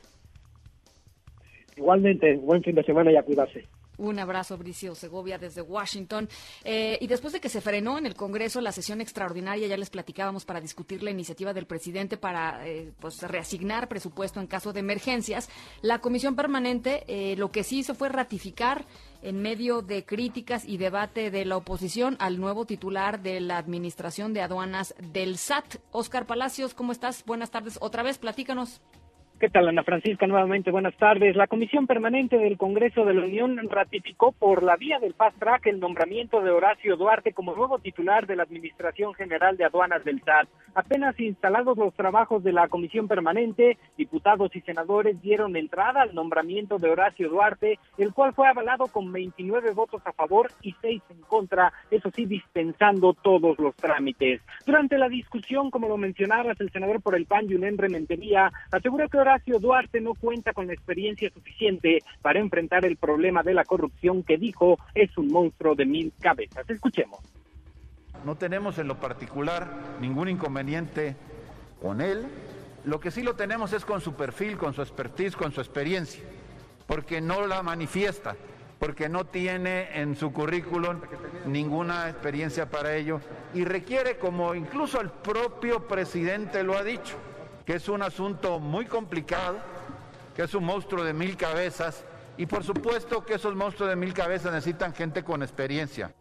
Igualmente, 1.76 2.36
buen 2.36 2.62
fin 2.62 2.76
de 2.76 2.84
semana 2.84 3.12
y 3.12 3.16
a 3.16 3.24
cuidarse. 3.24 3.66
Un 3.98 4.20
abrazo, 4.20 4.58
Bricio 4.58 4.96
Segovia, 4.96 5.38
desde 5.38 5.62
Washington. 5.62 6.30
Eh, 6.64 6.98
y 7.02 7.08
después 7.08 7.34
de 7.34 7.40
que 7.40 7.50
se 7.50 7.62
frenó 7.62 7.98
en 7.98 8.06
el 8.06 8.16
Congreso 8.16 8.62
la 8.62 8.72
sesión 8.72 9.02
extraordinaria, 9.02 9.68
ya 9.68 9.78
les 9.78 9.90
platicábamos 9.90 10.46
para 10.46 10.62
discutir 10.62 11.04
la 11.04 11.12
iniciativa 11.12 11.54
del 11.54 11.66
presidente 11.66 12.18
para 12.18 12.68
eh, 12.68 12.92
pues, 13.00 13.22
reasignar 13.22 13.88
presupuesto 13.88 14.40
en 14.40 14.48
caso 14.48 14.74
de 14.74 14.80
emergencias, 14.80 15.50
la 15.82 16.00
Comisión 16.00 16.36
Permanente 16.36 17.04
eh, 17.08 17.36
lo 17.38 17.52
que 17.52 17.64
sí 17.64 17.80
hizo 17.80 17.96
fue 17.96 18.10
ratificar 18.10 18.86
en 19.22 19.42
medio 19.42 19.82
de 19.82 20.06
críticas 20.06 20.66
y 20.66 20.78
debate 20.78 21.32
de 21.32 21.46
la 21.46 21.58
oposición 21.58 22.16
al 22.20 22.40
nuevo 22.40 22.66
titular 22.66 23.22
de 23.22 23.40
la 23.40 23.58
Administración 23.58 24.34
de 24.34 24.42
Aduanas 24.42 24.94
del 25.00 25.38
SAT. 25.38 25.78
Oscar 25.92 26.28
Palacios, 26.28 26.74
¿cómo 26.74 26.92
estás? 26.92 27.24
Buenas 27.26 27.50
tardes. 27.50 27.78
Otra 27.82 28.04
vez, 28.04 28.18
platícanos. 28.18 28.82
¿Qué 29.38 29.50
tal, 29.50 29.68
Ana 29.68 29.84
Francisca? 29.84 30.28
Nuevamente, 30.28 30.72
buenas 30.72 30.96
tardes. 30.96 31.36
La 31.36 31.48
Comisión 31.48 31.88
Permanente 31.88 32.38
del 32.38 32.58
Congreso 32.58 33.04
de 33.04 33.14
la 33.14 33.26
Unión 33.26 33.60
ratificó 33.70 34.32
por 34.32 34.64
la 34.64 34.78
vía 34.78 34.98
del 35.00 35.14
Fast 35.14 35.38
Track 35.40 35.68
el 35.68 35.82
nombramiento 35.82 36.40
de 36.40 36.52
Horacio 36.52 36.96
Duarte 36.96 37.34
como 37.34 37.54
nuevo 37.54 37.78
titular 37.80 38.28
de 38.28 38.38
la 38.38 38.44
Administración 38.44 39.14
General 39.14 39.58
de 39.58 39.66
Aduanas 39.66 40.06
del 40.06 40.22
SAT. 40.24 40.48
Apenas 40.74 41.20
instalados 41.20 41.78
los 41.78 41.94
trabajos 41.94 42.46
de 42.46 42.54
la 42.54 42.70
Comisión 42.70 43.10
Permanente, 43.10 43.78
diputados 43.98 44.56
y 44.56 44.62
senadores 44.62 45.22
dieron 45.22 45.58
entrada 45.58 46.04
al 46.04 46.16
nombramiento 46.16 46.78
de 46.78 46.90
Horacio 46.90 47.28
Duarte, 47.28 47.78
el 47.98 48.14
cual 48.14 48.34
fue 48.34 48.48
avalado 48.48 48.88
con 48.88 49.12
29 49.12 49.72
votos 49.72 50.02
a 50.06 50.14
favor 50.14 50.50
y 50.62 50.74
6 50.80 51.02
en 51.10 51.22
contra, 51.24 51.74
eso 51.92 52.10
sí, 52.16 52.26
dispensando 52.26 53.14
todos 53.14 53.60
los 53.60 53.76
trámites. 53.76 54.42
Durante 54.66 54.98
la 54.98 55.10
discusión, 55.10 55.72
como 55.72 55.90
lo 55.90 55.98
mencionabas, 55.98 56.60
el 56.62 56.72
senador 56.72 57.02
por 57.02 57.16
el 57.16 57.26
PAN, 57.26 57.50
Yunen 57.50 57.78
Rementería, 57.78 58.50
aseguró 58.72 59.10
que 59.10 59.25
Horacio 59.26 59.58
Duarte 59.60 60.02
no 60.02 60.14
cuenta 60.14 60.54
con 60.54 60.68
la 60.68 60.74
experiencia 60.74 61.32
suficiente 61.32 62.04
para 62.22 62.40
enfrentar 62.40 62.86
el 62.86 62.96
problema 62.96 63.42
de 63.42 63.56
la 63.56 63.66
corrupción 63.66 64.22
que 64.22 64.38
dijo 64.38 64.78
es 64.94 65.18
un 65.18 65.30
monstruo 65.30 65.74
de 65.74 65.84
mil 65.84 66.14
cabezas. 66.20 66.70
Escuchemos. 66.70 67.20
No 68.24 68.36
tenemos 68.36 68.78
en 68.78 68.88
lo 68.88 69.00
particular 69.00 69.98
ningún 70.00 70.30
inconveniente 70.30 71.16
con 71.82 72.02
él. 72.02 72.28
Lo 72.84 73.00
que 73.00 73.10
sí 73.10 73.24
lo 73.24 73.36
tenemos 73.36 73.74
es 73.74 73.84
con 73.84 74.00
su 74.00 74.14
perfil, 74.14 74.58
con 74.58 74.76
su 74.76 74.84
expertise, 74.84 75.36
con 75.36 75.52
su 75.52 75.60
experiencia, 75.60 76.24
porque 76.86 77.20
no 77.20 77.48
la 77.48 77.64
manifiesta, 77.64 78.36
porque 78.78 79.10
no 79.10 79.26
tiene 79.26 80.00
en 80.00 80.16
su 80.16 80.32
currículum 80.32 81.02
ninguna 81.48 82.10
experiencia 82.10 82.70
para 82.70 82.96
ello 82.96 83.22
y 83.56 83.64
requiere, 83.64 84.20
como 84.20 84.54
incluso 84.54 85.02
el 85.02 85.10
propio 85.10 85.88
presidente 85.88 86.62
lo 86.62 86.78
ha 86.78 86.84
dicho, 86.84 87.18
que 87.66 87.74
es 87.74 87.90
un 87.90 88.02
asunto 88.02 88.60
muy 88.60 88.86
complicado, 88.86 89.58
que 90.36 90.44
es 90.44 90.54
un 90.54 90.64
monstruo 90.64 91.04
de 91.04 91.14
mil 91.14 91.36
cabezas 91.36 92.06
y 92.38 92.46
por 92.46 92.64
supuesto 92.64 93.26
que 93.26 93.36
esos 93.36 93.56
monstruos 93.56 93.90
de 93.90 93.96
mil 93.96 94.14
cabezas 94.14 94.54
necesitan 94.54 94.94
gente 94.94 95.24
con 95.24 95.42
experiencia. 95.42 96.14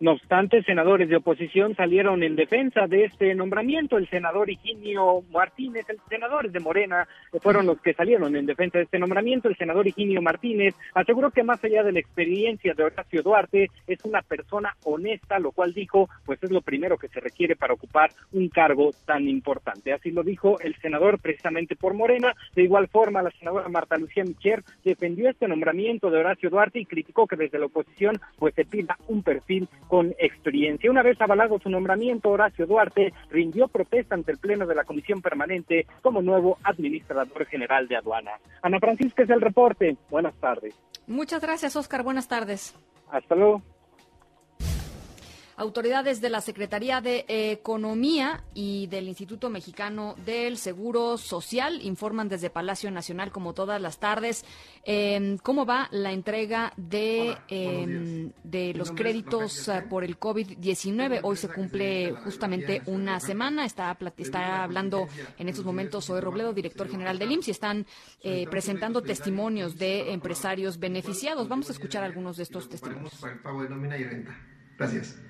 No 0.00 0.12
obstante, 0.12 0.62
senadores 0.62 1.10
de 1.10 1.16
oposición 1.16 1.76
salieron 1.76 2.22
en 2.22 2.34
defensa 2.34 2.86
de 2.86 3.04
este 3.04 3.34
nombramiento. 3.34 3.98
El 3.98 4.08
senador 4.08 4.48
Higinio 4.48 5.22
Martínez, 5.30 5.84
el 5.90 6.00
senadores 6.08 6.54
de 6.54 6.60
Morena 6.60 7.06
fueron 7.42 7.66
los 7.66 7.82
que 7.82 7.92
salieron 7.92 8.34
en 8.34 8.46
defensa 8.46 8.78
de 8.78 8.84
este 8.84 8.98
nombramiento. 8.98 9.48
El 9.50 9.58
senador 9.58 9.86
Higinio 9.86 10.22
Martínez 10.22 10.74
aseguró 10.94 11.30
que 11.30 11.42
más 11.42 11.62
allá 11.62 11.82
de 11.82 11.92
la 11.92 12.00
experiencia 12.00 12.72
de 12.72 12.82
Horacio 12.82 13.22
Duarte, 13.22 13.70
es 13.86 14.02
una 14.06 14.22
persona 14.22 14.74
honesta, 14.84 15.38
lo 15.38 15.52
cual 15.52 15.74
dijo, 15.74 16.08
pues 16.24 16.42
es 16.42 16.50
lo 16.50 16.62
primero 16.62 16.96
que 16.96 17.08
se 17.08 17.20
requiere 17.20 17.54
para 17.54 17.74
ocupar 17.74 18.10
un 18.32 18.48
cargo 18.48 18.92
tan 19.04 19.28
importante. 19.28 19.92
Así 19.92 20.12
lo 20.12 20.22
dijo 20.22 20.58
el 20.60 20.76
senador 20.76 21.18
precisamente 21.18 21.76
por 21.76 21.92
Morena. 21.92 22.34
De 22.54 22.62
igual 22.62 22.88
forma, 22.88 23.20
la 23.20 23.32
senadora 23.32 23.68
Marta 23.68 23.98
Lucía 23.98 24.24
Micher 24.24 24.64
defendió 24.82 25.28
este 25.28 25.46
nombramiento 25.46 26.10
de 26.10 26.20
Horacio 26.20 26.48
Duarte 26.48 26.80
y 26.80 26.86
criticó 26.86 27.26
que 27.26 27.36
desde 27.36 27.58
la 27.58 27.66
oposición 27.66 28.18
pues 28.38 28.54
se 28.54 28.64
pida 28.64 28.96
un 29.06 29.22
perfil 29.22 29.68
con 29.90 30.14
experiencia. 30.18 30.88
Una 30.88 31.02
vez 31.02 31.20
avalado 31.20 31.58
su 31.58 31.68
nombramiento, 31.68 32.30
Horacio 32.30 32.64
Duarte 32.64 33.12
rindió 33.28 33.66
protesta 33.66 34.14
ante 34.14 34.30
el 34.30 34.38
Pleno 34.38 34.64
de 34.64 34.76
la 34.76 34.84
Comisión 34.84 35.20
Permanente 35.20 35.86
como 36.00 36.22
nuevo 36.22 36.58
administrador 36.62 37.44
general 37.46 37.88
de 37.88 37.96
aduana. 37.96 38.30
Ana 38.62 38.78
Francisca 38.78 39.24
es 39.24 39.30
el 39.30 39.40
reporte. 39.40 39.96
Buenas 40.08 40.34
tardes. 40.36 40.78
Muchas 41.08 41.42
gracias, 41.42 41.74
Oscar. 41.74 42.04
Buenas 42.04 42.28
tardes. 42.28 42.78
Hasta 43.10 43.34
luego. 43.34 43.62
Autoridades 45.60 46.22
de 46.22 46.30
la 46.30 46.40
Secretaría 46.40 47.02
de 47.02 47.26
Economía 47.28 48.44
y 48.54 48.86
del 48.86 49.08
Instituto 49.08 49.50
Mexicano 49.50 50.14
del 50.24 50.56
Seguro 50.56 51.18
Social 51.18 51.82
informan 51.82 52.30
desde 52.30 52.48
Palacio 52.48 52.90
Nacional, 52.90 53.30
como 53.30 53.52
todas 53.52 53.78
las 53.78 53.98
tardes, 53.98 54.46
em, 54.84 55.36
cómo 55.36 55.66
va 55.66 55.88
la 55.90 56.12
entrega 56.12 56.72
de, 56.78 57.36
em, 57.48 58.32
de 58.42 58.72
los 58.72 58.90
créditos 58.92 59.68
eh, 59.68 59.82
por 59.82 60.02
el 60.02 60.18
COVID-19. 60.18 61.20
Hoy 61.24 61.36
se 61.36 61.48
cumple 61.48 62.12
justamente 62.24 62.80
una 62.86 63.20
semana. 63.20 63.66
Está, 63.66 63.98
está 64.16 64.64
hablando 64.64 65.08
en 65.38 65.50
estos 65.50 65.66
momentos 65.66 66.06
Zoe 66.06 66.22
Robledo, 66.22 66.54
director 66.54 66.88
general 66.88 67.18
del 67.18 67.32
IMSS, 67.32 67.48
y 67.48 67.50
están 67.50 67.86
eh, 68.22 68.46
presentando 68.50 69.02
testimonios 69.02 69.76
de 69.76 70.10
empresarios 70.10 70.78
beneficiados. 70.78 71.48
Vamos 71.48 71.68
a 71.68 71.72
escuchar 71.72 72.02
algunos 72.02 72.38
de 72.38 72.44
estos 72.44 72.66
testimonios. 72.66 73.12
Gracias. 74.78 75.29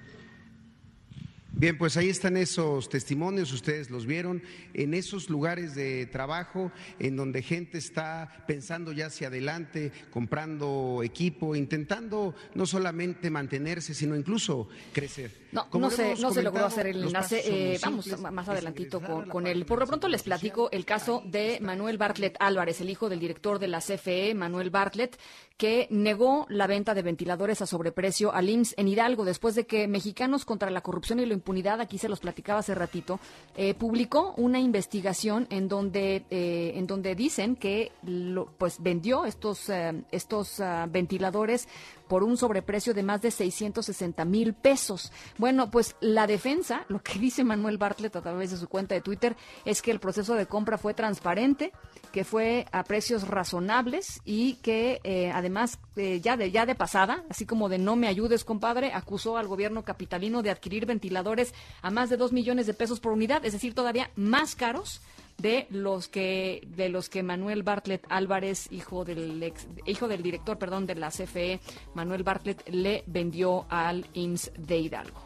Bien, 1.60 1.76
pues 1.76 1.98
ahí 1.98 2.08
están 2.08 2.38
esos 2.38 2.88
testimonios, 2.88 3.52
ustedes 3.52 3.90
los 3.90 4.06
vieron, 4.06 4.42
en 4.72 4.94
esos 4.94 5.28
lugares 5.28 5.74
de 5.74 6.06
trabajo 6.06 6.72
en 6.98 7.16
donde 7.16 7.42
gente 7.42 7.76
está 7.76 8.44
pensando 8.46 8.92
ya 8.92 9.08
hacia 9.08 9.26
adelante, 9.26 9.92
comprando 10.08 11.02
equipo, 11.04 11.54
intentando 11.54 12.34
no 12.54 12.64
solamente 12.64 13.28
mantenerse, 13.28 13.92
sino 13.92 14.16
incluso 14.16 14.70
crecer. 14.94 15.32
No, 15.52 15.68
no 15.78 15.90
se, 15.90 16.14
no 16.16 16.32
se 16.32 16.42
logró 16.42 16.64
hacer 16.64 16.86
el 16.86 17.04
enlace. 17.04 17.42
Eh, 17.44 17.78
vamos 17.82 18.06
más 18.18 18.48
adelantito 18.48 19.02
con, 19.02 19.28
con, 19.28 19.46
él. 19.46 19.66
Por 19.66 19.80
lo 19.80 19.86
pronto 19.86 20.08
les 20.08 20.22
platico 20.22 20.70
el 20.70 20.86
caso 20.86 21.22
de 21.26 21.58
Manuel 21.60 21.98
Bartlett 21.98 22.36
Álvarez, 22.40 22.80
el 22.80 22.88
hijo 22.88 23.10
del 23.10 23.20
director 23.20 23.58
de 23.58 23.68
la 23.68 23.80
CFE, 23.80 24.32
Manuel 24.34 24.70
Bartlett, 24.70 25.18
que 25.60 25.88
negó 25.90 26.46
la 26.48 26.66
venta 26.66 26.94
de 26.94 27.02
ventiladores 27.02 27.60
a 27.60 27.66
sobreprecio 27.66 28.32
al 28.32 28.48
IMSS 28.48 28.76
en 28.78 28.88
Hidalgo 28.88 29.26
después 29.26 29.54
de 29.54 29.66
que 29.66 29.88
Mexicanos 29.88 30.46
contra 30.46 30.70
la 30.70 30.80
Corrupción 30.80 31.20
y 31.20 31.26
la 31.26 31.34
Impunidad, 31.34 31.82
aquí 31.82 31.98
se 31.98 32.08
los 32.08 32.20
platicaba 32.20 32.60
hace 32.60 32.74
ratito, 32.74 33.20
eh, 33.58 33.74
publicó 33.74 34.32
una 34.38 34.58
investigación 34.58 35.46
en 35.50 35.68
donde, 35.68 36.24
eh, 36.30 36.72
en 36.76 36.86
donde 36.86 37.14
dicen 37.14 37.56
que 37.56 37.92
lo, 38.04 38.46
pues 38.56 38.82
vendió 38.82 39.26
estos, 39.26 39.68
eh, 39.68 40.02
estos 40.10 40.60
uh, 40.60 40.88
ventiladores 40.90 41.68
por 42.10 42.24
un 42.24 42.36
sobreprecio 42.36 42.92
de 42.92 43.04
más 43.04 43.22
de 43.22 43.30
660 43.30 44.24
mil 44.24 44.52
pesos. 44.52 45.12
Bueno, 45.38 45.70
pues 45.70 45.94
la 46.00 46.26
defensa, 46.26 46.84
lo 46.88 47.00
que 47.00 47.20
dice 47.20 47.44
Manuel 47.44 47.78
Bartlett 47.78 48.16
a 48.16 48.20
través 48.20 48.50
de 48.50 48.56
su 48.56 48.68
cuenta 48.68 48.96
de 48.96 49.00
Twitter, 49.00 49.36
es 49.64 49.80
que 49.80 49.92
el 49.92 50.00
proceso 50.00 50.34
de 50.34 50.46
compra 50.46 50.76
fue 50.76 50.92
transparente, 50.92 51.72
que 52.10 52.24
fue 52.24 52.66
a 52.72 52.82
precios 52.82 53.28
razonables 53.28 54.20
y 54.24 54.54
que 54.54 55.00
eh, 55.04 55.30
además 55.32 55.78
eh, 55.94 56.20
ya 56.20 56.36
de 56.36 56.50
ya 56.50 56.66
de 56.66 56.74
pasada, 56.74 57.22
así 57.30 57.46
como 57.46 57.68
de 57.68 57.78
no 57.78 57.94
me 57.94 58.08
ayudes 58.08 58.42
compadre, 58.42 58.92
acusó 58.92 59.36
al 59.36 59.46
gobierno 59.46 59.84
capitalino 59.84 60.42
de 60.42 60.50
adquirir 60.50 60.86
ventiladores 60.86 61.54
a 61.80 61.92
más 61.92 62.10
de 62.10 62.16
dos 62.16 62.32
millones 62.32 62.66
de 62.66 62.74
pesos 62.74 62.98
por 62.98 63.12
unidad, 63.12 63.44
es 63.44 63.52
decir, 63.52 63.72
todavía 63.72 64.10
más 64.16 64.56
caros 64.56 65.00
de 65.40 65.66
los 65.70 66.08
que 66.08 66.66
de 66.76 66.88
los 66.88 67.08
que 67.08 67.22
Manuel 67.22 67.62
Bartlett 67.62 68.04
Álvarez, 68.08 68.68
hijo 68.70 69.04
del 69.04 69.42
ex, 69.42 69.66
hijo 69.86 70.08
del 70.08 70.22
director, 70.22 70.58
perdón, 70.58 70.86
de 70.86 70.94
la 70.94 71.10
CFE, 71.10 71.60
Manuel 71.94 72.22
Bartlett 72.22 72.68
le 72.68 73.04
vendió 73.06 73.66
al 73.68 74.06
IMSS 74.14 74.52
de 74.56 74.78
Hidalgo. 74.78 75.20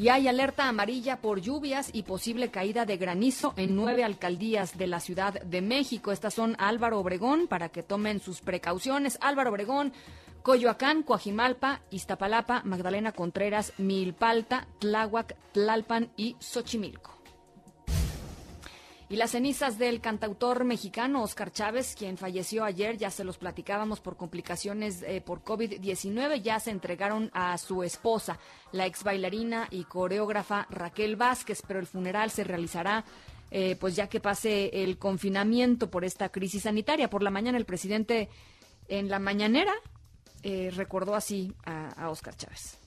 Y 0.00 0.08
hay 0.08 0.28
alerta 0.28 0.66
amarilla 0.66 1.20
por 1.20 1.42
lluvias 1.42 1.90
y 1.92 2.04
posible 2.04 2.50
caída 2.50 2.86
de 2.86 2.96
granizo 2.96 3.52
en 3.58 3.76
nueve 3.76 4.02
alcaldías 4.02 4.78
de 4.78 4.86
la 4.86 4.98
Ciudad 4.98 5.42
de 5.42 5.60
México. 5.60 6.10
Estas 6.10 6.32
son 6.32 6.56
Álvaro 6.58 6.98
Obregón, 7.00 7.48
para 7.48 7.68
que 7.68 7.82
tomen 7.82 8.18
sus 8.18 8.40
precauciones. 8.40 9.18
Álvaro 9.20 9.50
Obregón, 9.50 9.92
Coyoacán, 10.42 11.02
Coajimalpa, 11.02 11.82
Iztapalapa, 11.90 12.62
Magdalena 12.64 13.12
Contreras, 13.12 13.74
Milpalta, 13.76 14.66
Tláhuac, 14.78 15.36
Tlalpan 15.52 16.10
y 16.16 16.34
Xochimilco. 16.38 17.19
Y 19.10 19.16
las 19.16 19.32
cenizas 19.32 19.76
del 19.76 20.00
cantautor 20.00 20.62
mexicano 20.62 21.24
Oscar 21.24 21.50
Chávez, 21.50 21.96
quien 21.98 22.16
falleció 22.16 22.62
ayer, 22.62 22.96
ya 22.96 23.10
se 23.10 23.24
los 23.24 23.38
platicábamos 23.38 24.00
por 24.00 24.16
complicaciones 24.16 25.02
eh, 25.02 25.20
por 25.20 25.42
COVID-19, 25.42 26.40
ya 26.40 26.60
se 26.60 26.70
entregaron 26.70 27.28
a 27.34 27.58
su 27.58 27.82
esposa, 27.82 28.38
la 28.70 28.86
ex 28.86 29.02
bailarina 29.02 29.66
y 29.68 29.82
coreógrafa 29.82 30.68
Raquel 30.70 31.16
Vázquez, 31.16 31.60
pero 31.66 31.80
el 31.80 31.88
funeral 31.88 32.30
se 32.30 32.44
realizará 32.44 33.04
eh, 33.50 33.74
pues 33.80 33.96
ya 33.96 34.08
que 34.08 34.20
pase 34.20 34.84
el 34.84 34.96
confinamiento 34.96 35.90
por 35.90 36.04
esta 36.04 36.28
crisis 36.28 36.62
sanitaria. 36.62 37.10
Por 37.10 37.24
la 37.24 37.30
mañana 37.30 37.58
el 37.58 37.66
presidente 37.66 38.28
en 38.86 39.08
la 39.08 39.18
mañanera 39.18 39.72
eh, 40.44 40.70
recordó 40.76 41.16
así 41.16 41.52
a, 41.64 41.88
a 42.00 42.10
Oscar 42.10 42.36
Chávez. 42.36 42.78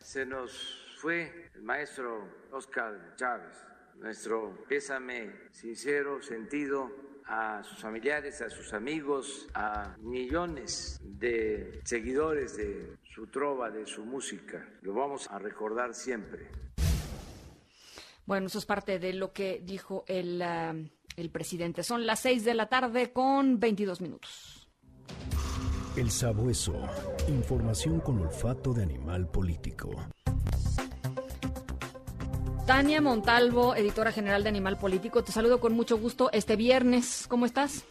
Se 0.00 0.26
nos 0.26 0.52
fue 1.00 1.50
el 1.54 1.62
maestro 1.62 2.28
Oscar 2.52 3.14
Chávez 3.16 3.56
nuestro 3.98 4.64
pésame 4.68 5.32
sincero, 5.52 6.22
sentido 6.22 6.90
a 7.26 7.62
sus 7.64 7.78
familiares, 7.80 8.40
a 8.40 8.48
sus 8.48 8.72
amigos, 8.72 9.48
a 9.54 9.96
millones 9.98 11.00
de 11.02 11.80
seguidores 11.84 12.56
de 12.56 12.96
su 13.14 13.26
trova, 13.26 13.70
de 13.70 13.86
su 13.86 14.04
música. 14.04 14.68
Lo 14.82 14.94
vamos 14.94 15.28
a 15.30 15.38
recordar 15.38 15.94
siempre. 15.94 16.48
Bueno, 18.24 18.46
eso 18.46 18.58
es 18.58 18.66
parte 18.66 18.98
de 18.98 19.12
lo 19.12 19.32
que 19.32 19.60
dijo 19.64 20.04
el, 20.08 20.42
ah, 20.42 20.74
el 21.16 21.30
presidente. 21.30 21.82
Son 21.82 22.06
las 22.06 22.20
seis 22.20 22.44
de 22.44 22.54
la 22.54 22.68
tarde 22.68 23.12
con 23.12 23.58
22 23.58 24.00
minutos. 24.00 24.68
El 25.96 26.10
sabueso. 26.10 26.74
Información 27.28 28.00
con 28.00 28.18
olfato 28.18 28.74
de 28.74 28.82
animal 28.82 29.28
político. 29.30 29.90
Tania 32.66 33.00
Montalvo, 33.00 33.76
editora 33.76 34.10
general 34.10 34.42
de 34.42 34.48
Animal 34.48 34.76
Político, 34.76 35.22
te 35.22 35.30
saludo 35.30 35.60
con 35.60 35.72
mucho 35.72 35.96
gusto 35.98 36.30
este 36.32 36.56
viernes. 36.56 37.28
¿Cómo 37.28 37.46
estás? 37.46 37.86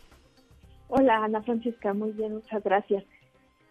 Hola, 0.89 1.23
Ana 1.23 1.41
Francisca, 1.43 1.93
muy 1.93 2.11
bien, 2.11 2.34
muchas 2.34 2.61
gracias. 2.61 3.06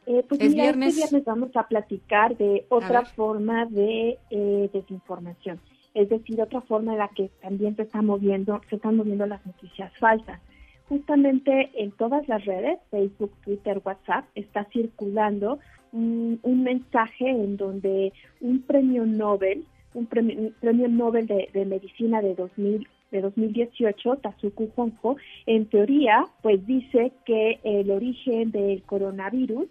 Eh, 0.06 0.24
pues 0.26 0.40
este 0.40 0.54
viernes 0.54 0.96
vamos 1.26 1.54
a 1.56 1.68
platicar 1.68 2.34
de 2.38 2.64
otra 2.70 3.04
forma 3.04 3.66
de 3.66 4.18
eh, 4.30 4.70
desinformación, 4.72 5.60
es 5.92 6.08
decir, 6.08 6.40
otra 6.40 6.62
forma 6.62 6.92
en 6.92 6.98
la 6.98 7.08
que 7.08 7.30
también 7.42 7.76
se 7.76 7.82
están 7.82 8.06
moviendo, 8.06 8.62
se 8.70 8.76
están 8.76 8.96
moviendo 8.96 9.26
las 9.26 9.44
noticias 9.44 9.92
falsas. 9.98 10.40
Justamente 10.88 11.70
en 11.74 11.92
todas 11.92 12.26
las 12.28 12.42
redes, 12.46 12.78
Facebook, 12.90 13.32
Twitter, 13.44 13.82
WhatsApp, 13.84 14.24
está 14.34 14.64
circulando 14.72 15.58
un 15.92 16.62
mensaje 16.64 17.28
en 17.28 17.56
donde 17.56 18.12
un 18.40 18.62
premio 18.62 19.06
Nobel 19.06 19.64
un 19.94 20.06
premio, 20.06 20.52
Nobel 20.88 21.26
de, 21.26 21.64
Medicina 21.64 22.20
de 22.20 22.34
2000 22.34 22.86
de 23.10 23.20
2018, 23.20 24.16
Tazuku 24.16 24.70
Honjo, 24.74 25.16
en 25.46 25.66
teoría, 25.66 26.26
pues 26.42 26.66
dice 26.66 27.12
que 27.24 27.60
el 27.62 27.90
origen 27.92 28.50
del 28.50 28.82
coronavirus 28.82 29.68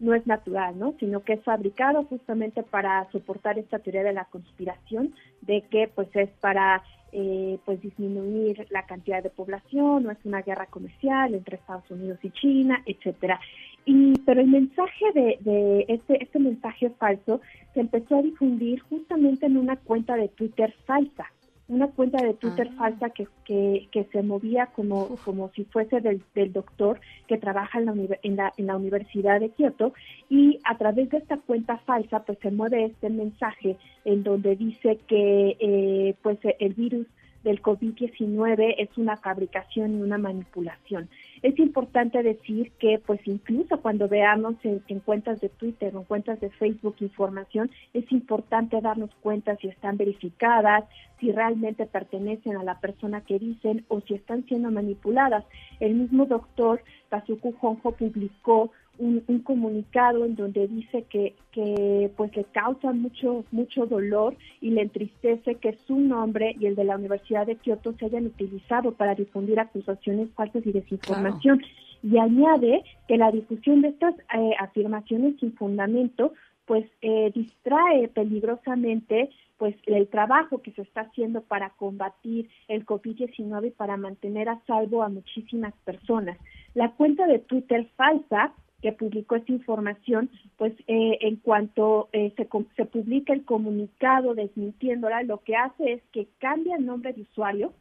no 0.00 0.14
es 0.14 0.26
natural, 0.26 0.78
¿no? 0.78 0.94
Sino 1.00 1.22
que 1.22 1.34
es 1.34 1.42
fabricado 1.42 2.04
justamente 2.04 2.62
para 2.62 3.10
soportar 3.12 3.58
esta 3.58 3.78
teoría 3.78 4.02
de 4.02 4.12
la 4.12 4.26
conspiración, 4.26 5.14
de 5.40 5.62
que 5.62 5.88
pues 5.88 6.08
es 6.14 6.28
para 6.40 6.82
eh, 7.12 7.58
pues 7.64 7.80
disminuir 7.80 8.66
la 8.70 8.86
cantidad 8.86 9.22
de 9.22 9.30
población, 9.30 10.02
no 10.02 10.10
es 10.10 10.18
una 10.24 10.42
guerra 10.42 10.66
comercial 10.66 11.34
entre 11.34 11.56
Estados 11.56 11.88
Unidos 11.90 12.18
y 12.22 12.30
China, 12.30 12.82
etcétera. 12.86 13.40
Y, 13.86 14.18
pero 14.20 14.40
el 14.40 14.48
mensaje 14.48 15.04
de, 15.14 15.38
de 15.40 15.84
este, 15.88 16.22
este 16.22 16.38
mensaje 16.38 16.90
falso 16.90 17.40
se 17.74 17.80
empezó 17.80 18.16
a 18.16 18.22
difundir 18.22 18.80
justamente 18.80 19.46
en 19.46 19.56
una 19.56 19.76
cuenta 19.76 20.16
de 20.16 20.28
Twitter 20.28 20.74
falsa, 20.86 21.30
una 21.68 21.88
cuenta 21.88 22.22
de 22.22 22.34
Twitter 22.34 22.68
ah. 22.72 22.76
falsa 22.78 23.10
que, 23.10 23.26
que, 23.44 23.88
que, 23.90 24.04
se 24.04 24.22
movía 24.22 24.66
como, 24.66 25.16
como 25.24 25.50
si 25.50 25.64
fuese 25.64 26.00
del, 26.00 26.22
del 26.34 26.52
doctor 26.52 27.00
que 27.26 27.38
trabaja 27.38 27.78
en 27.78 27.86
la, 27.86 27.94
en, 28.22 28.36
la, 28.36 28.52
en 28.56 28.66
la 28.66 28.76
Universidad 28.76 29.40
de 29.40 29.50
Kioto 29.50 29.94
y 30.28 30.60
a 30.64 30.76
través 30.76 31.10
de 31.10 31.18
esta 31.18 31.38
cuenta 31.38 31.78
falsa 31.78 32.22
pues 32.24 32.38
se 32.40 32.50
mueve 32.50 32.84
este 32.84 33.08
mensaje 33.10 33.76
en 34.04 34.22
donde 34.22 34.56
dice 34.56 34.98
que 35.06 35.56
eh, 35.58 36.14
pues 36.22 36.38
el 36.58 36.74
virus 36.74 37.06
del 37.44 37.62
COVID-19 37.62 38.74
es 38.78 38.88
una 38.96 39.16
fabricación 39.18 39.98
y 39.98 40.02
una 40.02 40.18
manipulación. 40.18 41.08
Es 41.42 41.58
importante 41.58 42.22
decir 42.22 42.72
que, 42.78 42.98
pues 42.98 43.20
incluso 43.26 43.80
cuando 43.80 44.08
veamos 44.08 44.56
en, 44.64 45.00
cuentas 45.00 45.40
de 45.40 45.50
Twitter 45.50 45.94
o 45.94 46.00
en 46.00 46.04
cuentas 46.04 46.40
de 46.40 46.48
Facebook 46.48 46.96
información, 47.00 47.70
es 47.92 48.10
importante 48.10 48.80
darnos 48.80 49.10
cuenta 49.20 49.56
si 49.56 49.68
están 49.68 49.98
verificadas, 49.98 50.84
si 51.20 51.30
realmente 51.32 51.86
pertenecen 51.86 52.56
a 52.56 52.64
la 52.64 52.80
persona 52.80 53.20
que 53.20 53.38
dicen 53.38 53.84
o 53.88 54.00
si 54.00 54.14
están 54.14 54.46
siendo 54.46 54.70
manipuladas. 54.70 55.44
El 55.80 55.94
mismo 55.94 56.24
doctor 56.24 56.82
Kazuku 57.10 57.54
Honjo 57.60 57.92
publicó 57.92 58.72
un, 58.98 59.20
comunicado 59.44 60.24
en 60.24 60.36
donde 60.36 60.66
dice 60.68 61.04
que, 61.10 61.34
que 61.52 62.10
pues 62.16 62.34
le 62.36 62.44
causa 62.44 62.92
mucho 62.92 63.44
mucho 63.50 63.86
dolor 63.86 64.36
y 64.60 64.70
le 64.70 64.82
entristece 64.82 65.56
que 65.56 65.78
su 65.86 65.98
nombre 65.98 66.54
y 66.58 66.66
el 66.66 66.76
de 66.76 66.84
la 66.84 66.96
Universidad 66.96 67.46
de 67.46 67.56
Kioto 67.56 67.92
se 67.94 68.06
hayan 68.06 68.26
utilizado 68.26 68.92
para 68.92 69.14
difundir 69.14 69.60
acusaciones 69.60 70.30
falsas 70.34 70.64
y 70.66 70.72
desinformación. 70.72 71.62
Y 72.02 72.18
añade 72.18 72.84
que 73.08 73.16
la 73.16 73.30
difusión 73.30 73.80
de 73.80 73.88
estas 73.88 74.14
eh, 74.14 74.50
afirmaciones 74.58 75.36
sin 75.40 75.54
fundamento 75.54 76.32
pues 76.66 76.86
eh, 77.02 77.30
distrae 77.34 78.08
peligrosamente 78.08 79.30
pues 79.58 79.76
el 79.86 80.08
trabajo 80.08 80.62
que 80.62 80.72
se 80.72 80.82
está 80.82 81.02
haciendo 81.02 81.42
para 81.42 81.70
combatir 81.70 82.50
el 82.68 82.84
COVID-19 82.84 83.68
y 83.68 83.70
para 83.70 83.96
mantener 83.96 84.48
a 84.48 84.60
salvo 84.66 85.02
a 85.02 85.08
muchísimas 85.08 85.72
personas. 85.84 86.38
La 86.74 86.90
cuenta 86.92 87.26
de 87.26 87.38
Twitter 87.38 87.88
falsa 87.96 88.52
que 88.84 88.92
publicó 88.92 89.36
esta 89.36 89.50
información, 89.50 90.28
pues 90.58 90.74
eh, 90.88 91.16
en 91.22 91.36
cuanto 91.36 92.10
eh, 92.12 92.34
se, 92.36 92.46
se 92.76 92.84
publica 92.84 93.32
el 93.32 93.42
comunicado 93.46 94.34
desmintiéndola, 94.34 95.22
lo 95.22 95.38
que 95.38 95.56
hace 95.56 95.94
es 95.94 96.02
que 96.12 96.28
cambia 96.38 96.76
el 96.76 96.84
nombre 96.84 97.14
de 97.14 97.22
usuario 97.22 97.72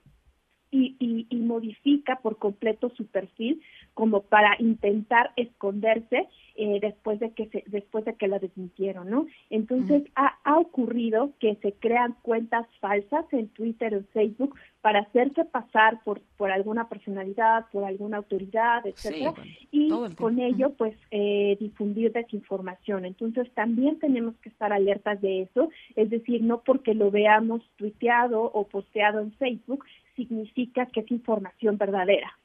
y, 0.73 0.95
y, 0.99 1.27
y 1.29 1.35
modifica 1.37 2.15
por 2.17 2.37
completo 2.37 2.91
su 2.97 3.05
perfil 3.05 3.61
como 3.93 4.23
para 4.23 4.55
intentar 4.57 5.31
esconderse 5.35 6.27
eh, 6.55 6.79
después 6.81 7.19
de 7.19 7.31
que 7.31 7.47
se, 7.47 7.63
después 7.67 8.05
de 8.05 8.15
que 8.15 8.27
la 8.27 8.39
desmintieron, 8.39 9.09
¿no? 9.09 9.27
Entonces 9.49 10.03
ha, 10.15 10.37
ha, 10.43 10.57
ocurrido 10.59 11.31
que 11.39 11.55
se 11.61 11.73
crean 11.73 12.15
cuentas 12.21 12.67
falsas 12.79 13.25
en 13.31 13.49
Twitter 13.49 13.93
o 13.93 13.97
en 13.97 14.07
Facebook 14.07 14.55
para 14.81 14.99
hacerse 14.99 15.45
pasar 15.45 16.03
por 16.03 16.21
por 16.37 16.51
alguna 16.51 16.89
personalidad, 16.89 17.65
por 17.71 17.85
alguna 17.85 18.17
autoridad, 18.17 18.85
etcétera, 18.85 19.33
y 19.71 19.89
con 20.15 20.39
ello 20.39 20.73
pues 20.73 20.95
eh, 21.09 21.55
difundir 21.59 22.11
desinformación. 22.11 23.05
Entonces 23.05 23.49
también 23.53 23.97
tenemos 23.99 24.35
que 24.37 24.49
estar 24.49 24.73
alertas 24.73 25.21
de 25.21 25.43
eso, 25.43 25.69
es 25.95 26.09
decir, 26.09 26.43
no 26.43 26.61
porque 26.61 26.93
lo 26.93 27.11
veamos 27.11 27.61
tuiteado 27.77 28.43
o 28.43 28.67
posteado 28.67 29.21
en 29.21 29.31
Facebook 29.33 29.85
significa 30.15 30.85
que 30.87 31.01
es 31.01 31.11
información 31.11 31.77
verdadera. 31.77 32.37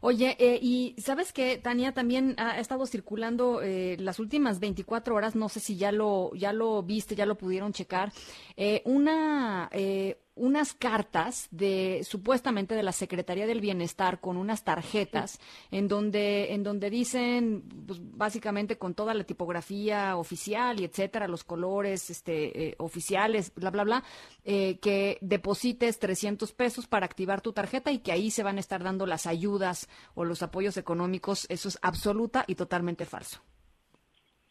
Oye, 0.00 0.36
eh, 0.38 0.58
y 0.60 0.94
sabes 0.98 1.32
que 1.32 1.56
Tania 1.56 1.92
también 1.92 2.34
ha 2.38 2.60
estado 2.60 2.86
circulando 2.86 3.62
eh, 3.62 3.96
las 3.98 4.18
últimas 4.18 4.60
24 4.60 5.14
horas, 5.14 5.34
no 5.34 5.48
sé 5.48 5.60
si 5.60 5.76
ya 5.76 5.90
lo 5.90 6.32
ya 6.34 6.52
lo 6.52 6.82
viste, 6.82 7.14
ya 7.14 7.24
lo 7.24 7.36
pudieron 7.36 7.72
checar, 7.72 8.12
eh, 8.56 8.82
una 8.84 9.70
eh, 9.72 10.18
unas 10.36 10.74
cartas 10.74 11.48
de 11.50 12.02
supuestamente 12.04 12.74
de 12.74 12.82
la 12.82 12.92
Secretaría 12.92 13.46
del 13.46 13.60
Bienestar 13.60 14.20
con 14.20 14.36
unas 14.36 14.64
tarjetas 14.64 15.40
en 15.70 15.88
donde 15.88 16.52
en 16.52 16.62
donde 16.62 16.90
dicen 16.90 17.64
pues, 17.86 18.00
básicamente 18.02 18.76
con 18.76 18.94
toda 18.94 19.14
la 19.14 19.24
tipografía 19.24 20.16
oficial 20.16 20.78
y 20.78 20.84
etcétera 20.84 21.26
los 21.26 21.42
colores 21.42 22.10
este 22.10 22.68
eh, 22.68 22.74
oficiales 22.78 23.52
bla 23.54 23.70
bla 23.70 23.84
bla 23.84 24.04
eh, 24.44 24.78
que 24.78 25.18
deposites 25.22 25.98
300 25.98 26.52
pesos 26.52 26.86
para 26.86 27.06
activar 27.06 27.40
tu 27.40 27.52
tarjeta 27.52 27.90
y 27.90 27.98
que 27.98 28.12
ahí 28.12 28.30
se 28.30 28.42
van 28.42 28.58
a 28.58 28.60
estar 28.60 28.84
dando 28.84 29.06
las 29.06 29.26
ayudas 29.26 29.88
o 30.14 30.24
los 30.24 30.42
apoyos 30.42 30.76
económicos. 30.76 31.46
Eso 31.48 31.68
es 31.68 31.78
absoluta 31.82 32.44
y 32.46 32.54
totalmente 32.54 33.06
falso. 33.06 33.40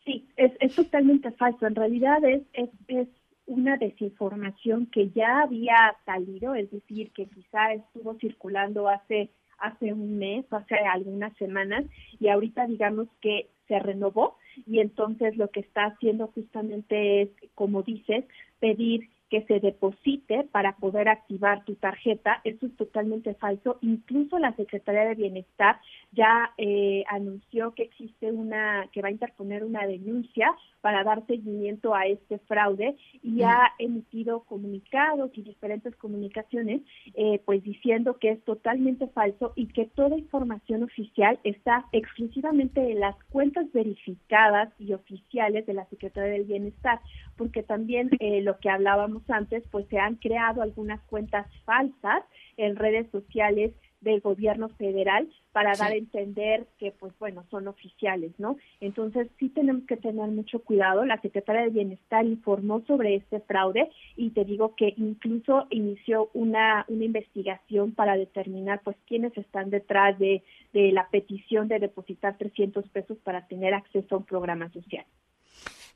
Sí 0.04 0.28
es, 0.36 0.52
es 0.60 0.76
totalmente 0.76 1.32
falso. 1.32 1.66
En 1.66 1.76
realidad 1.76 2.24
es, 2.26 2.44
es 2.88 3.08
una 3.48 3.78
desinformación 3.78 4.88
que 4.88 5.10
ya 5.10 5.42
había 5.42 5.96
salido, 6.06 6.56
es 6.56 6.72
decir, 6.72 7.12
que 7.12 7.28
quizá 7.28 7.74
estuvo 7.74 8.16
circulando 8.16 8.90
hace 8.90 9.30
hace 9.58 9.94
un 9.94 10.18
mes, 10.18 10.46
hace 10.52 10.76
algunas 10.76 11.36
semanas, 11.38 11.86
y 12.20 12.28
ahorita 12.28 12.68
digamos 12.68 13.08
que 13.22 13.48
se 13.68 13.80
renovó 13.80 14.38
y 14.68 14.80
entonces 14.80 15.38
lo 15.38 15.50
que 15.50 15.62
está 15.62 15.86
haciendo 15.86 16.28
justamente 16.28 17.24
es, 17.24 17.30
como 17.56 17.82
dices, 17.84 18.26
pedir 18.60 19.10
que 19.30 19.44
se 19.44 19.60
deposite 19.60 20.44
para 20.52 20.76
poder 20.78 21.10
activar 21.10 21.66
tu 21.66 21.76
tarjeta. 21.76 22.42
Eso 22.44 22.68
es 22.68 22.76
totalmente 22.76 23.34
falso. 23.36 23.78
Incluso 23.82 24.38
la 24.40 24.56
Secretaría 24.56 25.06
de 25.06 25.16
Bienestar 25.16 25.80
ya 26.12 26.54
eh, 26.58 27.04
anunció 27.10 27.74
que 27.74 27.84
existe 27.84 28.32
una, 28.32 28.88
que 28.92 29.02
va 29.02 29.08
a 29.10 29.12
interponer 29.12 29.64
una 29.64 29.86
denuncia 29.88 30.54
para 30.82 31.04
dar 31.04 31.26
seguimiento 31.26 31.96
a 31.96 32.06
este 32.06 32.38
fraude 32.40 32.96
y 33.24 33.42
ha 33.42 33.72
emitido 33.80 34.42
comunicados 34.42 35.32
y 35.36 35.42
diferentes 35.42 35.96
comunicaciones, 35.96 36.82
eh, 37.16 37.42
pues 37.44 37.64
diciendo 37.64 38.18
que 38.20 38.30
es 38.32 38.44
totalmente 38.44 39.08
falso 39.08 39.54
y 39.56 39.68
que 39.68 39.86
toda 39.86 40.18
información 40.18 40.84
oficial 40.84 41.40
está 41.44 41.86
exclusivamente 41.92 42.92
en 42.92 43.00
las 43.00 43.16
cuentas 43.32 43.66
verificadas 43.74 44.70
y 44.80 44.94
oficiales 44.94 45.66
de 45.66 45.74
la 45.74 45.86
Secretaría 45.86 46.34
del 46.34 46.44
Bienestar, 46.44 47.00
porque 47.36 47.64
también 47.64 48.12
eh, 48.20 48.42
lo 48.42 48.60
que 48.60 48.70
hablábamos 48.70 49.15
antes, 49.30 49.64
pues 49.72 49.88
se 49.88 49.98
han 49.98 50.16
creado 50.16 50.62
algunas 50.62 51.02
cuentas 51.04 51.48
falsas 51.66 52.24
en 52.58 52.76
redes 52.76 53.10
sociales 53.12 53.74
del 54.06 54.22
gobierno 54.22 54.70
federal 54.70 55.28
para 55.52 55.74
dar 55.74 55.92
a 55.92 55.96
entender 55.96 56.68
que, 56.78 56.92
pues 56.92 57.12
bueno, 57.20 57.44
son 57.50 57.68
oficiales, 57.68 58.32
¿no? 58.38 58.58
Entonces 58.80 59.28
sí 59.40 59.50
tenemos 59.50 59.84
que 59.86 59.98
tener 59.98 60.30
mucho 60.30 60.60
cuidado. 60.60 61.06
La 61.06 61.20
Secretaria 61.22 61.64
de 61.64 61.70
Bienestar 61.72 62.26
informó 62.26 62.82
sobre 62.86 63.16
este 63.16 63.40
fraude 63.42 63.90
y 64.16 64.30
te 64.30 64.46
digo 64.46 64.76
que 64.76 64.94
incluso 64.96 65.66
inició 65.72 66.30
una, 66.34 66.86
una 66.88 67.04
investigación 67.04 67.94
para 67.94 68.16
determinar, 68.16 68.82
pues, 68.84 68.96
quiénes 69.08 69.36
están 69.38 69.72
detrás 69.72 70.18
de, 70.20 70.44
de 70.72 70.92
la 70.92 71.10
petición 71.10 71.68
de 71.68 71.80
depositar 71.80 72.38
300 72.38 72.88
pesos 72.90 73.18
para 73.24 73.48
tener 73.48 73.74
acceso 73.74 74.16
a 74.16 74.18
un 74.20 74.26
programa 74.26 74.72
social. 74.72 75.06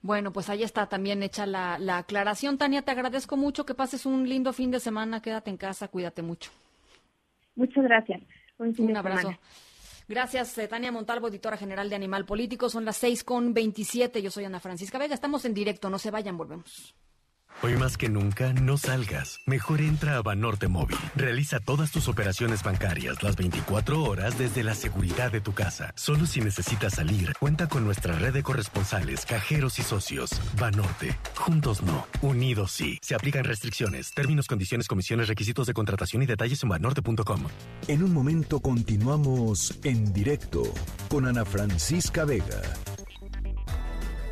Bueno, 0.02 0.32
pues 0.32 0.50
ahí 0.50 0.64
está 0.64 0.88
también 0.88 1.22
hecha 1.24 1.46
la, 1.46 1.78
la 1.78 1.98
aclaración. 1.98 2.58
Tania, 2.58 2.82
te 2.82 2.92
agradezco 2.92 3.36
mucho. 3.36 3.66
Que 3.66 3.74
pases 3.74 4.06
un 4.06 4.28
lindo 4.28 4.54
fin 4.54 4.72
de 4.72 4.80
semana. 4.80 5.22
Quédate 5.22 5.50
en 5.50 5.58
casa, 5.58 5.88
cuídate 5.90 6.22
mucho. 6.22 6.52
Muchas 7.56 7.84
gracias. 7.84 8.22
Un, 8.58 8.98
abrazo. 8.98 9.34
Gracias, 10.08 10.58
eh, 10.58 10.68
Tania 10.68 10.92
Montalvo, 10.92 11.28
editora 11.28 11.56
general 11.56 11.90
de 11.90 11.96
Animal 11.96 12.26
Político. 12.26 12.70
Son 12.70 12.84
las 12.84 12.98
seis 12.98 13.24
con 13.24 13.54
veintisiete. 13.54 14.22
Yo 14.22 14.32
soy 14.32 14.46
Ana 14.46 14.60
Francisca 14.60 14.98
Vega. 14.98 15.14
Estamos 15.14 15.46
en 15.46 15.54
directo. 15.54 15.90
No 15.90 16.00
se 16.00 16.12
vayan, 16.12 16.38
volvemos. 16.38 16.96
Hoy 17.62 17.76
más 17.76 17.98
que 17.98 18.08
nunca, 18.08 18.54
no 18.54 18.78
salgas. 18.78 19.42
Mejor 19.46 19.82
entra 19.82 20.16
a 20.16 20.22
Banorte 20.22 20.70
Móvil. 20.70 20.98
Realiza 21.14 21.60
todas 21.60 21.92
tus 21.92 22.08
operaciones 22.08 22.64
bancarias 22.64 23.22
las 23.22 23.36
24 23.36 24.02
horas 24.02 24.38
desde 24.38 24.64
la 24.64 24.74
seguridad 24.74 25.30
de 25.30 25.42
tu 25.42 25.52
casa. 25.52 25.92
Solo 25.96 26.26
si 26.26 26.40
necesitas 26.40 26.94
salir, 26.94 27.34
cuenta 27.38 27.68
con 27.68 27.84
nuestra 27.84 28.18
red 28.18 28.34
de 28.34 28.44
corresponsales, 28.44 29.26
cajeros 29.26 29.78
y 29.78 29.82
socios. 29.82 30.30
Banorte. 30.58 31.18
Juntos 31.36 31.84
no. 31.84 32.08
Unidos 32.22 32.72
sí. 32.72 32.98
Se 33.02 33.14
aplican 33.14 33.44
restricciones, 33.44 34.12
términos, 34.12 34.48
condiciones, 34.48 34.88
comisiones, 34.88 35.28
requisitos 35.28 35.68
de 35.68 35.74
contratación 35.74 36.24
y 36.24 36.28
detalles 36.28 36.64
en 36.64 36.70
banorte.com. 36.70 37.44
En 37.90 38.04
un 38.04 38.14
momento 38.14 38.62
continuamos 38.62 39.78
en 39.84 40.14
directo 40.14 40.64
con 41.10 41.28
Ana 41.28 41.44
Francisca 41.44 42.24
Vega. 42.24 42.62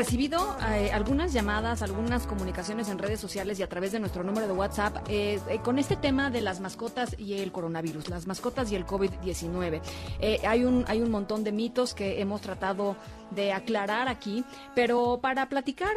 Recibido 0.00 0.56
eh, 0.72 0.90
algunas 0.92 1.34
llamadas, 1.34 1.82
algunas 1.82 2.26
comunicaciones 2.26 2.88
en 2.88 2.98
redes 2.98 3.20
sociales 3.20 3.60
y 3.60 3.62
a 3.62 3.68
través 3.68 3.92
de 3.92 4.00
nuestro 4.00 4.24
número 4.24 4.46
de 4.46 4.54
WhatsApp 4.54 4.96
eh, 5.10 5.38
eh, 5.46 5.58
con 5.62 5.78
este 5.78 5.94
tema 5.94 6.30
de 6.30 6.40
las 6.40 6.58
mascotas 6.58 7.14
y 7.18 7.34
el 7.34 7.52
coronavirus, 7.52 8.08
las 8.08 8.26
mascotas 8.26 8.72
y 8.72 8.76
el 8.76 8.86
COVID-19. 8.86 9.82
hay, 10.48 10.64
un, 10.64 10.86
hay 10.88 11.02
un 11.02 11.10
montón 11.10 11.44
de 11.44 11.52
mitos 11.52 11.92
que 11.92 12.18
hemos 12.22 12.40
tratado 12.40 12.96
de 13.30 13.52
aclarar 13.52 14.08
aquí, 14.08 14.44
pero 14.74 15.20
para 15.22 15.48
platicar 15.48 15.96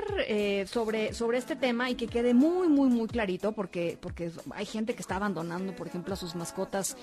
sobre, 0.67 1.13
sobre 1.13 1.37
este 1.37 1.55
tema 1.55 1.89
y 1.89 1.95
que 1.95 2.07
quede 2.07 2.33
muy, 2.33 2.67
muy, 2.67 2.89
muy 2.89 3.07
clarito, 3.07 3.51
porque, 3.51 3.97
porque 3.99 4.31
hay 4.51 4.65
gente 4.65 4.95
que 4.95 5.01
está 5.01 5.15
abandonando, 5.15 5.75
por 5.75 5.87
ejemplo, 5.87 6.13
a 6.13 6.17
sus 6.17 6.35
mascotas 6.35 6.97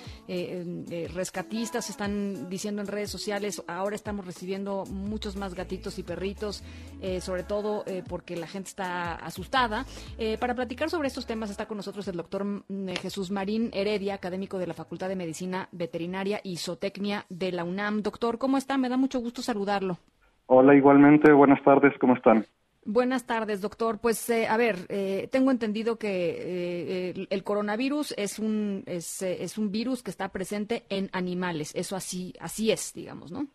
rescatistas, 1.14 1.90
están 1.90 2.48
diciendo 2.48 2.82
en 2.82 2.88
redes 2.88 3.10
sociales, 3.10 3.62
ahora 3.66 3.96
estamos 3.96 4.26
recibiendo 4.26 4.84
muchos 4.86 5.36
más 5.36 5.54
gatitos 5.54 5.98
y 5.98 6.02
perritos 6.02 6.62
eh, 7.02 7.20
sobre 7.20 7.44
todo 7.44 7.82
eh, 7.86 8.02
porque 8.06 8.36
la 8.36 8.46
gente 8.46 8.68
está 8.68 9.14
asustada. 9.14 9.86
Eh, 10.18 10.36
para 10.38 10.54
platicar 10.54 10.90
sobre 10.90 11.08
estos 11.08 11.26
temas 11.26 11.50
está 11.50 11.66
con 11.66 11.76
nosotros 11.76 12.06
el 12.08 12.16
doctor 12.16 12.44
mm, 12.44 12.88
Jesús 13.00 13.30
Marín 13.30 13.70
Heredia, 13.72 14.14
académico 14.14 14.58
de 14.58 14.66
la 14.66 14.74
Facultad 14.74 15.08
de 15.08 15.16
Medicina 15.16 15.68
Veterinaria 15.72 16.40
y 16.44 16.56
Zootecnia 16.58 17.26
de 17.28 17.52
la 17.52 17.64
UNAM. 17.64 18.02
Doctor, 18.02 18.38
¿cómo 18.38 18.58
está? 18.58 18.76
Me 18.76 18.88
da 18.88 18.96
mucho 18.96 19.20
gusto 19.20 19.42
saludarlo. 19.42 19.98
Hola, 20.52 20.74
igualmente, 20.74 21.32
buenas 21.32 21.62
tardes, 21.62 21.96
¿cómo 22.00 22.16
están? 22.16 22.44
Buenas 22.84 23.24
tardes, 23.24 23.60
doctor. 23.60 24.00
Pues 24.00 24.28
a 24.30 24.56
ver, 24.56 25.28
tengo 25.30 25.52
entendido 25.52 25.96
que 25.96 27.14
el, 27.30 27.44
coronavirus 27.44 28.14
es 28.16 28.40
un 28.40 28.82
es, 28.86 29.22
es, 29.22 29.58
un 29.58 29.70
virus 29.70 30.02
que 30.02 30.10
está 30.10 30.30
presente 30.30 30.86
en 30.88 31.08
animales. 31.12 31.72
Eso 31.76 31.94
así 31.94 32.34
así 32.40 32.72
es, 32.72 32.92
digamos, 32.92 33.30
¿no? 33.30 33.46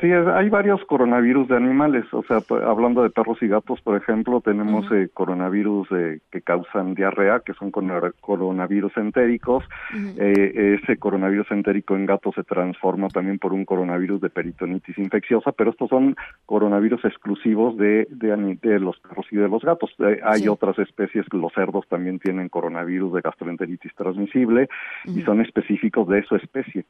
Sí, 0.00 0.10
hay 0.10 0.48
varios 0.48 0.84
coronavirus 0.86 1.46
de 1.46 1.56
animales, 1.56 2.04
o 2.12 2.24
sea, 2.24 2.38
hablando 2.66 3.04
de 3.04 3.10
perros 3.10 3.38
y 3.40 3.46
gatos, 3.46 3.80
por 3.80 3.96
ejemplo, 3.96 4.40
tenemos 4.40 4.90
eh, 4.90 5.08
coronavirus 5.14 5.86
eh, 5.92 6.20
que 6.32 6.42
causan 6.42 6.94
diarrea, 6.94 7.40
que 7.40 7.54
son 7.54 7.70
coronavirus 7.70 8.96
entéricos. 8.96 9.64
Eh, 10.18 10.80
ese 10.82 10.96
coronavirus 10.96 11.48
entérico 11.52 11.94
en 11.94 12.06
gatos 12.06 12.34
se 12.34 12.42
transforma 12.42 13.08
también 13.08 13.38
por 13.38 13.52
un 13.52 13.64
coronavirus 13.64 14.20
de 14.20 14.30
peritonitis 14.30 14.98
infecciosa, 14.98 15.52
pero 15.52 15.70
estos 15.70 15.88
son 15.90 16.16
coronavirus 16.44 17.04
exclusivos 17.04 17.76
de, 17.76 18.08
de, 18.10 18.80
los 18.80 18.98
perros 18.98 19.26
y 19.30 19.36
de 19.36 19.48
los 19.48 19.62
gatos. 19.62 19.94
hay 20.24 20.48
otras 20.48 20.76
especies, 20.80 21.24
los 21.32 21.52
cerdos 21.52 21.86
también 21.88 22.18
tienen 22.18 22.48
coronavirus 22.48 23.14
de 23.14 23.20
gastroenteritis 23.20 23.94
transmisible 23.94 24.68
y 25.04 25.22
son 25.22 25.40
específicos 25.40 26.08
de 26.08 26.24
su 26.24 26.34
especie. 26.34 26.84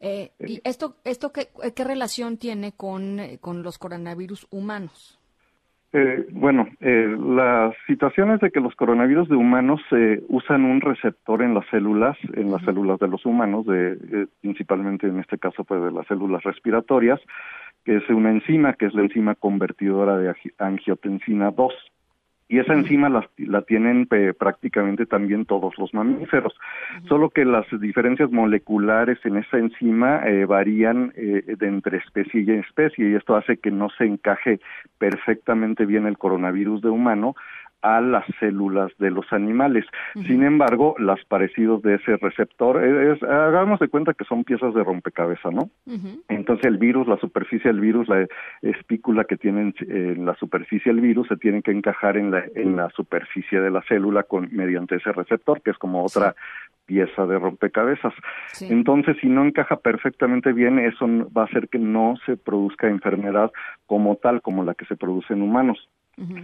Eh, 0.00 0.32
¿Y 0.40 0.60
esto, 0.64 0.96
esto 1.04 1.32
qué, 1.32 1.48
qué 1.74 1.84
relación 1.84 2.38
tiene 2.38 2.72
con, 2.72 3.20
con 3.40 3.62
los 3.62 3.78
coronavirus 3.78 4.46
humanos? 4.50 5.18
Eh, 5.96 6.26
bueno, 6.32 6.66
eh, 6.80 7.16
las 7.20 7.72
situaciones 7.86 8.40
de 8.40 8.50
que 8.50 8.58
los 8.58 8.74
coronavirus 8.74 9.28
de 9.28 9.36
humanos 9.36 9.80
eh, 9.92 10.24
usan 10.28 10.64
un 10.64 10.80
receptor 10.80 11.40
en 11.40 11.54
las 11.54 11.64
células, 11.68 12.18
en 12.32 12.50
las 12.50 12.62
células 12.62 12.98
de 12.98 13.06
los 13.06 13.24
humanos, 13.24 13.64
de, 13.64 13.92
eh, 13.92 14.26
principalmente 14.40 15.06
en 15.06 15.20
este 15.20 15.38
caso 15.38 15.62
pues 15.62 15.80
de 15.84 15.92
las 15.92 16.04
células 16.08 16.42
respiratorias, 16.42 17.20
que 17.84 17.98
es 17.98 18.10
una 18.10 18.32
enzima, 18.32 18.72
que 18.72 18.86
es 18.86 18.94
la 18.94 19.02
enzima 19.02 19.36
convertidora 19.36 20.16
de 20.18 20.34
angiotensina 20.58 21.52
2 21.52 21.72
y 22.48 22.58
esa 22.58 22.74
enzima 22.74 23.08
la, 23.08 23.28
la 23.38 23.62
tienen 23.62 24.06
prácticamente 24.38 25.06
también 25.06 25.46
todos 25.46 25.76
los 25.78 25.94
mamíferos, 25.94 26.54
solo 27.08 27.30
que 27.30 27.44
las 27.44 27.66
diferencias 27.80 28.30
moleculares 28.30 29.18
en 29.24 29.36
esa 29.36 29.58
enzima 29.58 30.26
eh, 30.26 30.44
varían 30.44 31.12
eh, 31.16 31.56
de 31.58 31.66
entre 31.66 31.98
especie 31.98 32.42
y 32.42 32.50
especie 32.50 33.10
y 33.10 33.14
esto 33.14 33.36
hace 33.36 33.56
que 33.56 33.70
no 33.70 33.88
se 33.90 34.04
encaje 34.04 34.60
perfectamente 34.98 35.86
bien 35.86 36.06
el 36.06 36.18
coronavirus 36.18 36.82
de 36.82 36.90
humano 36.90 37.34
a 37.84 38.00
las 38.00 38.24
células 38.40 38.90
de 38.98 39.10
los 39.10 39.30
animales. 39.30 39.84
Sin 40.26 40.42
embargo, 40.42 40.94
las 40.98 41.22
parecidos 41.26 41.82
de 41.82 41.96
ese 41.96 42.16
receptor, 42.16 42.82
eh, 42.82 43.12
es, 43.12 43.22
hagamos 43.22 43.78
de 43.78 43.88
cuenta 43.88 44.14
que 44.14 44.24
son 44.24 44.42
piezas 44.42 44.72
de 44.72 44.82
rompecabezas, 44.82 45.52
¿no? 45.52 45.68
Entonces 46.28 46.64
el 46.64 46.78
virus, 46.78 47.06
la 47.06 47.18
superficie 47.18 47.70
del 47.70 47.80
virus, 47.80 48.08
la 48.08 48.26
espícula 48.62 49.24
que 49.24 49.36
tiene 49.36 49.74
en 49.80 50.24
la 50.24 50.34
superficie 50.36 50.92
del 50.92 51.02
virus 51.02 51.28
se 51.28 51.36
tiene 51.36 51.60
que 51.60 51.72
encajar 51.72 52.16
en 52.16 52.30
la, 52.30 52.42
en 52.54 52.74
la 52.74 52.88
superficie 52.88 53.60
de 53.60 53.70
la 53.70 53.82
célula 53.82 54.22
con 54.22 54.48
mediante 54.50 54.96
ese 54.96 55.12
receptor, 55.12 55.60
que 55.60 55.72
es 55.72 55.76
como 55.76 56.02
otra 56.02 56.34
pieza 56.86 57.26
de 57.26 57.38
rompecabezas. 57.38 58.14
Entonces, 58.62 59.18
si 59.20 59.26
no 59.26 59.44
encaja 59.44 59.76
perfectamente 59.76 60.54
bien, 60.54 60.78
eso 60.78 61.06
va 61.36 61.42
a 61.42 61.46
hacer 61.46 61.68
que 61.68 61.78
no 61.78 62.14
se 62.24 62.38
produzca 62.38 62.88
enfermedad 62.88 63.52
como 63.86 64.16
tal, 64.16 64.40
como 64.40 64.64
la 64.64 64.74
que 64.74 64.86
se 64.86 64.96
produce 64.96 65.34
en 65.34 65.42
humanos. 65.42 65.86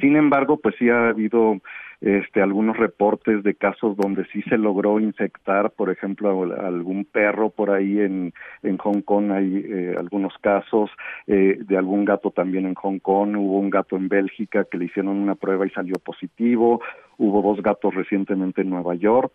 Sin 0.01 0.17
embargo, 0.17 0.59
pues 0.59 0.75
sí 0.79 0.89
ha 0.89 1.09
habido 1.09 1.61
este, 2.01 2.41
algunos 2.41 2.79
reportes 2.79 3.43
de 3.43 3.55
casos 3.55 3.97
donde 3.97 4.25
sí 4.33 4.43
se 4.43 4.57
logró 4.57 4.99
infectar, 5.01 5.71
por 5.71 5.91
ejemplo, 5.91 6.31
algún 6.59 7.05
perro 7.05 7.51
por 7.51 7.71
ahí 7.71 8.01
en, 8.01 8.33
en 8.63 8.79
Hong 8.79 9.03
Kong 9.03 9.31
hay 9.33 9.65
eh, 9.67 9.95
algunos 9.99 10.33
casos, 10.39 10.91
eh, 11.27 11.59
de 11.61 11.77
algún 11.77 12.07
gato 12.07 12.31
también 12.31 12.67
en 12.67 12.75
Hong 12.75 13.01
Kong, 13.01 13.37
hubo 13.37 13.59
un 13.59 13.69
gato 13.69 13.97
en 13.97 14.09
Bélgica 14.09 14.65
que 14.65 14.79
le 14.79 14.87
hicieron 14.87 15.19
una 15.19 15.35
prueba 15.35 15.67
y 15.67 15.71
salió 15.71 15.97
positivo, 16.03 16.81
hubo 17.19 17.43
dos 17.43 17.63
gatos 17.63 17.95
recientemente 17.95 18.63
en 18.63 18.71
Nueva 18.71 18.95
York, 18.95 19.33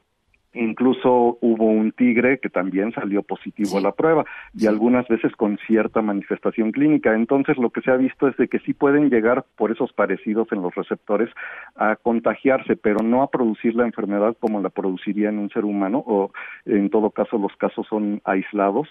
Incluso 0.56 1.38
hubo 1.42 1.66
un 1.66 1.92
tigre 1.92 2.40
que 2.40 2.50
también 2.50 2.94
salió 2.94 3.24
positivo 3.24 3.78
a 3.78 3.82
la 3.82 3.92
prueba 3.92 4.26
y 4.54 4.68
algunas 4.68 5.08
veces 5.08 5.36
con 5.36 5.58
cierta 5.68 6.02
manifestación 6.02 6.72
clínica. 6.72 7.14
Entonces 7.14 7.58
lo 7.58 7.70
que 7.70 7.82
se 7.82 7.92
ha 7.92 7.98
visto 7.98 8.28
es 8.28 8.38
de 8.38 8.48
que 8.48 8.60
sí 8.60 8.74
pueden 8.74 9.10
llegar 9.10 9.46
por 9.58 9.72
esos 9.72 9.92
parecidos 9.94 10.52
en 10.52 10.62
los 10.62 10.74
receptores 10.76 11.30
a 11.76 11.96
contagiarse, 11.98 12.76
pero 12.76 13.00
no 13.04 13.22
a 13.22 13.30
producir 13.30 13.76
la 13.76 13.86
enfermedad 13.86 14.36
como 14.40 14.62
la 14.62 14.70
produciría 14.70 15.30
en 15.30 15.40
un 15.40 15.50
ser 15.50 15.66
humano 15.66 16.04
o 16.06 16.32
en 16.66 16.90
todo 16.90 17.12
caso 17.12 17.38
los 17.38 17.56
casos 17.58 17.86
son 17.88 18.22
aislados. 18.24 18.88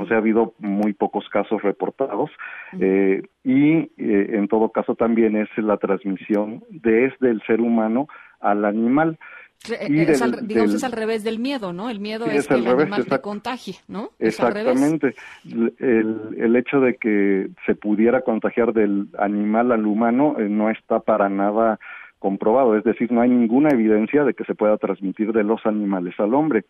O 0.00 0.06
sea, 0.06 0.16
ha 0.16 0.20
habido 0.20 0.54
muy 0.58 0.94
pocos 0.94 1.28
casos 1.28 1.62
reportados 1.62 2.30
eh, 2.80 3.22
y 3.44 3.72
eh, 3.72 4.30
en 4.32 4.48
todo 4.48 4.70
caso 4.70 4.96
también 4.96 5.36
es 5.36 5.48
la 5.56 5.76
transmisión 5.76 6.64
desde 6.70 7.30
el 7.30 7.40
ser 7.46 7.60
humano 7.60 8.08
al 8.40 8.64
animal. 8.64 9.16
Eh, 9.68 10.06
es 10.08 10.22
al, 10.22 10.46
digamos 10.46 10.74
es 10.74 10.84
al 10.84 10.92
revés 10.92 11.24
del 11.24 11.38
miedo, 11.38 11.72
¿no? 11.72 11.90
El 11.90 12.00
miedo 12.00 12.26
es, 12.26 12.46
que 12.46 12.54
el 12.54 12.66
animal 12.66 13.06
te 13.06 13.20
contagie, 13.20 13.76
¿no? 13.88 14.10
Exactamente. 14.18 15.14
El, 15.44 16.36
el, 16.38 16.56
hecho 16.56 16.80
de 16.80 16.96
que 16.96 17.48
se 17.66 17.74
pudiera 17.74 18.22
contagiar 18.22 18.72
del 18.72 19.08
animal 19.18 19.72
al 19.72 19.86
humano 19.86 20.36
eh, 20.38 20.48
no 20.48 20.70
está 20.70 21.00
para 21.00 21.28
nada 21.28 21.78
comprobado, 22.18 22.76
es 22.76 22.84
decir, 22.84 23.12
no 23.12 23.20
hay 23.20 23.28
ninguna 23.28 23.70
evidencia 23.70 24.24
de 24.24 24.34
que 24.34 24.44
se 24.44 24.54
pueda 24.54 24.78
transmitir 24.78 25.32
de 25.32 25.44
los 25.44 25.64
animales 25.66 26.14
al 26.18 26.34
hombre 26.34 26.64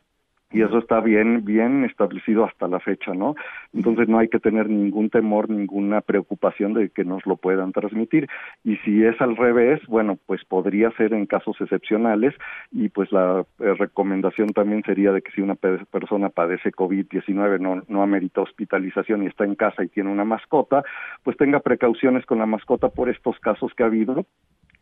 y 0.56 0.62
eso 0.62 0.78
está 0.78 1.00
bien 1.00 1.44
bien 1.44 1.84
establecido 1.84 2.46
hasta 2.46 2.66
la 2.66 2.80
fecha, 2.80 3.12
¿no? 3.12 3.34
Entonces 3.74 4.08
no 4.08 4.18
hay 4.18 4.28
que 4.28 4.40
tener 4.40 4.70
ningún 4.70 5.10
temor, 5.10 5.50
ninguna 5.50 6.00
preocupación 6.00 6.72
de 6.72 6.88
que 6.88 7.04
nos 7.04 7.26
lo 7.26 7.36
puedan 7.36 7.72
transmitir 7.72 8.26
y 8.64 8.76
si 8.78 9.04
es 9.04 9.20
al 9.20 9.36
revés, 9.36 9.80
bueno, 9.86 10.18
pues 10.24 10.44
podría 10.46 10.90
ser 10.92 11.12
en 11.12 11.26
casos 11.26 11.60
excepcionales 11.60 12.34
y 12.72 12.88
pues 12.88 13.12
la 13.12 13.44
eh, 13.58 13.74
recomendación 13.74 14.48
también 14.48 14.82
sería 14.84 15.12
de 15.12 15.20
que 15.20 15.32
si 15.32 15.42
una 15.42 15.56
persona 15.56 16.30
padece 16.30 16.72
COVID-19 16.72 17.60
no 17.60 17.82
no 17.88 18.02
amerita 18.02 18.40
hospitalización 18.40 19.24
y 19.24 19.26
está 19.26 19.44
en 19.44 19.56
casa 19.56 19.84
y 19.84 19.88
tiene 19.88 20.10
una 20.10 20.24
mascota, 20.24 20.82
pues 21.22 21.36
tenga 21.36 21.60
precauciones 21.60 22.24
con 22.24 22.38
la 22.38 22.46
mascota 22.46 22.88
por 22.88 23.10
estos 23.10 23.38
casos 23.40 23.74
que 23.74 23.82
ha 23.82 23.86
habido 23.86 24.24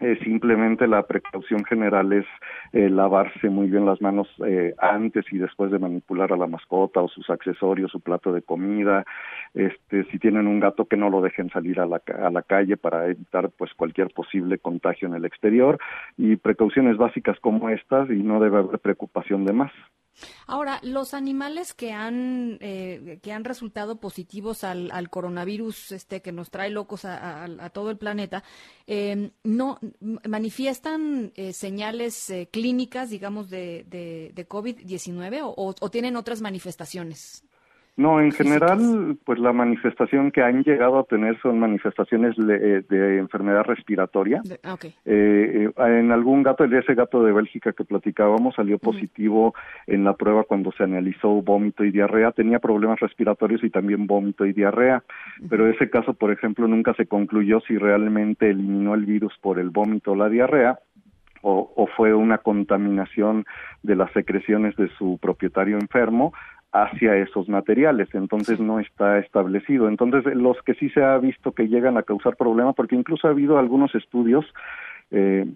eh, 0.01 0.19
simplemente 0.25 0.87
la 0.87 1.03
precaución 1.05 1.65
general 1.65 2.13
es 2.13 2.27
eh, 2.73 2.89
lavarse 2.89 3.49
muy 3.49 3.69
bien 3.69 3.87
las 3.87 4.01
manos 4.01 4.29
eh, 4.45 4.75
antes 4.79 5.25
y 5.31 5.39
después 5.39 5.71
de 5.71 5.79
manipular 5.79 6.33
a 6.33 6.37
la 6.37 6.47
mascota 6.47 7.01
o 7.01 7.09
sus 7.09 7.31
accesorios, 7.31 7.93
su 7.93 8.01
plato 8.01 8.33
de 8.33 8.43
comida. 8.43 9.05
Este, 9.55 10.05
si 10.11 10.19
tienen 10.19 10.47
un 10.47 10.61
gato 10.61 10.87
que 10.87 10.97
no 10.97 11.11
lo 11.11 11.21
dejen 11.21 11.51
salir 11.51 11.81
a 11.81 11.87
la, 11.87 12.03
a 12.23 12.31
la 12.31 12.43
calle 12.43 12.77
para 12.77 13.07
evitar 13.07 13.51
pues 13.51 13.73
cualquier 13.75 14.11
posible 14.11 14.59
contagio 14.59 15.09
en 15.09 15.15
el 15.15 15.25
exterior 15.25 15.79
y 16.17 16.37
precauciones 16.37 16.97
básicas 16.97 17.39
como 17.41 17.69
estas 17.71 18.11
y 18.11 18.23
no 18.23 18.41
debe 18.41 18.59
haber 18.59 18.79
preocupación 18.81 19.45
de 19.45 19.53
más. 19.53 19.73
Ahora, 20.47 20.81
los 20.83 21.15
animales 21.15 21.75
que 21.75 21.93
han 21.93 22.59
eh, 22.61 23.19
que 23.23 23.33
han 23.33 23.45
resultado 23.45 23.97
positivos 23.97 24.65
al, 24.65 24.91
al, 24.91 25.11
coronavirus, 25.11 25.93
este 25.93 26.23
que 26.23 26.33
nos 26.33 26.51
trae 26.51 26.71
locos 26.71 27.05
a, 27.05 27.71
todo 27.73 27.91
el 27.91 27.99
planeta, 27.99 28.45
eh, 28.87 29.31
no 29.43 29.79
manifiestan 30.01 31.33
eh, 31.35 31.53
señales 31.53 32.31
eh, 32.31 32.49
clínicas, 32.51 33.11
digamos, 33.11 33.51
de, 33.51 33.85
de, 33.89 34.33
de 34.35 34.49
COVID-19 34.49 35.41
o, 35.45 35.75
o, 35.79 35.91
tienen 35.91 36.17
otras 36.17 36.41
manifestaciones. 36.41 37.45
No, 37.97 38.21
en 38.21 38.33
general, 38.33 39.17
pues 39.25 39.39
la 39.39 39.53
manifestación 39.53 40.33
que 40.33 40.43
han 40.43 40.65
llegado 40.65 40.99
a 40.99 41.05
tener 41.05 41.41
son 41.41 41.61
manifestaciones 41.61 42.37
eh, 42.39 42.83
de, 42.89 43.19
enfermedad 43.19 43.63
respiratoria. 43.63 44.43
Ah, 44.65 44.77
eh, 44.83 44.91
eh, 45.05 45.73
en 45.77 46.11
algún 46.11 46.43
gato, 46.43 46.65
ese 46.65 46.95
gato 46.95 47.23
de 47.23 47.33
Bélgica 47.33 47.73
que 47.73 47.85
platicábamos, 47.85 48.57
salió 48.57 48.79
positivo 48.79 49.55
en 49.87 50.03
la 50.03 50.15
prueba 50.15 50.43
cuando 50.43 50.73
se 50.73 50.83
analizó 50.83 51.41
vómito 51.41 51.85
y 51.85 51.93
diarrea. 51.93 52.33
Tenía 52.33 52.59
problemas 52.59 52.99
respiratorios 52.99 53.63
y 53.63 53.71
también 53.71 54.09
vómito 54.09 54.45
y 54.45 54.53
diarrea. 54.53 55.05
Pero 55.49 55.69
ese 55.69 55.89
caso, 55.89 56.15
por 56.15 56.33
ejemplo, 56.33 56.67
nunca 56.67 56.95
se 56.95 57.07
concluyó 57.07 57.61
si 57.61 57.79
realmente 57.79 58.51
eliminó 58.51 58.95
el 58.95 59.05
virus 59.05 59.35
por 59.41 59.61
el 59.61 59.71
vómito 59.71 60.13
o 60.13 60.17
la 60.17 60.29
diarrea. 60.29 60.81
O, 61.47 61.71
o, 61.77 61.87
fue 61.89 62.15
una 62.15 62.39
contaminación 62.39 63.45
de 63.83 63.97
las 63.97 64.11
secreciones 64.13 64.75
de 64.77 64.89
su 64.97 65.19
propietario 65.21 65.77
enfermo 65.77 66.33
hacia 66.75 67.17
esos 67.17 67.49
materiales, 67.49 68.09
entonces 68.15 68.59
no 68.59 68.81
está 68.81 69.21
establecido. 69.21 69.89
Entonces, 69.89 70.25
los 70.35 70.61
que 70.63 70.75
sí 70.75 70.91
se 70.91 71.05
ha 71.05 71.17
visto 71.19 71.53
que 71.53 71.69
llegan 71.69 71.97
a 71.97 72.03
causar 72.03 72.37
problemas, 72.37 72.75
porque 72.75 72.97
incluso 72.97 73.29
ha 73.29 73.31
habido 73.31 73.59
algunos 73.59 73.95
estudios 73.95 74.45
eh, 75.13 75.47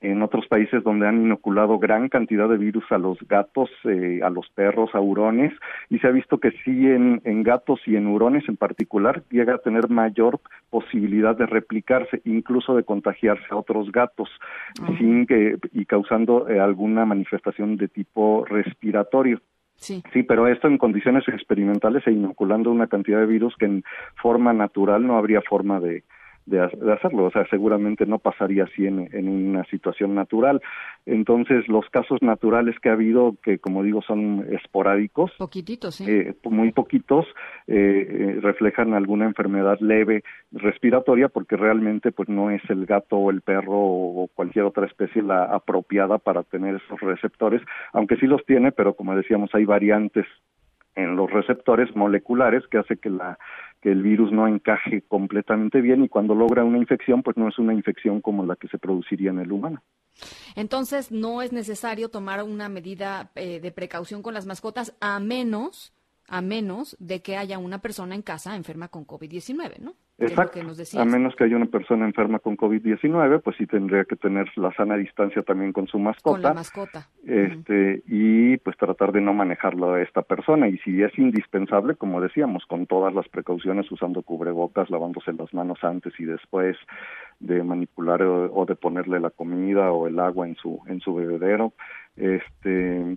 en 0.00 0.22
otros 0.22 0.48
países 0.48 0.82
donde 0.82 1.06
han 1.06 1.22
inoculado 1.22 1.78
gran 1.78 2.08
cantidad 2.08 2.48
de 2.48 2.56
virus 2.56 2.84
a 2.90 2.98
los 2.98 3.18
gatos, 3.28 3.70
eh, 3.84 4.18
a 4.22 4.30
los 4.30 4.48
perros, 4.50 4.90
a 4.94 5.00
hurones, 5.00 5.52
y 5.90 6.00
se 6.00 6.08
ha 6.08 6.10
visto 6.10 6.38
que 6.38 6.50
sí 6.64 6.88
en, 6.88 7.20
en, 7.24 7.44
gatos 7.44 7.80
y 7.86 7.94
en 7.94 8.08
hurones 8.08 8.48
en 8.48 8.56
particular 8.56 9.22
llega 9.30 9.54
a 9.54 9.58
tener 9.58 9.88
mayor 9.88 10.40
posibilidad 10.70 11.36
de 11.36 11.46
replicarse, 11.46 12.20
incluso 12.24 12.74
de 12.74 12.82
contagiarse 12.82 13.46
a 13.50 13.56
otros 13.56 13.92
gatos, 13.92 14.28
sin 14.98 15.24
que 15.24 15.56
y 15.72 15.84
causando 15.84 16.48
eh, 16.48 16.58
alguna 16.58 17.04
manifestación 17.04 17.76
de 17.76 17.86
tipo 17.86 18.44
respiratorio. 18.44 19.40
Sí. 19.78 20.02
sí, 20.12 20.22
pero 20.24 20.48
esto 20.48 20.66
en 20.66 20.76
condiciones 20.76 21.26
experimentales 21.28 22.06
e 22.06 22.12
inoculando 22.12 22.70
una 22.70 22.88
cantidad 22.88 23.20
de 23.20 23.26
virus 23.26 23.54
que 23.56 23.66
en 23.66 23.84
forma 24.20 24.52
natural 24.52 25.06
no 25.06 25.16
habría 25.16 25.40
forma 25.40 25.78
de, 25.80 26.02
de, 26.48 26.92
hacerlo. 26.92 27.24
O 27.24 27.30
sea, 27.30 27.46
seguramente 27.48 28.06
no 28.06 28.18
pasaría 28.18 28.64
así 28.64 28.86
en, 28.86 29.08
en, 29.12 29.28
una 29.28 29.64
situación 29.64 30.14
natural. 30.14 30.60
Entonces, 31.06 31.68
los 31.68 31.88
casos 31.90 32.22
naturales 32.22 32.76
que 32.80 32.88
ha 32.88 32.92
habido, 32.92 33.36
que 33.42 33.58
como 33.58 33.82
digo 33.82 34.02
son 34.02 34.46
esporádicos, 34.50 35.32
poquititos, 35.38 35.96
¿sí? 35.96 36.04
eh, 36.08 36.34
muy 36.44 36.72
poquitos, 36.72 37.26
eh, 37.66 38.06
eh, 38.08 38.38
reflejan 38.40 38.94
alguna 38.94 39.26
enfermedad 39.26 39.78
leve 39.80 40.22
respiratoria, 40.52 41.28
porque 41.28 41.56
realmente 41.56 42.12
pues 42.12 42.28
no 42.28 42.50
es 42.50 42.62
el 42.68 42.86
gato 42.86 43.16
o 43.16 43.30
el 43.30 43.42
perro 43.42 43.78
o 43.78 44.28
cualquier 44.34 44.64
otra 44.64 44.86
especie 44.86 45.22
la 45.22 45.44
apropiada 45.44 46.18
para 46.18 46.42
tener 46.42 46.76
esos 46.76 47.00
receptores, 47.00 47.62
aunque 47.92 48.16
sí 48.16 48.26
los 48.26 48.44
tiene, 48.46 48.72
pero 48.72 48.94
como 48.94 49.14
decíamos 49.14 49.50
hay 49.54 49.64
variantes 49.64 50.26
en 50.98 51.14
los 51.14 51.30
receptores 51.30 51.94
moleculares 51.94 52.66
que 52.66 52.78
hace 52.78 52.96
que 52.96 53.08
la 53.08 53.38
que 53.80 53.92
el 53.92 54.02
virus 54.02 54.32
no 54.32 54.46
encaje 54.48 55.02
completamente 55.02 55.80
bien 55.80 56.02
y 56.04 56.08
cuando 56.08 56.34
logra 56.34 56.64
una 56.64 56.78
infección, 56.78 57.22
pues 57.22 57.36
no 57.36 57.48
es 57.48 57.58
una 57.58 57.74
infección 57.74 58.20
como 58.20 58.44
la 58.44 58.56
que 58.56 58.68
se 58.68 58.78
produciría 58.78 59.30
en 59.30 59.38
el 59.38 59.52
humano. 59.52 59.82
Entonces, 60.56 61.12
no 61.12 61.42
es 61.42 61.52
necesario 61.52 62.08
tomar 62.08 62.42
una 62.42 62.68
medida 62.68 63.30
eh, 63.36 63.60
de 63.60 63.70
precaución 63.70 64.22
con 64.22 64.34
las 64.34 64.46
mascotas 64.46 64.96
a 65.00 65.20
menos 65.20 65.92
a 66.28 66.42
menos 66.42 66.94
de 67.00 67.22
que 67.22 67.36
haya 67.36 67.58
una 67.58 67.80
persona 67.80 68.14
en 68.14 68.22
casa 68.22 68.54
enferma 68.54 68.88
con 68.88 69.06
COVID-19, 69.06 69.78
¿no? 69.78 69.94
Exacto. 70.18 70.60
a 70.98 71.04
menos 71.04 71.36
que 71.36 71.44
haya 71.44 71.54
una 71.54 71.66
persona 71.66 72.04
enferma 72.04 72.40
con 72.40 72.56
COVID-19, 72.56 73.40
pues 73.40 73.56
sí 73.56 73.66
tendría 73.66 74.04
que 74.04 74.16
tener 74.16 74.46
la 74.56 74.72
sana 74.74 74.96
distancia 74.96 75.42
también 75.42 75.72
con 75.72 75.86
su 75.86 75.98
mascota. 76.00 76.32
Con 76.32 76.42
la 76.42 76.54
mascota. 76.54 77.08
Este, 77.24 78.02
Y 78.06 78.56
pues 78.58 78.76
tratar 78.76 79.12
de 79.12 79.20
no 79.20 79.32
manejarlo 79.32 79.94
a 79.94 80.02
esta 80.02 80.22
persona. 80.22 80.68
Y 80.68 80.78
si 80.78 81.02
es 81.02 81.16
indispensable, 81.18 81.94
como 81.94 82.20
decíamos, 82.20 82.64
con 82.66 82.86
todas 82.86 83.14
las 83.14 83.28
precauciones, 83.28 83.90
usando 83.92 84.22
cubrebocas, 84.22 84.90
lavándose 84.90 85.32
las 85.32 85.54
manos 85.54 85.78
antes 85.82 86.12
y 86.18 86.24
después 86.24 86.76
de 87.38 87.62
manipular 87.62 88.20
o, 88.22 88.52
o 88.52 88.66
de 88.66 88.74
ponerle 88.74 89.20
la 89.20 89.30
comida 89.30 89.92
o 89.92 90.08
el 90.08 90.18
agua 90.18 90.48
en 90.48 90.56
su, 90.56 90.80
en 90.88 91.00
su 91.00 91.14
bebedero. 91.14 91.74
Este, 92.16 93.16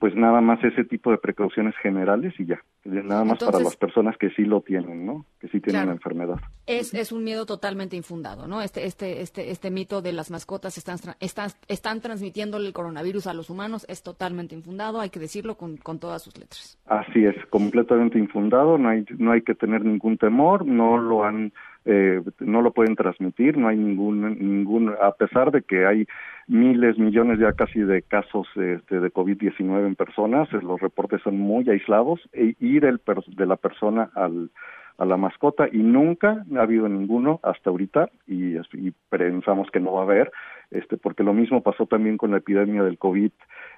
pues 0.00 0.14
nada 0.14 0.40
más 0.40 0.62
ese 0.62 0.84
tipo 0.84 1.10
de 1.10 1.18
precauciones 1.18 1.74
generales 1.76 2.34
y 2.38 2.46
ya, 2.46 2.62
nada 2.84 3.24
más 3.24 3.38
para 3.38 3.60
las 3.60 3.76
personas 3.76 4.16
que 4.16 4.30
sí 4.30 4.44
lo 4.44 4.60
tienen, 4.60 5.06
¿no? 5.06 5.24
Que 5.40 5.48
sí 5.48 5.60
tienen 5.60 5.86
la 5.86 5.92
enfermedad. 5.92 6.36
Es, 6.66 6.94
es 6.94 7.12
un 7.12 7.24
miedo 7.24 7.46
totalmente 7.46 7.96
infundado, 7.96 8.46
¿no? 8.46 8.62
Este 8.62 8.86
este 8.86 9.22
este 9.22 9.50
este 9.50 9.70
mito 9.70 10.02
de 10.02 10.12
las 10.12 10.30
mascotas 10.30 10.78
están 10.78 10.98
están 11.20 11.50
están 11.68 12.00
transmitiendo 12.00 12.58
el 12.58 12.72
coronavirus 12.72 13.26
a 13.26 13.34
los 13.34 13.50
humanos 13.50 13.86
es 13.88 14.02
totalmente 14.02 14.54
infundado, 14.54 15.00
hay 15.00 15.10
que 15.10 15.20
decirlo 15.20 15.56
con, 15.56 15.76
con 15.76 15.98
todas 15.98 16.22
sus 16.22 16.36
letras. 16.38 16.78
Así 16.86 17.24
es, 17.24 17.34
completamente 17.46 18.18
infundado, 18.18 18.78
no 18.78 18.88
hay 18.88 19.04
no 19.18 19.32
hay 19.32 19.42
que 19.42 19.54
tener 19.54 19.84
ningún 19.84 20.18
temor, 20.18 20.66
no 20.66 20.98
lo 20.98 21.24
han 21.24 21.52
eh, 21.84 22.22
no 22.40 22.62
lo 22.62 22.72
pueden 22.72 22.96
transmitir, 22.96 23.56
no 23.56 23.68
hay 23.68 23.76
ningún, 23.76 24.38
ningún, 24.38 24.94
a 25.00 25.12
pesar 25.12 25.50
de 25.50 25.62
que 25.62 25.86
hay 25.86 26.06
miles, 26.46 26.98
millones 26.98 27.38
ya 27.38 27.52
casi 27.52 27.80
de 27.80 28.02
casos 28.02 28.46
este, 28.56 29.00
de 29.00 29.12
COVID-19 29.12 29.86
en 29.86 29.94
personas, 29.94 30.52
los 30.52 30.80
reportes 30.80 31.22
son 31.22 31.38
muy 31.38 31.68
aislados, 31.68 32.20
e 32.32 32.54
ir 32.60 32.84
el 32.84 33.00
de 33.36 33.46
la 33.46 33.56
persona 33.56 34.10
al, 34.14 34.50
a 34.98 35.04
la 35.04 35.16
mascota 35.16 35.68
y 35.70 35.78
nunca 35.78 36.44
ha 36.56 36.60
habido 36.60 36.88
ninguno 36.88 37.40
hasta 37.42 37.70
ahorita 37.70 38.10
y, 38.26 38.56
y, 38.56 38.92
pensamos 39.08 39.70
que 39.70 39.80
no 39.80 39.92
va 39.92 40.00
a 40.00 40.04
haber, 40.04 40.32
este, 40.70 40.96
porque 40.96 41.22
lo 41.22 41.32
mismo 41.32 41.62
pasó 41.62 41.86
también 41.86 42.16
con 42.16 42.32
la 42.32 42.38
epidemia 42.38 42.82
del 42.82 42.98
COVID 42.98 43.30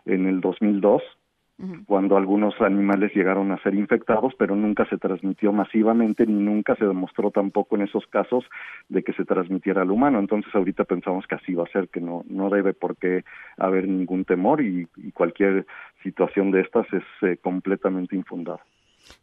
en 0.06 0.26
el 0.26 0.40
2002, 0.40 1.02
cuando 1.86 2.16
algunos 2.16 2.58
animales 2.60 3.14
llegaron 3.14 3.52
a 3.52 3.62
ser 3.62 3.74
infectados, 3.74 4.34
pero 4.38 4.56
nunca 4.56 4.86
se 4.86 4.98
transmitió 4.98 5.52
masivamente 5.52 6.26
ni 6.26 6.42
nunca 6.42 6.74
se 6.76 6.86
demostró 6.86 7.30
tampoco 7.30 7.76
en 7.76 7.82
esos 7.82 8.06
casos 8.06 8.44
de 8.88 9.02
que 9.02 9.12
se 9.12 9.24
transmitiera 9.24 9.82
al 9.82 9.90
humano. 9.90 10.18
Entonces 10.18 10.54
ahorita 10.54 10.84
pensamos 10.84 11.26
que 11.26 11.34
así 11.34 11.54
va 11.54 11.64
a 11.64 11.72
ser, 11.72 11.88
que 11.88 12.00
no, 12.00 12.24
no 12.28 12.50
debe 12.50 12.72
por 12.72 12.96
qué 12.96 13.24
haber 13.58 13.88
ningún 13.88 14.24
temor 14.24 14.60
y, 14.62 14.88
cualquier 15.12 15.66
situación 16.02 16.50
de 16.50 16.60
estas 16.62 16.86
es 16.92 17.02
eh, 17.22 17.36
completamente 17.36 18.16
infundada. 18.16 18.60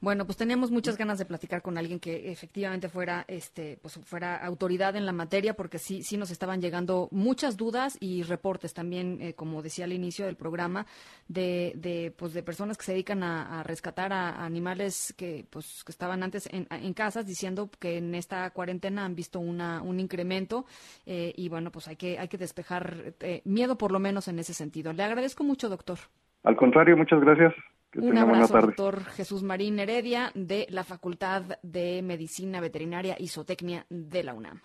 Bueno, 0.02 0.26
pues 0.26 0.38
teníamos 0.38 0.72
muchas 0.72 0.98
ganas 0.98 1.18
de 1.18 1.26
platicar 1.26 1.62
con 1.62 1.78
alguien 1.78 2.00
que 2.00 2.32
efectivamente 2.32 2.90
fuera, 2.90 3.26
este, 3.28 3.78
pues 3.82 4.00
fuera 4.06 4.38
autoridad 4.38 4.96
en 4.96 5.06
la 5.06 5.12
materia, 5.12 5.54
porque 5.54 5.80
sí, 5.80 6.04
sí 6.04 6.18
nos 6.18 6.32
estaban 6.32 6.62
llegando 6.62 7.08
muchas 7.12 7.58
dudas 7.58 7.98
y 8.00 8.24
reportes 8.24 8.74
también, 8.74 9.20
eh, 9.22 9.34
como 9.34 9.62
decía 9.62 9.86
al 9.86 9.94
inicio 9.94 10.26
del 10.26 10.36
programa, 10.36 10.86
de, 11.28 11.74
de, 11.76 12.14
pues 12.16 12.34
de 12.34 12.44
personas 12.44 12.78
que 12.78 12.86
se 12.86 12.92
dedican 12.94 13.24
a, 13.24 13.64
rescatar 13.64 14.14
a, 14.14 14.46
animales 14.46 15.14
que, 15.18 15.46
pues, 15.50 15.84
que 15.84 15.92
estaban 15.92 16.24
antes 16.24 16.48
en, 16.52 16.68
en, 16.70 16.94
casas, 16.94 17.26
diciendo 17.26 17.70
que 17.80 17.98
en 17.98 18.16
esta 18.16 18.50
cuarentena 18.52 19.06
han 19.06 19.16
visto 19.16 19.40
una, 19.40 19.82
un 19.82 20.00
incremento 20.00 20.66
eh, 21.06 21.34
y 21.36 21.50
bueno, 21.50 21.72
pues 21.72 21.88
hay 21.88 21.96
que, 21.96 22.20
hay 22.20 22.28
que 22.28 22.38
despejar 22.38 23.14
eh, 23.20 23.42
miedo 23.46 23.78
por 23.78 23.92
lo 23.92 24.00
menos 24.00 24.28
en 24.28 24.40
ese 24.40 24.54
sentido. 24.54 24.94
Le 24.94 25.04
agradezco 25.04 25.44
mucho, 25.44 25.70
doctor. 25.70 25.98
Al 26.44 26.56
contrario, 26.56 26.96
muchas 26.96 27.20
gracias. 27.20 27.54
Un 27.96 28.18
abrazo, 28.18 28.60
doctor 28.60 29.06
Jesús 29.06 29.44
Marín 29.44 29.80
Heredia, 29.80 30.32
de 30.36 30.68
la 30.70 30.84
Facultad 30.84 31.58
de 31.64 32.02
Medicina 32.02 32.60
Veterinaria 32.60 33.16
y 33.18 33.28
Zootecnia 33.28 33.86
de 33.90 34.24
la 34.24 34.34
UNAM. 34.34 34.62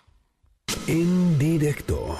En 0.87 1.39
directo. 1.39 2.17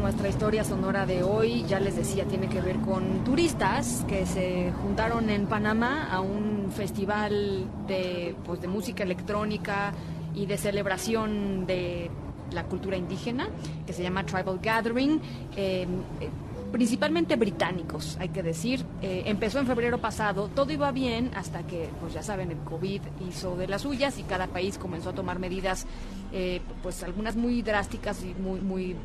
Nuestra 0.00 0.28
historia 0.28 0.64
sonora 0.64 1.06
de 1.06 1.22
hoy, 1.22 1.64
ya 1.68 1.78
les 1.78 1.96
decía, 1.96 2.24
tiene 2.24 2.48
que 2.48 2.60
ver 2.60 2.78
con 2.78 3.24
turistas 3.24 4.04
que 4.08 4.26
se 4.26 4.72
juntaron 4.82 5.30
en 5.30 5.46
Panamá 5.46 6.08
a 6.10 6.20
un 6.20 6.72
festival 6.72 7.66
de, 7.86 8.34
pues, 8.44 8.60
de 8.60 8.68
música 8.68 9.02
electrónica 9.02 9.92
y 10.34 10.46
de 10.46 10.56
celebración 10.56 11.66
de 11.66 12.10
la 12.52 12.64
cultura 12.64 12.96
indígena, 12.96 13.48
que 13.86 13.92
se 13.92 14.02
llama 14.02 14.24
Tribal 14.24 14.58
Gathering. 14.62 15.20
Eh, 15.56 15.86
principalmente 16.72 17.36
británicos, 17.36 18.16
hay 18.18 18.30
que 18.30 18.42
decir. 18.42 18.84
Eh, 19.02 19.24
empezó 19.26 19.58
en 19.58 19.66
febrero 19.66 19.98
pasado, 19.98 20.48
todo 20.48 20.72
iba 20.72 20.90
bien 20.90 21.30
hasta 21.34 21.62
que, 21.66 21.88
pues 22.00 22.14
ya 22.14 22.22
saben, 22.22 22.50
el 22.50 22.58
COVID 22.58 23.02
hizo 23.28 23.56
de 23.56 23.68
las 23.68 23.82
suyas 23.82 24.18
y 24.18 24.22
cada 24.22 24.46
país 24.46 24.78
comenzó 24.78 25.10
a 25.10 25.12
tomar 25.12 25.38
medidas, 25.38 25.86
eh, 26.32 26.60
pues 26.82 27.02
algunas 27.02 27.36
muy 27.36 27.62
drásticas 27.62 28.24
y 28.24 28.34
muy 28.40 28.96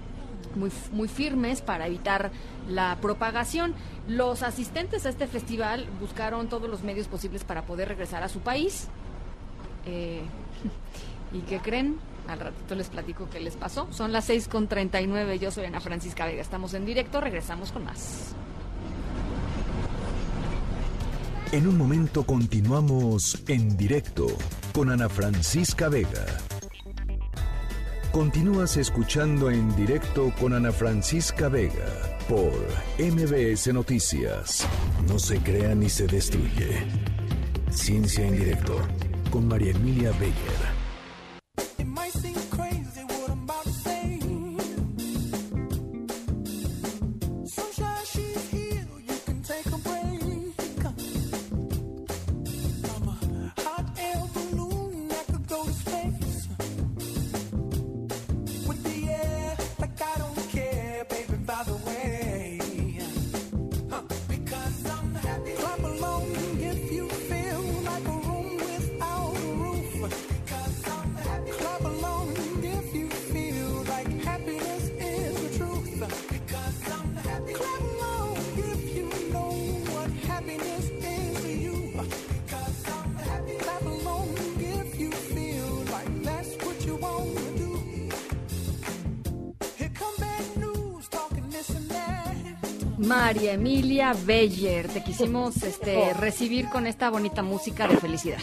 muy, 0.57 1.07
firmes 1.07 1.61
para 1.61 1.87
evitar 1.87 2.31
la 2.67 2.97
propagación. 3.01 3.73
Los 4.07 4.43
asistentes 4.43 5.05
a 5.05 5.09
este 5.09 5.27
festival 5.27 5.87
buscaron 5.99 6.49
todos 6.49 6.69
los 6.69 6.83
medios 6.83 7.07
posibles 7.07 7.43
para 7.43 7.63
poder 7.63 7.87
regresar 7.87 8.23
a 8.23 8.29
su 8.29 8.39
país. 8.39 8.87
Eh, 9.85 10.21
¿Y 11.33 11.39
qué 11.41 11.59
creen? 11.59 11.97
Al 12.27 12.39
ratito 12.39 12.75
les 12.75 12.89
platico 12.89 13.29
qué 13.29 13.39
les 13.39 13.55
pasó. 13.55 13.87
Son 13.91 14.11
las 14.11 14.29
6.39, 14.29 15.39
yo 15.39 15.51
soy 15.51 15.65
Ana 15.65 15.79
Francisca 15.79 16.25
Vega, 16.25 16.41
estamos 16.41 16.73
en 16.73 16.85
directo, 16.85 17.21
regresamos 17.21 17.71
con 17.71 17.85
más. 17.85 18.35
En 21.53 21.65
un 21.65 21.77
momento 21.77 22.23
continuamos 22.23 23.41
en 23.47 23.77
directo 23.77 24.27
con 24.73 24.91
Ana 24.91 25.07
Francisca 25.07 25.87
Vega. 25.87 26.25
Continúas 28.17 28.77
escuchando 28.77 29.51
en 29.51 29.75
directo 29.75 30.33
con 30.39 30.51
Ana 30.51 30.71
Francisca 30.71 31.49
Vega 31.49 32.17
por 32.27 32.51
MBS 32.97 33.71
Noticias. 33.71 34.67
No 35.07 35.19
se 35.19 35.37
crea 35.37 35.75
ni 35.75 35.87
se 35.87 36.07
destruye. 36.07 36.83
Ciencia 37.69 38.25
en 38.25 38.35
directo 38.35 38.81
con 39.29 39.47
María 39.47 39.69
Emilia 39.69 40.09
Beyer. 40.13 40.76
Beyer, 94.13 94.87
te 94.87 95.03
quisimos 95.03 95.63
este, 95.63 96.13
recibir 96.13 96.69
con 96.69 96.87
esta 96.87 97.09
bonita 97.09 97.41
música 97.43 97.87
de 97.87 97.97
felicidad. 97.97 98.39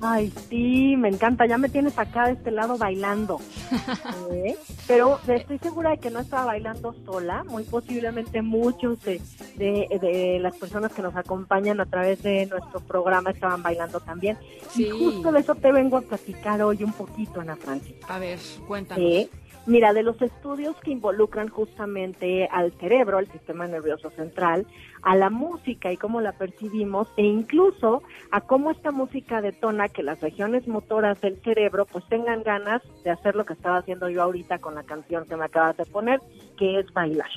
Ay, 0.00 0.32
sí, 0.50 0.94
me 0.96 1.08
encanta. 1.08 1.46
Ya 1.46 1.58
me 1.58 1.68
tienes 1.68 1.98
acá 1.98 2.26
de 2.26 2.32
este 2.32 2.50
lado 2.50 2.76
bailando. 2.76 3.40
¿Eh? 4.32 4.56
Pero 4.86 5.18
estoy 5.26 5.58
segura 5.58 5.90
de 5.90 5.98
que 5.98 6.10
no 6.10 6.20
estaba 6.20 6.46
bailando 6.46 6.94
sola. 7.04 7.44
Muy 7.44 7.64
posiblemente 7.64 8.42
muchos 8.42 9.02
de, 9.02 9.20
de, 9.56 10.38
las 10.40 10.56
personas 10.56 10.92
que 10.92 11.02
nos 11.02 11.16
acompañan 11.16 11.80
a 11.80 11.86
través 11.86 12.22
de 12.22 12.46
nuestro 12.46 12.80
programa 12.80 13.30
estaban 13.30 13.62
bailando 13.62 14.00
también. 14.00 14.36
Y 14.76 14.90
justo 14.90 15.32
de 15.32 15.40
eso 15.40 15.54
te 15.54 15.72
vengo 15.72 15.96
a 15.96 16.02
platicar 16.02 16.60
hoy 16.62 16.84
un 16.84 16.92
poquito, 16.92 17.40
Ana 17.40 17.56
Francis. 17.56 17.94
A 18.08 18.18
ver, 18.18 18.38
cuéntanos. 18.66 19.28
Mira, 19.66 19.92
de 19.92 20.04
los 20.04 20.22
estudios 20.22 20.76
que 20.76 20.92
involucran 20.92 21.48
justamente 21.48 22.48
al 22.52 22.70
cerebro, 22.78 23.18
al 23.18 23.26
sistema 23.26 23.66
nervioso 23.66 24.10
central, 24.10 24.64
a 25.02 25.16
la 25.16 25.28
música 25.28 25.90
y 25.90 25.96
cómo 25.96 26.20
la 26.20 26.30
percibimos, 26.30 27.08
e 27.16 27.24
incluso 27.24 28.04
a 28.30 28.42
cómo 28.42 28.70
esta 28.70 28.92
música 28.92 29.40
detona 29.40 29.88
que 29.88 30.04
las 30.04 30.20
regiones 30.20 30.68
motoras 30.68 31.20
del 31.20 31.40
cerebro 31.42 31.84
pues 31.84 32.08
tengan 32.08 32.44
ganas 32.44 32.80
de 33.02 33.10
hacer 33.10 33.34
lo 33.34 33.44
que 33.44 33.54
estaba 33.54 33.78
haciendo 33.78 34.08
yo 34.08 34.22
ahorita 34.22 34.60
con 34.60 34.76
la 34.76 34.84
canción 34.84 35.26
que 35.26 35.36
me 35.36 35.46
acabas 35.46 35.76
de 35.76 35.84
poner, 35.84 36.20
que 36.56 36.78
es 36.78 36.92
bailar. 36.92 37.30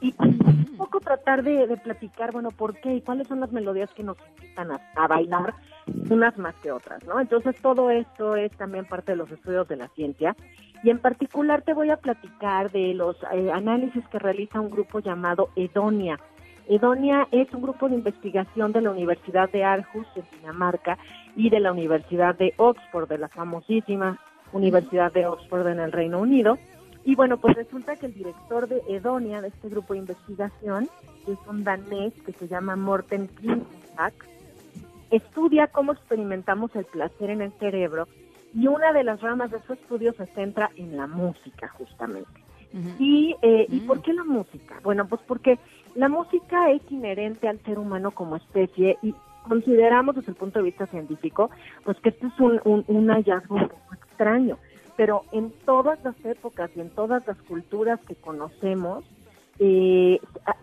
Y 0.00 0.14
un 0.18 0.76
poco 0.76 1.00
tratar 1.00 1.42
de, 1.42 1.76
platicar, 1.76 2.32
bueno, 2.32 2.50
por 2.50 2.74
qué 2.80 2.94
y 2.94 3.00
cuáles 3.00 3.28
son 3.28 3.40
las 3.40 3.52
melodías 3.52 3.90
que 3.94 4.02
nos 4.02 4.16
invitan 4.36 4.70
a 4.96 5.06
bailar, 5.06 5.54
unas 6.10 6.36
más 6.38 6.54
que 6.56 6.72
otras, 6.72 7.04
¿no? 7.06 7.20
Entonces 7.20 7.56
todo 7.60 7.90
esto 7.90 8.36
es 8.36 8.52
también 8.52 8.84
parte 8.84 9.12
de 9.12 9.16
los 9.16 9.30
estudios 9.30 9.68
de 9.68 9.76
la 9.76 9.88
ciencia 9.88 10.36
y 10.82 10.90
en 10.90 10.98
particular 10.98 11.62
te 11.62 11.74
voy 11.74 11.90
a 11.90 11.96
platicar 11.96 12.70
de 12.70 12.94
los 12.94 13.16
eh, 13.32 13.50
análisis 13.52 14.06
que 14.08 14.18
realiza 14.18 14.60
un 14.60 14.70
grupo 14.70 15.00
llamado 15.00 15.50
Edonia. 15.56 16.18
Edonia 16.68 17.26
es 17.30 17.52
un 17.52 17.62
grupo 17.62 17.88
de 17.88 17.96
investigación 17.96 18.72
de 18.72 18.80
la 18.80 18.90
Universidad 18.90 19.50
de 19.50 19.64
Aarhus 19.64 20.06
en 20.16 20.24
Dinamarca 20.38 20.98
y 21.36 21.50
de 21.50 21.60
la 21.60 21.72
Universidad 21.72 22.36
de 22.36 22.54
Oxford, 22.56 23.08
de 23.08 23.18
la 23.18 23.28
famosísima 23.28 24.18
Universidad 24.52 25.12
de 25.12 25.26
Oxford 25.26 25.66
en 25.66 25.80
el 25.80 25.92
Reino 25.92 26.20
Unido, 26.20 26.58
Y 27.04 27.14
bueno, 27.16 27.36
pues 27.36 27.56
resulta 27.56 27.96
que 27.96 28.06
el 28.06 28.14
director 28.14 28.68
de 28.68 28.82
Edonia, 28.88 29.40
de 29.40 29.48
este 29.48 29.68
grupo 29.68 29.92
de 29.92 30.00
investigación, 30.00 30.88
que 31.24 31.32
es 31.32 31.38
un 31.48 31.64
danés 31.64 32.12
que 32.24 32.32
se 32.32 32.48
llama 32.48 32.76
Morten 32.76 33.26
Klingenbach, 33.26 34.14
estudia 35.10 35.66
cómo 35.66 35.92
experimentamos 35.92 36.74
el 36.76 36.84
placer 36.84 37.30
en 37.30 37.42
el 37.42 37.52
cerebro 37.52 38.08
y 38.54 38.66
una 38.66 38.92
de 38.92 39.04
las 39.04 39.20
ramas 39.20 39.50
de 39.50 39.60
su 39.62 39.72
estudio 39.72 40.12
se 40.12 40.26
centra 40.26 40.70
en 40.76 40.96
la 40.96 41.06
música, 41.06 41.68
justamente. 41.68 42.30
y, 42.98 43.34
eh, 43.42 43.66
¿Y 43.68 43.80
por 43.80 44.00
qué 44.00 44.12
la 44.12 44.24
música? 44.24 44.80
Bueno, 44.82 45.06
pues 45.06 45.20
porque 45.26 45.58
la 45.94 46.08
música 46.08 46.70
es 46.70 46.82
inherente 46.90 47.48
al 47.48 47.60
ser 47.64 47.78
humano 47.78 48.12
como 48.12 48.36
especie 48.36 48.96
y 49.02 49.14
consideramos 49.46 50.16
desde 50.16 50.32
el 50.32 50.36
punto 50.36 50.58
de 50.58 50.66
vista 50.66 50.86
científico, 50.86 51.50
pues 51.84 51.98
que 52.00 52.10
este 52.10 52.26
es 52.28 52.40
un, 52.40 52.60
un, 52.64 53.08
hallazgo 53.08 53.56
un 53.56 53.68
poco 53.68 53.94
extraño, 53.94 54.56
pero 54.96 55.24
en 55.32 55.50
todas 55.64 56.02
las 56.04 56.14
épocas 56.24 56.70
y 56.76 56.80
en 56.80 56.90
todas 56.90 57.26
las 57.26 57.36
culturas 57.42 58.00
que 58.06 58.14
conocemos, 58.14 59.04
eh, 59.58 60.20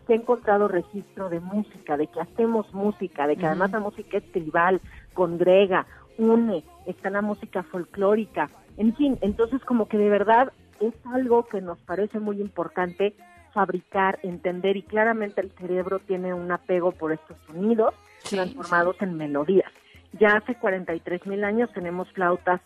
se 0.07 0.13
ha 0.13 0.15
encontrado 0.15 0.67
registro 0.67 1.29
de 1.29 1.39
música, 1.39 1.97
de 1.97 2.07
que 2.07 2.19
hacemos 2.19 2.73
música, 2.73 3.27
de 3.27 3.37
que 3.37 3.45
además 3.45 3.71
la 3.71 3.79
música 3.79 4.17
es 4.17 4.31
tribal, 4.31 4.81
congrega, 5.13 5.85
une, 6.17 6.63
está 6.85 7.09
la 7.09 7.21
música 7.21 7.63
folclórica, 7.63 8.49
en 8.77 8.95
fin, 8.95 9.17
entonces 9.21 9.63
como 9.65 9.87
que 9.87 9.97
de 9.97 10.09
verdad 10.09 10.53
es 10.79 10.93
algo 11.13 11.45
que 11.45 11.61
nos 11.61 11.77
parece 11.79 12.19
muy 12.19 12.39
importante 12.41 13.13
fabricar, 13.53 14.19
entender 14.23 14.77
y 14.77 14.83
claramente 14.83 15.41
el 15.41 15.51
cerebro 15.51 15.99
tiene 15.99 16.33
un 16.33 16.51
apego 16.51 16.91
por 16.91 17.11
estos 17.11 17.37
sonidos 17.47 17.93
transformados 18.29 18.95
en 19.01 19.17
melodías. 19.17 19.71
Ya 20.13 20.37
hace 20.37 20.55
43 20.55 21.27
mil 21.27 21.43
años 21.43 21.69
tenemos 21.73 22.09
flautas 22.11 22.61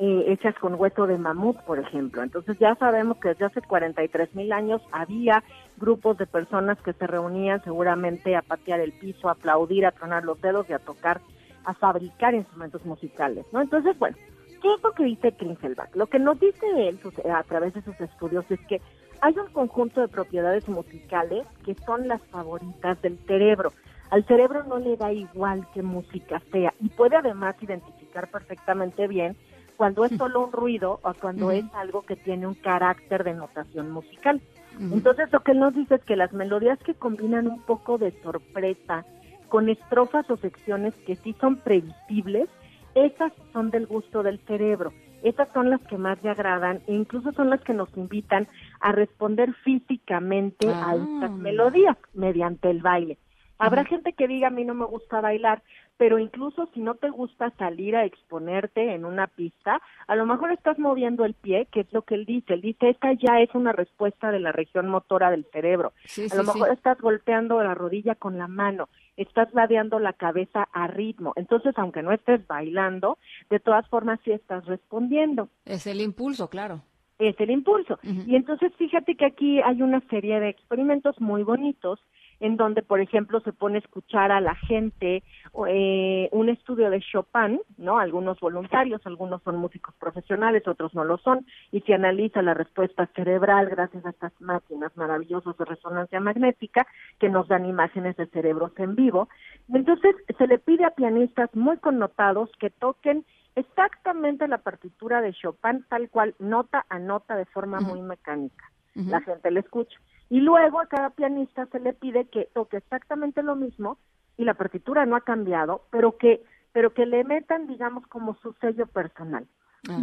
eh, 0.00 0.26
hechas 0.28 0.54
con 0.60 0.74
hueso 0.74 1.08
de 1.08 1.18
mamut, 1.18 1.56
por 1.62 1.80
ejemplo. 1.80 2.22
Entonces 2.22 2.56
ya 2.60 2.76
sabemos 2.76 3.18
que 3.18 3.30
desde 3.30 3.46
hace 3.46 3.62
43 3.62 4.32
mil 4.34 4.52
años 4.52 4.80
había 4.92 5.42
grupos 5.76 6.16
de 6.18 6.26
personas 6.26 6.80
que 6.82 6.92
se 6.92 7.06
reunían 7.06 7.62
seguramente 7.64 8.36
a 8.36 8.42
patear 8.42 8.78
el 8.78 8.92
piso, 8.92 9.28
a 9.28 9.32
aplaudir, 9.32 9.86
a 9.86 9.90
tronar 9.90 10.24
los 10.24 10.40
dedos 10.40 10.70
y 10.70 10.72
a 10.72 10.78
tocar, 10.78 11.20
a 11.64 11.74
fabricar 11.74 12.34
instrumentos 12.34 12.84
musicales, 12.84 13.44
¿no? 13.52 13.60
Entonces, 13.60 13.98
bueno, 13.98 14.16
¿qué 14.62 14.72
es 14.72 14.82
lo 14.84 14.92
que 14.92 15.02
dice 15.02 15.32
Klingelbach? 15.32 15.94
Lo 15.96 16.06
que 16.06 16.20
nos 16.20 16.38
dice 16.38 16.66
él 16.76 17.00
a 17.34 17.42
través 17.42 17.74
de 17.74 17.82
sus 17.82 18.00
estudios 18.00 18.44
es 18.50 18.60
que 18.68 18.80
hay 19.20 19.34
un 19.36 19.52
conjunto 19.52 20.00
de 20.00 20.06
propiedades 20.06 20.68
musicales 20.68 21.44
que 21.64 21.74
son 21.84 22.06
las 22.06 22.22
favoritas 22.26 23.02
del 23.02 23.18
cerebro. 23.26 23.72
Al 24.10 24.24
cerebro 24.26 24.62
no 24.62 24.78
le 24.78 24.96
da 24.96 25.12
igual 25.12 25.66
qué 25.74 25.82
música 25.82 26.40
sea 26.52 26.72
y 26.80 26.88
puede 26.88 27.16
además 27.16 27.56
identificar 27.60 28.30
perfectamente 28.30 29.08
bien 29.08 29.36
cuando 29.78 30.04
es 30.04 30.14
solo 30.18 30.44
un 30.44 30.52
ruido 30.52 30.98
o 31.04 31.14
cuando 31.14 31.52
es 31.52 31.64
algo 31.72 32.02
que 32.02 32.16
tiene 32.16 32.48
un 32.48 32.54
carácter 32.54 33.22
de 33.22 33.32
notación 33.32 33.92
musical. 33.92 34.42
Entonces 34.80 35.32
lo 35.32 35.40
que 35.40 35.52
él 35.52 35.60
nos 35.60 35.72
dice 35.72 35.94
es 35.94 36.04
que 36.04 36.16
las 36.16 36.32
melodías 36.32 36.80
que 36.80 36.94
combinan 36.94 37.46
un 37.46 37.62
poco 37.62 37.96
de 37.96 38.10
sorpresa 38.22 39.06
con 39.48 39.68
estrofas 39.68 40.28
o 40.30 40.36
secciones 40.36 40.94
que 41.06 41.14
sí 41.14 41.34
son 41.40 41.58
previsibles, 41.58 42.48
esas 42.96 43.32
son 43.52 43.70
del 43.70 43.86
gusto 43.86 44.24
del 44.24 44.40
cerebro. 44.40 44.92
Esas 45.22 45.48
son 45.54 45.70
las 45.70 45.80
que 45.82 45.96
más 45.96 46.20
le 46.24 46.30
agradan 46.30 46.80
e 46.88 46.94
incluso 46.94 47.32
son 47.32 47.48
las 47.48 47.60
que 47.60 47.72
nos 47.72 47.88
invitan 47.96 48.48
a 48.80 48.90
responder 48.90 49.54
físicamente 49.64 50.68
a 50.68 50.96
estas 50.96 51.30
ah. 51.30 51.36
melodías 51.38 51.96
mediante 52.14 52.68
el 52.68 52.82
baile. 52.82 53.16
Habrá 53.58 53.84
gente 53.84 54.12
que 54.12 54.28
diga 54.28 54.48
a 54.48 54.50
mí 54.50 54.64
no 54.64 54.74
me 54.74 54.84
gusta 54.86 55.20
bailar, 55.20 55.62
pero 55.96 56.18
incluso 56.18 56.68
si 56.72 56.80
no 56.80 56.94
te 56.94 57.10
gusta 57.10 57.50
salir 57.58 57.96
a 57.96 58.04
exponerte 58.04 58.94
en 58.94 59.04
una 59.04 59.26
pista, 59.26 59.82
a 60.06 60.14
lo 60.14 60.26
mejor 60.26 60.52
estás 60.52 60.78
moviendo 60.78 61.24
el 61.24 61.34
pie, 61.34 61.66
que 61.72 61.80
es 61.80 61.92
lo 61.92 62.02
que 62.02 62.14
él 62.14 62.24
dice. 62.24 62.54
Él 62.54 62.60
dice, 62.60 62.90
esta 62.90 63.12
ya 63.14 63.40
es 63.40 63.52
una 63.54 63.72
respuesta 63.72 64.30
de 64.30 64.38
la 64.38 64.52
región 64.52 64.88
motora 64.88 65.30
del 65.30 65.44
cerebro. 65.52 65.92
a 66.30 66.34
lo 66.36 66.44
mejor 66.44 66.70
estás 66.70 66.98
golpeando 66.98 67.60
la 67.62 67.74
rodilla 67.74 68.14
con 68.14 68.38
la 68.38 68.46
mano, 68.46 68.88
estás 69.16 69.52
ladeando 69.52 69.98
la 69.98 70.12
cabeza 70.12 70.68
a 70.72 70.86
ritmo. 70.86 71.32
Entonces, 71.34 71.74
aunque 71.76 72.02
no 72.02 72.12
estés 72.12 72.46
bailando, 72.46 73.18
de 73.50 73.58
todas 73.58 73.88
formas 73.88 74.20
sí 74.24 74.30
estás 74.30 74.64
respondiendo. 74.66 75.48
Es 75.64 75.86
el 75.86 76.00
impulso, 76.00 76.48
claro 76.48 76.82
es 77.18 77.34
el 77.40 77.50
impulso. 77.50 77.98
Y 78.04 78.36
entonces 78.36 78.72
fíjate 78.76 79.16
que 79.16 79.26
aquí 79.26 79.60
hay 79.60 79.82
una 79.82 80.00
serie 80.08 80.38
de 80.38 80.50
experimentos 80.50 81.20
muy 81.20 81.42
bonitos 81.42 81.98
en 82.40 82.56
donde, 82.56 82.82
por 82.82 83.00
ejemplo, 83.00 83.40
se 83.40 83.52
pone 83.52 83.76
a 83.76 83.80
escuchar 83.80 84.30
a 84.30 84.40
la 84.40 84.54
gente 84.54 85.22
eh, 85.68 86.28
un 86.32 86.48
estudio 86.48 86.90
de 86.90 87.00
Chopin, 87.00 87.60
¿no? 87.76 87.98
Algunos 87.98 88.38
voluntarios, 88.40 89.00
algunos 89.04 89.42
son 89.42 89.56
músicos 89.56 89.94
profesionales, 89.96 90.66
otros 90.66 90.94
no 90.94 91.04
lo 91.04 91.18
son, 91.18 91.46
y 91.72 91.80
se 91.80 91.94
analiza 91.94 92.42
la 92.42 92.54
respuesta 92.54 93.06
cerebral 93.14 93.68
gracias 93.68 94.04
a 94.06 94.10
estas 94.10 94.32
máquinas 94.40 94.96
maravillosas 94.96 95.56
de 95.56 95.64
resonancia 95.64 96.20
magnética 96.20 96.86
que 97.18 97.28
nos 97.28 97.48
dan 97.48 97.66
imágenes 97.66 98.16
de 98.16 98.26
cerebros 98.26 98.72
en 98.78 98.94
vivo. 98.94 99.28
Entonces, 99.72 100.14
se 100.36 100.46
le 100.46 100.58
pide 100.58 100.84
a 100.84 100.90
pianistas 100.90 101.54
muy 101.54 101.78
connotados 101.78 102.50
que 102.60 102.70
toquen 102.70 103.24
exactamente 103.56 104.46
la 104.46 104.58
partitura 104.58 105.20
de 105.20 105.32
Chopin 105.32 105.84
tal 105.88 106.08
cual, 106.10 106.34
nota 106.38 106.86
a 106.88 106.98
nota 106.98 107.36
de 107.36 107.44
forma 107.46 107.80
muy 107.80 108.00
mecánica. 108.00 108.70
La 108.94 109.20
gente 109.20 109.50
le 109.52 109.60
escucha. 109.60 109.96
Y 110.30 110.40
luego 110.40 110.80
a 110.80 110.86
cada 110.86 111.10
pianista 111.10 111.66
se 111.66 111.80
le 111.80 111.94
pide 111.94 112.26
que 112.26 112.48
toque 112.52 112.78
exactamente 112.78 113.42
lo 113.42 113.56
mismo 113.56 113.98
y 114.36 114.44
la 114.44 114.54
partitura 114.54 115.06
no 115.06 115.16
ha 115.16 115.22
cambiado, 115.22 115.82
pero 115.90 116.16
que 116.16 116.42
pero 116.72 116.92
que 116.92 117.06
le 117.06 117.24
metan, 117.24 117.66
digamos, 117.66 118.06
como 118.06 118.36
su 118.36 118.52
sello 118.60 118.86
personal. 118.86 119.46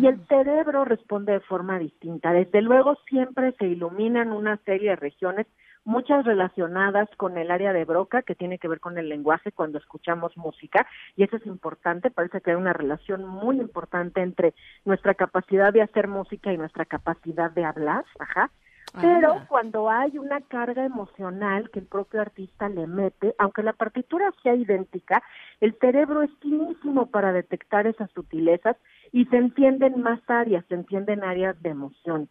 Y 0.02 0.08
el 0.08 0.26
cerebro 0.28 0.84
responde 0.84 1.34
de 1.34 1.40
forma 1.42 1.78
distinta. 1.78 2.34
Desde 2.34 2.62
luego 2.62 2.96
siempre 3.08 3.54
se 3.60 3.68
iluminan 3.68 4.32
una 4.32 4.58
serie 4.66 4.90
de 4.90 4.96
regiones, 4.96 5.48
muchas 5.84 6.26
relacionadas 6.26 7.08
con 7.18 7.38
el 7.38 7.52
área 7.52 7.72
de 7.72 7.86
Broca, 7.86 8.24
que 8.24 8.36
tiene 8.36 8.58
que 8.58 8.68
ver 8.68 8.80
con 8.80 8.98
el 8.98 9.10
lenguaje 9.10 9.52
cuando 9.52 9.78
escuchamos 9.78 10.36
música, 10.38 10.88
y 11.16 11.24
eso 11.24 11.38
es 11.38 11.46
importante, 11.46 12.10
parece 12.10 12.42
que 12.42 12.52
hay 12.52 12.58
una 12.58 12.74
relación 12.74 13.26
muy 13.26 13.60
importante 13.60 14.22
entre 14.22 14.56
nuestra 14.86 15.14
capacidad 15.14 15.72
de 15.72 15.84
hacer 15.84 16.08
música 16.08 16.52
y 16.52 16.58
nuestra 16.58 16.86
capacidad 16.86 17.52
de 17.52 17.66
hablar, 17.66 18.06
ajá, 18.18 18.50
pero 18.94 19.46
cuando 19.48 19.90
hay 19.90 20.18
una 20.18 20.42
carga 20.42 20.86
emocional 20.86 21.70
que 21.70 21.80
el 21.80 21.86
propio 21.86 22.22
artista 22.22 22.70
le 22.70 22.88
mete, 22.88 23.36
aunque 23.38 23.64
la 23.64 23.74
partitura 23.74 24.32
sea 24.42 24.56
idéntica, 24.56 25.22
el 25.60 25.78
cerebro 25.80 26.22
es 26.22 26.32
finísimo 26.42 27.08
para 27.08 27.34
detectar 27.34 27.88
esas 27.88 28.10
sutilezas 28.12 28.78
y 29.12 29.26
se 29.26 29.38
entienden 29.38 30.02
más 30.02 30.20
áreas, 30.28 30.66
se 30.68 30.76
entienden 30.76 31.24
áreas 31.24 31.62
de 31.62 31.70
emoción. 31.70 32.30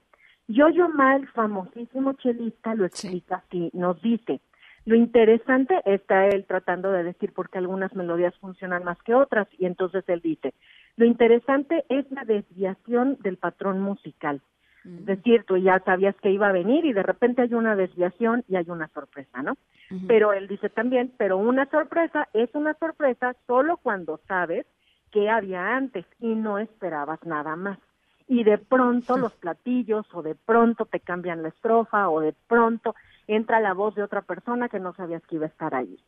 Yo-Yo 0.49 0.89
Ma, 0.89 1.17
el 1.17 1.27
famosísimo 1.29 2.13
chelista, 2.15 2.75
lo 2.75 2.85
explica 2.85 3.43
así, 3.47 3.71
nos 3.73 4.01
dice, 4.03 4.41
lo 4.85 4.95
interesante 4.95 5.81
está 5.87 6.27
él 6.27 6.45
tratando 6.47 6.93
de 6.93 7.03
decir 7.03 7.33
por 7.33 7.49
qué 7.49 7.57
algunas 7.59 7.95
melodías 7.95 8.37
funcionan 8.39 8.85
más 8.85 8.99
que 9.03 9.15
otras, 9.15 9.49
y 9.59 9.65
entonces 9.65 10.05
él 10.09 10.21
dice, 10.21 10.53
lo 10.97 11.07
interesante 11.07 11.85
es 11.89 12.11
la 12.11 12.25
desviación 12.25 13.17
del 13.23 13.39
patrón 13.39 13.81
musical. 13.81 14.43
Es 14.85 15.07
decir, 15.07 15.45
tú 15.45 15.57
ya 15.57 15.79
sabías 15.81 16.15
que 16.17 16.31
iba 16.31 16.49
a 16.49 16.53
venir 16.53 16.85
y 16.85 16.93
de 16.93 17.03
repente 17.03 17.41
hay 17.41 17.55
una 17.55 17.75
desviación 17.75 18.45
y 18.49 18.57
hay 18.57 18.69
una 18.69 18.89
sorpresa, 18.89 19.43
¿no? 19.43 19.57
Pero 20.07 20.33
él 20.33 20.47
dice 20.47 20.69
también, 20.69 21.13
pero 21.17 21.39
una 21.39 21.67
sorpresa 21.71 22.29
es 22.35 22.55
una 22.55 22.75
sorpresa 22.75 23.35
solo 23.47 23.79
cuando 23.79 24.21
sabes 24.29 24.67
qué 25.11 25.31
había 25.31 25.77
antes 25.77 26.05
y 26.21 26.35
no 26.35 26.59
esperabas 26.59 27.25
nada 27.25 27.57
más. 27.57 27.79
Y 28.29 28.45
de 28.45 28.59
pronto 28.59 29.17
los 29.17 29.33
platillos 29.33 30.07
o 30.13 30.23
de 30.23 30.35
pronto 30.35 30.85
te 30.85 31.01
cambian 31.01 31.43
la 31.43 31.49
estrofa 31.49 32.09
o 32.11 32.21
de 32.21 32.35
pronto 32.47 32.95
entra 33.27 33.61
la 33.61 33.73
voz 33.73 33.95
de 33.95 34.03
otra 34.03 34.23
persona 34.23 34.69
que 34.69 34.81
no 34.81 34.95
sabías 34.95 35.23
que 35.27 35.37
iba 35.37 35.47
a 35.47 35.49
estar 35.49 35.75
ahí. 35.75 35.99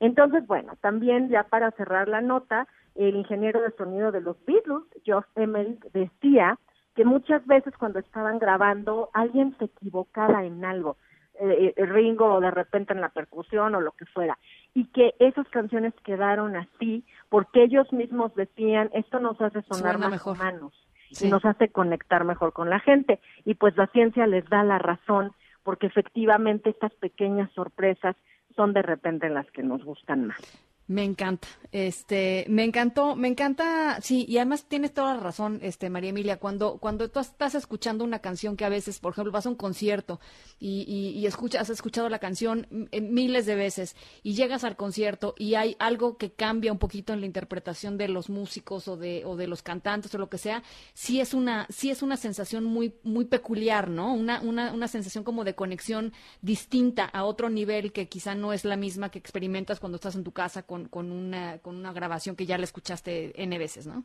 Entonces, 0.00 0.46
bueno, 0.46 0.74
también 0.80 1.28
ya 1.28 1.44
para 1.44 1.70
cerrar 1.72 2.08
la 2.08 2.20
nota, 2.20 2.66
el 2.94 3.14
ingeniero 3.16 3.60
de 3.62 3.70
sonido 3.72 4.10
de 4.12 4.20
los 4.20 4.36
Beatles, 4.44 4.82
Geoff 5.04 5.26
Emerick, 5.36 5.84
decía 5.92 6.58
que 6.94 7.04
muchas 7.04 7.44
veces 7.46 7.74
cuando 7.78 7.98
estaban 7.98 8.38
grabando 8.38 9.10
alguien 9.12 9.56
se 9.58 9.66
equivocaba 9.66 10.44
en 10.44 10.64
algo, 10.64 10.96
eh, 11.40 11.74
eh, 11.76 11.86
Ringo 11.86 12.34
o 12.34 12.40
de 12.40 12.50
repente 12.50 12.92
en 12.92 13.00
la 13.00 13.08
percusión 13.08 13.74
o 13.74 13.80
lo 13.80 13.92
que 13.92 14.06
fuera, 14.06 14.38
y 14.72 14.86
que 14.86 15.14
esas 15.18 15.48
canciones 15.48 15.92
quedaron 16.04 16.56
así 16.56 17.04
porque 17.28 17.64
ellos 17.64 17.92
mismos 17.92 18.34
decían, 18.34 18.90
esto 18.92 19.18
nos 19.18 19.40
hace 19.40 19.62
sonar 19.62 19.98
más 19.98 20.10
mejor. 20.10 20.36
humanos 20.36 20.72
y 21.20 21.28
nos 21.28 21.44
hace 21.44 21.68
conectar 21.68 22.24
mejor 22.24 22.52
con 22.52 22.70
la 22.70 22.80
gente, 22.80 23.20
y 23.44 23.54
pues 23.54 23.76
la 23.76 23.86
ciencia 23.88 24.26
les 24.26 24.48
da 24.48 24.62
la 24.64 24.78
razón 24.78 25.32
porque 25.62 25.86
efectivamente 25.86 26.70
estas 26.70 26.92
pequeñas 26.94 27.50
sorpresas 27.52 28.16
son 28.54 28.72
de 28.72 28.82
repente 28.82 29.28
las 29.28 29.50
que 29.50 29.62
nos 29.62 29.82
gustan 29.84 30.26
más. 30.26 30.40
Me 30.86 31.02
encanta, 31.02 31.48
este, 31.72 32.44
me 32.46 32.62
encantó, 32.62 33.16
me 33.16 33.28
encanta, 33.28 33.98
sí, 34.02 34.26
y 34.28 34.36
además 34.36 34.66
tienes 34.68 34.92
toda 34.92 35.14
la 35.14 35.20
razón, 35.20 35.58
este, 35.62 35.88
María 35.88 36.10
Emilia, 36.10 36.36
cuando, 36.36 36.76
cuando 36.76 37.08
tú 37.10 37.20
estás 37.20 37.54
escuchando 37.54 38.04
una 38.04 38.18
canción 38.18 38.54
que 38.54 38.66
a 38.66 38.68
veces, 38.68 38.98
por 38.98 39.12
ejemplo, 39.12 39.32
vas 39.32 39.46
a 39.46 39.48
un 39.48 39.54
concierto 39.54 40.20
y, 40.58 40.82
y, 40.82 41.24
escuchas, 41.24 41.62
has 41.62 41.70
escuchado 41.70 42.10
la 42.10 42.18
canción 42.18 42.88
eh, 42.92 43.00
miles 43.00 43.46
de 43.46 43.54
veces 43.54 43.96
y 44.22 44.34
llegas 44.34 44.62
al 44.62 44.76
concierto 44.76 45.34
y 45.38 45.54
hay 45.54 45.74
algo 45.78 46.18
que 46.18 46.32
cambia 46.32 46.70
un 46.70 46.78
poquito 46.78 47.14
en 47.14 47.20
la 47.20 47.26
interpretación 47.26 47.96
de 47.96 48.08
los 48.08 48.28
músicos 48.28 48.86
o 48.86 48.98
de, 48.98 49.24
o 49.24 49.36
de 49.36 49.46
los 49.46 49.62
cantantes 49.62 50.14
o 50.14 50.18
lo 50.18 50.28
que 50.28 50.36
sea, 50.36 50.62
sí 50.92 51.18
es 51.18 51.32
una, 51.32 51.66
sí 51.70 51.90
es 51.90 52.02
una 52.02 52.18
sensación 52.18 52.64
muy, 52.64 52.94
muy 53.04 53.24
peculiar, 53.24 53.88
¿no? 53.88 54.12
Una, 54.12 54.42
una, 54.42 54.70
una 54.74 54.88
sensación 54.88 55.24
como 55.24 55.44
de 55.44 55.54
conexión 55.54 56.12
distinta 56.42 57.06
a 57.06 57.24
otro 57.24 57.48
nivel 57.48 57.90
que 57.92 58.06
quizá 58.06 58.34
no 58.34 58.52
es 58.52 58.66
la 58.66 58.76
misma 58.76 59.10
que 59.10 59.18
experimentas 59.18 59.80
cuando 59.80 59.96
estás 59.96 60.14
en 60.14 60.24
tu 60.24 60.32
casa 60.32 60.62
con, 60.90 61.12
una, 61.12 61.58
con 61.58 61.76
una 61.76 61.92
grabación 61.92 62.36
que 62.36 62.46
ya 62.46 62.58
la 62.58 62.64
escuchaste 62.64 63.32
N 63.42 63.58
veces, 63.58 63.86
¿no? 63.86 64.04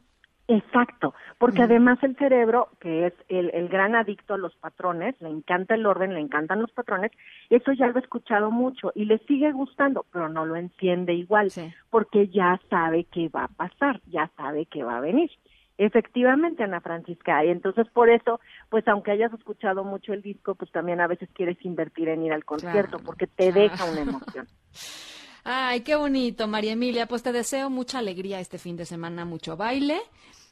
Exacto, 0.51 1.13
porque 1.37 1.61
además 1.61 1.99
el 2.01 2.15
cerebro, 2.15 2.69
que 2.79 3.05
es 3.05 3.13
el, 3.27 3.51
el, 3.53 3.69
gran 3.69 3.93
adicto 3.93 4.33
a 4.33 4.37
los 4.39 4.55
patrones, 4.55 5.13
le 5.21 5.29
encanta 5.29 5.75
el 5.75 5.85
orden, 5.85 6.15
le 6.15 6.21
encantan 6.21 6.59
los 6.59 6.71
patrones, 6.71 7.11
eso 7.51 7.71
ya 7.71 7.85
lo 7.85 7.97
ha 7.97 7.99
escuchado 7.99 8.49
mucho 8.49 8.91
y 8.95 9.05
le 9.05 9.19
sigue 9.27 9.51
gustando, 9.51 10.07
pero 10.11 10.27
no 10.27 10.47
lo 10.47 10.55
entiende 10.55 11.13
igual, 11.13 11.51
porque 11.91 12.29
ya 12.29 12.59
sabe 12.67 13.03
que 13.03 13.29
va 13.29 13.43
a 13.43 13.47
pasar, 13.47 14.01
ya 14.07 14.31
sabe 14.37 14.65
que 14.65 14.83
va 14.83 14.97
a 14.97 15.01
venir. 15.01 15.29
Efectivamente, 15.77 16.63
Ana 16.63 16.81
Francisca, 16.81 17.45
y 17.45 17.49
entonces 17.49 17.87
por 17.93 18.09
eso, 18.09 18.39
pues 18.69 18.87
aunque 18.87 19.11
hayas 19.11 19.31
escuchado 19.31 19.83
mucho 19.83 20.13
el 20.13 20.23
disco, 20.23 20.55
pues 20.55 20.71
también 20.71 20.99
a 20.99 21.05
veces 21.05 21.29
quieres 21.35 21.63
invertir 21.63 22.09
en 22.09 22.23
ir 22.23 22.33
al 22.33 22.43
concierto, 22.43 22.97
porque 22.97 23.27
te 23.27 23.51
deja 23.51 23.85
una 23.85 24.01
emoción. 24.01 24.47
Ay, 25.43 25.81
qué 25.81 25.95
bonito, 25.95 26.47
María 26.47 26.73
Emilia. 26.73 27.07
Pues 27.07 27.23
te 27.23 27.31
deseo 27.31 27.69
mucha 27.69 27.99
alegría 27.99 28.39
este 28.39 28.57
fin 28.57 28.75
de 28.75 28.85
semana, 28.85 29.25
mucho 29.25 29.57
baile, 29.57 29.99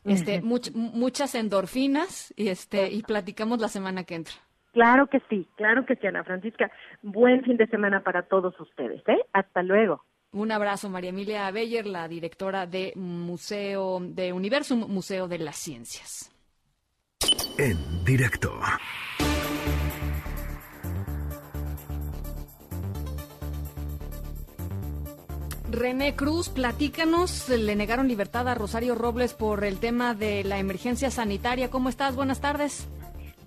este, 0.05 0.41
muchas 0.41 1.35
endorfinas 1.35 2.33
y 2.35 2.49
este 2.49 2.89
y 2.91 3.03
platicamos 3.03 3.59
la 3.59 3.67
semana 3.67 4.03
que 4.03 4.15
entra. 4.15 4.33
Claro 4.73 5.07
que 5.07 5.21
sí, 5.29 5.47
claro 5.55 5.85
que 5.85 5.95
sí, 5.95 6.05
Ana 6.05 6.23
Francisca. 6.23 6.71
Buen 7.01 7.43
fin 7.43 7.57
de 7.57 7.67
semana 7.67 8.03
para 8.03 8.23
todos 8.23 8.59
ustedes, 8.59 9.01
¿eh? 9.07 9.17
Hasta 9.33 9.63
luego. 9.63 10.03
Un 10.31 10.51
abrazo, 10.51 10.89
María 10.89 11.09
Emilia 11.09 11.49
Beyer, 11.51 11.87
la 11.87 12.07
directora 12.07 12.67
de 12.67 12.93
Museo 12.95 13.99
de 14.01 14.33
Universum, 14.33 14.85
Museo 14.87 15.27
de 15.27 15.39
las 15.39 15.55
Ciencias. 15.55 16.31
En 17.57 17.77
directo. 18.05 18.53
René 25.69 26.15
Cruz, 26.15 26.49
platícanos, 26.49 27.49
le 27.49 27.75
negaron 27.75 28.07
libertad 28.07 28.47
a 28.47 28.55
Rosario 28.55 28.95
Robles 28.95 29.33
por 29.33 29.65
el 29.65 29.79
tema 29.79 30.13
de 30.13 30.43
la 30.45 30.59
emergencia 30.59 31.11
sanitaria. 31.11 31.69
¿Cómo 31.69 31.89
estás? 31.89 32.15
Buenas 32.15 32.39
tardes. 32.39 32.87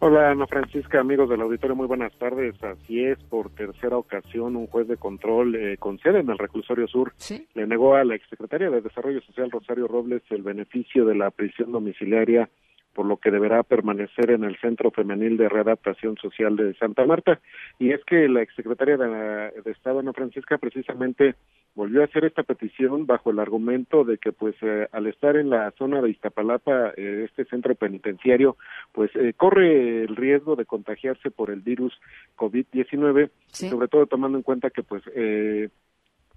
Hola 0.00 0.30
Ana 0.30 0.46
Francisca, 0.46 1.00
amigos 1.00 1.28
del 1.28 1.42
auditorio, 1.42 1.76
muy 1.76 1.86
buenas 1.86 2.12
tardes. 2.14 2.54
Así 2.62 3.04
es, 3.04 3.18
por 3.24 3.50
tercera 3.50 3.96
ocasión 3.96 4.56
un 4.56 4.66
juez 4.66 4.88
de 4.88 4.96
control 4.96 5.54
eh, 5.54 5.76
con 5.78 5.98
sede 5.98 6.20
en 6.20 6.30
el 6.30 6.38
reclusorio 6.38 6.86
sur 6.88 7.12
le 7.54 7.66
negó 7.66 7.94
a 7.94 8.04
la 8.04 8.14
exsecretaria 8.14 8.70
de 8.70 8.80
Desarrollo 8.80 9.20
Social 9.20 9.50
Rosario 9.50 9.86
Robles 9.88 10.22
el 10.30 10.42
beneficio 10.42 11.04
de 11.04 11.14
la 11.14 11.30
prisión 11.30 11.72
domiciliaria 11.72 12.48
por 12.94 13.06
lo 13.06 13.18
que 13.18 13.30
deberá 13.30 13.62
permanecer 13.62 14.30
en 14.30 14.44
el 14.44 14.58
Centro 14.58 14.90
Femenil 14.90 15.36
de 15.36 15.48
Readaptación 15.48 16.16
Social 16.16 16.56
de 16.56 16.74
Santa 16.74 17.04
Marta. 17.06 17.40
Y 17.78 17.92
es 17.92 18.04
que 18.04 18.28
la 18.28 18.42
exsecretaria 18.42 18.96
de, 18.96 19.06
de 19.62 19.70
Estado, 19.70 20.00
Ana 20.00 20.12
Francisca, 20.12 20.58
precisamente 20.58 21.36
volvió 21.74 22.02
a 22.02 22.04
hacer 22.04 22.24
esta 22.24 22.42
petición 22.42 23.06
bajo 23.06 23.30
el 23.30 23.38
argumento 23.38 24.04
de 24.04 24.18
que 24.18 24.32
pues 24.32 24.54
eh, 24.62 24.88
al 24.92 25.06
estar 25.06 25.36
en 25.36 25.50
la 25.50 25.70
zona 25.72 26.00
de 26.00 26.10
Iztapalapa 26.10 26.92
eh, 26.96 27.26
este 27.28 27.44
centro 27.44 27.74
penitenciario 27.74 28.56
pues 28.92 29.10
eh, 29.14 29.34
corre 29.36 30.02
el 30.02 30.16
riesgo 30.16 30.56
de 30.56 30.66
contagiarse 30.66 31.30
por 31.30 31.50
el 31.50 31.60
virus 31.60 31.98
COVID-19 32.36 33.30
sobre 33.46 33.88
todo 33.88 34.06
tomando 34.06 34.38
en 34.38 34.42
cuenta 34.42 34.70
que 34.70 34.82
pues 34.82 35.02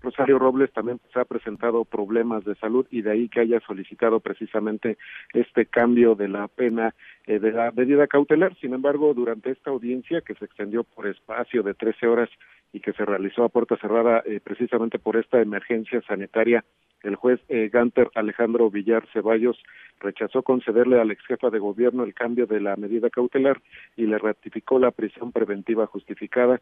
Rosario 0.02 0.38
Robles 0.38 0.72
también 0.74 1.00
se 1.14 1.20
ha 1.20 1.24
presentado 1.24 1.86
problemas 1.86 2.44
de 2.44 2.56
salud 2.56 2.86
y 2.92 3.02
de 3.02 3.12
ahí 3.12 3.30
que 3.30 3.40
haya 3.40 3.62
solicitado 3.62 4.20
precisamente 4.20 4.98
este 5.34 5.66
cambio 5.66 6.16
de 6.16 6.28
la 6.28 6.50
pena 6.50 6.94
de 7.26 7.52
la 7.54 7.72
medida 7.72 8.06
cautelar. 8.08 8.54
Sin 8.60 8.74
embargo, 8.74 9.14
durante 9.14 9.52
esta 9.52 9.70
audiencia 9.70 10.20
que 10.20 10.36
se 10.36 10.44
extendió 10.44 10.84
por 10.84 11.08
espacio 11.08 11.64
de 11.64 11.74
13 11.74 12.08
horas 12.08 12.30
y 12.74 12.80
que 12.80 12.92
se 12.94 13.06
realizó 13.06 13.44
a 13.46 13.50
puerta 13.50 13.78
cerrada 13.78 14.24
eh, 14.26 14.42
precisamente 14.44 15.00
por 15.00 15.16
esta 15.16 15.40
emergencia 15.40 16.02
sanitaria. 16.02 16.66
El 17.04 17.16
juez 17.16 17.40
eh, 17.50 17.70
Ganter 17.72 18.10
Alejandro 18.16 18.70
Villar 18.72 19.06
Ceballos 19.14 19.62
rechazó 20.00 20.42
concederle 20.42 21.00
al 21.00 21.12
ex 21.12 21.24
jefa 21.26 21.50
de 21.50 21.60
gobierno 21.60 22.04
el 22.04 22.14
cambio 22.14 22.48
de 22.48 22.60
la 22.60 22.76
medida 22.76 23.10
cautelar 23.10 23.62
y 23.96 24.08
le 24.08 24.18
ratificó 24.18 24.80
la 24.80 24.92
prisión 24.92 25.32
preventiva 25.32 25.86
justificada 25.86 26.60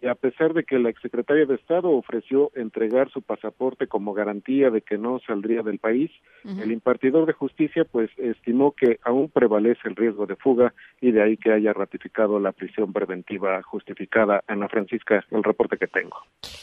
y 0.00 0.06
a 0.08 0.14
pesar 0.14 0.54
de 0.54 0.64
que 0.64 0.78
la 0.78 0.90
exsecretaria 0.90 1.46
de 1.46 1.54
Estado 1.54 1.90
ofreció 1.90 2.50
entregar 2.54 3.10
su 3.10 3.22
pasaporte 3.22 3.86
como 3.86 4.14
garantía 4.14 4.70
de 4.70 4.82
que 4.82 4.98
no 4.98 5.20
saldría 5.26 5.62
del 5.62 5.78
país, 5.78 6.10
el 6.44 6.72
impartidor 6.72 7.26
de 7.26 7.32
justicia 7.32 7.84
pues 7.84 8.10
estimó 8.16 8.72
que 8.72 8.98
aún 9.04 9.28
prevalece 9.28 9.88
el 9.88 9.96
riesgo 9.96 10.26
de 10.26 10.36
fuga 10.36 10.72
y 11.00 11.12
de 11.12 11.22
ahí 11.22 11.36
que 11.36 11.52
haya 11.52 11.72
ratificado 11.72 12.40
la 12.40 12.52
prisión 12.52 12.92
preventiva 12.92 13.62
justificada. 13.62 14.42
Ana 14.46 14.68
Francisca, 14.68 15.24
el 15.30 15.44
reporte 15.44 15.76
que 15.76 15.86
tengo. 15.86 16.16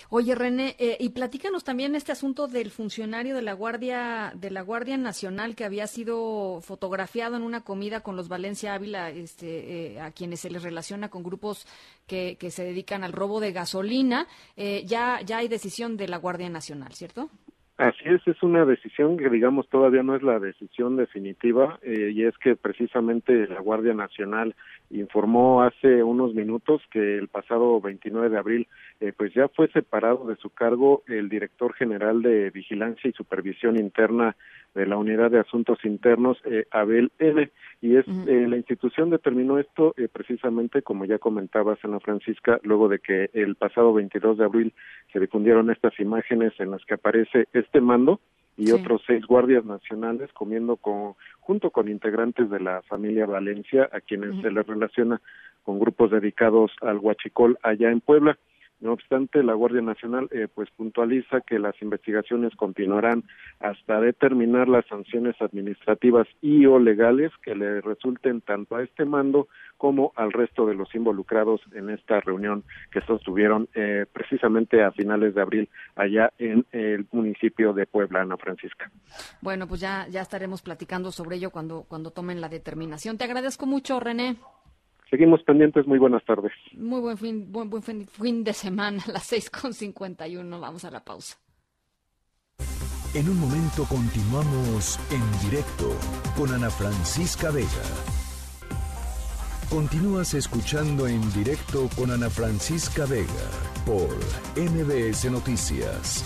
Oye, 0.09 0.35
René, 0.35 0.76
eh, 0.80 0.97
y 0.99 1.09
platícanos 1.09 1.64
también 1.64 1.95
este 1.95 2.11
asunto 2.11 2.47
del 2.47 2.72
funcionario 2.72 3.35
de 3.35 3.41
la 3.41 3.53
Guardia 3.53 4.31
de 4.35 4.51
la 4.51 4.61
Guardia 4.61 4.97
Nacional 4.97 5.55
que 5.55 5.65
había 5.65 5.88
sido 5.88 6.61
fotografiado 6.61 7.35
en 7.35 7.43
una 7.43 7.61
comida 7.61 8.01
con 8.01 8.15
los 8.15 8.30
Valencia 8.30 8.73
Ávila, 8.73 9.09
este, 9.09 9.93
eh, 9.95 10.01
a 10.01 10.11
quienes 10.11 10.39
se 10.39 10.49
les 10.49 10.64
relaciona 10.64 11.09
con 11.09 11.23
grupos 11.23 11.68
que, 12.08 12.38
que 12.40 12.52
se 12.52 12.64
dedican 12.64 13.04
al 13.04 13.14
robo 13.14 13.40
de 13.40 13.52
gasolina, 13.52 14.28
eh, 14.56 14.84
ya, 14.86 15.22
ya 15.22 15.38
hay 15.38 15.48
decisión 15.48 15.98
de 15.98 16.08
la 16.08 16.18
Guardia 16.18 16.50
Nacional, 16.50 16.94
¿cierto? 16.94 17.30
Así 17.78 18.02
es, 18.06 18.28
es 18.28 18.42
una 18.42 18.66
decisión 18.66 19.18
que 19.18 19.30
digamos 19.30 19.70
todavía 19.70 20.02
no 20.02 20.16
es 20.16 20.24
la 20.24 20.40
decisión 20.40 20.98
definitiva 20.98 21.78
eh, 21.84 22.12
y 22.12 22.24
es 22.24 22.36
que 22.40 22.56
precisamente 22.56 23.46
la 23.46 23.60
Guardia 23.60 23.94
Nacional 23.94 24.56
informó 24.89 25.64
hace 25.64 26.03
unos 26.03 26.34
minutos 26.34 26.81
que 26.91 27.18
el 27.18 27.27
pasado 27.27 27.81
29 27.81 28.30
de 28.30 28.38
abril 28.38 28.68
eh, 28.99 29.14
pues 29.15 29.34
ya 29.34 29.47
fue 29.49 29.68
separado 29.69 30.26
de 30.27 30.35
su 30.38 30.49
cargo 30.49 31.03
el 31.07 31.30
director 31.30 31.73
general 31.73 32.22
de 32.22 32.49
Vigilancia 32.51 33.09
y 33.09 33.14
Supervisión 33.14 33.77
Interna 33.77 34.35
de 34.77 34.85
la 34.85 34.97
Unidad 34.97 35.31
de 35.31 35.39
Asuntos 35.39 35.80
Internos, 35.84 36.38
eh, 36.45 36.65
Abel 36.72 37.11
N. 37.18 37.49
Y 37.81 37.95
es 37.97 38.05
eh, 38.07 38.45
la 38.47 38.57
institución 38.57 39.09
determinó 39.09 39.59
esto 39.59 39.93
eh, 39.97 40.07
precisamente, 40.11 40.84
como 40.84 41.05
ya 41.05 41.18
comentaba 41.18 41.77
Ana 41.81 41.99
Francisca, 41.99 42.59
luego 42.64 42.88
de 42.88 42.99
que 42.99 43.30
el 43.34 43.55
pasado 43.55 43.93
22 43.93 44.38
de 44.38 44.45
abril 44.45 44.73
se 45.11 45.19
difundieron 45.19 45.72
estas 45.72 45.99
imágenes 45.99 46.53
en 46.59 46.72
las 46.72 46.85
que 46.85 46.93
aparece 46.93 47.47
este 47.53 47.81
mando 47.81 48.19
y 48.58 48.72
otros 48.72 49.04
seis 49.06 49.26
guardias 49.26 49.64
nacionales 49.64 50.34
comiendo 50.34 50.78
con, 50.78 51.14
junto 51.40 51.70
con 51.70 51.88
integrantes 51.88 52.50
de 52.50 52.60
la 52.60 52.82
familia 52.82 53.28
Valencia, 53.28 53.88
a 53.94 54.02
quienes 54.02 54.42
se 54.42 54.52
les 54.52 54.66
relaciona 54.66 55.22
con 55.64 55.80
grupos 55.80 56.12
dedicados 56.12 56.72
al 56.82 56.98
huachicol 56.98 57.58
allá 57.62 57.92
en 57.92 58.02
Puebla. 58.02 58.38
No 58.80 58.94
obstante, 58.94 59.41
la 59.41 59.54
Guardia 59.54 59.82
Nacional 59.82 60.30
eh, 60.32 60.48
pues 60.54 60.70
puntualiza 60.72 61.41
que 61.41 61.58
las 61.58 61.80
investigaciones 61.82 62.56
continuarán 62.56 63.24
hasta 63.60 63.99
determinar 63.99 64.68
las 64.68 64.86
sanciones 64.86 65.36
administrativas 65.41 66.28
y 66.41 66.66
o 66.68 66.78
legales 66.78 67.32
que 67.41 67.56
le 67.56 67.82
resulten 67.82 68.41
tanto 68.41 68.76
a 68.76 68.84
este 68.84 69.06
mando 69.06 69.48
como 69.78 70.14
al 70.16 70.32
resto 70.32 70.66
de 70.68 70.76
los 70.76 70.94
involucrados 70.94 71.62
en 71.74 71.90
esta 71.90 72.20
reunión 72.20 72.64
que 72.91 73.02
sostuvieron 73.02 73.68
eh, 73.74 74.06
precisamente 74.12 74.84
a 74.84 74.91
finales 74.91 75.34
de 75.34 75.41
abril 75.41 75.70
allá 75.95 76.32
en 76.38 76.66
el 76.72 77.08
municipio 77.12 77.74
de 77.74 77.88
Puebla, 77.88 78.22
Ana 78.22 78.38
Francisca. 78.38 78.91
Bueno, 79.41 79.68
pues 79.68 79.82
ya 79.82 80.08
ya 80.10 80.22
estaremos 80.22 80.62
platicando 80.62 81.12
sobre 81.12 81.38
ello 81.38 81.49
cuando 81.49 81.86
cuando 81.88 82.12
tomen 82.12 82.41
la 82.41 82.49
determinación. 82.49 83.18
Te 83.18 83.24
agradezco 83.24 83.66
mucho, 83.66 83.99
René. 83.99 84.38
Seguimos 85.10 85.42
pendientes, 85.44 85.88
muy 85.88 86.00
buenas 86.00 86.24
tardes. 86.26 86.52
Muy 86.74 87.00
buen 87.00 87.18
fin, 87.18 87.52
buen, 87.52 87.70
buen 87.70 87.82
fin, 87.82 88.44
de 88.44 88.54
semana, 88.54 89.02
a 89.08 89.12
las 89.14 89.24
seis 89.24 89.50
con 89.50 89.74
cincuenta 89.74 90.28
y 90.28 90.38
uno. 90.38 90.60
Vamos 90.60 90.84
a 90.86 90.92
la 90.92 91.04
pausa. 91.04 91.38
En 93.14 93.30
un 93.30 93.40
momento 93.40 93.86
continuamos 93.90 95.00
en 95.12 95.50
directo 95.50 95.90
con 96.38 96.54
Ana 96.54 96.70
Francisca 96.70 97.50
Vega. 97.52 97.68
Continúas 99.70 100.34
escuchando 100.34 101.08
en 101.08 101.22
directo 101.34 101.90
con 101.98 102.12
Ana 102.12 102.30
Francisca 102.30 103.06
Vega 103.06 103.50
por 103.86 104.10
NBS 104.56 105.32
Noticias. 105.32 106.24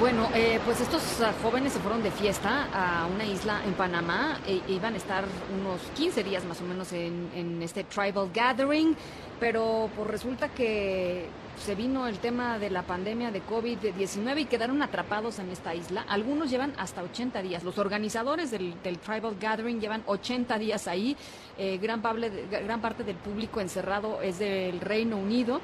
Bueno, 0.00 0.28
eh, 0.32 0.60
pues 0.64 0.80
estos 0.80 1.02
jóvenes 1.42 1.72
se 1.72 1.80
fueron 1.80 2.04
de 2.04 2.12
fiesta 2.12 2.68
a 2.72 3.06
una 3.06 3.24
isla 3.24 3.62
en 3.66 3.72
Panamá 3.72 4.38
e 4.46 4.60
iban 4.68 4.94
a 4.94 4.96
estar 4.96 5.24
unos 5.58 5.80
15 5.96 6.22
días 6.22 6.44
más 6.44 6.60
o 6.60 6.64
menos 6.64 6.92
en, 6.92 7.28
en 7.34 7.60
este 7.62 7.82
tribal 7.82 8.30
gathering, 8.32 8.96
pero 9.40 9.90
pues 9.96 10.08
resulta 10.08 10.50
que 10.50 11.26
se 11.58 11.74
vino 11.74 12.06
el 12.06 12.18
tema 12.18 12.58
de 12.58 12.70
la 12.70 12.82
pandemia 12.82 13.30
de 13.30 13.42
COVID-19 13.42 14.40
y 14.40 14.44
quedaron 14.44 14.82
atrapados 14.82 15.38
en 15.38 15.50
esta 15.50 15.74
isla. 15.74 16.04
Algunos 16.08 16.50
llevan 16.50 16.72
hasta 16.78 17.02
80 17.02 17.42
días. 17.42 17.64
Los 17.64 17.78
organizadores 17.78 18.50
del, 18.50 18.74
Tribal 19.04 19.36
Gathering 19.40 19.80
llevan 19.80 20.02
80 20.06 20.58
días 20.58 20.86
ahí. 20.86 21.16
Eh, 21.58 21.78
gran, 21.78 22.00
gran 22.02 22.80
parte 22.80 23.02
del 23.02 23.16
público 23.16 23.60
encerrado 23.60 24.22
es 24.22 24.38
del 24.38 24.80
Reino 24.80 25.16
Unido. 25.16 25.60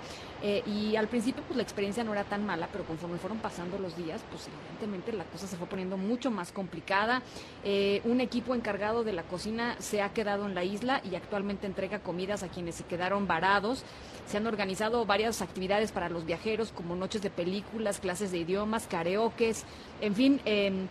Eh, 0.47 0.62
y 0.66 0.95
al 0.97 1.09
principio 1.09 1.43
pues 1.47 1.57
la 1.57 1.62
experiencia 1.62 2.05
no 2.05 2.12
era 2.12 2.25
tan 2.25 2.45
mala, 2.45 2.69
pero 2.71 2.85
conforme 2.85 3.16
fueron 3.16 3.39
pasando 3.39 3.79
los 3.79 3.97
días, 3.97 4.21
pues 4.31 4.47
evidentemente 4.47 5.11
la 5.15 5.25
cosa 5.25 5.47
se 5.47 5.57
fue 5.57 5.66
poniendo 5.66 5.97
mucho 5.97 6.31
más 6.31 6.53
complicada. 6.53 7.23
Eh, 7.65 8.03
un 8.05 8.21
equipo 8.21 8.55
encargado 8.55 9.05
de 9.05 9.15
la 9.15 9.23
cocina 9.23 9.75
se 9.79 10.03
ha 10.03 10.12
quedado 10.12 10.45
en 10.45 10.55
la 10.55 10.62
isla 10.62 11.01
y 11.11 11.15
actualmente 11.15 11.66
entrega 11.66 12.01
comidas 12.01 12.43
a 12.43 12.49
quienes 12.49 12.75
se 12.75 12.85
quedaron 12.85 13.27
varados. 13.27 13.85
Se 14.27 14.37
han 14.37 14.47
organizado 14.47 15.07
varias 15.07 15.41
actividades 15.41 15.93
para 15.93 16.11
los 16.11 16.27
viajeros, 16.27 16.73
como 16.73 16.95
noches 16.95 17.23
de 17.23 17.31
películas, 17.31 17.99
clases 17.99 18.31
de 18.31 18.39
idiomas, 18.39 18.87
karaokes, 18.87 19.65
en 20.03 20.15
fin. 20.15 20.41
Em, 20.45 20.89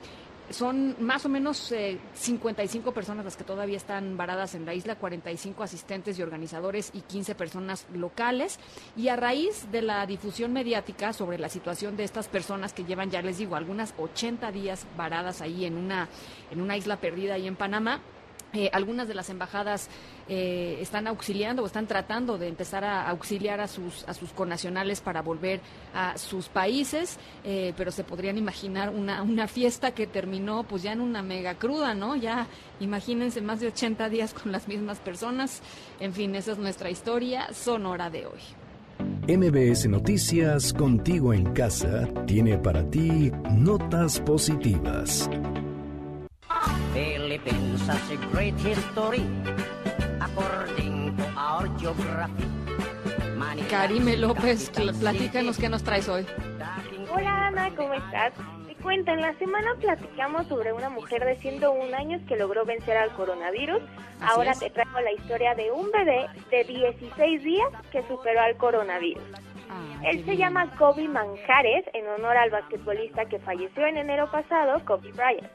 son 0.49 0.95
más 0.99 1.25
o 1.25 1.29
menos 1.29 1.73
55 2.13 2.89
eh, 2.89 2.93
personas 2.93 3.25
las 3.25 3.37
que 3.37 3.43
todavía 3.43 3.77
están 3.77 4.17
varadas 4.17 4.55
en 4.55 4.65
la 4.65 4.73
isla, 4.73 4.95
45 4.95 5.63
asistentes 5.63 6.17
y 6.19 6.21
organizadores 6.21 6.91
y 6.93 7.01
15 7.01 7.35
personas 7.35 7.85
locales. 7.93 8.59
Y 8.95 9.07
a 9.07 9.15
raíz 9.15 9.71
de 9.71 9.81
la 9.81 10.05
difusión 10.05 10.53
mediática 10.53 11.13
sobre 11.13 11.37
la 11.37 11.49
situación 11.49 11.97
de 11.97 12.03
estas 12.03 12.27
personas 12.27 12.73
que 12.73 12.83
llevan, 12.83 13.09
ya 13.09 13.21
les 13.21 13.37
digo, 13.37 13.55
algunas 13.55 13.93
80 13.97 14.51
días 14.51 14.85
varadas 14.97 15.41
ahí 15.41 15.65
en 15.65 15.77
una, 15.77 16.09
en 16.51 16.61
una 16.61 16.77
isla 16.77 16.97
perdida 16.97 17.35
ahí 17.35 17.47
en 17.47 17.55
Panamá, 17.55 18.01
eh, 18.53 18.69
algunas 18.71 19.07
de 19.07 19.15
las 19.15 19.29
embajadas 19.29 19.89
eh, 20.29 20.77
están 20.79 21.07
auxiliando 21.07 21.63
o 21.63 21.65
están 21.65 21.87
tratando 21.87 22.37
de 22.37 22.47
empezar 22.47 22.83
a 22.83 23.09
auxiliar 23.09 23.59
a 23.59 23.67
sus, 23.67 24.07
a 24.07 24.13
sus 24.13 24.31
connacionales 24.31 25.01
para 25.01 25.21
volver 25.21 25.59
a 25.93 26.17
sus 26.17 26.49
países, 26.49 27.17
eh, 27.43 27.73
pero 27.75 27.91
se 27.91 28.03
podrían 28.03 28.37
imaginar 28.37 28.89
una, 28.89 29.23
una 29.23 29.47
fiesta 29.47 29.91
que 29.91 30.05
terminó 30.05 30.63
pues 30.63 30.83
ya 30.83 30.91
en 30.91 31.01
una 31.01 31.23
mega 31.23 31.55
cruda, 31.55 31.95
¿no? 31.95 32.15
Ya 32.15 32.47
imagínense 32.79 33.41
más 33.41 33.59
de 33.59 33.67
80 33.67 34.09
días 34.09 34.33
con 34.33 34.51
las 34.51 34.67
mismas 34.67 34.99
personas. 34.99 35.61
En 35.99 36.13
fin, 36.13 36.35
esa 36.35 36.51
es 36.51 36.57
nuestra 36.59 36.89
historia 36.91 37.51
sonora 37.53 38.09
de 38.09 38.27
hoy. 38.27 38.39
MBS 39.27 39.87
Noticias 39.87 40.73
Contigo 40.73 41.33
en 41.33 41.53
Casa 41.53 42.07
tiene 42.27 42.57
para 42.57 42.89
ti 42.89 43.31
notas 43.49 44.19
positivas. 44.19 45.29
Philippines 46.93 47.81
has 47.87 48.11
a 48.11 48.17
great 48.31 48.55
history 48.59 49.25
according 50.21 51.15
to 51.17 51.23
our 51.37 51.67
geography. 51.77 52.47
Karime 53.69 54.17
López, 54.17 54.71
platícanos 54.99 55.57
qué 55.57 55.69
nos 55.69 55.83
traes 55.83 56.07
hoy. 56.07 56.25
Hola 57.11 57.47
Ana, 57.47 57.69
¿cómo 57.75 57.93
estás? 57.93 58.33
Te 58.67 58.75
cuento, 58.75 59.11
en 59.11 59.21
la 59.21 59.33
semana 59.37 59.75
platicamos 59.79 60.47
sobre 60.47 60.73
una 60.73 60.89
mujer 60.89 61.25
de 61.25 61.35
101 61.37 61.95
años 61.95 62.21
que 62.27 62.35
logró 62.37 62.65
vencer 62.65 62.97
al 62.97 63.11
coronavirus. 63.13 63.81
Ahora 64.21 64.53
te 64.53 64.69
traigo 64.69 64.99
la 65.01 65.11
historia 65.11 65.55
de 65.55 65.71
un 65.71 65.91
bebé 65.91 66.27
de 66.49 66.63
16 66.63 67.43
días 67.43 67.69
que 67.91 68.01
superó 68.07 68.41
al 68.41 68.57
coronavirus. 68.57 69.23
Ah, 69.69 70.01
Él 70.05 70.23
se 70.25 70.37
llama 70.37 70.69
Kobe 70.77 71.07
Manjares 71.07 71.85
en 71.93 72.07
honor 72.07 72.37
al 72.37 72.49
basquetbolista 72.49 73.25
que 73.25 73.39
falleció 73.39 73.85
en 73.85 73.97
enero 73.97 74.29
pasado, 74.31 74.83
Kobe 74.85 75.11
Bryant. 75.11 75.49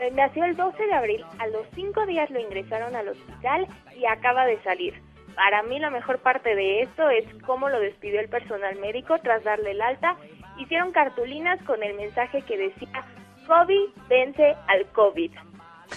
Eh, 0.00 0.10
nació 0.12 0.44
el 0.44 0.56
12 0.56 0.86
de 0.86 0.94
abril, 0.94 1.24
a 1.38 1.46
los 1.48 1.66
cinco 1.74 2.06
días 2.06 2.30
lo 2.30 2.40
ingresaron 2.40 2.96
al 2.96 3.08
hospital 3.08 3.66
y 3.96 4.06
acaba 4.06 4.46
de 4.46 4.60
salir. 4.62 4.94
Para 5.34 5.62
mí 5.62 5.78
la 5.78 5.90
mejor 5.90 6.18
parte 6.18 6.54
de 6.54 6.80
esto 6.82 7.08
es 7.08 7.24
cómo 7.44 7.68
lo 7.68 7.80
despidió 7.80 8.20
el 8.20 8.28
personal 8.28 8.76
médico 8.76 9.16
tras 9.22 9.42
darle 9.44 9.70
el 9.72 9.80
alta. 9.80 10.16
Hicieron 10.58 10.92
cartulinas 10.92 11.62
con 11.64 11.82
el 11.82 11.94
mensaje 11.94 12.42
que 12.42 12.58
decía, 12.58 13.04
COVID 13.46 13.90
vence 14.08 14.54
al 14.68 14.86
COVID. 14.92 15.32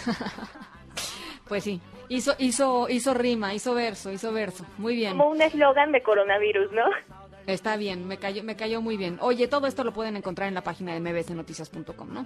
pues 1.48 1.64
sí, 1.64 1.82
hizo, 2.10 2.34
hizo, 2.38 2.88
hizo 2.90 3.14
rima, 3.14 3.54
hizo 3.54 3.74
verso, 3.74 4.12
hizo 4.12 4.32
verso. 4.32 4.66
Muy 4.78 4.96
bien. 4.96 5.18
Como 5.18 5.30
un 5.30 5.42
eslogan 5.42 5.92
de 5.92 6.02
coronavirus, 6.02 6.72
¿no? 6.72 6.86
Está 7.48 7.78
bien, 7.78 8.08
me 8.08 8.18
cayó, 8.18 8.44
me 8.44 8.56
cayó 8.56 8.82
muy 8.82 8.98
bien. 8.98 9.18
Oye, 9.22 9.48
todo 9.48 9.68
esto 9.68 9.84
lo 9.84 9.94
pueden 9.94 10.16
encontrar 10.18 10.48
en 10.48 10.56
la 10.56 10.64
página 10.64 10.94
de 10.94 11.00
mbsnoticias.com, 11.00 12.12
¿no? 12.12 12.26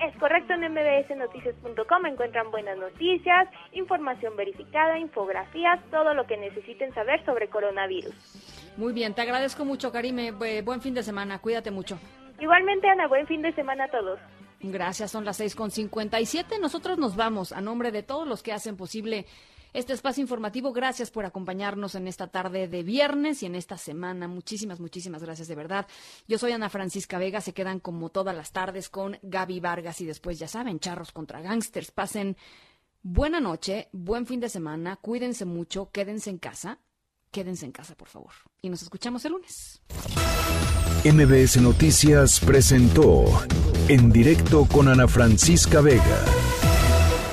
Es 0.00 0.16
correcto, 0.18 0.54
en 0.54 0.60
mbsnoticias.com 0.72 2.06
encuentran 2.06 2.50
buenas 2.52 2.78
noticias, 2.78 3.48
información 3.72 4.36
verificada, 4.36 4.98
infografías, 4.98 5.80
todo 5.90 6.14
lo 6.14 6.26
que 6.26 6.36
necesiten 6.36 6.94
saber 6.94 7.24
sobre 7.24 7.48
coronavirus. 7.48 8.14
Muy 8.76 8.92
bien, 8.92 9.14
te 9.14 9.22
agradezco 9.22 9.64
mucho, 9.64 9.90
Karime. 9.90 10.30
Buen 10.30 10.80
fin 10.80 10.94
de 10.94 11.02
semana, 11.02 11.40
cuídate 11.40 11.72
mucho. 11.72 11.98
Igualmente, 12.38 12.88
Ana, 12.88 13.08
buen 13.08 13.26
fin 13.26 13.42
de 13.42 13.52
semana 13.52 13.84
a 13.84 13.88
todos. 13.88 14.20
Gracias, 14.60 15.10
son 15.10 15.24
las 15.24 15.40
6.57. 15.40 16.60
Nosotros 16.60 16.96
nos 16.98 17.16
vamos 17.16 17.52
a 17.52 17.60
nombre 17.60 17.90
de 17.90 18.04
todos 18.04 18.26
los 18.26 18.42
que 18.42 18.52
hacen 18.52 18.76
posible 18.76 19.26
este 19.72 19.92
espacio 19.92 20.22
informativo. 20.22 20.72
Gracias 20.72 21.10
por 21.10 21.24
acompañarnos 21.24 21.94
en 21.94 22.08
esta 22.08 22.28
tarde 22.28 22.68
de 22.68 22.82
viernes 22.82 23.42
y 23.42 23.46
en 23.46 23.54
esta 23.54 23.78
semana. 23.78 24.28
Muchísimas, 24.28 24.80
muchísimas 24.80 25.22
gracias 25.22 25.48
de 25.48 25.54
verdad. 25.54 25.86
Yo 26.26 26.38
soy 26.38 26.52
Ana 26.52 26.68
Francisca 26.68 27.18
Vega. 27.18 27.40
Se 27.40 27.52
quedan 27.52 27.80
como 27.80 28.10
todas 28.10 28.34
las 28.34 28.52
tardes 28.52 28.88
con 28.88 29.18
Gaby 29.22 29.60
Vargas 29.60 30.00
y 30.00 30.06
después, 30.06 30.38
ya 30.38 30.48
saben, 30.48 30.80
charros 30.80 31.12
contra 31.12 31.40
gangsters. 31.40 31.90
Pasen 31.90 32.36
buena 33.02 33.40
noche, 33.40 33.88
buen 33.92 34.26
fin 34.26 34.40
de 34.40 34.48
semana. 34.48 34.96
Cuídense 34.96 35.44
mucho, 35.44 35.90
quédense 35.90 36.30
en 36.30 36.38
casa. 36.38 36.80
Quédense 37.30 37.66
en 37.66 37.72
casa, 37.72 37.94
por 37.94 38.08
favor. 38.08 38.32
Y 38.62 38.70
nos 38.70 38.82
escuchamos 38.82 39.24
el 39.24 39.32
lunes. 39.32 39.82
MBS 41.04 41.60
Noticias 41.60 42.40
presentó 42.40 43.24
en 43.88 44.10
directo 44.10 44.66
con 44.66 44.88
Ana 44.88 45.06
Francisca 45.06 45.80
Vega. 45.80 46.24